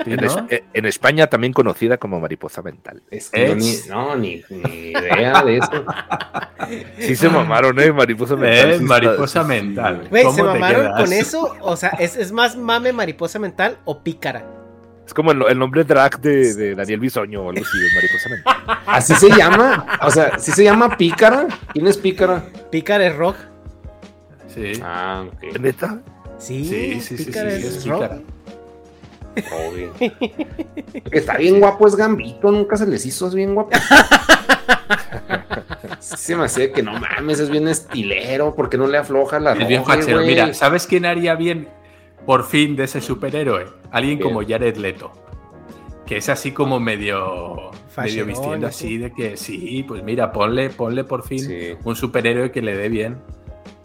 Sí, 0.05 0.13
En, 0.13 0.17
¿no? 0.17 0.27
es- 0.27 0.37
eh, 0.51 0.65
en 0.73 0.87
España 0.87 1.27
también 1.27 1.53
conocida 1.53 1.97
como 1.99 2.21
mariposa 2.21 2.63
mental. 2.63 3.03
Es 3.11 3.31
que 3.31 3.49
yo 3.49 3.55
ni, 3.57 3.71
Es- 3.71 3.87
no, 3.89 4.15
ni, 4.17 4.43
ni 4.51 4.91
idea 4.91 5.43
de 5.43 5.59
eso. 5.59 5.85
Sí 6.99 7.15
se 7.15 7.29
mamaron, 7.29 7.79
¿eh? 7.79 7.93
Mariposa 7.93 8.35
mental. 8.35 8.71
Eh, 8.71 8.79
sí 8.79 8.83
está- 8.83 8.87
mariposa 8.87 9.43
sí, 9.43 9.49
mental. 9.49 10.07
Güey, 10.11 10.23
¿Cómo 10.25 10.35
¿se 10.37 10.43
te 10.43 10.49
mamaron 10.49 10.83
quedas? 10.87 11.01
con 11.03 11.13
eso? 11.13 11.57
O 11.61 11.77
sea, 11.77 11.91
¿es, 11.91 12.17
es 12.17 12.33
más 12.33 12.57
mame 12.57 12.93
mariposa 12.93 13.39
mental 13.39 13.79
o 13.85 14.03
pícara? 14.03 14.45
Es 15.07 15.15
como 15.15 15.31
el, 15.31 15.43
el 15.49 15.59
nombre 15.59 15.85
drag 15.85 16.19
de, 16.21 16.55
de 16.55 16.75
Daniel 16.75 16.99
Bisoño 16.99 17.43
o 17.43 17.51
algo 17.51 17.63
así, 17.65 17.79
mariposa 17.95 18.29
mental. 18.31 18.79
¿Así 18.87 19.15
se 19.15 19.29
llama? 19.31 19.87
O 20.03 20.11
sea, 20.11 20.39
¿sí 20.41 20.51
se 20.51 20.65
llama 20.65 20.97
Pícara? 20.97 21.47
¿Quién 21.73 21.87
es 21.87 21.97
Pícara? 21.99 22.43
Pícara 22.71 23.07
es 23.07 23.15
rock. 23.15 23.37
Sí. 24.53 24.73
Ah, 24.83 25.25
ok. 25.29 25.59
¿Neta? 25.61 26.01
Sí, 26.39 26.65
Sí, 26.65 27.01
sí, 27.01 27.17
sí, 27.19 27.25
pícara 27.27 27.51
sí, 27.53 27.57
es, 27.59 27.65
es 27.77 27.87
rock. 27.87 28.03
pícara. 28.03 28.21
Obvio. 29.53 29.93
Está 31.11 31.37
bien 31.37 31.61
guapo, 31.61 31.87
es 31.87 31.97
Gambito, 31.97 32.51
nunca 32.51 32.77
se 32.77 32.87
les 32.87 33.05
hizo, 33.07 33.29
es 33.29 33.35
bien 33.35 33.55
guapo. 33.55 33.71
Se 36.01 36.37
me 36.37 36.45
hace 36.45 36.73
que 36.73 36.83
no 36.83 36.93
mames, 36.99 37.41
es 37.41 37.51
bien 37.51 37.69
estilero, 37.69 38.55
porque 38.55 38.77
no 38.77 38.87
le 38.87 38.99
afloja 38.99 39.41
la 39.41 39.53
Es 39.53 39.67
bien 39.69 39.85
roja? 39.85 39.97
Mira, 40.25 40.55
¿sabes 40.55 40.87
quién 40.87 41.05
haría 41.05 41.35
bien 41.35 41.69
por 42.25 42.45
fin 42.47 42.77
de 42.77 42.85
ese 42.85 43.01
superhéroe? 43.01 43.67
Alguien 43.91 44.19
como 44.19 44.43
Jared 44.47 44.77
Leto. 44.77 45.13
Que 46.05 46.19
es 46.19 46.29
así 46.29 46.53
como 46.53 46.79
medio, 46.79 47.71
medio 47.97 48.25
vistiendo 48.27 48.67
así. 48.69 48.87
así 48.87 48.99
de 48.99 49.13
que 49.13 49.37
sí, 49.37 49.85
pues 49.87 50.03
mira, 50.05 50.31
ponle, 50.33 50.71
ponle 50.71 51.03
por 51.05 51.27
fin 51.27 51.41
Sí. 51.41 51.75
un 51.83 51.97
superhéroe 51.97 52.53
que 52.53 52.63
le 52.63 52.77
dé 52.77 52.89
bien. 52.89 53.19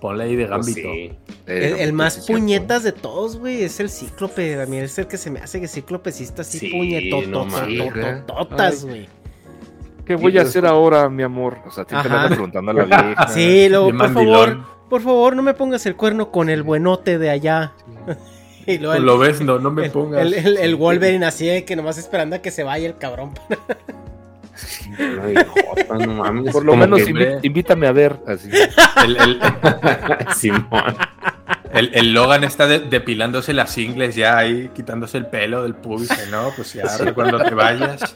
Ponle 0.01 0.23
ahí 0.25 0.35
de 0.35 0.47
Pues 0.47 0.65
gambito. 0.65 0.89
sí. 0.91 1.11
El, 1.45 1.63
el 1.79 1.93
más 1.93 2.25
puñetas 2.27 2.83
de 2.83 2.91
todos, 2.91 3.37
güey, 3.37 3.63
es 3.63 3.79
el 3.79 3.89
cíclope. 3.89 4.59
A 4.61 4.65
mí 4.65 4.77
es 4.77 4.97
el 4.97 5.05
que 5.07 5.17
se 5.17 5.29
me 5.29 5.39
hace 5.39 5.61
que 5.61 5.67
cíclope 5.67 6.11
sí 6.11 6.23
está 6.23 6.41
así 6.41 6.57
Sí, 6.59 6.69
puñetototototototas, 6.71 8.25
no 8.27 8.57
mames. 8.57 8.85
güey. 8.85 9.07
¿Qué 10.05 10.15
voy 10.15 10.37
a 10.39 10.41
hacer 10.41 10.65
ahora, 10.65 11.07
mi 11.07 11.21
amor? 11.23 11.59
O 11.67 11.71
sea, 11.71 11.85
Ajá. 11.89 12.23
ando 12.23 12.29
preguntando 12.35 12.71
a 12.71 12.73
la 12.73 12.83
vieja. 12.85 13.27
Sí, 13.29 13.69
luego, 13.69 13.85
por 13.85 13.93
mandilón. 13.93 14.49
favor, 14.49 14.89
por 14.89 15.01
favor, 15.01 15.35
no 15.35 15.43
me 15.43 15.53
pongas 15.53 15.85
el 15.85 15.95
cuerno 15.95 16.31
con 16.31 16.49
el 16.49 16.63
buenote 16.63 17.19
de 17.19 17.29
allá. 17.29 17.73
y 18.65 18.79
luego 18.79 18.95
el, 18.95 19.03
Lo 19.05 19.19
ves, 19.19 19.39
no, 19.41 19.59
no 19.59 19.69
me 19.69 19.87
pongas. 19.91 20.21
el- 20.21 20.33
el- 20.33 20.57
el 20.57 20.75
Wolverine 20.75 21.25
así 21.27 21.45
de 21.45 21.63
que 21.63 21.75
nomás 21.75 21.99
esperando 21.99 22.35
a 22.35 22.39
que 22.39 22.49
se 22.49 22.63
vaya 22.63 22.87
el 22.87 22.97
cabrón. 22.97 23.31
Ay, 25.23 25.35
jota, 25.47 26.05
no 26.05 26.13
mames. 26.15 26.51
Por 26.53 26.65
lo 26.65 26.75
menos 26.75 27.01
que- 27.03 27.39
invítame 27.43 27.87
a 27.87 27.91
ver. 27.91 28.17
Así. 28.27 28.49
El, 29.05 29.17
el- 29.17 29.39
Simón. 30.35 30.95
el- 31.73 31.91
el 31.93 32.13
Logan 32.13 32.43
está 32.43 32.67
de- 32.67 32.79
depilándose 32.79 33.53
las 33.53 33.77
ingles 33.77 34.15
ya 34.15 34.37
ahí, 34.37 34.69
quitándose 34.75 35.17
el 35.17 35.25
pelo 35.27 35.63
del 35.63 35.75
pubis. 35.75 36.09
No, 36.29 36.51
pues 36.55 36.73
ya, 36.73 36.83
cuando 37.13 37.39
te 37.39 37.53
vayas. 37.53 38.15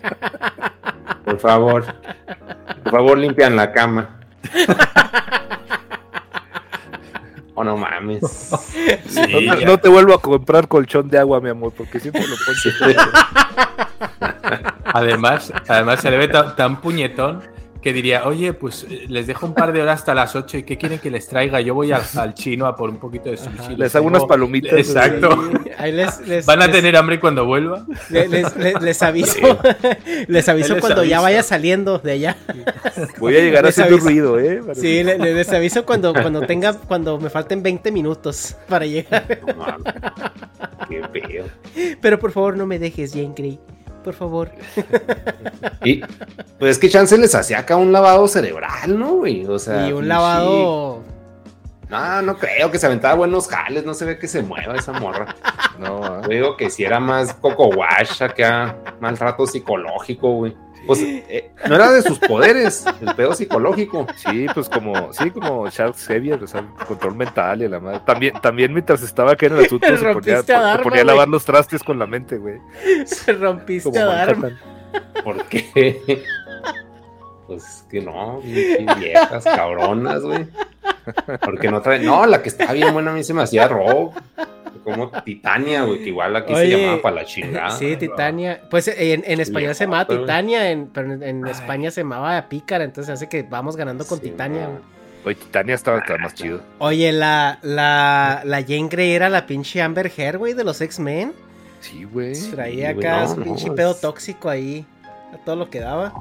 Por 1.24 1.40
favor. 1.40 1.86
Por 2.84 2.92
favor, 2.92 3.18
limpian 3.18 3.56
la 3.56 3.72
cama. 3.72 4.20
Oh, 7.58 7.64
no 7.64 7.78
mames. 7.78 8.20
Sí, 9.08 9.22
No, 9.48 9.56
no 9.66 9.78
te 9.78 9.88
vuelvo 9.88 10.14
a 10.14 10.22
comprar 10.22 10.68
colchón 10.68 11.08
de 11.10 11.18
agua, 11.18 11.40
mi 11.40 11.50
amor, 11.50 11.72
porque 11.76 12.00
siempre 12.02 12.22
lo 12.28 12.36
pones. 12.46 12.96
Además, 14.96 15.52
además 15.68 16.00
se 16.02 16.10
le 16.10 16.18
ve 16.18 16.28
tan, 16.28 16.56
tan 16.56 16.82
puñetón 16.82 17.42
que 17.82 17.94
diría, 17.94 18.26
oye, 18.26 18.52
pues 18.54 18.88
eh, 18.90 19.06
les 19.10 19.28
dejo 19.28 19.46
un 19.46 19.54
par 19.54 19.72
de 19.72 19.80
horas 19.84 20.00
hasta 20.00 20.16
las 20.16 20.36
8 20.36 20.58
y 20.58 20.64
¿qué 20.64 20.76
quieren 20.76 20.98
que 20.98 21.12
les 21.12 21.28
traiga? 21.28 21.62
Yo 21.62 21.76
voy 21.76 21.92
al, 21.92 22.02
al 22.18 22.34
chino 22.34 22.66
a 22.66 22.76
por 22.76 22.90
un 22.90 22.98
poquito 22.98 23.30
de 23.30 23.38
sushi. 23.38 23.76
Les 23.78 23.96
hago 23.96 24.08
unas 24.08 24.26
palomitas. 24.26 24.74
Exacto. 24.74 25.52
Ahí 25.78 25.92
les, 25.92 26.20
les- 26.28 26.46
¿Van 26.48 26.64
a 26.64 26.66
les- 26.66 26.76
tener 26.78 26.96
hambre 26.98 27.20
cuando 27.20 27.46
vuelva? 27.46 27.86
le- 28.10 28.28
les, 28.28 28.56
les- 28.56 28.82
les 28.82 29.04
aviso, 29.04 29.60
les 30.28 30.50
aviso 30.50 30.78
cuando 30.80 31.04
ya 31.04 31.22
vaya 31.22 31.44
saliendo 31.44 32.00
de 32.00 32.14
allá. 32.14 32.38
Voy 33.20 33.36
a 33.36 33.40
llegar 33.42 33.66
Les 33.66 33.78
haciendo 33.78 33.96
aviso. 34.04 34.08
ruido, 34.10 34.40
¿eh? 34.40 34.62
Para- 34.64 34.74
Sí, 34.74 35.04
le- 35.04 35.20
le- 35.20 35.34
les 35.36 35.54
aviso 35.54 35.86
cuando, 35.86 36.12
cuando 36.12 36.42
tenga, 36.42 36.74
cuando 36.74 37.20
me 37.20 37.30
falten 37.30 37.62
20 37.62 37.92
minutos 37.92 38.56
para 38.68 38.88
llegar. 38.88 39.26
No 39.46 39.54
mames. 39.58 39.94
Qué 40.90 41.02
pedo. 41.14 41.46
Pero 42.02 42.18
por 42.18 42.32
favor 42.32 42.58
no 42.58 42.66
me 42.66 42.80
dejes, 42.80 43.12
Jane 43.12 43.34
Grey. 43.38 43.60
Por 44.06 44.14
favor. 44.14 44.52
Y 45.84 46.00
pues 46.60 46.72
es 46.74 46.78
que 46.78 46.90
Chance 46.90 47.18
les 47.18 47.34
hacía 47.34 47.58
acá 47.58 47.76
un 47.76 47.92
lavado 47.92 48.28
cerebral, 48.28 49.00
¿no, 49.00 49.16
güey? 49.16 49.48
O 49.48 49.58
sea, 49.58 49.90
y 49.90 49.94
un 49.94 50.08
lavado. 50.08 51.02
No, 51.90 52.22
no 52.22 52.38
creo 52.38 52.70
que 52.70 52.78
se 52.78 52.86
aventaba 52.86 53.16
buenos 53.16 53.48
jales, 53.48 53.84
no 53.84 53.96
se 53.96 54.06
ve 54.06 54.20
que 54.20 54.28
se 54.28 54.44
mueva 54.44 54.76
esa 54.76 54.94
morra. 54.94 55.36
No. 55.80 56.22
Yo 56.22 56.30
digo 56.30 56.56
que 56.56 56.70
si 56.70 56.86
era 56.86 57.02
más 57.02 57.34
coco 57.34 57.68
wash, 57.68 58.24
acá, 58.24 58.78
maltrato 59.02 59.46
psicológico, 59.46 60.32
güey. 60.32 60.56
Pues 60.86 61.00
eh, 61.02 61.52
no 61.68 61.76
era 61.76 61.92
de 61.92 62.02
sus 62.02 62.20
poderes, 62.20 62.86
el 63.02 63.16
pedo 63.16 63.34
psicológico. 63.34 64.08
Sí, 64.16 64.46
pues 64.54 64.70
como, 64.70 65.12
sí, 65.14 65.32
como 65.32 65.70
Charles 65.70 66.06
Xavier, 66.06 66.44
o 66.44 66.48
sea, 66.48 66.66
control 66.88 67.16
mental 67.16 67.62
y 67.62 67.68
la 67.68 67.80
madre. 67.80 68.02
También, 68.06 68.34
también 68.42 68.74
mientras 68.74 69.02
estaba 69.02 69.34
acá 69.34 69.48
en 69.48 69.58
el 69.58 69.66
asunto, 69.66 69.88
se 69.98 70.14
ponía, 70.14 70.44
se 70.44 70.84
ponía 70.84 71.02
a 71.02 71.06
lavar 71.06 71.28
los 71.28 71.46
trastes 71.46 71.84
con 71.84 71.98
la 72.00 72.06
mente, 72.06 72.38
güey. 72.38 72.60
Se 73.06 73.34
rompiste 73.34 73.90
Como 73.90 74.02
a. 74.04 74.26
Manhattan. 74.26 74.60
¿Por 75.24 75.46
qué? 75.46 76.24
Pues 77.48 77.86
que 77.92 78.02
no, 78.02 78.42
viejas 78.42 79.44
cabronas, 79.44 80.24
güey. 80.24 80.48
Porque 81.42 81.70
no 81.70 81.80
trae. 81.80 82.00
No, 82.00 82.26
la 82.26 82.42
que 82.42 82.50
estaba 82.50 82.74
bien 82.74 82.92
buena 82.92 83.12
a 83.12 83.14
mí 83.14 83.24
se 83.24 83.36
me 83.36 83.44
hacía 83.44 83.68
rock. 83.68 84.16
Como 84.86 85.10
Titania, 85.24 85.84
güey, 85.84 86.00
que 86.00 86.10
igual 86.10 86.36
aquí 86.36 86.54
Oye, 86.54 86.72
se 86.72 86.78
llamaba 86.78 87.02
para 87.02 87.16
la 87.16 87.26
chingada. 87.26 87.72
Sí, 87.72 87.98
Titania. 87.98 88.62
Pues 88.70 88.88
en, 88.88 89.24
en 89.26 89.40
español 89.42 89.76
se 89.76 89.84
llamaba 89.86 90.06
Titania, 90.08 90.72
en, 90.72 90.88
pero 90.88 91.12
en, 91.12 91.22
en 91.24 91.46
España 91.48 91.92
se 91.92 92.02
llamaba 92.02 92.48
Pícara, 92.48 92.84
entonces 92.86 93.12
hace 93.14 93.28
que 93.28 93.44
vamos 93.44 93.76
ganando 93.76 94.06
con 94.06 94.20
Sí, 94.20 94.30
Titania. 94.30 94.68
güey. 94.68 94.80
Oye, 95.26 95.36
Titania 95.36 95.74
estaba, 95.76 95.98
estaba 95.98 96.20
más 96.20 96.36
chido. 96.36 96.62
Oye, 96.78 97.12
la, 97.12 97.58
la, 97.64 98.42
la 98.46 98.62
Jane 98.62 98.88
Grey 98.90 99.12
era 99.12 99.28
la 99.28 99.48
pinche 99.48 99.82
Amber 99.82 100.12
Heard, 100.16 100.38
güey, 100.38 100.54
de 100.54 100.64
los 100.64 100.80
X-Men. 100.80 101.34
Sí, 101.80 102.04
güey. 102.04 102.34
Traía 102.52 102.92
acá 102.92 103.22
no, 103.22 103.28
su 103.30 103.38
no, 103.38 103.44
pinche 103.44 103.66
es- 103.68 103.74
pedo 103.74 103.96
tóxico 103.96 104.50
ahí. 104.50 104.86
A 105.34 105.38
todo 105.44 105.56
lo 105.56 105.70
que 105.72 105.80
daba. 105.80 106.14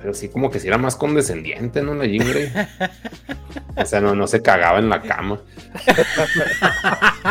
Pero 0.00 0.14
sí, 0.14 0.28
como 0.28 0.50
que 0.50 0.60
si 0.60 0.68
era 0.68 0.78
más 0.78 0.96
condescendiente, 0.96 1.82
¿no? 1.82 1.94
La 1.94 2.06
Jean 2.06 2.28
Grey. 2.28 2.52
O 3.76 3.84
sea, 3.84 4.00
no, 4.00 4.14
no 4.14 4.26
se 4.26 4.42
cagaba 4.42 4.78
en 4.78 4.88
la 4.88 5.02
cama. 5.02 5.40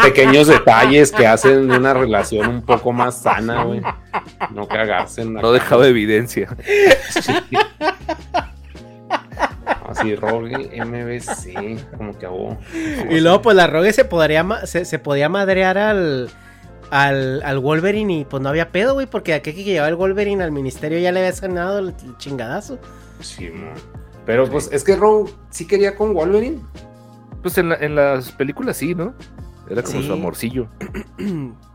Pequeños 0.03 0.47
detalles 0.47 1.11
que 1.11 1.27
hacen 1.27 1.71
una 1.71 1.93
relación 1.93 2.47
un 2.47 2.61
poco 2.61 2.91
más 2.91 3.21
sana, 3.21 3.63
güey. 3.63 3.81
No 4.53 4.67
cagarse 4.67 5.21
en 5.21 5.35
la 5.35 5.41
No 5.41 5.51
dejaba 5.51 5.87
evidencia. 5.87 6.49
Así, 9.87 10.15
Rogue 10.15 10.69
MBC, 10.83 11.97
como 11.97 12.17
que 12.17 12.25
hago. 12.25 12.57
Y 13.09 13.19
luego, 13.19 13.41
pues 13.41 13.55
la 13.55 13.67
Rogue 13.67 13.93
se 13.93 14.05
podría, 14.05 14.45
se, 14.65 14.85
se 14.85 14.99
podía 14.99 15.29
madrear 15.29 15.77
al, 15.77 16.29
al, 16.91 17.41
al 17.43 17.59
Wolverine 17.59 18.19
y 18.19 18.25
pues 18.25 18.41
no 18.41 18.49
había 18.49 18.71
pedo, 18.71 18.93
güey, 18.93 19.07
porque 19.07 19.33
aquel 19.33 19.55
que 19.55 19.63
llevaba 19.63 19.89
el 19.89 19.95
Wolverine 19.95 20.43
al 20.43 20.51
ministerio 20.51 20.99
ya 20.99 21.11
le 21.11 21.19
había 21.19 21.33
sanado 21.33 21.79
el, 21.79 21.89
el 21.89 22.17
chingadazo. 22.17 22.79
Sí. 23.19 23.49
Pero 24.25 24.49
pues 24.49 24.69
es 24.71 24.83
que 24.83 24.95
Rogue 24.95 25.31
sí 25.49 25.65
quería 25.67 25.95
con 25.95 26.13
Wolverine. 26.13 26.59
Pues 27.41 27.57
en, 27.57 27.69
la- 27.69 27.75
en 27.75 27.95
las 27.95 28.31
películas 28.31 28.77
sí, 28.77 28.93
¿no? 28.95 29.13
Era 29.69 29.83
como 29.83 30.01
Sí. 30.01 30.07
su 30.07 30.13
amorcillo. 30.13 30.67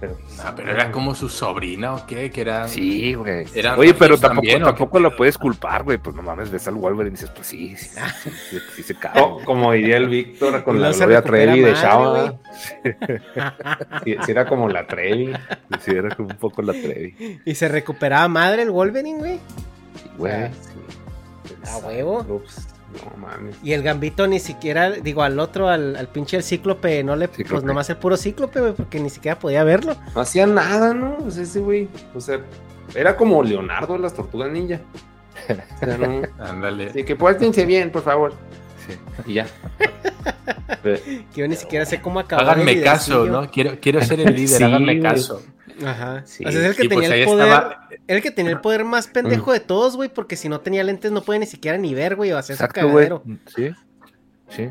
Pero, 0.00 0.16
Ah, 0.44 0.52
pero 0.54 0.70
era 0.72 0.90
como 0.92 1.14
su 1.14 1.28
sobrina 1.28 1.94
o 1.94 2.06
qué, 2.06 2.30
que 2.30 2.40
era. 2.42 2.68
Sí, 2.68 3.14
güey. 3.14 3.46
¿Eran 3.54 3.78
Oye, 3.78 3.94
pero 3.94 4.18
tampoco, 4.18 4.42
también, 4.46 4.62
tampoco 4.62 4.98
lo 5.00 5.14
puedes 5.16 5.38
culpar, 5.38 5.84
güey. 5.84 5.98
Pues 5.98 6.14
no 6.16 6.22
mames, 6.22 6.50
ves 6.50 6.66
al 6.68 6.74
Wolverine 6.74 7.08
y 7.16 7.18
dices, 7.18 7.30
pues 7.34 7.46
sí, 7.46 7.76
sí, 7.76 7.88
sí, 8.22 8.30
sí, 8.50 8.58
sí 8.74 8.82
se 8.82 8.94
cae. 8.96 9.12
co- 9.14 9.40
como 9.44 9.72
diría 9.72 9.96
el 9.96 10.08
Víctor 10.08 10.62
con 10.64 10.80
la 10.80 10.92
Gloria 10.92 11.22
Trevi 11.22 11.60
de 11.60 11.72
Chava. 11.74 12.34
Sí, 14.04 14.16
sí 14.24 14.30
era 14.30 14.46
como 14.46 14.68
la 14.68 14.86
Trevi. 14.86 15.32
Sí, 15.80 15.90
era 15.92 16.14
como 16.14 16.28
un 16.30 16.36
poco 16.36 16.62
la 16.62 16.72
Trevi. 16.72 17.40
Y 17.44 17.54
se 17.54 17.68
recuperaba 17.68 18.28
madre 18.28 18.62
el 18.62 18.70
Wolverine, 18.70 19.18
güey. 19.18 19.40
Güey. 20.18 20.32
Ah, 20.32 20.50
sí. 20.52 21.68
A 21.70 21.78
huevo. 21.86 22.24
Pues, 22.24 22.68
no 22.92 23.16
mames. 23.18 23.56
Y 23.62 23.72
el 23.72 23.82
gambito 23.82 24.26
ni 24.26 24.38
siquiera, 24.38 24.90
digo, 24.90 25.22
al 25.22 25.38
otro, 25.40 25.68
al, 25.68 25.96
al 25.96 26.08
pinche 26.08 26.36
el 26.36 26.42
cíclope, 26.42 27.02
no 27.04 27.16
le, 27.16 27.28
pues 27.28 27.38
Cíclope. 27.38 27.66
nomás 27.66 27.90
el 27.90 27.96
puro 27.96 28.16
cíclope, 28.16 28.60
güey, 28.60 28.72
porque 28.72 29.00
ni 29.00 29.10
siquiera 29.10 29.38
podía 29.38 29.64
verlo. 29.64 29.96
No 30.14 30.20
hacía 30.20 30.46
nada, 30.46 30.94
¿no? 30.94 31.16
Pues 31.18 31.36
ese 31.36 31.60
güey. 31.60 31.88
O 32.14 32.20
sea, 32.20 32.40
era 32.94 33.16
como 33.16 33.42
Leonardo 33.42 33.94
de 33.94 33.98
las 34.00 34.14
tortugas 34.14 34.50
ninja. 34.50 34.80
O 35.48 35.78
sea, 35.84 35.98
no. 35.98 36.22
Ándale. 36.44 36.90
Así 36.90 37.04
que 37.04 37.16
pórtense 37.16 37.66
bien, 37.66 37.90
por 37.90 38.02
favor. 38.02 38.32
Sí. 38.86 38.96
Y 39.26 39.34
ya. 39.34 39.46
Que 40.82 41.24
yo 41.34 41.48
ni 41.48 41.56
siquiera 41.56 41.84
sé 41.84 42.00
cómo 42.00 42.20
acabar. 42.20 42.48
Háganme 42.48 42.72
el 42.72 42.84
caso. 42.84 43.26
¿no? 43.26 43.50
Quiero, 43.50 43.78
quiero 43.80 44.00
ser 44.02 44.20
el 44.20 44.34
líder, 44.36 44.58
Sí, 44.58 44.62
háganme 44.62 44.98
güey. 45.00 45.12
Ajá. 45.84 46.22
Sí. 46.26 46.44
o 46.46 46.50
sea, 46.50 46.60
es 46.62 46.66
el 46.68 46.76
que 46.76 46.88
pues, 46.88 47.08
tenía 47.08 47.16
el 47.22 47.24
poder. 47.26 47.48
estaba- 47.48 47.88
El 48.06 48.22
que 48.22 48.30
tenía 48.30 48.52
el 48.52 48.60
poder 48.60 48.84
más 48.84 49.08
pendejo 49.08 49.52
de 49.52 49.60
todos, 49.60 49.96
güey, 49.96 50.08
porque 50.08 50.36
si 50.36 50.48
no 50.48 50.60
tenía 50.60 50.82
lentes 50.84 51.12
no 51.12 51.22
puede 51.22 51.40
ni 51.40 51.46
siquiera 51.46 51.76
ni 51.76 51.92
ver, 51.94 52.16
güey, 52.16 52.32
o 52.32 52.38
hacer 52.38 52.56
su 52.56 52.62
Exacto, 52.64 52.80
cagadero. 52.88 53.22
Sí. 53.54 53.70
Sí. 54.48 54.70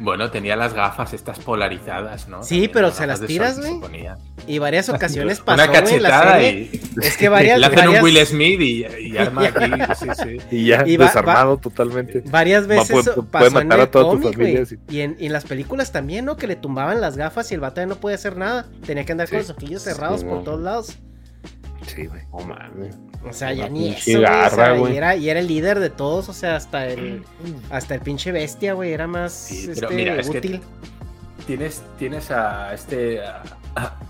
Bueno, 0.00 0.30
tenía 0.30 0.56
las 0.56 0.72
gafas 0.74 1.12
estas 1.12 1.38
polarizadas, 1.38 2.26
¿no? 2.28 2.42
Sí, 2.42 2.54
También 2.54 2.70
pero 2.72 2.86
las 2.88 2.96
se 2.96 3.06
las 3.06 3.20
tiras, 3.20 3.58
güey. 3.60 4.08
Y 4.46 4.58
varias 4.58 4.88
ocasiones 4.88 5.40
pasó, 5.40 5.54
Una 5.62 5.64
en 5.66 5.72
cachetada 5.72 6.42
y 6.42 6.80
Es 7.02 7.16
que 7.18 7.28
varias, 7.28 7.58
le 7.60 7.66
hacen 7.66 7.76
varias, 7.78 7.98
un 7.98 8.04
Will 8.04 8.26
Smith 8.26 8.60
y, 8.60 8.86
y 8.86 9.16
arma 9.18 9.46
aquí. 9.46 9.70
Sí, 9.98 10.06
sí. 10.22 10.36
Y 10.56 10.66
ya 10.68 10.84
Y 10.86 10.96
va- 10.96 11.04
desarmado 11.06 11.58
totalmente. 11.58 12.22
varias 12.26 12.64
Va, 12.64 12.68
veces 12.68 12.90
puede- 12.90 13.12
puede 13.12 13.26
pasó 13.28 13.46
en 13.46 13.52
matar 13.52 13.78
el 13.78 13.84
a 13.84 13.90
toda 13.90 14.12
tu 14.12 14.32
familia, 14.32 14.64
sí. 14.64 14.76
Y 14.88 15.00
en, 15.00 15.16
y 15.20 15.26
en 15.26 15.32
las 15.34 15.44
películas 15.44 15.92
también, 15.92 16.24
¿no? 16.24 16.36
Que 16.36 16.46
le 16.46 16.56
tumbaban 16.56 17.00
las 17.00 17.16
gafas 17.16 17.50
y 17.52 17.54
el 17.54 17.60
vato 17.60 17.80
ya 17.82 17.86
no 17.86 17.96
podía 17.96 18.14
hacer 18.16 18.36
nada. 18.36 18.66
Tenía 18.86 19.04
que 19.04 19.12
andar 19.12 19.26
Sí. 19.28 19.32
con 19.32 19.40
los 19.40 19.50
ojillos 19.50 19.82
cerrados 19.82 20.20
Sí, 20.22 20.26
por 20.26 20.44
todos 20.44 20.60
lados. 20.60 20.96
Sí, 21.94 22.06
güey. 22.06 22.22
No 22.32 22.38
mames. 22.46 22.96
O 23.28 23.32
sea, 23.32 23.52
ya 23.52 23.68
ni 23.68 23.88
eso, 23.90 24.12
güey, 24.12 24.24
o 24.24 24.26
sea, 24.26 24.48
garra, 24.48 24.78
y, 24.90 24.96
era, 24.96 25.16
y 25.16 25.28
era 25.28 25.40
el 25.40 25.46
líder 25.48 25.78
de 25.80 25.90
todos, 25.90 26.28
o 26.28 26.32
sea, 26.32 26.56
hasta 26.56 26.86
el, 26.86 27.22
hasta 27.70 27.94
el 27.94 28.00
pinche 28.00 28.32
bestia, 28.32 28.72
güey, 28.74 28.92
era 28.92 29.06
más 29.06 29.32
Sí, 29.32 29.68
este, 29.68 29.74
pero 29.74 29.90
mira, 29.90 30.16
es 30.16 30.30
que 30.30 30.38
útil. 30.38 30.60
Tienes, 31.46 31.82
tienes 31.98 32.30
a 32.30 32.72
este 32.74 33.20
a, 33.24 33.42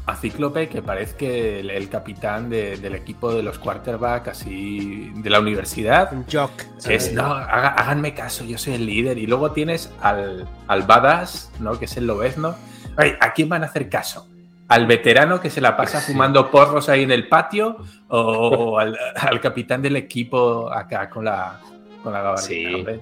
a 0.06 0.16
Cíclope 0.16 0.68
que 0.68 0.82
parece 0.82 1.16
que 1.16 1.60
el, 1.60 1.70
el 1.70 1.88
capitán 1.88 2.50
de- 2.50 2.76
del 2.76 2.94
equipo 2.94 3.32
de 3.32 3.42
los 3.42 3.58
quarterback 3.58 4.28
así 4.28 5.10
de 5.14 5.30
la 5.30 5.40
universidad. 5.40 6.12
Un 6.12 6.26
jock. 6.30 6.50
Es, 6.86 7.12
no, 7.14 7.24
haga- 7.26 7.68
háganme 7.74 8.14
caso, 8.14 8.44
yo 8.44 8.58
soy 8.58 8.74
el 8.74 8.84
líder. 8.84 9.16
Y 9.16 9.26
luego 9.26 9.52
tienes 9.52 9.90
al, 10.02 10.48
al 10.66 10.82
badass, 10.82 11.50
¿no? 11.60 11.78
Que 11.78 11.84
es 11.86 11.96
el 11.96 12.06
lobezno. 12.06 12.56
Ay, 12.96 13.12
¿A 13.20 13.32
quién 13.32 13.48
van 13.48 13.62
a 13.62 13.66
hacer 13.66 13.88
caso? 13.88 14.28
¿Al 14.70 14.86
veterano 14.86 15.40
que 15.40 15.50
se 15.50 15.60
la 15.60 15.76
pasa 15.76 16.00
fumando 16.00 16.50
porros 16.50 16.88
ahí 16.88 17.02
en 17.02 17.10
el 17.10 17.28
patio? 17.28 17.76
¿O, 18.08 18.18
o 18.18 18.78
al, 18.80 18.96
al 19.16 19.40
capitán 19.40 19.82
del 19.82 19.96
equipo 19.96 20.72
acá 20.72 21.10
con 21.10 21.24
la, 21.26 21.60
con 22.02 22.12
la 22.12 22.22
gabardina? 22.22 22.92
Sí. 22.94 23.00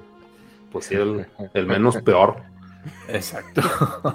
Pues 0.73 0.87
sí, 0.87 0.95
el, 0.97 1.27
el 1.55 1.67
menos 1.67 1.97
peor. 1.99 2.37
Exacto. 3.09 3.61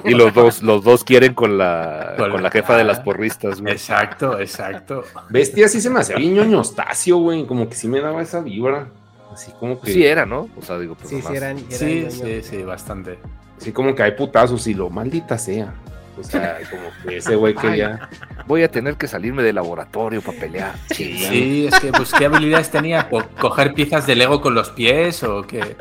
Y 0.03 0.11
los 0.11 0.33
dos, 0.33 0.63
los 0.63 0.83
dos 0.83 1.03
quieren 1.03 1.33
con 1.33 1.57
la, 1.57 2.13
Con 2.17 2.31
con 2.31 2.37
la- 2.41 2.49
la 2.49 2.51
jefa 2.51 2.75
de 2.77 2.83
las 2.83 2.99
porristas, 2.99 3.61
güey. 3.61 3.73
Exacto, 3.73 4.39
exacto. 4.39 5.03
Bestia 5.29 5.67
sí 5.67 5.79
se 5.81 5.89
me 5.89 5.99
hacía 5.99 6.15
bien 6.17 6.33
ñoñostacio, 6.35 7.17
güey. 7.17 7.45
Como 7.45 7.67
que 7.69 7.75
sí 7.75 7.87
me 7.87 8.01
daba 8.01 8.21
esa 8.21 8.39
vibra. 8.41 8.87
Así 9.31 9.51
como 9.59 9.79
que. 9.81 9.91
Sí 9.91 10.05
era, 10.05 10.25
¿no? 10.25 10.49
O 10.57 10.61
sea, 10.61 10.77
digo, 10.79 10.95
pues 10.95 11.09
Sí, 11.09 11.15
sí, 11.17 11.21
nomás. 11.23 11.37
eran, 11.37 11.57
eran 11.57 11.69
Sí, 11.71 12.07
sí, 12.11 12.41
sí, 12.43 12.63
bastante. 12.63 13.19
Así 13.57 13.71
como 13.71 13.93
que 13.95 14.03
hay 14.03 14.11
putazos 14.11 14.65
y 14.67 14.73
lo 14.73 14.89
maldita 14.89 15.37
sea. 15.37 15.73
O 16.17 16.23
sea, 16.23 16.59
como 16.69 16.83
que 17.09 17.17
ese 17.17 17.35
güey 17.35 17.55
que 17.55 17.67
Ay. 17.67 17.79
ya. 17.79 18.09
Voy 18.45 18.63
a 18.63 18.69
tener 18.69 18.95
que 18.95 19.07
salirme 19.07 19.41
del 19.43 19.55
laboratorio 19.55 20.21
para 20.21 20.37
pelear. 20.39 20.75
Sí, 20.93 21.67
es 21.71 21.79
que, 21.79 21.91
pues, 21.91 22.11
¿qué 22.13 22.25
habilidades 22.25 22.69
tenía? 22.69 23.09
¿Co- 23.09 23.23
¿Coger 23.39 23.73
piezas 23.73 24.05
de 24.05 24.15
Lego 24.15 24.41
con 24.41 24.53
los 24.53 24.69
pies 24.71 25.23
o 25.23 25.43
qué? 25.43 25.75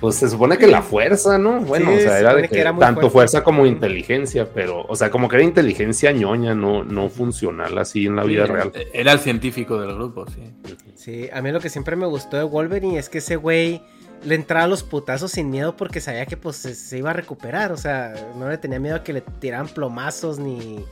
Pues 0.00 0.16
se 0.16 0.28
supone 0.28 0.58
que 0.58 0.66
la 0.66 0.82
fuerza, 0.82 1.38
¿no? 1.38 1.60
Bueno, 1.60 1.90
Sí, 1.90 1.96
o 1.96 2.00
sea, 2.00 2.12
se 2.12 2.20
era 2.20 2.34
de 2.34 2.42
que 2.42 2.48
que 2.48 2.60
era 2.60 2.72
muy 2.72 2.80
tanto 2.80 3.00
fuerte. 3.02 3.12
fuerza 3.12 3.44
como 3.44 3.64
inteligencia, 3.66 4.48
pero, 4.52 4.84
o 4.88 4.96
sea, 4.96 5.10
como 5.10 5.28
que 5.28 5.36
era 5.36 5.44
inteligencia 5.44 6.12
ñoña, 6.12 6.54
no, 6.54 6.84
no 6.84 7.08
funcional 7.08 7.78
así 7.78 8.06
en 8.06 8.16
la 8.16 8.24
vida 8.24 8.46
Sí, 8.46 8.52
real. 8.52 8.72
Era 8.92 9.12
el 9.12 9.20
científico 9.20 9.80
del 9.80 9.94
grupo, 9.94 10.26
sí. 10.28 10.52
Sí, 10.94 11.28
a 11.32 11.40
mí 11.42 11.52
lo 11.52 11.60
que 11.60 11.68
siempre 11.68 11.94
me 11.96 12.06
gustó 12.06 12.36
de 12.36 12.42
Wolverine 12.42 12.98
es 12.98 13.08
que 13.08 13.18
ese 13.18 13.36
güey 13.36 13.82
le 14.24 14.34
entraba 14.34 14.64
a 14.64 14.68
los 14.68 14.82
putazos 14.82 15.32
sin 15.32 15.50
miedo 15.50 15.76
porque 15.76 16.00
sabía 16.00 16.26
que 16.26 16.36
pues 16.36 16.56
se, 16.56 16.98
iba 16.98 17.10
a 17.10 17.12
recuperar, 17.12 17.72
o 17.72 17.76
sea, 17.76 18.14
no 18.36 18.48
le 18.48 18.58
tenía 18.58 18.80
miedo 18.80 18.96
a 18.96 19.02
que 19.04 19.12
le 19.12 19.20
tiraran 19.20 19.68
plomazos 19.68 20.38
ni 20.38 20.84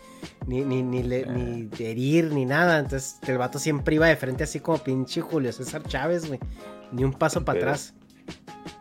ni, 0.47 0.63
ni, 0.63 0.83
ni, 0.83 1.03
le- 1.03 1.27
ni 1.27 1.69
herir 1.79 2.33
ni 2.33 2.45
nada, 2.45 2.79
entonces 2.79 3.19
el 3.27 3.39
vato 3.39 3.59
siempre 3.59 3.95
iba 3.97 4.07
de 4.07 4.17
frente 4.17 4.45
así 4.45 4.61
como 4.61 4.79
pinche 4.79 5.21
Julio 5.21 5.53
César 5.53 5.83
Chávez, 5.85 6.27
güey, 6.27 6.41
ni 6.93 7.05
un 7.05 7.13
paso 7.13 7.45
para 7.45 7.59
atrás. 7.59 7.95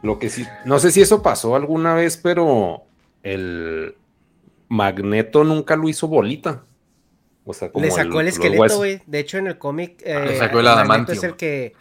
Lo 0.02 0.20
que 0.20 0.30
sí, 0.30 0.46
no 0.66 0.80
sé 0.80 0.92
si 0.92 1.02
eso 1.02 1.22
pasó 1.22 1.56
alguna 1.56 1.94
vez, 1.96 2.18
pero 2.18 2.84
el 3.24 3.96
Magneto 4.70 5.44
nunca 5.44 5.76
lo 5.76 5.88
hizo 5.90 6.08
bolita. 6.08 6.64
O 7.46 7.54
sea, 7.54 7.72
como 7.72 7.86
Le 7.86 7.92
sacó 7.92 8.22
el, 8.22 8.28
esqueleto, 8.30 8.78
güey, 8.78 9.02
de 9.06 9.20
hecho 9.20 9.38
en 9.38 9.48
el 9.48 9.58
cómic 9.58 10.02
eh, 10.06 10.26
Le 10.28 10.38
sacó 10.38 10.60
el 10.60 10.66
Magneto 10.66 10.80
adamantium. 10.80 11.18
es 11.18 11.24
el 11.26 11.36
que 11.36 11.74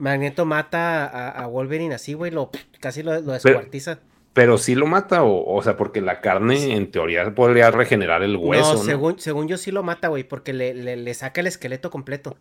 Magneto 0.00 0.44
mata 0.44 1.06
a, 1.06 1.28
a 1.30 1.46
Wolverine 1.46 1.94
así, 1.94 2.14
güey, 2.14 2.32
lo 2.32 2.50
casi 2.80 3.02
lo, 3.02 3.20
lo 3.20 3.32
descuartiza. 3.32 4.00
Pero 4.32 4.58
sí 4.58 4.74
lo 4.76 4.86
mata, 4.86 5.24
o, 5.24 5.54
o 5.56 5.62
sea, 5.62 5.76
porque 5.76 6.00
la 6.00 6.20
carne 6.20 6.74
en 6.76 6.90
teoría 6.90 7.34
podría 7.34 7.70
regenerar 7.70 8.22
el 8.22 8.36
hueso, 8.36 8.72
no, 8.74 8.78
¿no? 8.78 8.84
según, 8.84 9.18
según 9.18 9.48
yo 9.48 9.56
sí 9.56 9.70
lo 9.72 9.82
mata, 9.82 10.06
güey, 10.08 10.22
porque 10.24 10.52
le, 10.52 10.72
le- 10.72 10.96
le 10.96 11.14
saca 11.14 11.40
el 11.40 11.48
esqueleto 11.48 11.90
completo. 11.90 12.36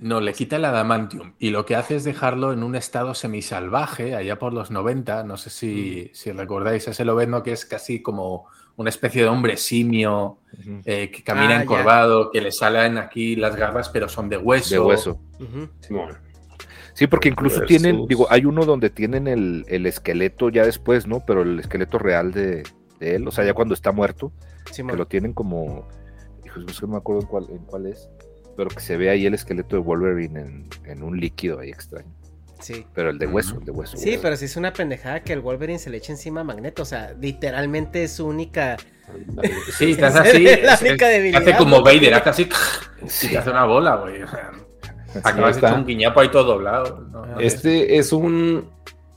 No, 0.00 0.20
le 0.20 0.32
quita 0.32 0.56
el 0.56 0.64
adamantium 0.64 1.34
y 1.38 1.50
lo 1.50 1.66
que 1.66 1.76
hace 1.76 1.94
es 1.96 2.04
dejarlo 2.04 2.52
en 2.54 2.62
un 2.62 2.74
estado 2.74 3.12
semisalvaje, 3.14 4.14
allá 4.16 4.38
por 4.38 4.54
los 4.54 4.70
90. 4.70 5.24
No 5.24 5.36
sé 5.36 5.50
Mm. 5.50 5.52
si, 5.52 6.10
si 6.14 6.32
recordáis 6.32 6.88
ese 6.88 7.04
lobezno 7.04 7.42
que 7.42 7.52
es 7.52 7.66
casi 7.66 8.00
como 8.00 8.46
una 8.76 8.88
especie 8.88 9.22
de 9.22 9.28
hombre 9.28 9.58
simio 9.58 10.38
eh, 10.86 11.10
que 11.10 11.22
camina 11.22 11.48
Ah, 11.50 11.56
ya. 11.58 11.62
encorvado, 11.64 12.30
que 12.30 12.40
le 12.40 12.50
salen 12.50 12.96
aquí 12.96 13.36
las 13.36 13.54
garras, 13.56 13.90
pero 13.90 14.08
son 14.08 14.30
de 14.30 14.38
hueso. 14.38 14.74
De 14.74 14.80
hueso. 14.80 15.20
Sí, 16.94 17.06
porque 17.06 17.28
incluso 17.28 17.60
Versus- 17.60 17.68
tienen, 17.68 18.06
digo, 18.06 18.26
hay 18.30 18.44
uno 18.44 18.64
donde 18.64 18.90
tienen 18.90 19.28
el, 19.28 19.64
el 19.68 19.86
esqueleto 19.86 20.48
ya 20.48 20.64
después, 20.64 21.06
¿no? 21.06 21.22
Pero 21.26 21.42
el 21.42 21.58
esqueleto 21.60 21.98
real 21.98 22.32
de, 22.32 22.62
de 22.98 23.14
él, 23.16 23.28
o 23.28 23.30
sea, 23.30 23.44
ya 23.44 23.54
cuando 23.54 23.74
está 23.74 23.92
muerto, 23.92 24.32
Simón. 24.70 24.92
que 24.92 24.96
lo 24.98 25.06
tienen 25.06 25.32
como, 25.32 25.86
hijos, 26.44 26.64
es 26.68 26.80
que 26.80 26.86
no 26.86 26.92
me 26.92 26.98
acuerdo 26.98 27.22
en 27.22 27.28
cuál, 27.28 27.46
en 27.50 27.58
cuál 27.64 27.86
es, 27.86 28.08
pero 28.56 28.68
que 28.70 28.80
se 28.80 28.96
ve 28.96 29.10
ahí 29.10 29.26
el 29.26 29.34
esqueleto 29.34 29.76
de 29.76 29.82
Wolverine 29.82 30.40
en, 30.40 30.68
en 30.84 31.02
un 31.02 31.18
líquido 31.18 31.60
ahí 31.60 31.70
extraño. 31.70 32.08
Sí. 32.60 32.84
Pero 32.94 33.08
el 33.10 33.18
de 33.18 33.26
hueso, 33.26 33.56
el 33.58 33.64
de 33.64 33.72
hueso. 33.72 33.96
Sí, 33.96 34.10
hueso. 34.10 34.22
pero 34.22 34.36
sí 34.36 34.44
es 34.44 34.56
una 34.56 34.72
pendejada 34.72 35.20
que 35.20 35.32
el 35.32 35.40
Wolverine 35.40 35.78
se 35.78 35.88
le 35.88 35.96
eche 35.96 36.12
encima 36.12 36.42
a 36.42 36.44
Magneto. 36.44 36.82
O 36.82 36.84
sea, 36.84 37.14
literalmente 37.18 38.04
es 38.04 38.12
su 38.12 38.26
única. 38.26 38.76
Sí, 39.78 39.96
hace 40.02 40.18
así. 40.18 40.42
La 40.62 40.74
es- 40.74 40.82
única 40.82 41.08
debilidad, 41.08 41.40
Hace 41.42 41.56
como. 41.56 41.82
Vader, 41.82 42.14
hace 42.14 42.28
así. 42.28 42.48
Sí. 43.06 43.28
Y 43.28 43.30
te 43.30 43.38
hace 43.38 43.50
una 43.50 43.64
bola, 43.64 43.96
güey. 43.96 44.20
Acabas 45.24 45.60
de 45.60 45.66
un 45.72 45.86
guiñapo 45.86 46.20
ahí 46.20 46.28
todo 46.30 46.44
doblado. 46.44 47.00
¿no? 47.10 47.24
Ah, 47.24 47.36
Este 47.40 47.96
es 47.96 48.12
un. 48.12 48.68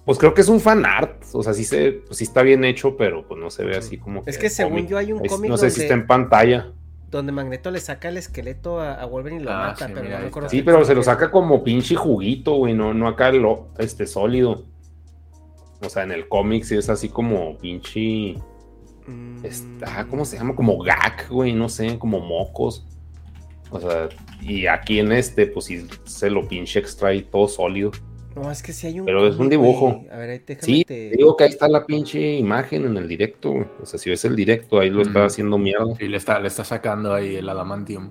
Pues 0.05 0.17
creo 0.17 0.33
que 0.33 0.41
es 0.41 0.47
un 0.49 0.59
fan 0.59 0.85
art. 0.85 1.23
O 1.33 1.43
sea, 1.43 1.53
sí, 1.53 1.63
se, 1.63 1.91
pues 2.05 2.17
sí 2.17 2.23
está 2.25 2.41
bien 2.43 2.63
hecho, 2.63 2.97
pero 2.97 3.27
pues 3.27 3.39
no 3.39 3.49
se 3.49 3.63
ve 3.65 3.75
así 3.77 3.97
como. 3.97 4.23
Es 4.25 4.37
que 4.37 4.49
según 4.49 4.71
cómic. 4.73 4.87
yo 4.89 4.97
hay 4.97 5.11
un 5.13 5.19
cómic 5.25 5.49
No 5.49 5.57
sé 5.57 5.69
si 5.69 5.81
está 5.81 5.93
en 5.93 6.07
pantalla. 6.07 6.71
Donde 7.17 7.31
Magneto 7.31 7.71
le 7.71 7.79
saca 7.79 8.09
el 8.09 8.17
esqueleto 8.17 8.79
a, 8.79 8.93
a 8.95 9.05
Wolverine 9.05 9.41
y 9.41 9.45
lo 9.45 9.51
Ah, 9.51 9.67
mata, 9.69 9.87
sí, 9.87 9.93
pero 9.93 10.05
mira, 10.05 10.19
no 10.19 10.25
recuerdo. 10.25 10.49
Sí, 10.49 10.61
pero 10.61 10.83
se 10.83 10.95
lo 10.95 11.03
saca 11.03 11.29
como 11.31 11.63
pinche 11.63 11.95
juguito, 11.95 12.55
güey. 12.55 12.73
No, 12.73 12.93
no 12.93 13.07
acá 13.07 13.31
lo, 13.31 13.69
este 13.77 14.07
sólido. 14.07 14.65
O 15.81 15.89
sea, 15.89 16.03
en 16.03 16.11
el 16.11 16.27
cómic 16.27 16.63
sí 16.63 16.75
es 16.75 16.89
así 16.89 17.09
como 17.09 17.57
pinche. 17.57 18.35
Mm, 19.05 19.45
Está, 19.45 20.05
¿cómo 20.09 20.25
se 20.25 20.37
llama? 20.37 20.55
Como 20.55 20.81
gag, 20.81 21.27
güey, 21.29 21.53
no 21.53 21.69
sé, 21.69 21.99
como 21.99 22.19
mocos. 22.19 22.85
O 23.69 23.79
sea, 23.79 24.09
y 24.41 24.67
aquí 24.67 24.99
en 24.99 25.11
este, 25.11 25.45
pues 25.47 25.65
sí 25.65 25.87
se 26.05 26.29
lo 26.29 26.47
pinche 26.47 26.79
extrae 26.79 27.21
todo 27.21 27.47
sólido. 27.47 27.91
No, 28.35 28.49
es 28.49 28.63
que 28.63 28.73
sí 28.73 28.87
hay 28.87 28.99
un. 28.99 29.05
Pero 29.05 29.27
es 29.27 29.37
un 29.37 29.47
dibujo. 29.49 30.03
A 30.11 30.17
ver, 30.17 30.29
ahí 30.31 30.39
déjame 30.39 30.65
Sí, 30.65 30.83
te- 30.83 31.09
te 31.11 31.17
digo 31.17 31.37
que 31.37 31.43
ahí 31.43 31.49
está 31.51 31.67
la 31.67 31.85
pinche 31.85 32.19
imagen 32.37 32.85
en 32.85 32.97
el 32.97 33.07
directo, 33.07 33.51
güey. 33.51 33.65
O 33.81 33.85
sea, 33.85 33.99
si 33.99 34.09
ves 34.09 34.25
el 34.25 34.35
directo, 34.35 34.79
ahí 34.79 34.89
lo 34.89 35.01
está 35.03 35.25
haciendo 35.25 35.57
mierda. 35.57 35.95
Sí, 35.97 36.07
le 36.07 36.17
está, 36.17 36.39
le 36.39 36.47
está 36.47 36.63
sacando 36.63 37.13
ahí 37.13 37.35
el 37.35 37.47
adamantium. 37.47 38.09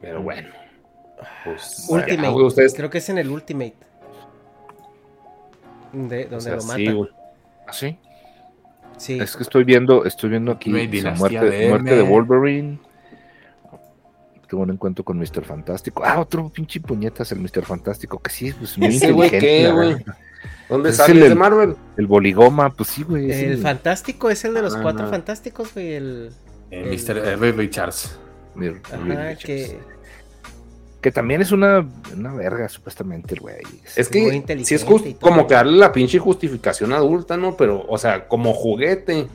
Pero 0.00 0.22
bueno. 0.22 0.48
Pues, 1.44 1.86
Ultimate. 1.88 2.22
ya, 2.22 2.28
güey, 2.30 2.46
ustedes. 2.46 2.74
Creo 2.74 2.90
que 2.90 2.98
es 2.98 3.08
en 3.08 3.18
el 3.18 3.28
Ultimate. 3.30 3.74
De, 5.92 6.24
donde 6.26 6.36
o 6.36 6.40
sea, 6.40 6.56
lo 6.56 6.62
mata. 6.62 6.76
sí, 6.76 6.92
güey. 6.92 7.10
¿Ah, 7.66 7.72
sí? 7.72 7.98
Sí. 8.98 9.18
Es 9.20 9.36
que 9.36 9.42
estoy 9.42 9.64
viendo, 9.64 10.04
estoy 10.04 10.30
viendo 10.30 10.52
aquí 10.52 10.72
Dinastía 10.72 11.14
muerte, 11.40 11.50
de 11.50 11.68
muerte 11.68 11.96
de. 11.96 12.02
Wolverine. 12.02 12.78
Tuvo 14.48 14.62
un 14.62 14.70
encuentro 14.70 15.04
con 15.04 15.18
Mr. 15.18 15.44
Fantástico. 15.44 16.02
Ah, 16.04 16.18
otro 16.20 16.48
pinche 16.48 16.80
puñetas, 16.80 17.30
el 17.32 17.40
Mr. 17.40 17.64
Fantástico, 17.64 18.18
que 18.18 18.30
sí, 18.30 18.52
pues 18.52 18.78
muy 18.78 18.88
Ese 18.88 19.12
güey. 19.12 19.30
¿Dónde 20.68 20.90
Es 20.90 20.96
sale 20.96 21.22
el- 21.22 21.28
de 21.30 21.34
Marvel? 21.34 21.76
El 21.96 22.06
boligoma, 22.06 22.70
pues 22.70 22.88
sí, 22.90 23.02
güey. 23.02 23.30
es 23.30 23.36
El 23.38 23.50
el- 23.52 23.58
fantástico 23.58 24.30
es 24.30 24.44
el 24.44 24.54
de 24.54 24.62
los 24.62 24.74
Ah, 24.76 24.80
cuatro 24.82 25.04
no. 25.04 25.10
fantásticos, 25.10 25.74
güey. 25.74 25.92
El. 25.94 26.30
Eh, 26.70 26.82
el- 26.90 26.98
Mr. 26.98 27.38
Ray 27.40 27.52
Richards. 27.52 28.18
Mir- 28.54 28.80
Ajá, 28.86 28.96
Richards. 29.30 29.44
que. 29.44 29.78
Que 31.00 31.12
también 31.12 31.40
es 31.42 31.52
una, 31.52 31.86
una 32.16 32.34
verga, 32.34 32.68
supuestamente, 32.68 33.34
el 33.34 33.40
güey. 33.40 33.56
Es 33.96 34.10
muy 34.10 34.12
que 34.30 34.34
inteligente 34.34 34.64
si 34.64 34.74
es 34.74 34.82
just- 34.84 35.20
como 35.20 35.46
que 35.46 35.54
darle 35.54 35.76
la 35.78 35.92
pinche 35.92 36.18
justificación 36.18 36.92
adulta, 36.92 37.36
¿no? 37.36 37.56
Pero, 37.56 37.84
o 37.88 37.98
sea, 37.98 38.26
como 38.26 38.52
juguete 38.52 39.28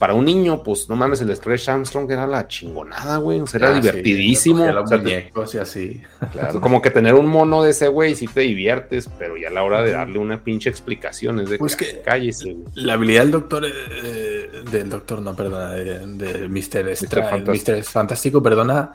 para 0.00 0.14
un 0.14 0.24
niño, 0.24 0.62
pues 0.62 0.88
no 0.88 0.96
mames, 0.96 1.20
el 1.20 1.36
Stretch 1.36 1.68
Armstrong 1.68 2.10
era 2.10 2.26
la 2.26 2.48
chingonada, 2.48 3.18
güey. 3.18 3.38
O 3.40 3.46
sea, 3.46 3.58
era 3.58 3.76
Ah, 3.76 3.80
divertidísimo. 3.80 4.56
cogía 4.60 4.72
los 4.72 4.84
O 4.84 4.88
sea, 4.88 4.96
te- 4.96 5.02
muñecos 5.04 5.54
y 5.54 5.58
así. 5.58 6.02
claro, 6.32 6.58
como 6.62 6.80
que 6.80 6.90
tener 6.90 7.14
un 7.14 7.26
mono 7.26 7.62
de 7.62 7.72
ese 7.72 7.88
güey 7.88 8.14
sí 8.14 8.26
te 8.26 8.40
diviertes, 8.40 9.10
pero 9.18 9.36
ya 9.36 9.48
a 9.48 9.50
la 9.50 9.62
hora 9.62 9.82
de 9.82 9.90
darle 9.92 10.18
una 10.18 10.42
pinche 10.42 10.70
explicación 10.70 11.40
es 11.40 11.50
de 11.50 11.58
Pues 11.58 11.76
que, 11.76 11.84
que- 11.84 11.96
"Ay, 11.98 12.02
cállese, 12.04 12.54
güey". 12.54 12.64
La 12.76 12.94
habilidad 12.94 13.20
del 13.24 13.30
doctor, 13.32 13.66
eh, 13.66 14.50
del 14.72 14.88
doctor, 14.88 15.20
no, 15.20 15.36
perdona, 15.36 15.72
de, 15.72 16.06
de 16.06 16.48
Mr. 16.48 16.88
Extra- 16.88 17.28
Fantástico. 17.28 17.72
Mr. 17.78 17.82
Fantástico, 17.84 18.42
perdona, 18.42 18.92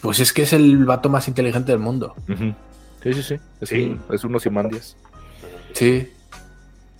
pues 0.00 0.20
es 0.20 0.32
que 0.32 0.42
es 0.42 0.52
el 0.52 0.84
vato 0.84 1.08
más 1.08 1.26
inteligente 1.26 1.72
del 1.72 1.80
mundo. 1.80 2.14
Sí, 3.02 3.12
sí, 3.14 3.22
sí. 3.24 3.34
Es, 3.60 3.68
Sí. 3.68 3.82
Un, 4.08 4.14
es 4.14 4.22
un 4.22 4.34
Ozymandias. 4.36 4.96
Sí, 5.72 6.08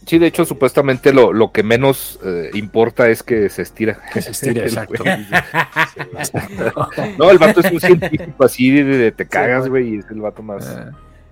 Sí, 0.06 0.18
de 0.18 0.28
hecho, 0.28 0.44
supuestamente 0.44 1.12
lo, 1.12 1.32
lo 1.32 1.50
que 1.50 1.64
menos 1.64 2.20
eh, 2.24 2.50
importa 2.54 3.08
es 3.08 3.24
que 3.24 3.48
se 3.48 3.62
estira. 3.62 3.98
que 4.12 4.22
se 4.22 4.30
estire, 4.30 4.60
El 4.62 4.66
exacto. 4.68 5.02
No, 7.18 7.30
el 7.30 7.38
vato 7.38 7.60
es 7.60 7.72
un 7.72 7.80
científico 7.80 8.44
así 8.44 8.70
de, 8.70 8.84
de- 8.84 9.12
te 9.12 9.26
cagas, 9.26 9.68
güey, 9.68 9.94
y 9.94 9.98
es 9.98 10.06
el 10.10 10.20
vato 10.20 10.42
más, 10.42 10.66
Eh, 10.66 10.90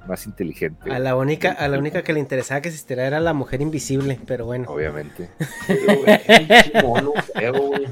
más 0.09 0.27
inteligente. 0.27 0.91
A 0.91 0.99
la 0.99 1.17
única, 1.17 1.53
a 1.53 1.69
la 1.69 1.79
única 1.79 2.03
que 2.03 2.13
le 2.13 2.21
interesaba 2.21 2.61
que 2.61 2.71
se 2.71 2.77
estirara 2.77 3.07
era 3.09 3.21
la 3.21 3.33
mujer 3.33 3.61
invisible, 3.63 4.19
pero 4.27 4.47
bueno. 4.47 4.67
Obviamente. 4.69 5.31
Pero, 5.69 6.01
güey, 6.03 6.21
pinche 6.27 6.83
mono 6.83 7.13
feo, 7.33 7.53
güey. 7.53 7.87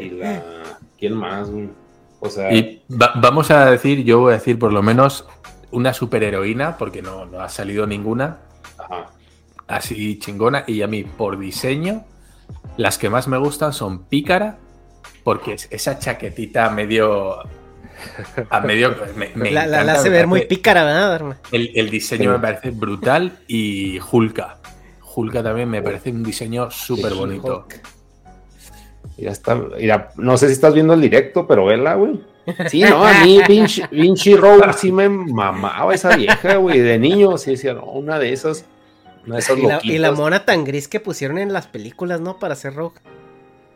Y 0.00 0.10
la. 0.10 0.42
¿Quién 0.98 1.14
más, 1.14 1.48
güey? 1.50 1.68
O 2.20 2.28
sea, 2.28 2.52
Y 2.52 2.82
va- 2.90 3.12
vamos 3.16 3.50
a 3.52 3.70
decir, 3.70 4.02
yo 4.02 4.18
voy 4.20 4.32
a 4.32 4.38
decir 4.38 4.58
por 4.58 4.72
lo 4.72 4.82
menos 4.82 5.24
una 5.70 5.94
superheroína, 5.94 6.76
porque 6.78 7.00
no, 7.00 7.26
no 7.26 7.40
ha 7.40 7.48
salido 7.48 7.86
ninguna 7.86 8.38
ajá. 8.88 9.10
así 9.66 10.18
chingona. 10.18 10.64
Y 10.66 10.82
a 10.82 10.86
mí, 10.86 11.04
por 11.04 11.38
diseño, 11.38 12.04
las 12.76 12.98
que 12.98 13.10
más 13.10 13.28
me 13.28 13.38
gustan 13.38 13.72
son 13.72 14.04
Pícara, 14.04 14.58
porque 15.24 15.54
es 15.54 15.68
esa 15.70 15.98
chaquetita 15.98 16.70
medio. 16.70 17.38
A 18.50 18.60
medio. 18.60 18.94
Me, 19.16 19.30
me 19.34 19.50
La, 19.52 19.80
hace 19.92 20.10
me 20.10 20.16
ver 20.16 20.26
muy 20.26 20.46
pícara, 20.46 20.84
¿verdad? 20.84 21.36
El, 21.50 21.72
el 21.74 21.90
diseño 21.90 22.32
me 22.32 22.38
parece 22.38 22.70
brutal 22.70 23.38
y 23.48 23.98
Hulka. 24.00 24.58
Hulka 25.14 25.42
también 25.42 25.68
me 25.68 25.82
parece 25.82 26.10
un 26.10 26.22
diseño 26.22 26.70
súper 26.70 27.14
bonito. 27.14 27.66
Ya 29.16 29.32
está. 29.32 29.56
Mira, 29.56 30.12
no 30.16 30.36
sé 30.36 30.46
si 30.46 30.52
estás 30.52 30.74
viendo 30.74 30.94
el 30.94 31.00
directo, 31.00 31.46
pero 31.46 31.66
vela, 31.66 31.94
güey. 31.94 32.20
Sí, 32.68 32.82
no, 32.82 33.04
a 33.04 33.24
mí 33.24 33.40
Vinci, 33.48 33.82
Vinci 33.90 34.36
Rowe 34.36 34.72
sí 34.72 34.92
me 34.92 35.08
mamaba 35.08 35.92
esa 35.94 36.16
vieja, 36.16 36.56
güey. 36.56 36.78
De 36.78 36.98
niño, 36.98 37.36
sí 37.36 37.52
decía, 37.52 37.74
no, 37.74 37.84
una 37.84 38.18
de 38.18 38.32
esas. 38.32 38.64
Y 39.56 39.62
la, 39.66 39.80
y 39.82 39.98
la 39.98 40.12
mona 40.12 40.44
tan 40.44 40.64
gris 40.64 40.88
que 40.88 41.00
pusieron 41.00 41.38
en 41.38 41.52
las 41.52 41.66
películas, 41.66 42.20
¿no? 42.20 42.38
Para 42.38 42.54
hacer 42.54 42.74
rock. 42.74 42.98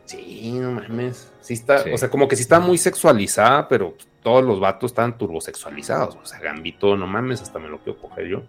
Sí, 0.05 0.51
no 0.59 0.71
mames. 0.71 1.31
Sí 1.41 1.53
está, 1.53 1.83
Sí. 1.83 1.91
o 1.93 1.97
sea, 1.97 2.09
como 2.09 2.27
que 2.27 2.35
sí 2.35 2.41
está 2.41 2.59
muy 2.59 2.77
sexualizada, 2.77 3.67
pero 3.67 3.95
todos 4.21 4.43
los 4.43 4.59
vatos 4.59 4.91
están 4.91 5.17
turbosexualizados. 5.17 6.15
O 6.15 6.25
sea, 6.25 6.39
Gambito, 6.39 6.97
no 6.97 7.07
mames, 7.07 7.41
hasta 7.41 7.59
me 7.59 7.69
lo 7.69 7.79
quiero 7.79 7.99
coger 7.99 8.27
yo. 8.27 8.41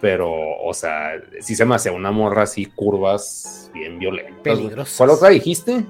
Pero, 0.00 0.30
o 0.30 0.74
sea, 0.74 1.12
sí 1.40 1.54
se 1.54 1.64
me 1.64 1.76
hacía 1.76 1.92
una 1.92 2.10
morra 2.10 2.42
así, 2.42 2.66
curvas 2.66 3.70
bien 3.72 3.98
violentas. 3.98 4.42
Peligrosas. 4.42 4.96
¿Cuál 4.96 5.10
otra 5.10 5.28
dijiste? 5.30 5.84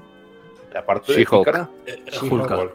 Aparte 0.75 1.13
de 1.13 1.19
She-Hulk. 1.23 1.45
Pícara. 1.45 1.69
Hulka. 2.21 2.67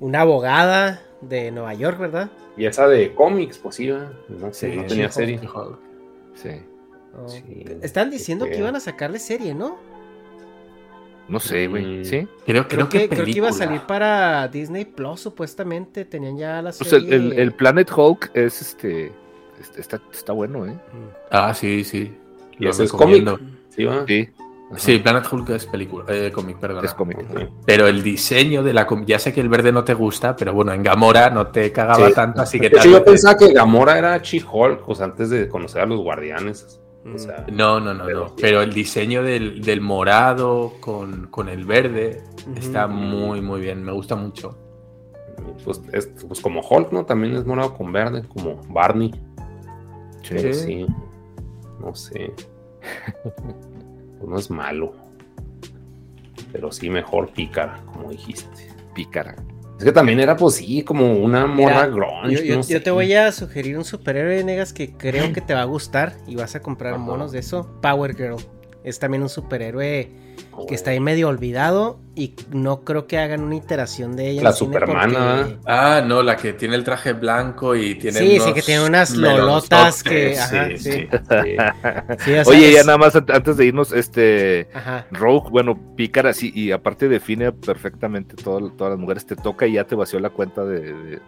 Una 0.00 0.20
abogada 0.20 1.02
de 1.22 1.50
Nueva 1.50 1.74
York, 1.74 1.98
¿verdad? 1.98 2.30
Y 2.56 2.66
esa 2.66 2.86
de 2.88 3.14
cómics, 3.14 3.58
pues 3.58 3.76
sí, 3.76 3.90
¿verdad? 3.90 4.12
no, 4.28 4.52
sé, 4.52 4.70
Sí, 4.72 4.76
no 4.76 4.84
tenía 4.86 5.10
serie. 5.10 5.38
She-Hulk. 5.38 5.78
Sí. 6.36 6.50
Oh, 7.18 7.28
Sí. 7.28 7.42
Están 7.82 8.10
diciendo 8.10 8.44
que 8.46 8.56
iban 8.58 8.76
a 8.76 8.80
sacarle 8.80 9.18
serie, 9.18 9.54
¿no? 9.54 9.76
No 11.28 11.40
sé, 11.40 11.66
güey. 11.66 12.00
Mm. 12.00 12.04
¿Sí? 12.04 12.28
Creo, 12.46 12.68
Creo, 12.68 12.68
creo, 12.68 12.88
que, 12.88 12.98
que, 13.00 13.08
creo 13.08 13.24
que 13.24 13.30
iba 13.32 13.48
a 13.48 13.52
salir 13.52 13.80
para 13.80 14.46
Disney 14.46 14.84
Plus, 14.84 15.18
supuestamente. 15.20 16.04
Tenían 16.04 16.36
ya 16.38 16.62
la 16.62 16.70
Pues 16.70 16.88
serie. 16.88 17.14
el, 17.16 17.32
el- 17.32 17.38
el 17.40 17.52
Planet 17.52 17.90
Hulk 17.90 18.30
es 18.34 18.60
este. 18.62 19.12
este- 19.60 19.80
Está, 19.80 20.00
está 20.12 20.32
bueno, 20.32 20.66
¿eh? 20.66 20.78
Ah, 21.32 21.52
sí, 21.52 21.82
sí. 21.82 22.14
Y 22.58 22.64
Lo 22.64 22.70
ese 22.70 22.84
es 22.84 22.92
recomiendo. 22.92 23.40
Sí, 23.70 23.84
va. 23.84 24.04
Sí, 24.06 24.28
Sí, 24.74 24.98
Planet 24.98 25.24
Hulk 25.32 25.50
es 25.50 25.64
película, 25.66 26.04
eh, 26.08 26.32
cómic, 26.32 26.58
perdón. 26.58 26.84
es 26.84 26.92
cómic. 26.92 27.18
Ok. 27.30 27.40
Pero 27.64 27.86
el 27.86 28.02
diseño 28.02 28.64
de 28.64 28.74
la 28.74 28.84
ya 29.06 29.18
sé 29.20 29.32
que 29.32 29.40
el 29.40 29.48
verde 29.48 29.70
no 29.70 29.84
te 29.84 29.94
gusta, 29.94 30.34
pero 30.34 30.52
bueno, 30.52 30.72
en 30.72 30.82
Gamora 30.82 31.30
no 31.30 31.46
te 31.48 31.70
cagaba 31.70 32.08
Sí. 32.08 32.14
tanto, 32.14 32.42
así 32.42 32.58
que 32.58 32.68
De 32.68 32.76
hecho, 32.76 32.78
tal 32.78 32.88
yo 32.90 32.94
vez- 32.96 33.04
pensaba 33.04 33.36
que 33.36 33.52
Gamora 33.52 33.96
era 33.96 34.18
She-Hulk, 34.18 34.88
sea, 34.94 35.06
antes 35.06 35.30
de 35.30 35.48
conocer 35.48 35.82
a 35.82 35.86
los 35.86 36.00
guardianes. 36.00 36.80
O 37.14 37.16
sea, 37.16 37.46
No, 37.52 37.78
no, 37.78 37.94
no, 37.94 38.04
Pero- 38.06 38.24
no. 38.26 38.34
Pero 38.36 38.62
el 38.62 38.72
diseño 38.74 39.22
del, 39.22 39.62
del 39.62 39.80
morado 39.80 40.72
con, 40.80 41.28
con 41.28 41.48
el 41.48 41.64
verde 41.64 42.24
está 42.56 42.88
muy, 42.88 43.40
muy 43.40 43.60
bien. 43.60 43.84
Me 43.84 43.92
gusta 43.92 44.16
mucho. 44.16 44.58
pues, 45.64 45.80
es, 45.92 46.06
pues 46.26 46.40
como 46.40 46.60
Hulk, 46.60 46.90
¿no? 46.92 47.04
También 47.04 47.36
es 47.36 47.44
morado 47.46 47.72
con 47.74 47.92
verde, 47.92 48.24
como 48.26 48.56
Barney. 48.68 49.12
Sí. 50.22 50.30
Pero 50.30 50.52
sí, 50.54 50.86
no 51.78 51.94
sé. 51.94 52.32
No 54.26 54.38
es 54.38 54.50
malo. 54.50 54.92
Pero 56.52 56.72
sí, 56.72 56.90
mejor 56.90 57.30
Pícara, 57.32 57.80
como 57.92 58.10
dijiste. 58.10 58.68
Pícara. 58.94 59.36
Es 59.78 59.84
que 59.84 59.92
también 59.92 60.20
era, 60.20 60.36
pues 60.36 60.54
sí, 60.56 60.82
como 60.82 61.12
una 61.18 61.46
morra 61.46 61.86
grunge. 61.86 62.34
Yo, 62.34 62.42
yo- 62.42 62.54
no 62.56 62.60
yo 62.62 62.62
sé. 62.62 62.80
te 62.80 62.90
voy 62.90 63.12
a 63.12 63.30
sugerir 63.30 63.76
un 63.76 63.84
superhéroe, 63.84 64.42
Negas, 64.42 64.72
que 64.72 64.92
creo 64.92 65.32
que 65.34 65.42
te 65.42 65.52
va 65.52 65.60
a 65.62 65.64
gustar 65.66 66.16
y 66.26 66.34
vas 66.36 66.54
a 66.54 66.60
comprar 66.60 66.94
Ajá. 66.94 67.02
monos 67.02 67.30
de 67.32 67.40
eso. 67.40 67.78
Power 67.82 68.16
Girl. 68.16 68.36
Es 68.84 68.98
también 68.98 69.22
un 69.22 69.28
superhéroe 69.28 70.10
que 70.66 70.74
está 70.74 70.92
ahí 70.92 71.00
medio 71.00 71.28
olvidado 71.28 71.98
y 72.14 72.32
no 72.50 72.80
creo 72.82 73.06
que 73.06 73.18
hagan 73.18 73.42
una 73.42 73.56
iteración 73.56 74.16
de 74.16 74.30
ella. 74.30 74.42
La 74.42 74.52
Supermana, 74.52 75.36
porque- 75.42 75.58
Ah, 75.66 76.02
no, 76.06 76.22
la 76.22 76.36
que 76.36 76.54
tiene 76.54 76.76
el 76.76 76.84
traje 76.84 77.12
blanco 77.12 77.74
y 77.76 77.94
tiene. 77.96 78.18
Sí, 78.20 78.28
sí, 78.30 78.40
unos 78.40 78.54
que 78.54 78.62
tiene 78.62 78.86
unas 78.86 79.10
lolotas 79.14 80.02
que- 80.02 80.34
sí, 80.34 80.40
ajá, 80.40 80.68
sí. 80.68 80.78
sí. 80.78 80.90
Sí. 80.90 81.56
Sí, 82.24 82.32
o 82.38 82.44
sea, 82.44 82.46
Oye, 82.46 82.72
ya 82.72 82.84
nada 82.84 82.96
más 82.98 83.14
an- 83.16 83.26
antes 83.30 83.56
de 83.58 83.66
irnos, 83.66 83.92
este. 83.92 84.68
Ajá. 84.72 85.06
Rogue, 85.10 85.50
bueno, 85.50 85.78
Pícara, 85.96 86.32
sí, 86.32 86.50
y 86.54 86.70
aparte 86.72 87.08
define 87.08 87.52
perfectamente 87.52 88.34
todo- 88.36 88.70
todas 88.72 88.92
las 88.92 88.98
mujeres. 89.00 89.26
Te 89.26 89.36
toca 89.36 89.66
y 89.66 89.72
ya 89.74 89.84
te 89.84 89.94
vació 89.94 90.18
la 90.20 90.30
cuenta 90.30 90.64
de, 90.64 90.80
de- 90.80 90.92
de- 90.94 91.20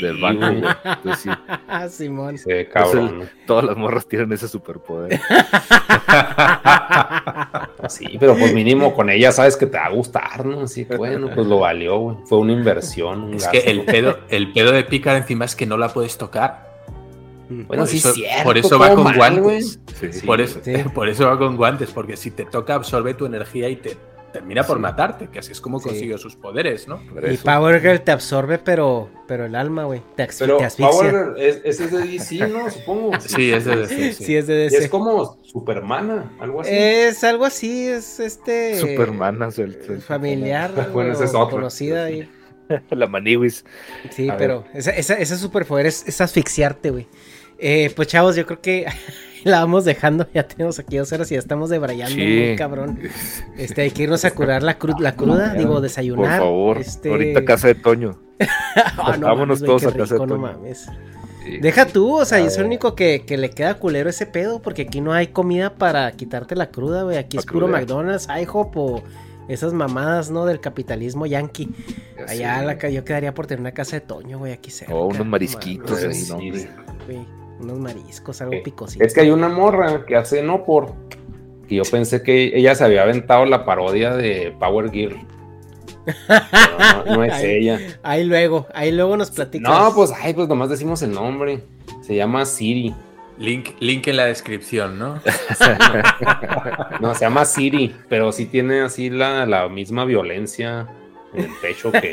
del 0.00 0.20
banco. 0.20 0.46
güey. 0.46 0.64
Entonces, 0.84 1.22
sí, 1.22 1.88
Simón. 2.04 2.38
Se 2.38 2.52
ve 2.52 2.68
cabrón. 2.68 3.18
¿no? 3.20 3.24
todas 3.46 3.64
las 3.64 3.76
morras 3.76 4.06
tienen 4.08 4.32
ese 4.32 4.48
superpoder. 4.48 5.20
Sí, 7.88 8.16
pero 8.18 8.36
pues 8.36 8.52
mínimo 8.52 8.94
con 8.94 9.10
ella 9.10 9.30
sabes 9.30 9.56
que 9.56 9.66
te 9.66 9.76
va 9.78 9.84
a 9.86 9.90
gustar, 9.90 10.44
¿no? 10.44 10.62
Así 10.62 10.84
que 10.84 10.96
bueno, 10.96 11.30
pues 11.32 11.46
lo 11.46 11.60
valió, 11.60 11.98
güey. 11.98 12.16
Fue 12.24 12.38
una 12.38 12.52
inversión. 12.52 13.22
un 13.24 13.34
Es 13.34 13.42
gasto. 13.44 13.58
que 13.60 13.70
el 13.70 13.84
pedo, 13.84 14.18
el 14.28 14.52
pedo 14.52 14.72
de 14.72 14.82
Picard 14.84 15.16
encima 15.18 15.44
es 15.44 15.54
que 15.54 15.66
no 15.66 15.76
la 15.76 15.88
puedes 15.88 16.18
tocar. 16.18 16.66
Bueno, 17.48 17.82
por 17.84 17.86
sí, 17.86 17.98
eso, 17.98 18.08
es 18.08 18.14
cierto. 18.16 18.42
por 18.44 18.58
eso 18.58 18.78
va 18.78 18.94
con 18.94 19.04
mal, 19.04 19.40
güey. 19.40 19.62
guantes. 19.62 19.80
Sí, 20.10 20.26
por, 20.26 20.40
eso, 20.40 20.58
sí. 20.64 20.72
por 20.94 21.08
eso 21.08 21.26
va 21.26 21.38
con 21.38 21.56
guantes, 21.56 21.92
porque 21.92 22.16
si 22.16 22.32
te 22.32 22.44
toca 22.44 22.74
absorbe 22.74 23.14
tu 23.14 23.24
energía 23.24 23.68
y 23.68 23.76
te 23.76 23.96
termina 24.38 24.62
por 24.64 24.78
matarte, 24.78 25.28
que 25.28 25.38
así 25.38 25.52
es 25.52 25.60
como 25.60 25.78
Sí. 25.80 25.88
consiguió 25.88 26.18
sus 26.18 26.36
poderes, 26.36 26.86
¿no? 26.88 27.00
Por 27.12 27.24
Y 27.30 27.34
eso. 27.34 27.44
Power 27.44 27.80
Girl 27.80 28.00
te 28.02 28.12
absorbe, 28.12 28.58
pero, 28.58 29.08
pero 29.26 29.46
el 29.46 29.54
alma, 29.54 29.84
güey. 29.84 30.02
Te, 30.14 30.24
asfixia- 30.24 30.38
Pero 30.46 30.56
te 30.58 30.64
asfixia. 30.66 30.90
Power, 30.90 31.34
es, 31.38 31.60
ese 31.64 31.84
es 31.84 31.90
de 31.90 31.98
DC, 32.06 32.48
¿no? 32.48 32.70
Supongo. 32.70 33.12
Sí, 33.20 33.52
es 33.52 33.64
de 33.64 33.76
decir, 33.76 34.14
sí. 34.14 34.24
Sí, 34.24 34.36
es 34.36 34.46
de 34.46 34.54
Y 34.54 34.58
DC. 34.64 34.78
es 34.84 34.88
como 34.90 35.38
Supermana, 35.42 36.36
algo 36.38 36.60
así. 36.60 36.70
Es 36.72 37.24
algo 37.24 37.44
así, 37.46 37.86
es 37.88 38.20
este. 38.20 38.78
Superman, 38.78 39.38
el- 39.56 39.78
el- 39.88 40.02
Familiar. 40.02 40.70
Bueno, 40.92 41.12
ese 41.12 41.24
es 41.24 41.34
otro. 41.34 41.56
Conocida 41.56 42.04
ahí. 42.04 42.28
La 42.90 43.06
Maniwis. 43.06 43.64
Sí, 44.10 44.28
A 44.28 44.36
pero 44.36 44.64
esa, 44.74 44.90
esa, 44.90 45.14
ese 45.14 45.36
superpoder 45.38 45.86
es, 45.86 46.06
es 46.06 46.20
asfixiarte, 46.20 46.90
güey. 46.90 47.06
Eh, 47.58 47.90
pues 47.96 48.08
chavos, 48.08 48.36
yo 48.36 48.44
creo 48.44 48.60
que 48.60 48.86
la 49.46 49.60
vamos 49.60 49.84
dejando. 49.84 50.26
Ya 50.34 50.46
tenemos 50.46 50.78
aquí 50.78 50.96
dos 50.98 51.10
horas 51.12 51.30
y 51.30 51.34
ya 51.34 51.38
estamos 51.40 51.70
debrayando 51.70 52.14
Sí. 52.14 52.44
muy 52.48 52.56
cabrón. 52.56 52.98
Este, 53.56 53.82
hay 53.82 53.90
que 53.90 54.02
irnos 54.04 54.24
a 54.24 54.30
curar 54.32 54.62
la, 54.62 54.78
cru- 54.78 54.98
la 55.00 55.14
cruda, 55.16 55.54
digo, 55.54 55.74
Por 55.74 55.82
desayunar. 55.82 56.38
favor. 56.40 56.78
Este... 56.78 57.10
Ahorita 57.10 57.44
casa 57.44 57.68
de 57.68 57.74
Toño. 57.76 58.18
Ah, 58.98 59.16
no 59.18 59.26
Vámonos 59.28 59.60
mames, 59.62 59.66
todos 59.80 59.86
a 59.94 59.96
casa 59.96 60.14
de 60.14 60.20
no 60.20 60.26
Toño. 60.26 60.40
mames. 60.42 60.86
Sí. 61.44 61.58
Deja 61.58 61.86
tú, 61.86 62.16
o 62.18 62.24
sea, 62.24 62.40
yo 62.40 62.50
soy 62.50 62.60
el 62.60 62.66
único 62.66 62.94
que, 62.94 63.24
que 63.24 63.36
le 63.38 63.50
queda 63.50 63.74
culero 63.74 64.10
ese 64.10 64.26
pedo, 64.26 64.60
porque 64.60 64.82
aquí 64.82 65.00
no 65.00 65.12
hay 65.12 65.28
comida 65.28 65.74
para 65.74 66.10
quitarte 66.12 66.56
la 66.56 66.70
cruda, 66.70 67.04
güey. 67.04 67.16
Aquí 67.18 67.38
es 67.38 67.46
puro. 67.46 67.68
McDonald's, 67.68 68.26
IHOP 68.28 68.76
o 68.76 69.02
esas 69.48 69.72
mamadas, 69.72 70.28
¿no? 70.30 70.44
Del 70.44 70.58
capitalismo 70.60 71.24
yankee. 71.24 71.68
Ya 72.18 72.24
Allá 72.24 72.62
la, 72.62 72.88
yo 72.88 73.04
quedaría 73.04 73.32
por 73.32 73.46
tener 73.46 73.60
una 73.60 73.70
casa 73.72 73.94
de 73.96 74.00
Toño, 74.00 74.38
güey, 74.38 74.52
aquí 74.52 74.70
cerca. 74.72 74.92
O 74.92 75.06
unos 75.06 75.18
no 75.18 75.24
marisquitos 75.24 76.02
ahí, 76.02 76.26
¿no? 76.28 77.45
Unos 77.60 77.78
mariscos, 77.78 78.40
algo 78.42 78.54
Eh, 78.54 78.62
picosito. 78.64 79.04
Es 79.04 79.14
que 79.14 79.20
hay 79.22 79.30
una 79.30 79.48
morra 79.48 80.04
que 80.06 80.16
hace 80.16 80.42
no 80.42 80.64
por. 80.64 80.92
Que 81.68 81.76
yo 81.76 81.82
pensé 81.90 82.22
que 82.22 82.56
ella 82.56 82.74
se 82.74 82.84
había 82.84 83.02
aventado 83.02 83.44
la 83.46 83.64
parodia 83.64 84.14
de 84.14 84.54
Power 84.60 84.90
Gear. 84.90 85.12
Pero 86.04 87.04
no, 87.06 87.16
no 87.16 87.24
es 87.24 87.34
ella. 87.42 87.80
Ahí 88.02 88.24
luego, 88.24 88.66
ahí 88.74 88.92
luego 88.92 89.16
nos 89.16 89.30
platicas. 89.30 89.68
No, 89.68 89.92
pues, 89.94 90.12
ay, 90.20 90.34
pues 90.34 90.48
nomás 90.48 90.68
decimos 90.70 91.02
el 91.02 91.12
nombre. 91.12 91.62
Se 92.02 92.14
llama 92.14 92.44
Siri. 92.44 92.94
Link, 93.38 93.70
link 93.80 94.06
en 94.06 94.16
la 94.16 94.24
descripción, 94.26 94.98
¿no? 94.98 95.20
No, 97.00 97.14
se 97.14 97.20
llama 97.26 97.44
Siri, 97.44 97.94
pero 98.08 98.32
sí 98.32 98.46
tiene 98.46 98.80
así 98.80 99.10
la, 99.10 99.44
la 99.44 99.68
misma 99.68 100.04
violencia 100.06 100.86
en 101.34 101.44
el 101.44 101.50
pecho 101.60 101.92
que 101.92 102.12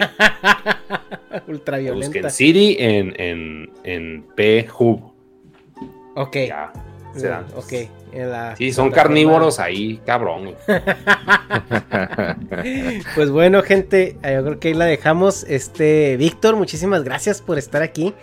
Ultraviolenta. 1.48 2.08
busquen 2.08 2.30
Siri 2.30 2.76
en, 2.80 3.14
en, 3.22 3.72
en 3.86 4.26
P-Hub. 4.36 5.13
Ok. 6.16 6.36
Ya, 6.48 6.72
se 7.16 7.28
dan. 7.28 7.46
Ok. 7.56 7.74
en 8.12 8.30
la 8.30 8.56
Sí, 8.56 8.72
son 8.72 8.92
carnívoros 8.92 9.60
ahí, 9.60 10.00
cabrón. 10.06 10.56
Pues 13.16 13.30
bueno, 13.30 13.62
gente, 13.64 14.18
eh, 14.24 14.34
yo 14.36 14.44
creo 14.44 14.60
que 14.60 14.68
ahí 14.70 14.74
la 14.74 14.86
dejamos. 14.86 15.44
Este, 15.44 16.18
Víctor, 16.18 16.56
muchísimas 16.56 17.04
gracias 17.04 17.42
por 17.42 17.58
estar 17.58 17.82
aquí. 17.82 18.14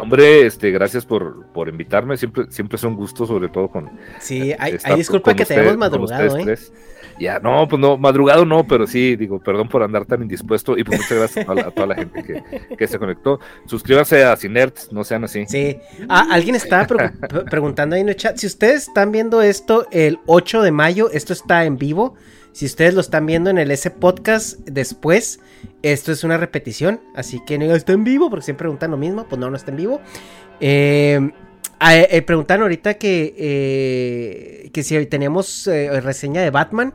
Hombre, 0.00 0.46
este, 0.46 0.70
gracias 0.70 1.04
por, 1.04 1.46
por 1.46 1.68
invitarme. 1.68 2.16
Siempre, 2.16 2.44
siempre 2.50 2.76
es 2.76 2.84
un 2.84 2.96
gusto, 2.96 3.26
sobre 3.26 3.48
todo 3.48 3.68
con. 3.68 3.90
Sí, 4.18 4.54
hay, 4.58 4.78
hay 4.82 4.96
disculpa 4.96 5.30
con 5.30 5.36
que 5.36 5.44
te 5.44 5.76
madrugado, 5.76 6.36
¿eh? 6.38 6.42
tres. 6.44 6.72
Ya, 7.18 7.38
no, 7.38 7.68
pues 7.68 7.80
no, 7.80 7.96
madrugado 7.96 8.44
no, 8.44 8.66
pero 8.66 8.86
sí, 8.86 9.16
digo, 9.16 9.40
perdón 9.40 9.68
por 9.68 9.82
andar 9.82 10.04
tan 10.04 10.22
indispuesto 10.22 10.76
y 10.76 10.84
pues 10.84 11.00
muchas 11.00 11.18
gracias 11.18 11.48
a 11.48 11.70
toda 11.70 11.86
la, 11.86 11.94
gente 11.94 12.22
que, 12.22 12.76
que 12.76 12.86
se 12.86 12.98
conectó. 12.98 13.40
Suscríbanse 13.66 14.24
a 14.24 14.36
Cinerts, 14.36 14.92
no 14.92 15.04
sean 15.04 15.24
así. 15.24 15.44
Sí. 15.46 15.78
Ah, 16.08 16.26
alguien 16.30 16.54
estaba 16.56 16.86
preguntando 17.50 17.94
ahí 17.94 18.02
en 18.02 18.08
el 18.08 18.16
chat. 18.16 18.36
Si 18.36 18.46
ustedes 18.46 18.88
están 18.88 19.12
viendo 19.12 19.42
esto 19.42 19.86
el 19.90 20.18
8 20.26 20.62
de 20.62 20.70
mayo, 20.70 21.10
esto 21.10 21.32
está 21.32 21.64
en 21.64 21.78
vivo. 21.78 22.14
Si 22.52 22.66
ustedes 22.66 22.94
lo 22.94 23.00
están 23.00 23.26
viendo 23.26 23.50
en 23.50 23.58
el 23.58 23.70
S 23.72 23.90
Podcast 23.90 24.60
después, 24.60 25.40
esto 25.82 26.12
es 26.12 26.22
una 26.22 26.36
repetición. 26.36 27.00
Así 27.16 27.40
que 27.44 27.58
no 27.58 27.74
está 27.74 27.92
en 27.92 28.04
vivo, 28.04 28.30
porque 28.30 28.44
siempre 28.44 28.64
preguntan 28.64 28.92
lo 28.92 28.96
mismo. 28.96 29.26
Pues 29.28 29.40
no, 29.40 29.50
no 29.50 29.56
está 29.56 29.72
en 29.72 29.76
vivo. 29.76 30.00
Eh, 30.60 31.32
ah, 31.80 31.96
eh, 31.96 32.22
preguntan 32.22 32.62
ahorita 32.62 32.94
que, 32.94 33.34
eh, 33.38 34.70
que 34.72 34.82
si 34.82 35.04
teníamos 35.06 35.66
eh, 35.66 36.00
reseña 36.00 36.42
de 36.42 36.50
Batman. 36.50 36.94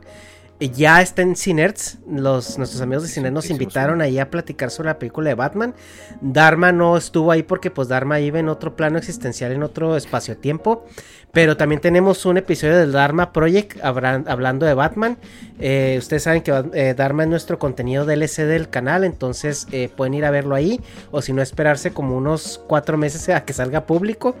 Eh, 0.60 0.70
Ya 0.74 1.00
está 1.00 1.22
en 1.22 1.34
Cinerts. 1.34 1.98
Los, 2.08 2.58
nuestros 2.58 2.80
amigos 2.82 3.02
de 3.04 3.08
Cinerts 3.08 3.34
nos 3.34 3.50
invitaron 3.50 4.00
ahí 4.00 4.18
a 4.18 4.30
platicar 4.30 4.70
sobre 4.70 4.90
la 4.90 4.98
película 4.98 5.28
de 5.30 5.34
Batman. 5.34 5.74
Dharma 6.20 6.70
no 6.70 6.96
estuvo 6.96 7.32
ahí 7.32 7.42
porque 7.42 7.70
pues 7.70 7.88
Dharma 7.88 8.20
iba 8.20 8.38
en 8.38 8.48
otro 8.48 8.76
plano 8.76 8.98
existencial, 8.98 9.52
en 9.52 9.62
otro 9.62 9.96
espacio-tiempo. 9.96 10.84
Pero 11.32 11.56
también 11.56 11.80
tenemos 11.80 12.26
un 12.26 12.38
episodio 12.38 12.76
del 12.76 12.92
Dharma 12.92 13.32
Project 13.32 13.78
hablando 13.82 14.66
de 14.66 14.74
Batman. 14.74 15.16
Eh, 15.60 15.96
ustedes 15.98 16.24
saben 16.24 16.42
que 16.42 16.52
eh, 16.74 16.94
Dharma 16.94 17.22
es 17.22 17.28
nuestro 17.28 17.58
contenido 17.58 18.04
DLC 18.04 18.38
del 18.46 18.68
canal, 18.68 19.04
entonces 19.04 19.68
eh, 19.70 19.88
pueden 19.94 20.14
ir 20.14 20.24
a 20.24 20.32
verlo 20.32 20.56
ahí. 20.56 20.80
O 21.12 21.22
si 21.22 21.32
no, 21.32 21.40
esperarse 21.40 21.92
como 21.92 22.16
unos 22.16 22.60
cuatro 22.66 22.98
meses 22.98 23.28
a 23.28 23.44
que 23.44 23.52
salga 23.52 23.86
público. 23.86 24.34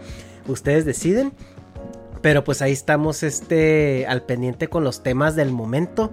Ustedes 0.48 0.84
deciden. 0.84 1.32
Pero 2.22 2.44
pues 2.44 2.62
ahí 2.62 2.72
estamos 2.72 3.22
este, 3.22 4.06
al 4.06 4.22
pendiente 4.22 4.68
con 4.68 4.84
los 4.84 5.02
temas 5.02 5.36
del 5.36 5.50
momento. 5.52 6.12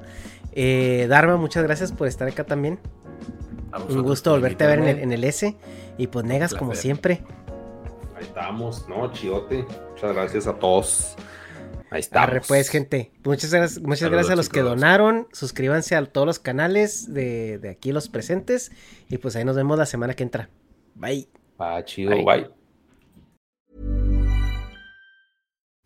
Eh, 0.53 1.05
Dharma, 1.09 1.37
muchas 1.37 1.63
gracias 1.63 1.91
por 1.91 2.07
estar 2.07 2.27
acá 2.27 2.45
también. 2.45 2.79
Un 3.89 4.01
gusto 4.01 4.31
volverte 4.31 4.63
a 4.63 4.67
ver 4.67 4.79
en 4.79 4.87
el, 4.87 4.99
en 4.99 5.11
el 5.11 5.23
S. 5.23 5.55
Y 5.97 6.07
pues 6.07 6.25
Negas, 6.25 6.53
como 6.53 6.73
siempre. 6.75 7.21
Ahí 8.15 8.23
estamos, 8.23 8.87
¿no? 8.87 9.11
Chiote. 9.11 9.65
Muchas 9.91 10.15
gracias 10.15 10.47
a 10.47 10.53
todos. 10.53 11.15
Ahí 11.89 11.99
estamos. 11.99 12.29
Arre, 12.29 12.41
pues, 12.47 12.69
gente. 12.69 13.11
Muchas 13.23 13.53
gracias, 13.53 13.81
muchas 13.81 13.99
Saludos, 13.99 14.17
gracias 14.17 14.33
a 14.33 14.35
los 14.35 14.49
que 14.49 14.61
donaron. 14.61 15.27
Suscríbanse 15.31 15.95
a 15.95 16.05
todos 16.05 16.25
los 16.25 16.39
canales 16.39 17.13
de, 17.13 17.59
de 17.59 17.69
aquí, 17.69 17.91
los 17.91 18.09
presentes. 18.09 18.71
Y 19.09 19.17
pues 19.17 19.35
ahí 19.35 19.45
nos 19.45 19.55
vemos 19.55 19.77
la 19.77 19.85
semana 19.85 20.13
que 20.13 20.23
entra. 20.23 20.49
Bye. 20.95 21.27
Ah, 21.59 21.81
chido, 21.85 22.11
Bye. 22.11 22.23
bye. 22.23 22.56